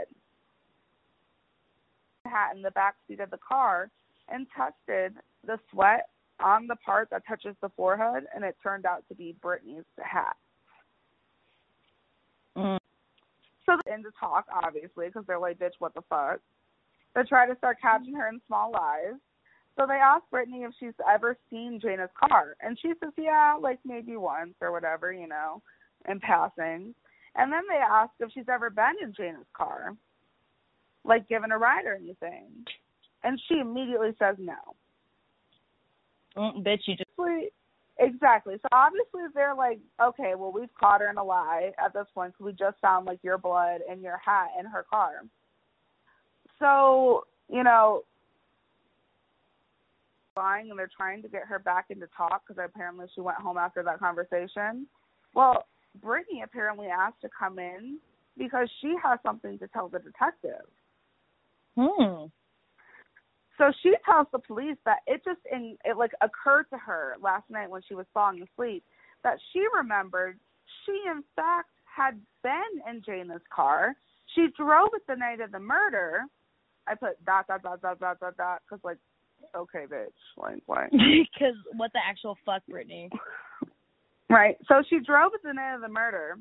Hat 2.25 2.55
in 2.55 2.61
the 2.61 2.71
back 2.71 2.95
seat 3.07 3.19
of 3.19 3.31
the 3.31 3.37
car 3.37 3.89
and 4.29 4.47
tested 4.55 5.15
the 5.45 5.57
sweat 5.71 6.09
on 6.39 6.67
the 6.67 6.75
part 6.77 7.09
that 7.09 7.23
touches 7.27 7.55
the 7.61 7.69
forehead, 7.75 8.25
and 8.33 8.43
it 8.43 8.55
turned 8.63 8.85
out 8.85 9.03
to 9.09 9.15
be 9.15 9.35
Brittany's 9.41 9.83
hat. 10.01 10.35
Mm. 12.57 12.77
So 13.65 13.77
they 13.85 13.91
end 13.91 14.05
to 14.05 14.11
talk, 14.19 14.45
obviously, 14.51 15.07
because 15.07 15.23
they're 15.27 15.39
like, 15.39 15.59
bitch, 15.59 15.73
what 15.79 15.93
the 15.93 16.01
fuck? 16.09 16.39
They 17.15 17.23
try 17.23 17.47
to 17.47 17.57
start 17.57 17.77
catching 17.81 18.15
her 18.15 18.29
in 18.29 18.39
small 18.47 18.71
lies. 18.71 19.19
So 19.77 19.85
they 19.87 19.95
ask 19.95 20.23
Brittany 20.29 20.63
if 20.63 20.71
she's 20.79 20.93
ever 21.09 21.37
seen 21.49 21.79
Jayna's 21.83 22.09
car, 22.19 22.55
and 22.61 22.77
she 22.81 22.93
says, 22.99 23.13
yeah, 23.17 23.55
like 23.59 23.79
maybe 23.85 24.17
once 24.17 24.53
or 24.61 24.71
whatever, 24.71 25.11
you 25.13 25.27
know, 25.27 25.61
in 26.07 26.19
passing. 26.19 26.93
And 27.35 27.51
then 27.51 27.63
they 27.69 27.77
ask 27.77 28.11
if 28.19 28.31
she's 28.33 28.49
ever 28.51 28.69
been 28.69 28.93
in 29.01 29.13
Jayna's 29.13 29.45
car, 29.53 29.95
like 31.03 31.29
given 31.29 31.51
a 31.51 31.57
ride 31.57 31.85
or 31.85 31.95
anything. 31.95 32.47
And 33.23 33.39
she 33.47 33.59
immediately 33.59 34.11
says 34.19 34.35
no. 34.39 34.75
Mm, 36.37 36.63
bitch, 36.63 36.81
you 36.85 36.95
just 36.95 37.09
exactly. 37.99 38.55
So 38.61 38.67
obviously 38.71 39.21
they're 39.33 39.55
like, 39.55 39.79
okay, 40.01 40.33
well 40.35 40.51
we've 40.51 40.73
caught 40.79 41.01
her 41.01 41.09
in 41.09 41.17
a 41.17 41.23
lie 41.23 41.71
at 41.83 41.93
this 41.93 42.07
point 42.13 42.33
because 42.33 42.45
we 42.45 42.53
just 42.53 42.79
found 42.81 43.05
like 43.05 43.19
your 43.23 43.37
blood 43.37 43.81
and 43.89 44.01
your 44.01 44.17
hat 44.17 44.49
in 44.59 44.65
her 44.65 44.85
car. 44.89 45.23
So 46.59 47.25
you 47.51 47.63
know, 47.63 48.03
lying 50.37 50.69
and 50.69 50.79
they're 50.79 50.89
trying 50.95 51.21
to 51.21 51.27
get 51.27 51.45
her 51.45 51.59
back 51.59 51.85
into 51.89 52.07
talk 52.15 52.43
because 52.47 52.63
apparently 52.63 53.07
she 53.13 53.21
went 53.21 53.37
home 53.37 53.57
after 53.57 53.83
that 53.83 53.99
conversation. 53.99 54.87
Well, 55.33 55.65
Brittany 56.01 56.41
apparently 56.43 56.87
asked 56.87 57.21
to 57.21 57.29
come 57.37 57.59
in 57.59 57.99
because 58.37 58.69
she 58.81 58.95
has 59.03 59.19
something 59.23 59.59
to 59.59 59.67
tell 59.67 59.89
the 59.89 59.99
detective. 59.99 60.65
Hmm. 61.77 62.25
So 63.57 63.73
she 63.83 63.93
tells 64.05 64.27
the 64.31 64.39
police 64.39 64.77
that 64.85 64.99
it 65.05 65.21
just 65.25 65.41
in 65.51 65.77
it 65.83 65.97
like 65.97 66.11
occurred 66.21 66.65
to 66.71 66.77
her 66.77 67.15
last 67.21 67.43
night 67.49 67.69
when 67.69 67.81
she 67.87 67.93
was 67.93 68.05
falling 68.13 68.41
asleep 68.41 68.83
that 69.23 69.37
she 69.51 69.63
remembered 69.75 70.39
she 70.85 70.93
in 71.09 71.23
fact 71.35 71.69
had 71.83 72.19
been 72.41 72.81
in 72.89 73.01
Jayna's 73.01 73.41
car. 73.53 73.95
She 74.33 74.47
drove 74.57 74.89
it 74.93 75.01
the 75.07 75.15
night 75.15 75.41
of 75.41 75.51
the 75.51 75.59
murder. 75.59 76.21
I 76.87 76.95
put 76.95 77.23
dot 77.25 77.47
dot 77.47 77.61
dot 77.61 77.81
dot 77.81 77.99
dot 77.99 78.19
dot 78.19 78.37
dot 78.37 78.61
because 78.65 78.81
like 78.83 78.97
okay 79.55 79.85
bitch 79.91 80.07
like 80.37 80.63
what? 80.65 80.89
Because 80.91 81.55
what 81.75 81.91
the 81.93 81.99
actual 82.07 82.37
fuck, 82.45 82.63
Brittany? 82.67 83.09
right. 84.29 84.57
So 84.67 84.83
she 84.89 84.99
drove 84.99 85.31
it 85.33 85.41
the 85.43 85.53
night 85.53 85.75
of 85.75 85.81
the 85.81 85.89
murder. 85.89 86.37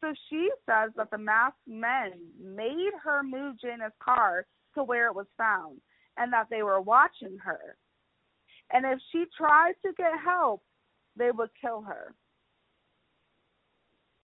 So 0.00 0.12
she 0.28 0.50
says 0.66 0.92
that 0.96 1.10
the 1.10 1.18
masked 1.18 1.58
men 1.66 2.12
made 2.42 2.92
her 3.02 3.22
move 3.22 3.56
Jayna's 3.64 3.92
car 4.02 4.46
to 4.74 4.84
where 4.84 5.08
it 5.08 5.14
was 5.14 5.26
found 5.38 5.80
and 6.16 6.32
that 6.32 6.46
they 6.50 6.62
were 6.62 6.80
watching 6.80 7.38
her. 7.42 7.76
And 8.72 8.84
if 8.84 8.98
she 9.12 9.24
tried 9.36 9.74
to 9.84 9.92
get 9.96 10.12
help, 10.22 10.62
they 11.16 11.30
would 11.30 11.50
kill 11.60 11.82
her. 11.82 12.14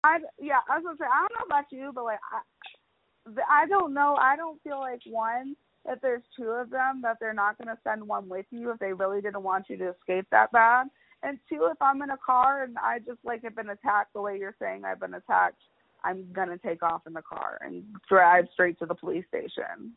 I 0.05 0.19
yeah, 0.41 0.59
I 0.69 0.79
was 0.79 0.85
gonna 0.85 0.97
say 0.99 1.05
I 1.05 1.27
don't 1.29 1.39
know 1.39 1.55
about 1.55 1.71
you, 1.71 1.93
but 1.95 2.05
like 2.05 2.19
I, 2.33 3.63
I 3.63 3.67
don't 3.69 3.95
know. 3.95 4.17
I 4.21 4.37
don't 4.37 4.61
feel 4.63 4.81
like 4.81 5.01
one 5.07 5.55
if 5.89 6.01
there's 6.01 6.23
two 6.37 6.49
of 6.49 6.71
them 6.71 7.01
that 7.03 7.19
they're 7.21 7.33
not 7.33 7.57
gonna 7.59 7.79
send 7.85 8.07
one 8.07 8.29
with 8.29 8.47
you 8.51 8.71
if 8.71 8.79
they 8.79 8.93
really 8.93 9.21
didn't 9.21 9.43
want 9.43 9.67
you 9.69 9.77
to 9.79 9.91
escape 9.91 10.27
that 10.31 10.51
bad. 10.53 10.89
And 11.23 11.39
two, 11.49 11.69
if 11.71 11.81
I'm 11.81 12.03
in 12.03 12.11
a 12.11 12.19
car 12.25 12.65
and 12.65 12.77
I 12.79 12.99
just 12.99 13.19
like 13.25 13.45
have 13.45 13.57
been 13.57 13.71
attacked 13.71 14.13
the 14.13 14.21
way 14.21 14.39
you're 14.39 14.57
saying 14.61 14.85
I've 14.85 15.01
been 15.01 15.15
attacked, 15.15 15.61
I'm 16.05 16.27
gonna 16.33 16.59
take 16.59 16.83
off 16.83 17.03
in 17.07 17.13
the 17.13 17.23
car 17.23 17.59
and 17.63 17.85
drive 18.09 18.47
straight 18.53 18.79
to 18.81 18.87
the 18.87 18.95
police 18.95 19.25
station. 19.29 19.93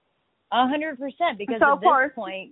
A 0.51 0.67
hundred 0.67 0.99
percent, 0.99 1.37
because 1.37 1.59
so 1.59 1.73
at 1.73 1.81
this 1.81 2.13
point, 2.13 2.51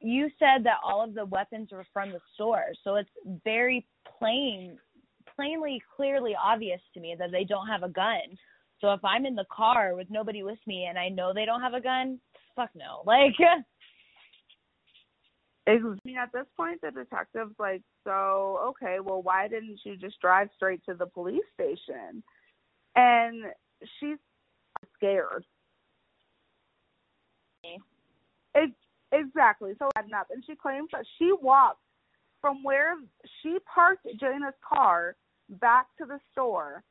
you 0.00 0.30
said 0.38 0.64
that 0.64 0.78
all 0.84 1.02
of 1.02 1.14
the 1.14 1.24
weapons 1.24 1.70
were 1.72 1.86
from 1.92 2.12
the 2.12 2.20
store, 2.34 2.66
so 2.84 2.94
it's 2.96 3.10
very 3.44 3.84
plain, 4.18 4.78
plainly, 5.34 5.82
clearly 5.96 6.34
obvious 6.40 6.80
to 6.94 7.00
me 7.00 7.16
that 7.18 7.32
they 7.32 7.44
don't 7.44 7.66
have 7.66 7.82
a 7.82 7.88
gun. 7.88 8.38
So 8.80 8.92
if 8.92 9.04
I'm 9.04 9.26
in 9.26 9.34
the 9.34 9.46
car 9.50 9.94
with 9.94 10.08
nobody 10.10 10.42
with 10.42 10.58
me 10.66 10.86
and 10.88 10.98
I 10.98 11.08
know 11.08 11.32
they 11.32 11.44
don't 11.44 11.62
have 11.62 11.74
a 11.74 11.80
gun, 11.80 12.20
fuck 12.54 12.70
no. 12.74 13.02
Like, 13.06 13.34
I 15.68 15.78
mean, 16.04 16.16
at 16.16 16.32
this 16.32 16.46
point, 16.56 16.80
the 16.80 16.92
detective's 16.92 17.58
like, 17.58 17.82
so 18.04 18.60
okay, 18.68 18.98
well, 19.02 19.22
why 19.22 19.48
didn't 19.48 19.80
you 19.84 19.96
just 19.96 20.20
drive 20.20 20.48
straight 20.54 20.84
to 20.86 20.94
the 20.94 21.06
police 21.06 21.44
station? 21.54 22.22
And 22.94 23.44
she's 23.98 24.18
scared 24.96 25.44
it, 28.54 28.70
exactly. 29.12 29.72
So 29.78 29.88
adding 29.96 30.14
up, 30.14 30.28
and 30.30 30.42
she 30.46 30.54
claims 30.54 30.88
that 30.92 31.04
she 31.18 31.32
walked 31.40 31.80
from 32.40 32.62
where 32.62 32.94
she 33.42 33.58
parked 33.72 34.06
Jayna's 34.20 34.54
car 34.66 35.16
back 35.48 35.86
to 35.98 36.06
the 36.06 36.18
store, 36.32 36.82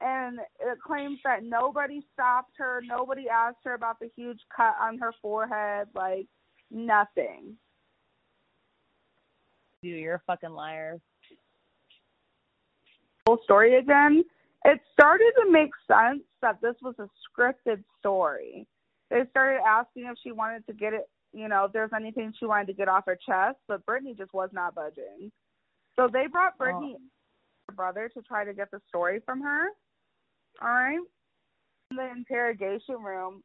and 0.00 0.38
it 0.60 0.78
claims 0.84 1.18
that 1.24 1.42
nobody 1.42 2.02
stopped 2.12 2.52
her, 2.58 2.82
nobody 2.86 3.28
asked 3.28 3.58
her 3.64 3.74
about 3.74 3.98
the 4.00 4.10
huge 4.16 4.40
cut 4.54 4.74
on 4.80 4.98
her 4.98 5.12
forehead, 5.22 5.88
like 5.94 6.26
nothing. 6.70 7.56
Dude, 9.82 10.00
you're 10.00 10.16
a 10.16 10.22
fucking 10.26 10.50
liar. 10.50 10.98
Whole 13.26 13.38
story 13.44 13.76
again. 13.76 14.24
It 14.64 14.80
started 14.92 15.32
to 15.44 15.50
make 15.50 15.70
sense 15.86 16.22
that 16.42 16.60
this 16.60 16.74
was 16.82 16.94
a 16.98 17.08
scripted 17.28 17.82
story 17.98 18.66
they 19.10 19.22
started 19.30 19.60
asking 19.66 20.06
if 20.06 20.18
she 20.22 20.32
wanted 20.32 20.66
to 20.66 20.72
get 20.72 20.92
it, 20.92 21.08
you 21.32 21.48
know, 21.48 21.64
if 21.64 21.72
there's 21.72 21.92
anything 21.94 22.32
she 22.38 22.46
wanted 22.46 22.66
to 22.68 22.72
get 22.72 22.88
off 22.88 23.04
her 23.06 23.16
chest, 23.26 23.58
but 23.68 23.84
Brittany 23.86 24.14
just 24.16 24.34
was 24.34 24.50
not 24.52 24.74
budging. 24.74 25.30
So 25.94 26.08
they 26.12 26.26
brought 26.26 26.54
oh. 26.54 26.58
Brittany, 26.58 26.96
oh. 26.98 27.02
her 27.68 27.74
brother, 27.74 28.10
to 28.14 28.22
try 28.22 28.44
to 28.44 28.54
get 28.54 28.70
the 28.70 28.80
story 28.88 29.20
from 29.24 29.40
her. 29.42 29.68
All 30.60 30.68
right. 30.68 30.98
In 31.90 31.96
the 31.96 32.10
interrogation 32.10 32.96
room, 33.00 33.42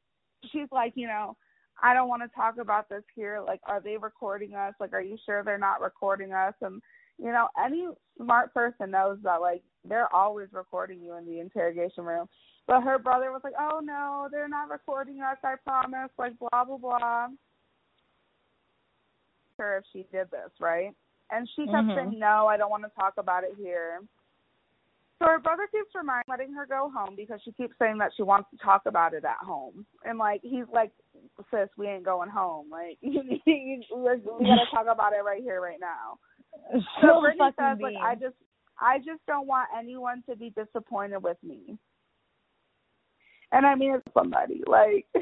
she's 0.52 0.68
like, 0.72 0.94
you 0.96 1.08
know, 1.08 1.36
I 1.82 1.94
don't 1.94 2.10
want 2.10 2.22
to 2.22 2.36
talk 2.36 2.58
about 2.58 2.90
this 2.90 3.04
here. 3.16 3.42
Like, 3.46 3.62
are 3.66 3.82
they 3.82 3.98
recording 3.98 4.54
us? 4.54 4.74
Like, 4.80 4.94
are 4.94 5.02
you 5.02 5.18
sure 5.26 5.44
they're 5.44 5.58
not 5.58 5.82
recording 5.82 6.32
us? 6.32 6.54
And 6.62 6.82
you 7.18 7.32
know, 7.32 7.48
any 7.64 7.88
smart 8.18 8.54
person 8.54 8.92
knows 8.92 9.18
that 9.24 9.42
like 9.42 9.62
they're 9.88 10.14
always 10.14 10.48
recording 10.52 11.02
you 11.02 11.16
in 11.18 11.26
the 11.26 11.40
interrogation 11.40 12.04
room. 12.04 12.28
But 12.68 12.82
her 12.82 13.00
brother 13.00 13.32
was 13.32 13.42
like, 13.44 13.54
"Oh 13.60 13.80
no, 13.84 14.28
they're 14.32 14.48
not 14.48 14.70
recording 14.70 15.22
us. 15.22 15.38
I 15.44 15.56
promise." 15.64 16.10
Like 16.18 16.38
blah 16.40 16.64
blah 16.64 16.78
blah. 16.78 17.28
Her 19.58 19.78
if 19.78 19.84
she 19.94 20.06
did 20.12 20.32
this 20.32 20.52
right, 20.60 20.92
and 21.30 21.48
she 21.56 21.66
kept 21.66 21.78
mm-hmm. 21.78 21.96
saying, 21.96 22.20
"No, 22.20 22.48
I 22.48 22.58
don't 22.58 22.72
want 22.72 22.84
to 22.84 22.92
talk 23.00 23.14
about 23.18 23.44
it 23.44 23.52
here." 23.58 24.02
So 25.22 25.28
her 25.28 25.40
brother 25.40 25.68
keeps 25.72 25.94
reminding, 25.94 26.26
letting 26.28 26.54
her 26.54 26.66
go 26.66 26.92
home 26.94 27.16
because 27.16 27.40
she 27.46 27.52
keeps 27.52 27.76
saying 27.78 28.00
that 28.00 28.12
she 28.18 28.24
wants 28.24 28.50
to 28.50 28.58
talk 28.58 28.82
about 28.88 29.14
it 29.14 29.24
at 29.24 29.38
home. 29.46 29.86
And 30.04 30.18
like 30.18 30.42
he's 30.42 30.66
like, 30.74 30.92
"Sis, 31.52 31.70
we 31.78 31.88
ain't 31.88 32.04
going 32.04 32.30
home. 32.30 32.72
Like 32.72 32.98
we 33.04 33.44
gotta 33.94 34.66
talk 34.74 34.88
about 34.92 35.14
it 35.14 35.24
right 35.24 35.44
here, 35.44 35.62
right 35.62 35.80
now." 35.80 36.18
So 37.02 37.22
Brittany 37.22 37.52
says, 37.60 37.78
like, 37.80 37.96
I 38.02 38.16
just 38.16 38.36
I 38.80 38.98
just 38.98 39.24
don't 39.28 39.46
want 39.46 39.70
anyone 39.78 40.24
to 40.28 40.36
be 40.36 40.50
disappointed 40.50 41.22
with 41.22 41.38
me. 41.44 41.78
And 43.52 43.66
I 43.66 43.76
mean, 43.76 43.94
it's 43.94 44.14
somebody 44.16 44.64
like 44.66 45.06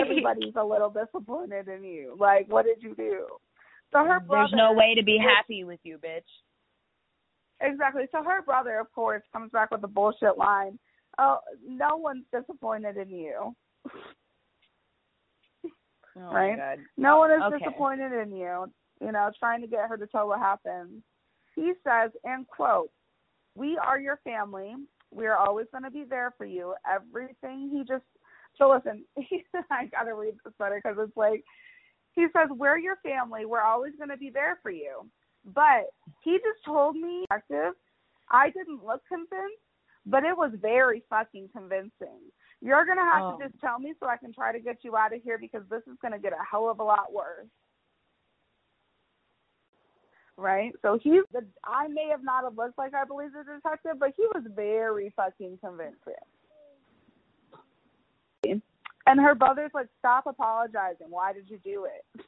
everybody's 0.00 0.54
a 0.54 0.64
little 0.64 0.90
disappointed 0.90 1.66
in 1.66 1.82
you. 1.82 2.14
Like, 2.20 2.46
what 2.48 2.66
did 2.66 2.82
you 2.82 2.94
do? 2.94 3.26
So 3.92 4.04
her 4.04 4.20
brother. 4.20 4.48
There's 4.52 4.54
no 4.56 4.74
way 4.74 4.94
to 4.94 5.02
be 5.02 5.18
happy 5.18 5.64
with 5.64 5.80
you, 5.82 5.98
bitch. 5.98 6.22
Exactly. 7.60 8.04
So 8.12 8.22
her 8.22 8.42
brother, 8.42 8.78
of 8.78 8.92
course, 8.92 9.22
comes 9.32 9.50
back 9.50 9.70
with 9.70 9.80
the 9.80 9.88
bullshit 9.88 10.36
line. 10.36 10.78
Oh, 11.18 11.38
no 11.66 11.96
one's 11.96 12.24
disappointed 12.32 12.96
in 12.96 13.10
you. 13.10 13.54
Oh 16.18 16.32
right? 16.32 16.78
No 16.96 17.18
one 17.18 17.30
is 17.30 17.42
okay. 17.42 17.58
disappointed 17.58 18.12
in 18.12 18.34
you. 18.34 18.66
You 19.00 19.12
know, 19.12 19.30
trying 19.38 19.60
to 19.60 19.66
get 19.66 19.88
her 19.88 19.96
to 19.96 20.06
tell 20.06 20.28
what 20.28 20.38
happened. 20.38 21.02
He 21.54 21.72
says, 21.84 22.10
and 22.24 22.46
quote, 22.46 22.90
"We 23.54 23.76
are 23.76 24.00
your 24.00 24.18
family. 24.24 24.74
We 25.10 25.26
are 25.26 25.36
always 25.36 25.66
going 25.72 25.84
to 25.84 25.90
be 25.90 26.04
there 26.04 26.34
for 26.38 26.46
you. 26.46 26.74
Everything." 26.90 27.70
He 27.70 27.84
just 27.86 28.04
so 28.56 28.70
listen. 28.70 29.04
I 29.70 29.86
gotta 29.86 30.14
read 30.14 30.34
this 30.44 30.54
letter 30.58 30.80
because 30.82 30.98
it's 30.98 31.16
like 31.16 31.44
he 32.12 32.26
says, 32.32 32.48
"We're 32.50 32.78
your 32.78 32.96
family. 32.96 33.44
We're 33.44 33.60
always 33.60 33.92
going 33.98 34.10
to 34.10 34.16
be 34.16 34.30
there 34.30 34.58
for 34.62 34.70
you." 34.70 35.06
But 35.54 35.90
he 36.22 36.32
just 36.32 36.64
told 36.64 36.96
me. 36.96 37.24
I 38.28 38.50
didn't 38.50 38.84
look 38.84 39.02
convinced, 39.08 39.62
but 40.04 40.24
it 40.24 40.36
was 40.36 40.50
very 40.60 41.02
fucking 41.08 41.50
convincing. 41.52 42.20
You're 42.60 42.84
gonna 42.84 43.04
have 43.04 43.22
oh. 43.22 43.38
to 43.38 43.48
just 43.48 43.60
tell 43.60 43.78
me 43.78 43.94
so 44.00 44.08
I 44.08 44.16
can 44.16 44.32
try 44.32 44.52
to 44.52 44.58
get 44.58 44.78
you 44.82 44.96
out 44.96 45.14
of 45.14 45.22
here 45.22 45.38
because 45.38 45.62
this 45.70 45.82
is 45.86 45.96
gonna 46.02 46.18
get 46.18 46.32
a 46.32 46.44
hell 46.50 46.68
of 46.68 46.80
a 46.80 46.84
lot 46.84 47.12
worse. 47.12 47.46
Right? 50.36 50.72
So 50.82 50.98
he's 51.00 51.22
the 51.32 51.46
I 51.64 51.88
may 51.88 52.08
have 52.10 52.24
not 52.24 52.44
have 52.44 52.56
looked 52.56 52.78
like 52.78 52.94
I 52.94 53.04
believe 53.04 53.30
the 53.32 53.44
detective, 53.44 53.98
but 53.98 54.12
he 54.16 54.26
was 54.34 54.42
very 54.54 55.12
fucking 55.16 55.58
convincing. 55.62 56.14
And 59.08 59.20
her 59.20 59.34
brother's 59.36 59.70
like, 59.72 59.88
Stop 59.98 60.26
apologizing. 60.26 61.06
Why 61.08 61.32
did 61.32 61.48
you 61.48 61.58
do 61.62 61.86
it? 61.86 62.24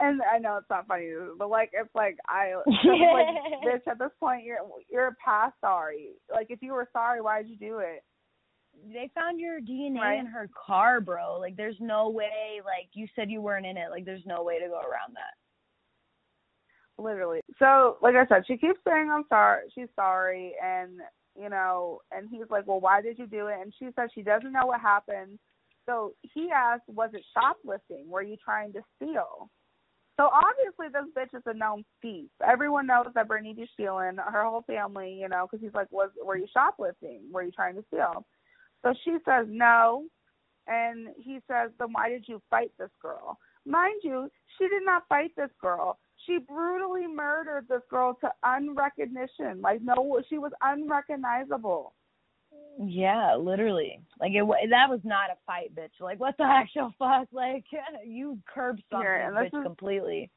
And 0.00 0.20
I 0.22 0.38
know 0.38 0.56
it's 0.56 0.70
not 0.70 0.86
funny, 0.86 1.10
but 1.38 1.50
like 1.50 1.70
it's 1.74 1.94
like 1.94 2.16
I 2.26 2.54
like 2.66 3.26
bitch 3.64 3.86
at 3.90 3.98
this 3.98 4.10
point 4.18 4.44
you're 4.44 4.58
you're 4.90 5.16
past 5.24 5.54
sorry. 5.60 6.12
Like 6.32 6.46
if 6.50 6.62
you 6.62 6.72
were 6.72 6.88
sorry, 6.92 7.20
why 7.20 7.42
did 7.42 7.50
you 7.50 7.56
do 7.56 7.78
it? 7.78 8.02
they 8.94 9.10
found 9.14 9.38
your 9.40 9.60
DNA 9.60 9.98
Right. 10.00 10.18
in 10.20 10.26
her 10.26 10.48
car, 10.66 11.00
bro. 11.00 11.38
Like 11.38 11.56
there's 11.56 11.76
no 11.80 12.08
way 12.08 12.60
like 12.64 12.88
you 12.94 13.06
said 13.14 13.30
you 13.30 13.42
weren't 13.42 13.66
in 13.66 13.76
it. 13.76 13.90
Like 13.90 14.04
there's 14.04 14.24
no 14.26 14.42
way 14.42 14.58
to 14.58 14.68
go 14.68 14.76
around 14.78 15.14
that. 15.14 15.34
Literally. 17.02 17.40
So, 17.58 17.96
like 18.02 18.14
I 18.14 18.26
said, 18.26 18.44
she 18.46 18.56
keeps 18.56 18.78
saying 18.86 19.10
I'm 19.10 19.24
sorry. 19.28 19.62
She's 19.74 19.88
sorry, 19.96 20.54
and 20.62 21.00
you 21.40 21.48
know, 21.48 22.00
and 22.12 22.28
he's 22.30 22.48
like, 22.50 22.66
"Well, 22.66 22.80
why 22.80 23.00
did 23.00 23.18
you 23.18 23.26
do 23.26 23.46
it?" 23.48 23.56
And 23.60 23.72
she 23.78 23.88
says 23.96 24.10
she 24.14 24.22
doesn't 24.22 24.52
know 24.52 24.66
what 24.66 24.80
happened. 24.80 25.38
So 25.86 26.12
he 26.22 26.50
asked, 26.54 26.82
"Was 26.88 27.10
it 27.14 27.24
shoplifting? 27.34 28.08
Were 28.08 28.22
you 28.22 28.36
trying 28.42 28.72
to 28.74 28.80
steal?" 28.96 29.50
So 30.18 30.28
obviously, 30.28 30.88
this 30.92 31.08
bitch 31.16 31.36
is 31.36 31.42
a 31.46 31.54
known 31.54 31.84
thief. 32.02 32.28
Everyone 32.46 32.86
knows 32.86 33.06
that 33.14 33.28
Brittany 33.28 33.54
stealing. 33.72 34.16
Her 34.16 34.44
whole 34.44 34.62
family, 34.62 35.18
you 35.20 35.28
know, 35.28 35.46
because 35.50 35.64
he's 35.64 35.74
like, 35.74 35.90
"Was 35.90 36.10
were 36.22 36.36
you 36.36 36.46
shoplifting? 36.52 37.22
Were 37.32 37.42
you 37.42 37.52
trying 37.52 37.76
to 37.76 37.84
steal?" 37.88 38.26
So 38.82 38.94
she 39.04 39.16
says 39.24 39.46
no, 39.48 40.06
and 40.66 41.08
he 41.16 41.40
says, 41.48 41.70
"Then 41.78 41.92
why 41.92 42.08
did 42.10 42.28
you 42.28 42.42
fight 42.50 42.72
this 42.78 42.90
girl?" 43.00 43.38
Mind 43.64 44.00
you, 44.02 44.30
she 44.58 44.68
did 44.68 44.84
not 44.84 45.08
fight 45.08 45.34
this 45.36 45.50
girl. 45.60 45.98
She 46.26 46.38
brutally 46.38 47.06
murdered 47.06 47.66
this 47.68 47.82
girl 47.88 48.14
to 48.20 48.30
unrecognition. 48.44 49.62
Like 49.62 49.80
no, 49.82 50.20
she 50.28 50.38
was 50.38 50.52
unrecognizable. 50.60 51.94
Yeah, 52.78 53.36
literally. 53.36 54.00
Like 54.20 54.32
it 54.32 54.42
wa- 54.42 54.56
that 54.68 54.88
was 54.90 55.00
not 55.04 55.30
a 55.30 55.36
fight, 55.46 55.74
bitch. 55.74 56.00
Like 56.00 56.20
what 56.20 56.36
the 56.38 56.44
actual 56.48 56.92
fuck? 56.98 57.28
Like 57.32 57.64
you 58.06 58.38
curb 58.52 58.78
something, 58.90 59.06
Here, 59.06 59.32
bitch, 59.34 59.46
is- 59.58 59.62
completely. 59.64 60.30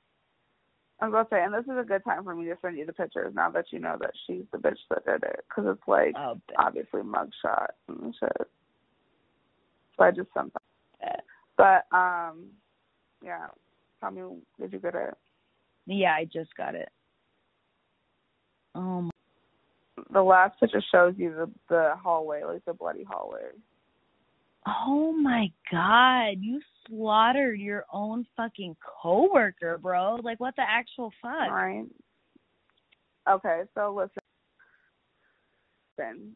I 0.99 1.07
was 1.07 1.13
gonna 1.13 1.27
say, 1.29 1.43
and 1.43 1.53
this 1.53 1.65
is 1.65 1.77
a 1.79 1.85
good 1.85 2.03
time 2.05 2.23
for 2.23 2.33
me 2.33 2.45
to 2.45 2.57
send 2.61 2.77
you 2.77 2.85
the 2.85 2.93
pictures 2.93 3.33
now 3.35 3.49
that 3.49 3.65
you 3.71 3.79
know 3.79 3.97
that 3.99 4.11
she's 4.25 4.43
the 4.53 4.57
bitch 4.57 4.77
that 4.89 5.05
did 5.05 5.23
it, 5.23 5.43
because 5.49 5.65
it's 5.75 5.87
like 5.87 6.15
Oh, 6.17 6.39
obviously 6.57 7.01
mugshot 7.01 7.67
and 7.89 8.15
shit. 8.17 8.47
So 9.97 10.03
I 10.03 10.11
just 10.11 10.29
sent 10.33 10.53
that. 11.01 11.23
But 11.57 11.85
um, 11.95 12.45
yeah. 13.23 13.47
Tell 13.99 14.11
me, 14.11 14.21
did 14.59 14.71
you 14.73 14.79
get 14.79 14.95
it? 14.95 15.13
Yeah, 15.87 16.13
I 16.13 16.25
just 16.25 16.55
got 16.55 16.75
it. 16.75 16.89
Oh 18.75 19.01
my. 19.01 19.09
The 20.11 20.21
last 20.21 20.59
picture 20.59 20.83
shows 20.91 21.13
you 21.17 21.33
the 21.33 21.51
the 21.69 21.93
hallway, 22.01 22.43
like 22.43 22.65
the 22.65 22.73
bloody 22.73 23.03
hallway. 23.03 23.41
Oh 24.67 25.11
my 25.11 25.51
god, 25.71 26.37
you 26.39 26.61
slaughtered 26.87 27.59
your 27.59 27.85
own 27.91 28.25
fucking 28.37 28.75
coworker, 29.01 29.77
bro. 29.77 30.15
Like 30.23 30.39
what 30.39 30.55
the 30.55 30.63
actual 30.67 31.11
fuck? 31.21 31.51
Right. 31.51 31.85
Okay, 33.29 33.61
so 33.75 33.93
listen. 33.95 34.21
Listen. 35.97 36.35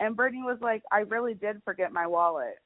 And 0.00 0.16
Brittany 0.16 0.42
was 0.42 0.58
like, 0.60 0.82
I 0.90 1.00
really 1.00 1.34
did 1.34 1.62
forget 1.64 1.92
my 1.92 2.06
wallet. 2.06 2.58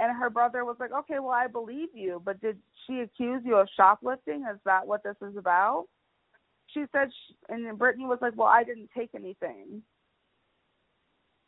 And 0.00 0.16
her 0.16 0.30
brother 0.30 0.64
was 0.64 0.76
like, 0.80 0.92
Okay, 0.92 1.18
well, 1.20 1.30
I 1.30 1.46
believe 1.46 1.88
you, 1.94 2.20
but 2.24 2.40
did 2.40 2.58
she 2.86 3.00
accuse 3.00 3.42
you 3.44 3.56
of 3.56 3.68
shoplifting? 3.76 4.46
Is 4.50 4.58
that 4.64 4.86
what 4.86 5.02
this 5.02 5.16
is 5.22 5.36
about? 5.36 5.86
She 6.74 6.84
said, 6.92 7.08
sh 7.10 7.32
and 7.48 7.78
Brittany 7.78 8.04
was 8.04 8.18
like, 8.20 8.36
Well, 8.36 8.48
I 8.48 8.64
didn't 8.64 8.90
take 8.96 9.10
anything. 9.14 9.82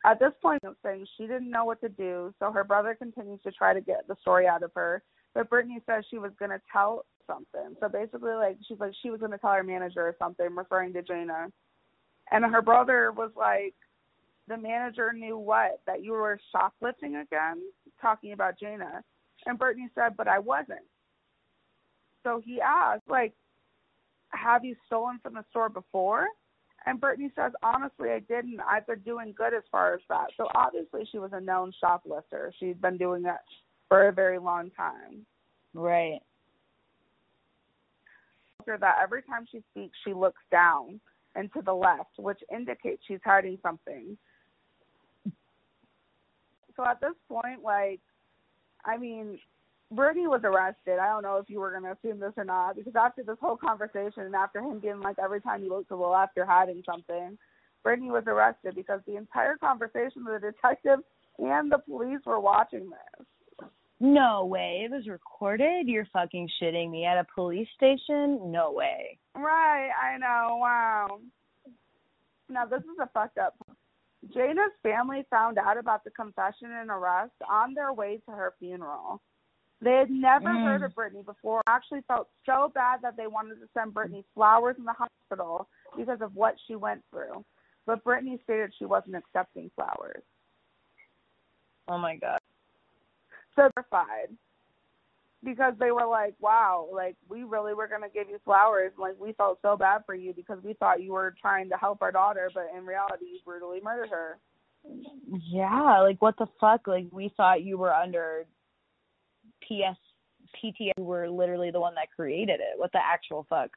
At 0.05 0.19
this 0.19 0.31
point, 0.41 0.61
I'm 0.65 0.75
saying 0.83 1.05
she 1.17 1.23
didn't 1.27 1.49
know 1.49 1.65
what 1.65 1.81
to 1.81 1.89
do, 1.89 2.33
so 2.39 2.51
her 2.51 2.63
brother 2.63 2.95
continues 2.95 3.41
to 3.43 3.51
try 3.51 3.73
to 3.73 3.81
get 3.81 4.07
the 4.07 4.15
story 4.21 4.47
out 4.47 4.63
of 4.63 4.71
her. 4.75 5.03
But 5.33 5.49
Brittany 5.49 5.81
says 5.85 6.05
she 6.09 6.17
was 6.17 6.31
going 6.39 6.51
to 6.51 6.61
tell 6.71 7.05
something. 7.27 7.75
So 7.79 7.89
basically, 7.89 8.33
like, 8.33 8.57
she's 8.67 8.79
like, 8.79 8.93
she 9.01 9.09
was 9.09 9.19
going 9.19 9.31
to 9.31 9.37
tell 9.37 9.51
her 9.51 9.63
manager 9.63 10.01
or 10.01 10.15
something, 10.17 10.47
referring 10.55 10.93
to 10.93 11.01
Jayna. 11.01 11.51
And 12.31 12.45
her 12.45 12.61
brother 12.61 13.11
was 13.11 13.31
like, 13.35 13.75
the 14.47 14.57
manager 14.57 15.11
knew 15.13 15.37
what? 15.37 15.81
That 15.85 16.03
you 16.03 16.11
were 16.13 16.39
shoplifting 16.51 17.17
again? 17.17 17.61
Talking 18.01 18.31
about 18.31 18.55
Jayna. 18.61 19.01
And 19.45 19.59
Brittany 19.59 19.89
said, 19.93 20.15
but 20.15 20.27
I 20.27 20.39
wasn't. 20.39 20.85
So 22.23 22.41
he 22.43 22.61
asked, 22.61 23.09
like, 23.09 23.33
have 24.37 24.63
you 24.63 24.75
stolen 24.85 25.19
from 25.21 25.33
the 25.33 25.43
store 25.49 25.69
before? 25.69 26.27
And 26.85 27.01
Brittany 27.01 27.31
says, 27.35 27.51
honestly, 27.63 28.11
I 28.11 28.19
didn't. 28.19 28.59
I've 28.61 28.87
been 28.87 28.99
doing 28.99 29.33
good 29.37 29.53
as 29.53 29.63
far 29.71 29.93
as 29.93 29.99
that. 30.09 30.27
So 30.37 30.47
obviously, 30.55 31.07
she 31.11 31.17
was 31.17 31.31
a 31.33 31.41
known 31.41 31.73
shoplifter. 31.81 32.53
She'd 32.59 32.81
been 32.81 32.97
doing 32.97 33.23
that 33.23 33.41
for 33.89 34.07
a 34.07 34.13
very 34.13 34.39
long 34.39 34.71
time. 34.71 35.25
Right. 35.73 36.21
That, 38.65 38.97
every 39.01 39.21
time 39.23 39.45
she 39.51 39.63
speaks, 39.71 39.97
she 40.05 40.13
looks 40.13 40.41
down 40.51 40.99
and 41.35 41.51
to 41.53 41.61
the 41.61 41.73
left, 41.73 42.17
which 42.17 42.39
indicates 42.53 43.01
she's 43.07 43.19
hiding 43.23 43.57
something. 43.61 44.17
So 46.75 46.85
at 46.85 47.01
this 47.01 47.13
point, 47.27 47.63
like, 47.63 47.99
I 48.85 48.97
mean, 48.97 49.39
Brittany 49.91 50.27
was 50.27 50.41
arrested. 50.43 50.99
I 50.99 51.07
don't 51.07 51.23
know 51.23 51.37
if 51.37 51.49
you 51.49 51.59
were 51.59 51.71
going 51.71 51.83
to 51.83 51.91
assume 51.91 52.19
this 52.19 52.33
or 52.35 52.43
not, 52.43 52.75
because 52.75 52.95
after 52.95 53.23
this 53.23 53.37
whole 53.39 53.55
conversation 53.55 54.23
and 54.23 54.35
after 54.35 54.59
him 54.59 54.79
being 54.79 54.99
like, 54.99 55.17
every 55.17 55.39
time 55.39 55.63
you 55.63 55.69
look 55.69 55.87
to 55.87 55.95
the 55.95 56.01
left, 56.01 56.33
you're 56.35 56.45
hiding 56.45 56.83
something, 56.85 57.37
Brittany 57.83 58.11
was 58.11 58.23
arrested 58.27 58.75
because 58.75 58.99
the 59.07 59.15
entire 59.15 59.55
conversation, 59.55 60.25
the 60.25 60.39
detective 60.39 60.99
and 61.39 61.71
the 61.71 61.77
police 61.77 62.19
were 62.25 62.39
watching 62.39 62.89
this. 62.89 63.27
No 63.99 64.45
way. 64.45 64.81
It 64.85 64.91
was 64.91 65.07
recorded? 65.07 65.87
You're 65.87 66.07
fucking 66.11 66.49
shitting 66.61 66.91
me 66.91 67.05
at 67.05 67.17
a 67.17 67.25
police 67.33 67.67
station? 67.75 68.51
No 68.51 68.71
way. 68.71 69.17
Right, 69.35 69.89
I 69.89 70.17
know. 70.17 70.57
Wow. 70.59 71.19
Now 72.49 72.65
this 72.65 72.81
is 72.81 72.97
a 73.01 73.09
fucked 73.13 73.37
up. 73.37 73.55
Jayna's 74.35 74.73
family 74.83 75.25
found 75.29 75.57
out 75.57 75.77
about 75.77 76.03
the 76.03 76.11
confession 76.11 76.71
and 76.71 76.89
arrest 76.89 77.31
on 77.49 77.73
their 77.73 77.93
way 77.93 78.19
to 78.25 78.31
her 78.31 78.53
funeral. 78.59 79.21
They 79.79 79.93
had 79.93 80.09
never 80.09 80.49
Mm. 80.49 80.63
heard 80.63 80.83
of 80.83 80.95
Brittany 80.95 81.21
before. 81.21 81.61
Actually, 81.67 82.01
felt 82.01 82.29
so 82.45 82.69
bad 82.69 83.01
that 83.01 83.15
they 83.15 83.27
wanted 83.27 83.59
to 83.59 83.67
send 83.73 83.93
Brittany 83.93 84.23
flowers 84.33 84.77
in 84.77 84.85
the 84.85 84.93
hospital 84.93 85.69
because 85.95 86.21
of 86.21 86.35
what 86.35 86.59
she 86.65 86.75
went 86.75 87.03
through. 87.11 87.45
But 87.85 88.03
Brittany 88.03 88.39
stated 88.43 88.73
she 88.73 88.85
wasn't 88.85 89.15
accepting 89.15 89.69
flowers. 89.75 90.23
Oh 91.87 91.97
my 91.97 92.15
god. 92.15 92.39
So 93.55 93.69
terrified 93.75 94.35
because 95.43 95.77
they 95.77 95.91
were 95.91 96.05
like, 96.05 96.35
"Wow, 96.39 96.89
like 96.91 97.15
we 97.29 97.43
really 97.43 97.73
were 97.73 97.87
gonna 97.87 98.09
give 98.09 98.29
you 98.29 98.39
flowers. 98.39 98.91
Like 98.97 99.15
we 99.19 99.33
felt 99.33 99.61
so 99.61 99.77
bad 99.77 100.05
for 100.05 100.15
you 100.15 100.33
because 100.33 100.61
we 100.63 100.73
thought 100.73 101.01
you 101.01 101.13
were 101.13 101.31
trying 101.39 101.69
to 101.69 101.77
help 101.77 102.01
our 102.01 102.11
daughter, 102.11 102.49
but 102.53 102.69
in 102.75 102.85
reality, 102.85 103.25
you 103.25 103.39
brutally 103.45 103.79
murdered 103.79 104.09
her." 104.09 104.39
Yeah, 105.27 106.01
like 106.01 106.21
what 106.21 106.37
the 106.37 106.47
fuck? 106.59 106.87
Like 106.87 107.07
we 107.11 107.29
thought 107.29 107.63
you 107.63 107.77
were 107.77 107.93
under 107.93 108.45
PS. 109.67 109.97
You 110.79 110.91
were 110.97 111.29
literally 111.29 111.71
the 111.71 111.79
one 111.79 111.93
that 111.95 112.07
created 112.15 112.59
it. 112.61 112.77
What 112.77 112.91
the 112.93 113.03
actual 113.03 113.45
fuck? 113.49 113.69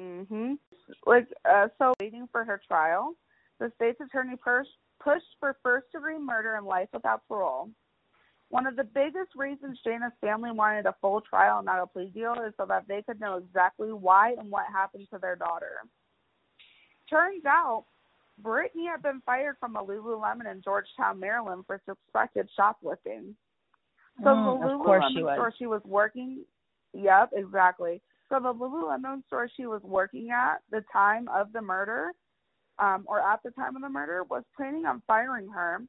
Mhm. 0.00 0.58
Like 1.06 1.28
uh 1.44 1.68
so 1.78 1.92
waiting 2.00 2.26
for 2.32 2.44
her 2.44 2.60
trial, 2.66 3.14
the 3.58 3.70
state's 3.76 4.00
attorney 4.00 4.36
pers- 4.36 4.78
pushed 4.98 5.36
for 5.38 5.56
first 5.62 5.92
degree 5.92 6.18
murder 6.18 6.56
and 6.56 6.66
life 6.66 6.88
without 6.92 7.26
parole. 7.28 7.70
One 8.48 8.66
of 8.66 8.76
the 8.76 8.84
biggest 8.84 9.34
reasons 9.36 9.78
Jayna's 9.84 10.12
family 10.20 10.50
wanted 10.50 10.86
a 10.86 10.94
full 11.00 11.20
trial 11.20 11.58
and 11.58 11.66
not 11.66 11.82
a 11.82 11.86
plea 11.86 12.06
deal 12.06 12.34
is 12.34 12.54
so 12.56 12.66
that 12.66 12.86
they 12.88 13.02
could 13.02 13.20
know 13.20 13.36
exactly 13.36 13.92
why 13.92 14.34
and 14.38 14.50
what 14.50 14.66
happened 14.66 15.08
to 15.12 15.18
their 15.18 15.36
daughter. 15.36 15.82
Turns 17.08 17.44
out, 17.44 17.84
Brittany 18.38 18.86
had 18.86 19.02
been 19.02 19.22
fired 19.24 19.56
from 19.58 19.76
a 19.76 19.84
Lululemon 19.84 20.50
in 20.50 20.62
Georgetown, 20.62 21.20
Maryland 21.20 21.64
for 21.66 21.80
suspected 21.84 22.48
shoplifting. 22.56 23.36
So 24.22 24.30
Mm, 24.30 24.60
the 24.60 24.66
Lululemon 24.66 25.34
store 25.34 25.52
she 25.58 25.66
was 25.66 25.82
working, 25.84 26.44
yep, 26.92 27.30
exactly. 27.32 28.00
So 28.28 28.38
the 28.40 28.54
Lululemon 28.54 29.26
store 29.26 29.48
she 29.56 29.66
was 29.66 29.82
working 29.82 30.30
at 30.30 30.62
the 30.70 30.84
time 30.92 31.28
of 31.28 31.52
the 31.52 31.60
murder, 31.60 32.12
um, 32.78 33.04
or 33.06 33.20
at 33.20 33.42
the 33.42 33.50
time 33.50 33.76
of 33.76 33.82
the 33.82 33.88
murder, 33.88 34.24
was 34.24 34.44
planning 34.56 34.86
on 34.86 35.02
firing 35.06 35.48
her 35.48 35.82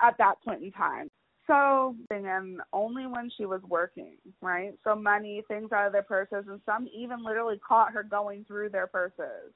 at 0.00 0.18
that 0.18 0.42
point 0.44 0.62
in 0.62 0.72
time. 0.72 1.08
So, 1.46 1.96
and 2.10 2.60
only 2.74 3.06
when 3.06 3.30
she 3.36 3.46
was 3.46 3.62
working, 3.66 4.16
right? 4.42 4.74
So 4.84 4.94
money, 4.94 5.42
things 5.48 5.72
out 5.72 5.86
of 5.86 5.92
their 5.92 6.02
purses, 6.02 6.44
and 6.46 6.60
some 6.66 6.88
even 6.94 7.24
literally 7.24 7.58
caught 7.66 7.92
her 7.92 8.02
going 8.02 8.44
through 8.44 8.68
their 8.68 8.86
purses. 8.86 9.52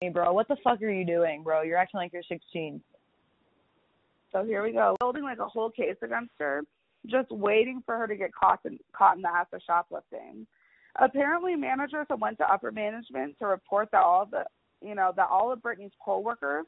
Hey, 0.00 0.10
bro, 0.10 0.32
what 0.32 0.46
the 0.46 0.56
fuck 0.62 0.80
are 0.82 0.90
you 0.90 1.04
doing, 1.04 1.42
bro? 1.42 1.62
You're 1.62 1.78
acting 1.78 1.98
like 1.98 2.12
you're 2.12 2.22
16. 2.28 2.80
So 4.32 4.44
here 4.44 4.62
we 4.62 4.72
go, 4.72 4.96
building 5.00 5.22
like 5.22 5.38
a 5.38 5.46
whole 5.46 5.70
case 5.70 5.96
against 6.02 6.32
her, 6.38 6.62
just 7.06 7.30
waiting 7.30 7.82
for 7.86 7.96
her 7.96 8.06
to 8.06 8.16
get 8.16 8.34
caught 8.34 8.60
in, 8.64 8.78
caught 8.92 9.16
in 9.16 9.22
the 9.22 9.30
act 9.32 9.54
of 9.54 9.62
shoplifting. 9.66 10.46
Apparently, 11.00 11.54
managers 11.56 12.06
had 12.08 12.20
went 12.20 12.38
to 12.38 12.52
upper 12.52 12.72
management 12.72 13.38
to 13.38 13.46
report 13.46 13.88
that 13.92 14.02
all 14.02 14.26
the, 14.26 14.44
you 14.80 14.94
know, 14.94 15.12
that 15.16 15.28
all 15.30 15.52
of 15.52 15.62
Brittany's 15.62 15.92
coworkers, 16.02 16.66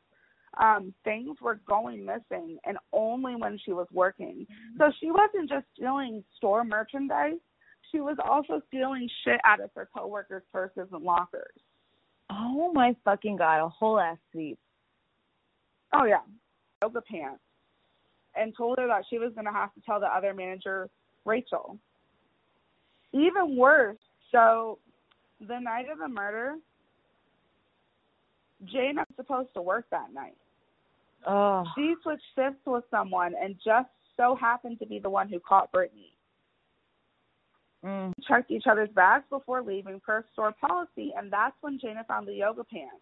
um, 0.59 0.93
things 1.05 1.36
were 1.40 1.60
going 1.68 2.05
missing, 2.05 2.59
and 2.64 2.78
only 2.93 3.36
when 3.36 3.59
she 3.64 3.72
was 3.72 3.86
working. 3.93 4.47
So 4.76 4.90
she 5.01 5.10
wasn't 5.10 5.48
just 5.48 5.66
stealing 5.74 6.24
store 6.36 6.64
merchandise; 6.64 7.39
she 7.90 8.01
was 8.01 8.16
also 8.22 8.60
stealing 8.68 9.09
shit 9.24 9.40
out 9.44 9.60
of 9.60 9.70
her 9.74 9.89
coworkers' 9.94 10.43
purses 10.52 10.89
and 10.93 11.05
lockers. 11.05 11.55
Oh 12.30 12.70
my 12.72 12.94
fucking 13.05 13.36
god, 13.36 13.64
a 13.64 13.68
whole 13.68 13.98
ass 13.98 14.18
sweep. 14.32 14.59
Oh 15.93 16.05
yeah, 16.05 16.20
yoga 16.82 17.01
pants, 17.10 17.40
and 18.39 18.55
told 18.56 18.78
her 18.78 18.86
that 18.86 19.05
she 19.10 19.19
was 19.19 19.32
going 19.35 19.47
to 19.47 19.52
have 19.52 19.74
to 19.74 19.81
tell 19.85 20.01
the 20.01 20.06
other 20.06 20.32
manager, 20.35 20.89
Rachel. 21.24 21.78
Even 23.12 23.56
worse, 23.56 23.97
so 24.31 24.78
the 25.40 25.59
night 25.59 25.86
of 25.90 25.98
the 25.98 26.09
murder, 26.09 26.56
Jane 28.65 28.97
was 28.97 29.06
supposed 29.16 29.51
to 29.55 29.62
work 29.62 29.86
that 29.90 30.12
night. 30.12 30.36
Oh, 31.27 31.65
She 31.74 31.94
switched 32.02 32.23
shifts 32.35 32.60
with 32.66 32.85
someone 32.90 33.35
and 33.40 33.56
just 33.65 33.89
so 34.16 34.35
happened 34.35 34.78
to 34.81 34.86
be 34.86 34.98
the 34.98 35.10
one 35.10 35.28
who 35.28 35.40
caught 35.40 35.73
Brittany. 35.73 36.12
mm. 37.85 38.12
Checked 38.27 38.51
each 38.51 38.66
other's 38.70 38.90
bags 38.90 39.24
before 39.31 39.62
leaving 39.62 40.01
per 40.01 40.24
store 40.32 40.52
policy, 40.60 41.12
and 41.16 41.32
that's 41.32 41.56
when 41.60 41.78
Jayna 41.78 42.06
found 42.06 42.27
the 42.28 42.35
yoga 42.35 42.65
pants. 42.65 42.97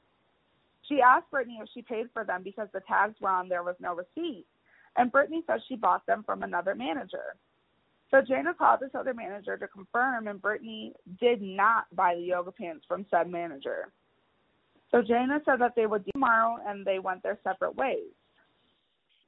She 0.88 1.00
asked 1.00 1.30
Brittany 1.30 1.58
if 1.60 1.68
she 1.74 1.82
paid 1.82 2.06
for 2.12 2.24
them 2.24 2.42
because 2.42 2.68
the 2.72 2.80
tags 2.86 3.16
were 3.20 3.30
on 3.30 3.48
there 3.48 3.64
was 3.64 3.76
no 3.80 3.94
receipt, 3.94 4.44
and 4.96 5.12
Brittany 5.12 5.42
says 5.46 5.60
she 5.68 5.76
bought 5.76 6.06
them 6.06 6.22
from 6.24 6.42
another 6.42 6.74
manager. 6.74 7.36
So 8.10 8.18
Jayna 8.18 8.56
called 8.56 8.80
this 8.80 8.90
other 8.94 9.14
manager 9.14 9.56
to 9.56 9.66
confirm, 9.66 10.28
and 10.28 10.40
Brittany 10.40 10.92
did 11.20 11.42
not 11.42 11.84
buy 11.94 12.14
the 12.14 12.20
yoga 12.20 12.52
pants 12.52 12.84
from 12.86 13.04
said 13.10 13.28
manager. 13.30 13.92
So 14.90 15.02
Jayna 15.02 15.44
said 15.44 15.60
that 15.60 15.74
they 15.74 15.86
would 15.86 16.04
do 16.04 16.12
tomorrow, 16.12 16.58
and 16.66 16.84
they 16.84 16.98
went 16.98 17.22
their 17.22 17.38
separate 17.42 17.74
ways. 17.74 18.12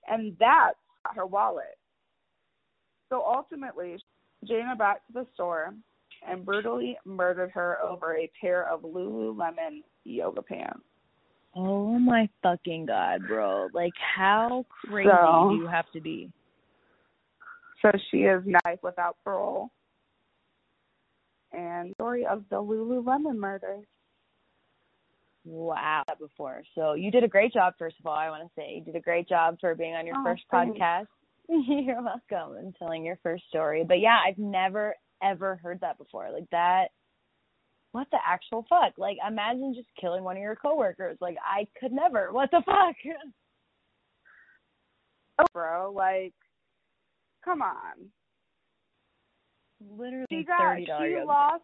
And 0.06 0.36
that's 0.38 0.78
her 1.16 1.26
wallet. 1.26 1.76
So 3.08 3.22
ultimately, 3.26 3.98
Jayna 4.46 4.78
back 4.78 5.06
to 5.08 5.12
the 5.12 5.26
store 5.34 5.74
and 6.26 6.44
brutally 6.44 6.96
murdered 7.04 7.50
her 7.52 7.78
over 7.82 8.16
a 8.16 8.30
pair 8.40 8.68
of 8.68 8.82
Lululemon 8.82 9.82
yoga 10.04 10.42
pants. 10.42 10.80
Oh 11.54 11.98
my 11.98 12.28
fucking 12.42 12.86
god, 12.86 13.22
bro. 13.26 13.68
Like 13.72 13.92
how 14.16 14.64
crazy 14.86 15.10
So- 15.10 15.50
do 15.50 15.56
you 15.56 15.66
have 15.66 15.90
to 15.92 16.00
be? 16.00 16.30
So 17.82 17.90
she 18.10 18.18
is 18.18 18.42
knife 18.44 18.80
without 18.82 19.16
parole. 19.24 19.70
And 21.52 21.94
story 21.94 22.26
of 22.26 22.44
the 22.50 22.56
Lululemon 22.56 23.36
murder. 23.36 23.78
Wow. 25.44 26.02
That 26.08 26.18
Before. 26.18 26.62
So 26.74 26.92
you 26.94 27.10
did 27.10 27.24
a 27.24 27.28
great 27.28 27.52
job 27.54 27.74
first 27.78 27.96
of 28.00 28.06
all, 28.06 28.14
I 28.16 28.28
want 28.30 28.42
to 28.44 28.50
say. 28.56 28.74
You 28.76 28.84
did 28.84 28.96
a 28.96 29.00
great 29.00 29.28
job 29.28 29.56
for 29.60 29.74
being 29.74 29.94
on 29.94 30.06
your 30.06 30.16
Oh, 30.18 30.24
first 30.24 30.42
thanks. 30.50 30.78
podcast. 30.78 31.06
You're 31.48 32.02
welcome 32.02 32.56
and 32.58 32.74
telling 32.78 33.04
your 33.04 33.18
first 33.22 33.44
story. 33.48 33.84
But 33.86 34.00
yeah, 34.00 34.18
I've 34.26 34.38
never 34.38 34.94
ever 35.22 35.56
heard 35.56 35.80
that 35.80 35.98
before. 35.98 36.30
Like 36.32 36.48
that 36.50 36.88
what 37.92 38.06
the 38.10 38.18
actual 38.26 38.64
fuck? 38.68 38.94
Like 38.98 39.16
imagine 39.26 39.74
just 39.74 39.88
killing 40.00 40.24
one 40.24 40.36
of 40.36 40.42
your 40.42 40.56
coworkers. 40.56 41.18
Like 41.20 41.36
I 41.44 41.66
could 41.80 41.92
never. 41.92 42.32
What 42.32 42.50
the 42.50 42.62
fuck? 42.64 42.96
Oh, 45.40 45.44
Bro, 45.52 45.92
like, 45.94 46.34
come 47.44 47.62
on. 47.62 48.10
Literally 49.96 50.26
She 50.30 50.42
got, 50.44 50.72
thirty 50.74 50.84
dollars. 50.86 51.12
she 51.14 51.24
lost, 51.24 51.62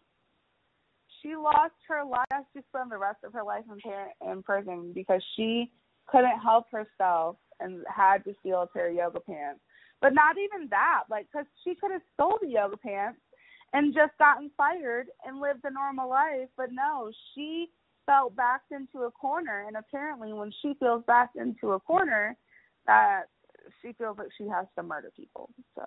she 1.20 1.34
lost 1.36 1.74
her 1.88 2.04
life. 2.04 2.44
She 2.52 2.60
spent 2.68 2.90
the 2.90 2.98
rest 2.98 3.18
of 3.24 3.32
her 3.32 3.42
life 3.42 3.64
in, 3.68 3.80
par- 3.80 4.12
in 4.32 4.42
prison 4.44 4.92
because 4.94 5.20
she 5.34 5.72
couldn't 6.06 6.38
help 6.40 6.66
herself 6.70 7.36
and 7.58 7.84
had 7.92 8.18
to 8.26 8.34
steal 8.40 8.62
a 8.62 8.66
pair 8.68 8.90
of 8.90 8.94
yoga 8.94 9.18
pants. 9.18 9.60
But 10.00 10.14
not 10.14 10.36
even 10.38 10.68
that, 10.70 11.04
like, 11.10 11.26
because 11.32 11.46
she 11.64 11.74
could 11.74 11.90
have 11.90 12.02
stole 12.12 12.38
the 12.40 12.48
yoga 12.48 12.76
pants 12.76 13.18
and 13.74 13.92
just 13.92 14.12
gotten 14.18 14.50
fired 14.56 15.08
and 15.26 15.40
lived 15.40 15.64
a 15.64 15.70
normal 15.70 16.08
life. 16.08 16.48
But 16.56 16.70
no, 16.72 17.10
she 17.34 17.68
felt 18.06 18.34
backed 18.36 18.72
into 18.72 19.04
a 19.04 19.10
corner, 19.10 19.64
and 19.66 19.76
apparently, 19.76 20.32
when 20.32 20.52
she 20.62 20.74
feels 20.80 21.02
backed 21.06 21.36
into 21.36 21.72
a 21.72 21.80
corner, 21.80 22.36
that 22.86 23.24
she 23.80 23.92
feels 23.94 24.18
like 24.18 24.28
she 24.36 24.46
has 24.46 24.66
to 24.76 24.82
murder 24.82 25.10
people. 25.16 25.50
So 25.74 25.84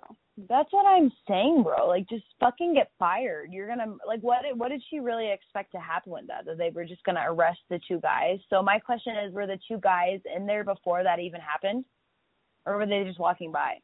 That's 0.48 0.72
what 0.72 0.86
I'm 0.86 1.10
saying, 1.26 1.62
bro. 1.62 1.86
Like, 1.86 2.08
just 2.08 2.24
fucking 2.40 2.74
get 2.74 2.90
fired. 2.98 3.52
You're 3.52 3.68
gonna 3.68 3.96
like 4.06 4.20
what? 4.20 4.42
Did, 4.42 4.58
what 4.58 4.68
did 4.68 4.82
she 4.90 5.00
really 5.00 5.30
expect 5.30 5.72
to 5.72 5.80
happen 5.80 6.12
with 6.12 6.26
that? 6.26 6.44
That 6.44 6.58
they 6.58 6.70
were 6.70 6.84
just 6.84 7.04
gonna 7.04 7.24
arrest 7.26 7.60
the 7.70 7.80
two 7.88 8.00
guys. 8.00 8.38
So 8.50 8.62
my 8.62 8.78
question 8.78 9.14
is, 9.16 9.32
were 9.32 9.46
the 9.46 9.58
two 9.66 9.78
guys 9.78 10.20
in 10.36 10.44
there 10.44 10.64
before 10.64 11.02
that 11.02 11.20
even 11.20 11.40
happened, 11.40 11.84
or 12.66 12.76
were 12.76 12.86
they 12.86 13.04
just 13.04 13.18
walking 13.18 13.50
by? 13.50 13.78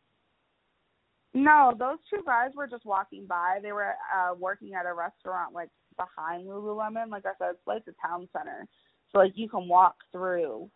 No, 1.34 1.72
those 1.76 1.98
two 2.08 2.22
guys 2.24 2.52
were 2.54 2.68
just 2.68 2.84
walking 2.86 3.26
by. 3.26 3.58
They 3.62 3.72
were 3.72 3.94
uh 4.14 4.34
working 4.38 4.74
at 4.74 4.86
a 4.86 4.94
restaurant 4.94 5.52
like 5.52 5.70
behind 5.96 6.46
Lululemon. 6.46 7.10
Like 7.10 7.26
I 7.26 7.32
said, 7.38 7.50
it's 7.52 7.66
like 7.66 7.84
the 7.84 7.94
town 8.04 8.28
center. 8.36 8.66
So 9.10 9.18
like 9.18 9.32
you 9.34 9.48
can 9.48 9.68
walk 9.68 9.96
through 10.12 10.70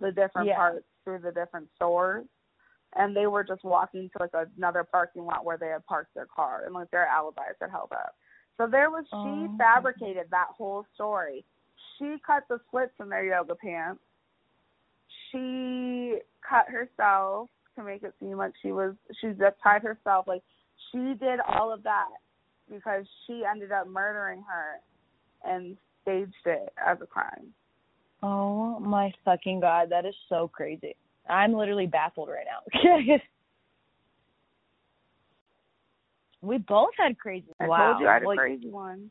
the 0.00 0.10
different 0.10 0.48
Yeah. 0.48 0.56
parts 0.56 0.84
through 1.04 1.20
the 1.20 1.30
different 1.32 1.68
stores. 1.76 2.26
And 2.96 3.14
they 3.16 3.28
were 3.28 3.44
just 3.44 3.62
walking 3.62 4.10
to 4.10 4.18
like 4.24 4.48
another 4.56 4.82
parking 4.82 5.24
lot 5.24 5.44
where 5.44 5.56
they 5.56 5.68
had 5.68 5.86
parked 5.86 6.14
their 6.14 6.26
car 6.26 6.64
and 6.66 6.74
like 6.74 6.90
their 6.90 7.06
alibis 7.06 7.54
had 7.60 7.70
held 7.70 7.92
up. 7.92 8.16
So 8.56 8.66
there 8.66 8.90
was 8.90 9.04
Oh. 9.12 9.24
she 9.24 9.56
fabricated 9.56 10.26
that 10.30 10.48
whole 10.56 10.84
story. 10.94 11.44
She 11.98 12.16
cut 12.26 12.42
the 12.48 12.58
slits 12.70 12.92
in 13.00 13.08
their 13.08 13.24
yoga 13.24 13.54
pants. 13.54 14.02
She 15.30 16.18
cut 16.48 16.66
herself 16.68 17.48
to 17.80 17.86
make 17.86 18.02
it 18.02 18.14
seem 18.20 18.36
like 18.36 18.52
she 18.62 18.72
was 18.72 18.94
she 19.20 19.28
zip 19.38 19.56
tied 19.62 19.82
herself. 19.82 20.26
Like 20.26 20.42
she 20.92 21.14
did 21.20 21.40
all 21.48 21.72
of 21.72 21.82
that 21.84 22.08
because 22.70 23.04
she 23.26 23.42
ended 23.48 23.72
up 23.72 23.88
murdering 23.88 24.44
her 24.48 24.80
and 25.44 25.76
staged 26.02 26.32
it 26.46 26.72
as 26.84 26.98
a 27.02 27.06
crime. 27.06 27.52
Oh 28.22 28.78
my 28.80 29.12
fucking 29.24 29.60
god, 29.60 29.90
that 29.90 30.04
is 30.04 30.14
so 30.28 30.48
crazy. 30.48 30.94
I'm 31.28 31.52
literally 31.52 31.86
baffled 31.86 32.28
right 32.28 32.46
now. 32.46 33.18
we 36.42 36.58
both 36.58 36.90
had 36.98 37.18
crazy. 37.18 37.46
I 37.60 37.66
wow. 37.66 37.92
told 37.92 38.02
you 38.02 38.08
I 38.08 38.14
had 38.14 38.22
a 38.22 38.36
crazy 38.36 38.68
one. 38.68 39.10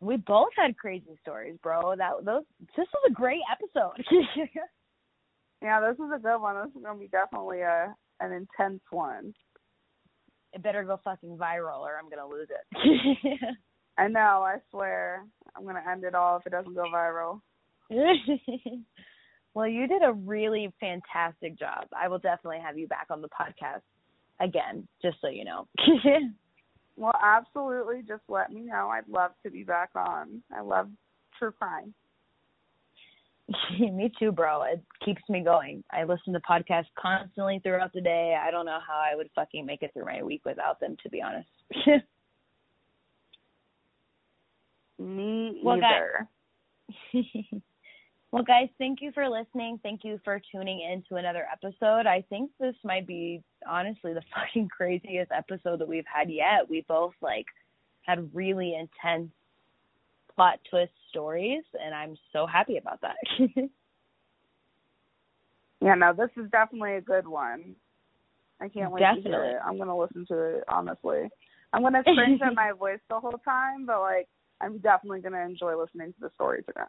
we 0.00 0.16
both 0.16 0.50
had 0.56 0.76
crazy 0.76 1.18
stories, 1.22 1.56
bro. 1.62 1.94
That 1.96 2.24
those 2.24 2.44
this 2.76 2.86
was 2.92 3.10
a 3.10 3.12
great 3.12 3.42
episode. 3.50 4.04
Yeah, 5.62 5.80
this 5.80 5.94
is 5.94 6.10
a 6.14 6.18
good 6.18 6.38
one. 6.38 6.56
This 6.56 6.76
is 6.76 6.82
gonna 6.84 6.98
be 6.98 7.08
definitely 7.08 7.60
a 7.60 7.94
an 8.20 8.32
intense 8.32 8.80
one. 8.90 9.34
it 10.52 10.62
better 10.62 10.82
go 10.84 11.00
fucking 11.04 11.36
viral 11.36 11.80
or 11.80 11.96
I'm 11.98 12.08
gonna 12.10 12.28
lose 12.28 12.48
it. 12.50 13.56
I 13.98 14.08
know, 14.08 14.42
I 14.44 14.56
swear. 14.70 15.24
I'm 15.56 15.64
gonna 15.64 15.82
end 15.88 16.04
it 16.04 16.14
all 16.14 16.36
if 16.38 16.46
it 16.46 16.50
doesn't 16.50 16.74
go 16.74 16.84
viral. 16.92 17.40
well, 19.54 19.66
you 19.66 19.86
did 19.88 20.02
a 20.02 20.12
really 20.12 20.72
fantastic 20.78 21.58
job. 21.58 21.86
I 21.96 22.08
will 22.08 22.18
definitely 22.18 22.60
have 22.64 22.78
you 22.78 22.86
back 22.86 23.06
on 23.10 23.22
the 23.22 23.28
podcast 23.28 23.82
again, 24.40 24.86
just 25.02 25.16
so 25.20 25.28
you 25.28 25.44
know. 25.44 25.66
Well, 27.00 27.14
absolutely. 27.22 28.02
Just 28.06 28.24
let 28.28 28.50
me 28.52 28.62
know. 28.62 28.88
I'd 28.88 29.08
love 29.08 29.30
to 29.44 29.52
be 29.52 29.62
back 29.62 29.90
on. 29.94 30.42
I 30.52 30.62
love 30.62 30.90
true 31.38 31.52
crime. 31.52 31.94
me 33.80 34.10
too, 34.18 34.30
bro. 34.32 34.62
It 34.64 34.82
keeps 35.04 35.22
me 35.28 35.40
going. 35.42 35.82
I 35.90 36.04
listen 36.04 36.32
to 36.34 36.40
podcasts 36.40 36.86
constantly 36.98 37.60
throughout 37.62 37.92
the 37.92 38.00
day. 38.00 38.38
I 38.40 38.50
don't 38.50 38.66
know 38.66 38.78
how 38.86 38.98
I 38.98 39.14
would 39.16 39.30
fucking 39.34 39.64
make 39.64 39.82
it 39.82 39.92
through 39.94 40.04
my 40.04 40.22
week 40.22 40.42
without 40.44 40.80
them, 40.80 40.96
to 41.02 41.08
be 41.08 41.22
honest. 41.22 41.48
me 44.98 45.60
Well, 45.62 45.76
either. 45.82 46.28
guys- 47.12 47.44
well, 48.32 48.42
guys, 48.42 48.68
thank 48.78 49.00
you 49.00 49.12
for 49.12 49.28
listening. 49.28 49.78
Thank 49.82 50.04
you 50.04 50.20
for 50.24 50.40
tuning 50.52 50.80
in 50.80 51.02
to 51.08 51.16
another 51.16 51.46
episode. 51.52 52.06
I 52.06 52.22
think 52.28 52.50
this 52.60 52.74
might 52.84 53.06
be 53.06 53.42
honestly 53.68 54.12
the 54.14 54.22
fucking 54.34 54.68
craziest 54.68 55.30
episode 55.32 55.80
that 55.80 55.88
we've 55.88 56.04
had 56.12 56.30
yet. 56.30 56.68
We 56.68 56.84
both 56.88 57.14
like 57.22 57.46
had 58.02 58.30
really 58.34 58.74
intense 58.74 59.30
plot 60.38 60.60
twist 60.70 60.92
stories, 61.10 61.64
and 61.84 61.92
I'm 61.92 62.16
so 62.32 62.46
happy 62.46 62.76
about 62.76 63.00
that. 63.00 63.16
Yeah, 65.80 65.94
no, 65.94 66.12
this 66.12 66.30
is 66.36 66.50
definitely 66.50 66.94
a 66.94 67.00
good 67.00 67.26
one. 67.26 67.76
I 68.60 68.68
can't 68.68 68.90
wait 68.90 69.00
to 69.00 69.06
Definitely. 69.06 69.30
hear 69.30 69.44
it. 69.58 69.60
I'm 69.64 69.78
gonna 69.78 69.96
listen 69.96 70.26
to 70.26 70.56
it 70.56 70.64
honestly. 70.68 71.28
I'm 71.72 71.82
gonna 71.82 72.02
cringe 72.02 72.40
at 72.44 72.54
my 72.56 72.72
voice 72.72 72.98
the 73.08 73.20
whole 73.20 73.38
time, 73.44 73.86
but 73.86 74.00
like 74.00 74.28
I'm 74.60 74.78
definitely 74.78 75.20
gonna 75.20 75.44
enjoy 75.44 75.76
listening 75.80 76.12
to 76.14 76.20
the 76.20 76.30
stories 76.34 76.64
again. 76.68 76.86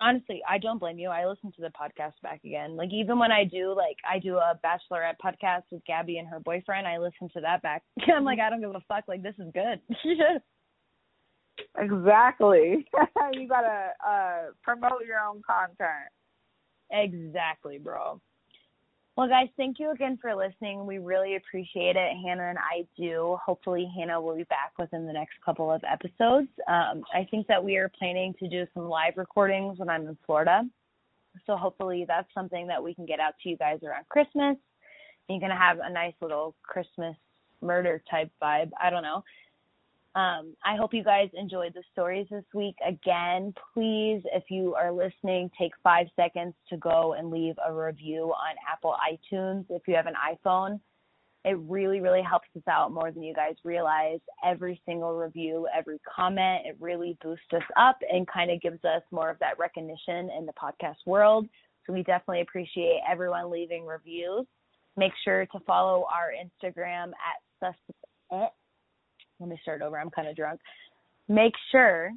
honestly, 0.00 0.40
I 0.48 0.58
don't 0.58 0.78
blame 0.78 0.98
you. 1.00 1.08
I 1.08 1.26
listen 1.26 1.50
to 1.56 1.62
the 1.62 1.70
podcast 1.70 2.12
back 2.22 2.44
again. 2.44 2.76
Like 2.76 2.90
even 2.92 3.18
when 3.18 3.32
I 3.32 3.42
do 3.44 3.74
like 3.76 3.96
I 4.08 4.20
do 4.20 4.36
a 4.36 4.58
bachelorette 4.64 5.16
podcast 5.24 5.62
with 5.72 5.84
Gabby 5.84 6.18
and 6.18 6.28
her 6.28 6.38
boyfriend, 6.38 6.86
I 6.86 6.98
listen 6.98 7.28
to 7.34 7.40
that 7.40 7.62
back. 7.62 7.82
I'm 8.16 8.24
like, 8.24 8.38
I 8.38 8.50
don't 8.50 8.60
give 8.60 8.70
a 8.70 8.80
fuck. 8.86 9.04
Like 9.08 9.22
this 9.24 9.34
is 9.40 9.52
good. 9.52 9.80
Exactly. 11.78 12.86
you 13.32 13.48
gotta 13.48 13.92
uh 14.06 14.52
promote 14.62 15.04
your 15.06 15.20
own 15.20 15.42
content. 15.46 16.10
exactly, 16.90 17.78
bro. 17.78 18.20
Well, 19.16 19.28
guys, 19.28 19.48
thank 19.56 19.78
you 19.78 19.90
again 19.90 20.18
for 20.22 20.34
listening. 20.34 20.86
We 20.86 20.98
really 20.98 21.36
appreciate 21.36 21.96
it. 21.96 22.16
Hannah 22.24 22.48
and 22.48 22.58
I 22.58 22.86
do. 22.96 23.36
Hopefully, 23.44 23.90
Hannah 23.94 24.20
will 24.20 24.36
be 24.36 24.44
back 24.44 24.72
within 24.78 25.06
the 25.06 25.12
next 25.12 25.34
couple 25.44 25.70
of 25.70 25.82
episodes. 25.84 26.48
Um, 26.68 27.02
I 27.12 27.26
think 27.30 27.46
that 27.48 27.62
we 27.62 27.76
are 27.76 27.90
planning 27.98 28.34
to 28.38 28.48
do 28.48 28.66
some 28.72 28.88
live 28.88 29.14
recordings 29.16 29.78
when 29.78 29.90
I'm 29.90 30.06
in 30.06 30.16
Florida. 30.24 30.62
So, 31.46 31.56
hopefully, 31.56 32.06
that's 32.08 32.32
something 32.32 32.66
that 32.68 32.82
we 32.82 32.94
can 32.94 33.04
get 33.04 33.20
out 33.20 33.34
to 33.42 33.48
you 33.50 33.56
guys 33.56 33.80
around 33.82 34.08
Christmas. 34.08 34.56
You're 35.28 35.38
going 35.40 35.50
to 35.50 35.56
have 35.56 35.80
a 35.82 35.92
nice 35.92 36.14
little 36.22 36.54
Christmas 36.62 37.14
murder 37.60 38.02
type 38.10 38.30
vibe. 38.42 38.70
I 38.82 38.90
don't 38.90 39.02
know. 39.02 39.22
Um, 40.16 40.56
I 40.64 40.74
hope 40.76 40.92
you 40.92 41.04
guys 41.04 41.28
enjoyed 41.34 41.72
the 41.72 41.84
stories 41.92 42.26
this 42.30 42.44
week. 42.52 42.74
Again, 42.86 43.54
please, 43.72 44.22
if 44.32 44.44
you 44.50 44.74
are 44.74 44.90
listening, 44.90 45.50
take 45.56 45.70
five 45.84 46.08
seconds 46.16 46.54
to 46.68 46.76
go 46.78 47.14
and 47.16 47.30
leave 47.30 47.54
a 47.64 47.72
review 47.72 48.32
on 48.32 48.56
Apple 48.70 48.96
iTunes 49.08 49.66
if 49.70 49.82
you 49.86 49.94
have 49.94 50.06
an 50.06 50.14
iPhone. 50.14 50.80
It 51.44 51.56
really, 51.60 52.00
really 52.00 52.22
helps 52.22 52.48
us 52.56 52.62
out 52.68 52.92
more 52.92 53.12
than 53.12 53.22
you 53.22 53.32
guys 53.32 53.54
realize. 53.64 54.18
Every 54.44 54.82
single 54.84 55.16
review, 55.16 55.68
every 55.74 56.00
comment, 56.14 56.66
it 56.66 56.76
really 56.80 57.16
boosts 57.22 57.46
us 57.54 57.62
up 57.78 57.96
and 58.12 58.26
kind 58.26 58.50
of 58.50 58.60
gives 58.60 58.84
us 58.84 59.02
more 59.12 59.30
of 59.30 59.38
that 59.38 59.58
recognition 59.58 60.28
in 60.36 60.44
the 60.44 60.52
podcast 60.60 60.96
world. 61.06 61.48
So 61.86 61.92
we 61.92 62.02
definitely 62.02 62.42
appreciate 62.42 63.00
everyone 63.08 63.50
leaving 63.50 63.86
reviews. 63.86 64.44
Make 64.96 65.12
sure 65.24 65.46
to 65.46 65.60
follow 65.60 66.04
our 66.12 66.32
Instagram 66.32 67.12
at 67.12 67.74
sus- 68.30 68.50
let 69.40 69.48
me 69.48 69.58
start 69.62 69.82
over. 69.82 69.98
I'm 69.98 70.10
kind 70.10 70.28
of 70.28 70.36
drunk. 70.36 70.60
Make 71.28 71.54
sure 71.72 72.12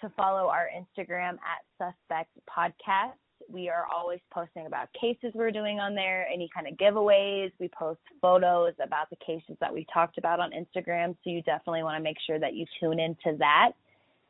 to 0.00 0.08
follow 0.16 0.48
our 0.48 0.68
Instagram 0.74 1.34
at 1.34 1.62
Suspect 1.78 2.30
Podcast. 2.48 3.12
We 3.48 3.68
are 3.68 3.86
always 3.94 4.20
posting 4.32 4.66
about 4.66 4.88
cases 4.98 5.32
we're 5.34 5.50
doing 5.50 5.78
on 5.78 5.94
there, 5.94 6.26
any 6.32 6.48
kind 6.54 6.66
of 6.66 6.74
giveaways. 6.74 7.52
We 7.60 7.68
post 7.68 8.00
photos 8.20 8.72
about 8.82 9.10
the 9.10 9.16
cases 9.16 9.56
that 9.60 9.72
we 9.72 9.86
talked 9.92 10.16
about 10.16 10.40
on 10.40 10.50
Instagram. 10.52 11.16
So 11.22 11.30
you 11.30 11.42
definitely 11.42 11.82
want 11.82 11.98
to 11.98 12.02
make 12.02 12.16
sure 12.26 12.38
that 12.38 12.54
you 12.54 12.64
tune 12.80 12.98
into 12.98 13.36
that. 13.38 13.72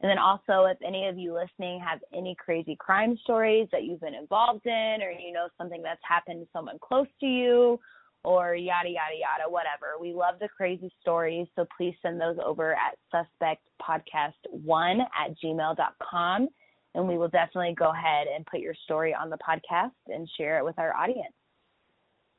And 0.01 0.11
then 0.11 0.19
also, 0.19 0.65
if 0.65 0.79
any 0.85 1.07
of 1.07 1.17
you 1.17 1.33
listening 1.33 1.81
have 1.81 2.01
any 2.13 2.35
crazy 2.35 2.75
crime 2.75 3.17
stories 3.23 3.69
that 3.71 3.85
you've 3.85 4.01
been 4.01 4.15
involved 4.15 4.67
in, 4.67 4.99
or 5.01 5.13
you 5.13 5.33
know 5.33 5.47
something 5.57 5.81
that's 5.81 6.01
happened 6.07 6.41
to 6.41 6.49
someone 6.53 6.79
close 6.81 7.07
to 7.21 7.27
you, 7.27 7.79
or 8.25 8.55
yada 8.55 8.89
yada 8.89 9.17
yada 9.19 9.51
whatever. 9.51 9.99
We 10.01 10.13
love 10.13 10.35
the 10.41 10.49
crazy 10.49 10.91
stories 11.01 11.49
so 11.57 11.67
please 11.77 11.95
send 12.03 12.21
those 12.21 12.37
over 12.45 12.75
at 12.75 12.97
suspectpodcast1 13.13 15.01
at 15.01 15.35
gmail.com 15.43 16.49
and 16.95 17.09
we 17.09 17.17
will 17.17 17.29
definitely 17.29 17.75
go 17.77 17.91
ahead 17.91 18.27
and 18.35 18.47
put 18.47 18.61
your 18.61 18.75
story 18.85 19.15
on 19.15 19.31
the 19.31 19.39
podcast 19.39 19.93
and 20.09 20.29
share 20.37 20.59
it 20.59 20.65
with 20.65 20.79
our 20.79 20.95
audience. 20.95 21.33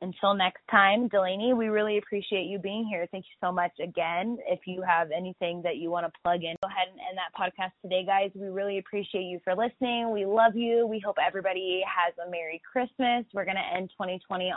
Until 0.00 0.34
next 0.34 0.60
time 0.70 1.08
Delainey 1.08 1.54
we 1.54 1.68
really 1.68 1.96
appreciate 1.98 2.44
you 2.44 2.58
being 2.58 2.86
here. 2.86 3.06
Thank 3.10 3.24
you 3.24 3.46
so 3.46 3.50
much 3.50 3.72
again. 3.82 4.36
If 4.46 4.60
you 4.66 4.82
have 4.82 5.10
anything 5.10 5.62
that 5.62 5.76
you 5.76 5.90
want 5.90 6.04
to 6.06 6.12
plug 6.22 6.42
in 6.42 6.54
go 6.62 6.68
ahead 6.68 6.88
and 6.90 7.00
end 7.00 7.16
that 7.16 7.32
podcast 7.32 7.72
today 7.80 8.04
guys. 8.04 8.30
We 8.34 8.48
really 8.48 8.78
appreciate 8.78 9.22
you 9.22 9.40
for 9.42 9.54
listening. 9.54 10.12
We 10.12 10.26
love 10.26 10.56
you. 10.56 10.86
We 10.86 11.00
hope 11.02 11.16
everybody 11.24 11.82
has 11.86 12.12
a 12.26 12.30
merry 12.30 12.60
christmas. 12.70 13.24
We're 13.32 13.46
going 13.46 13.56
to 13.56 13.76
end 13.76 13.90
2020 13.90 14.44
on 14.44 14.52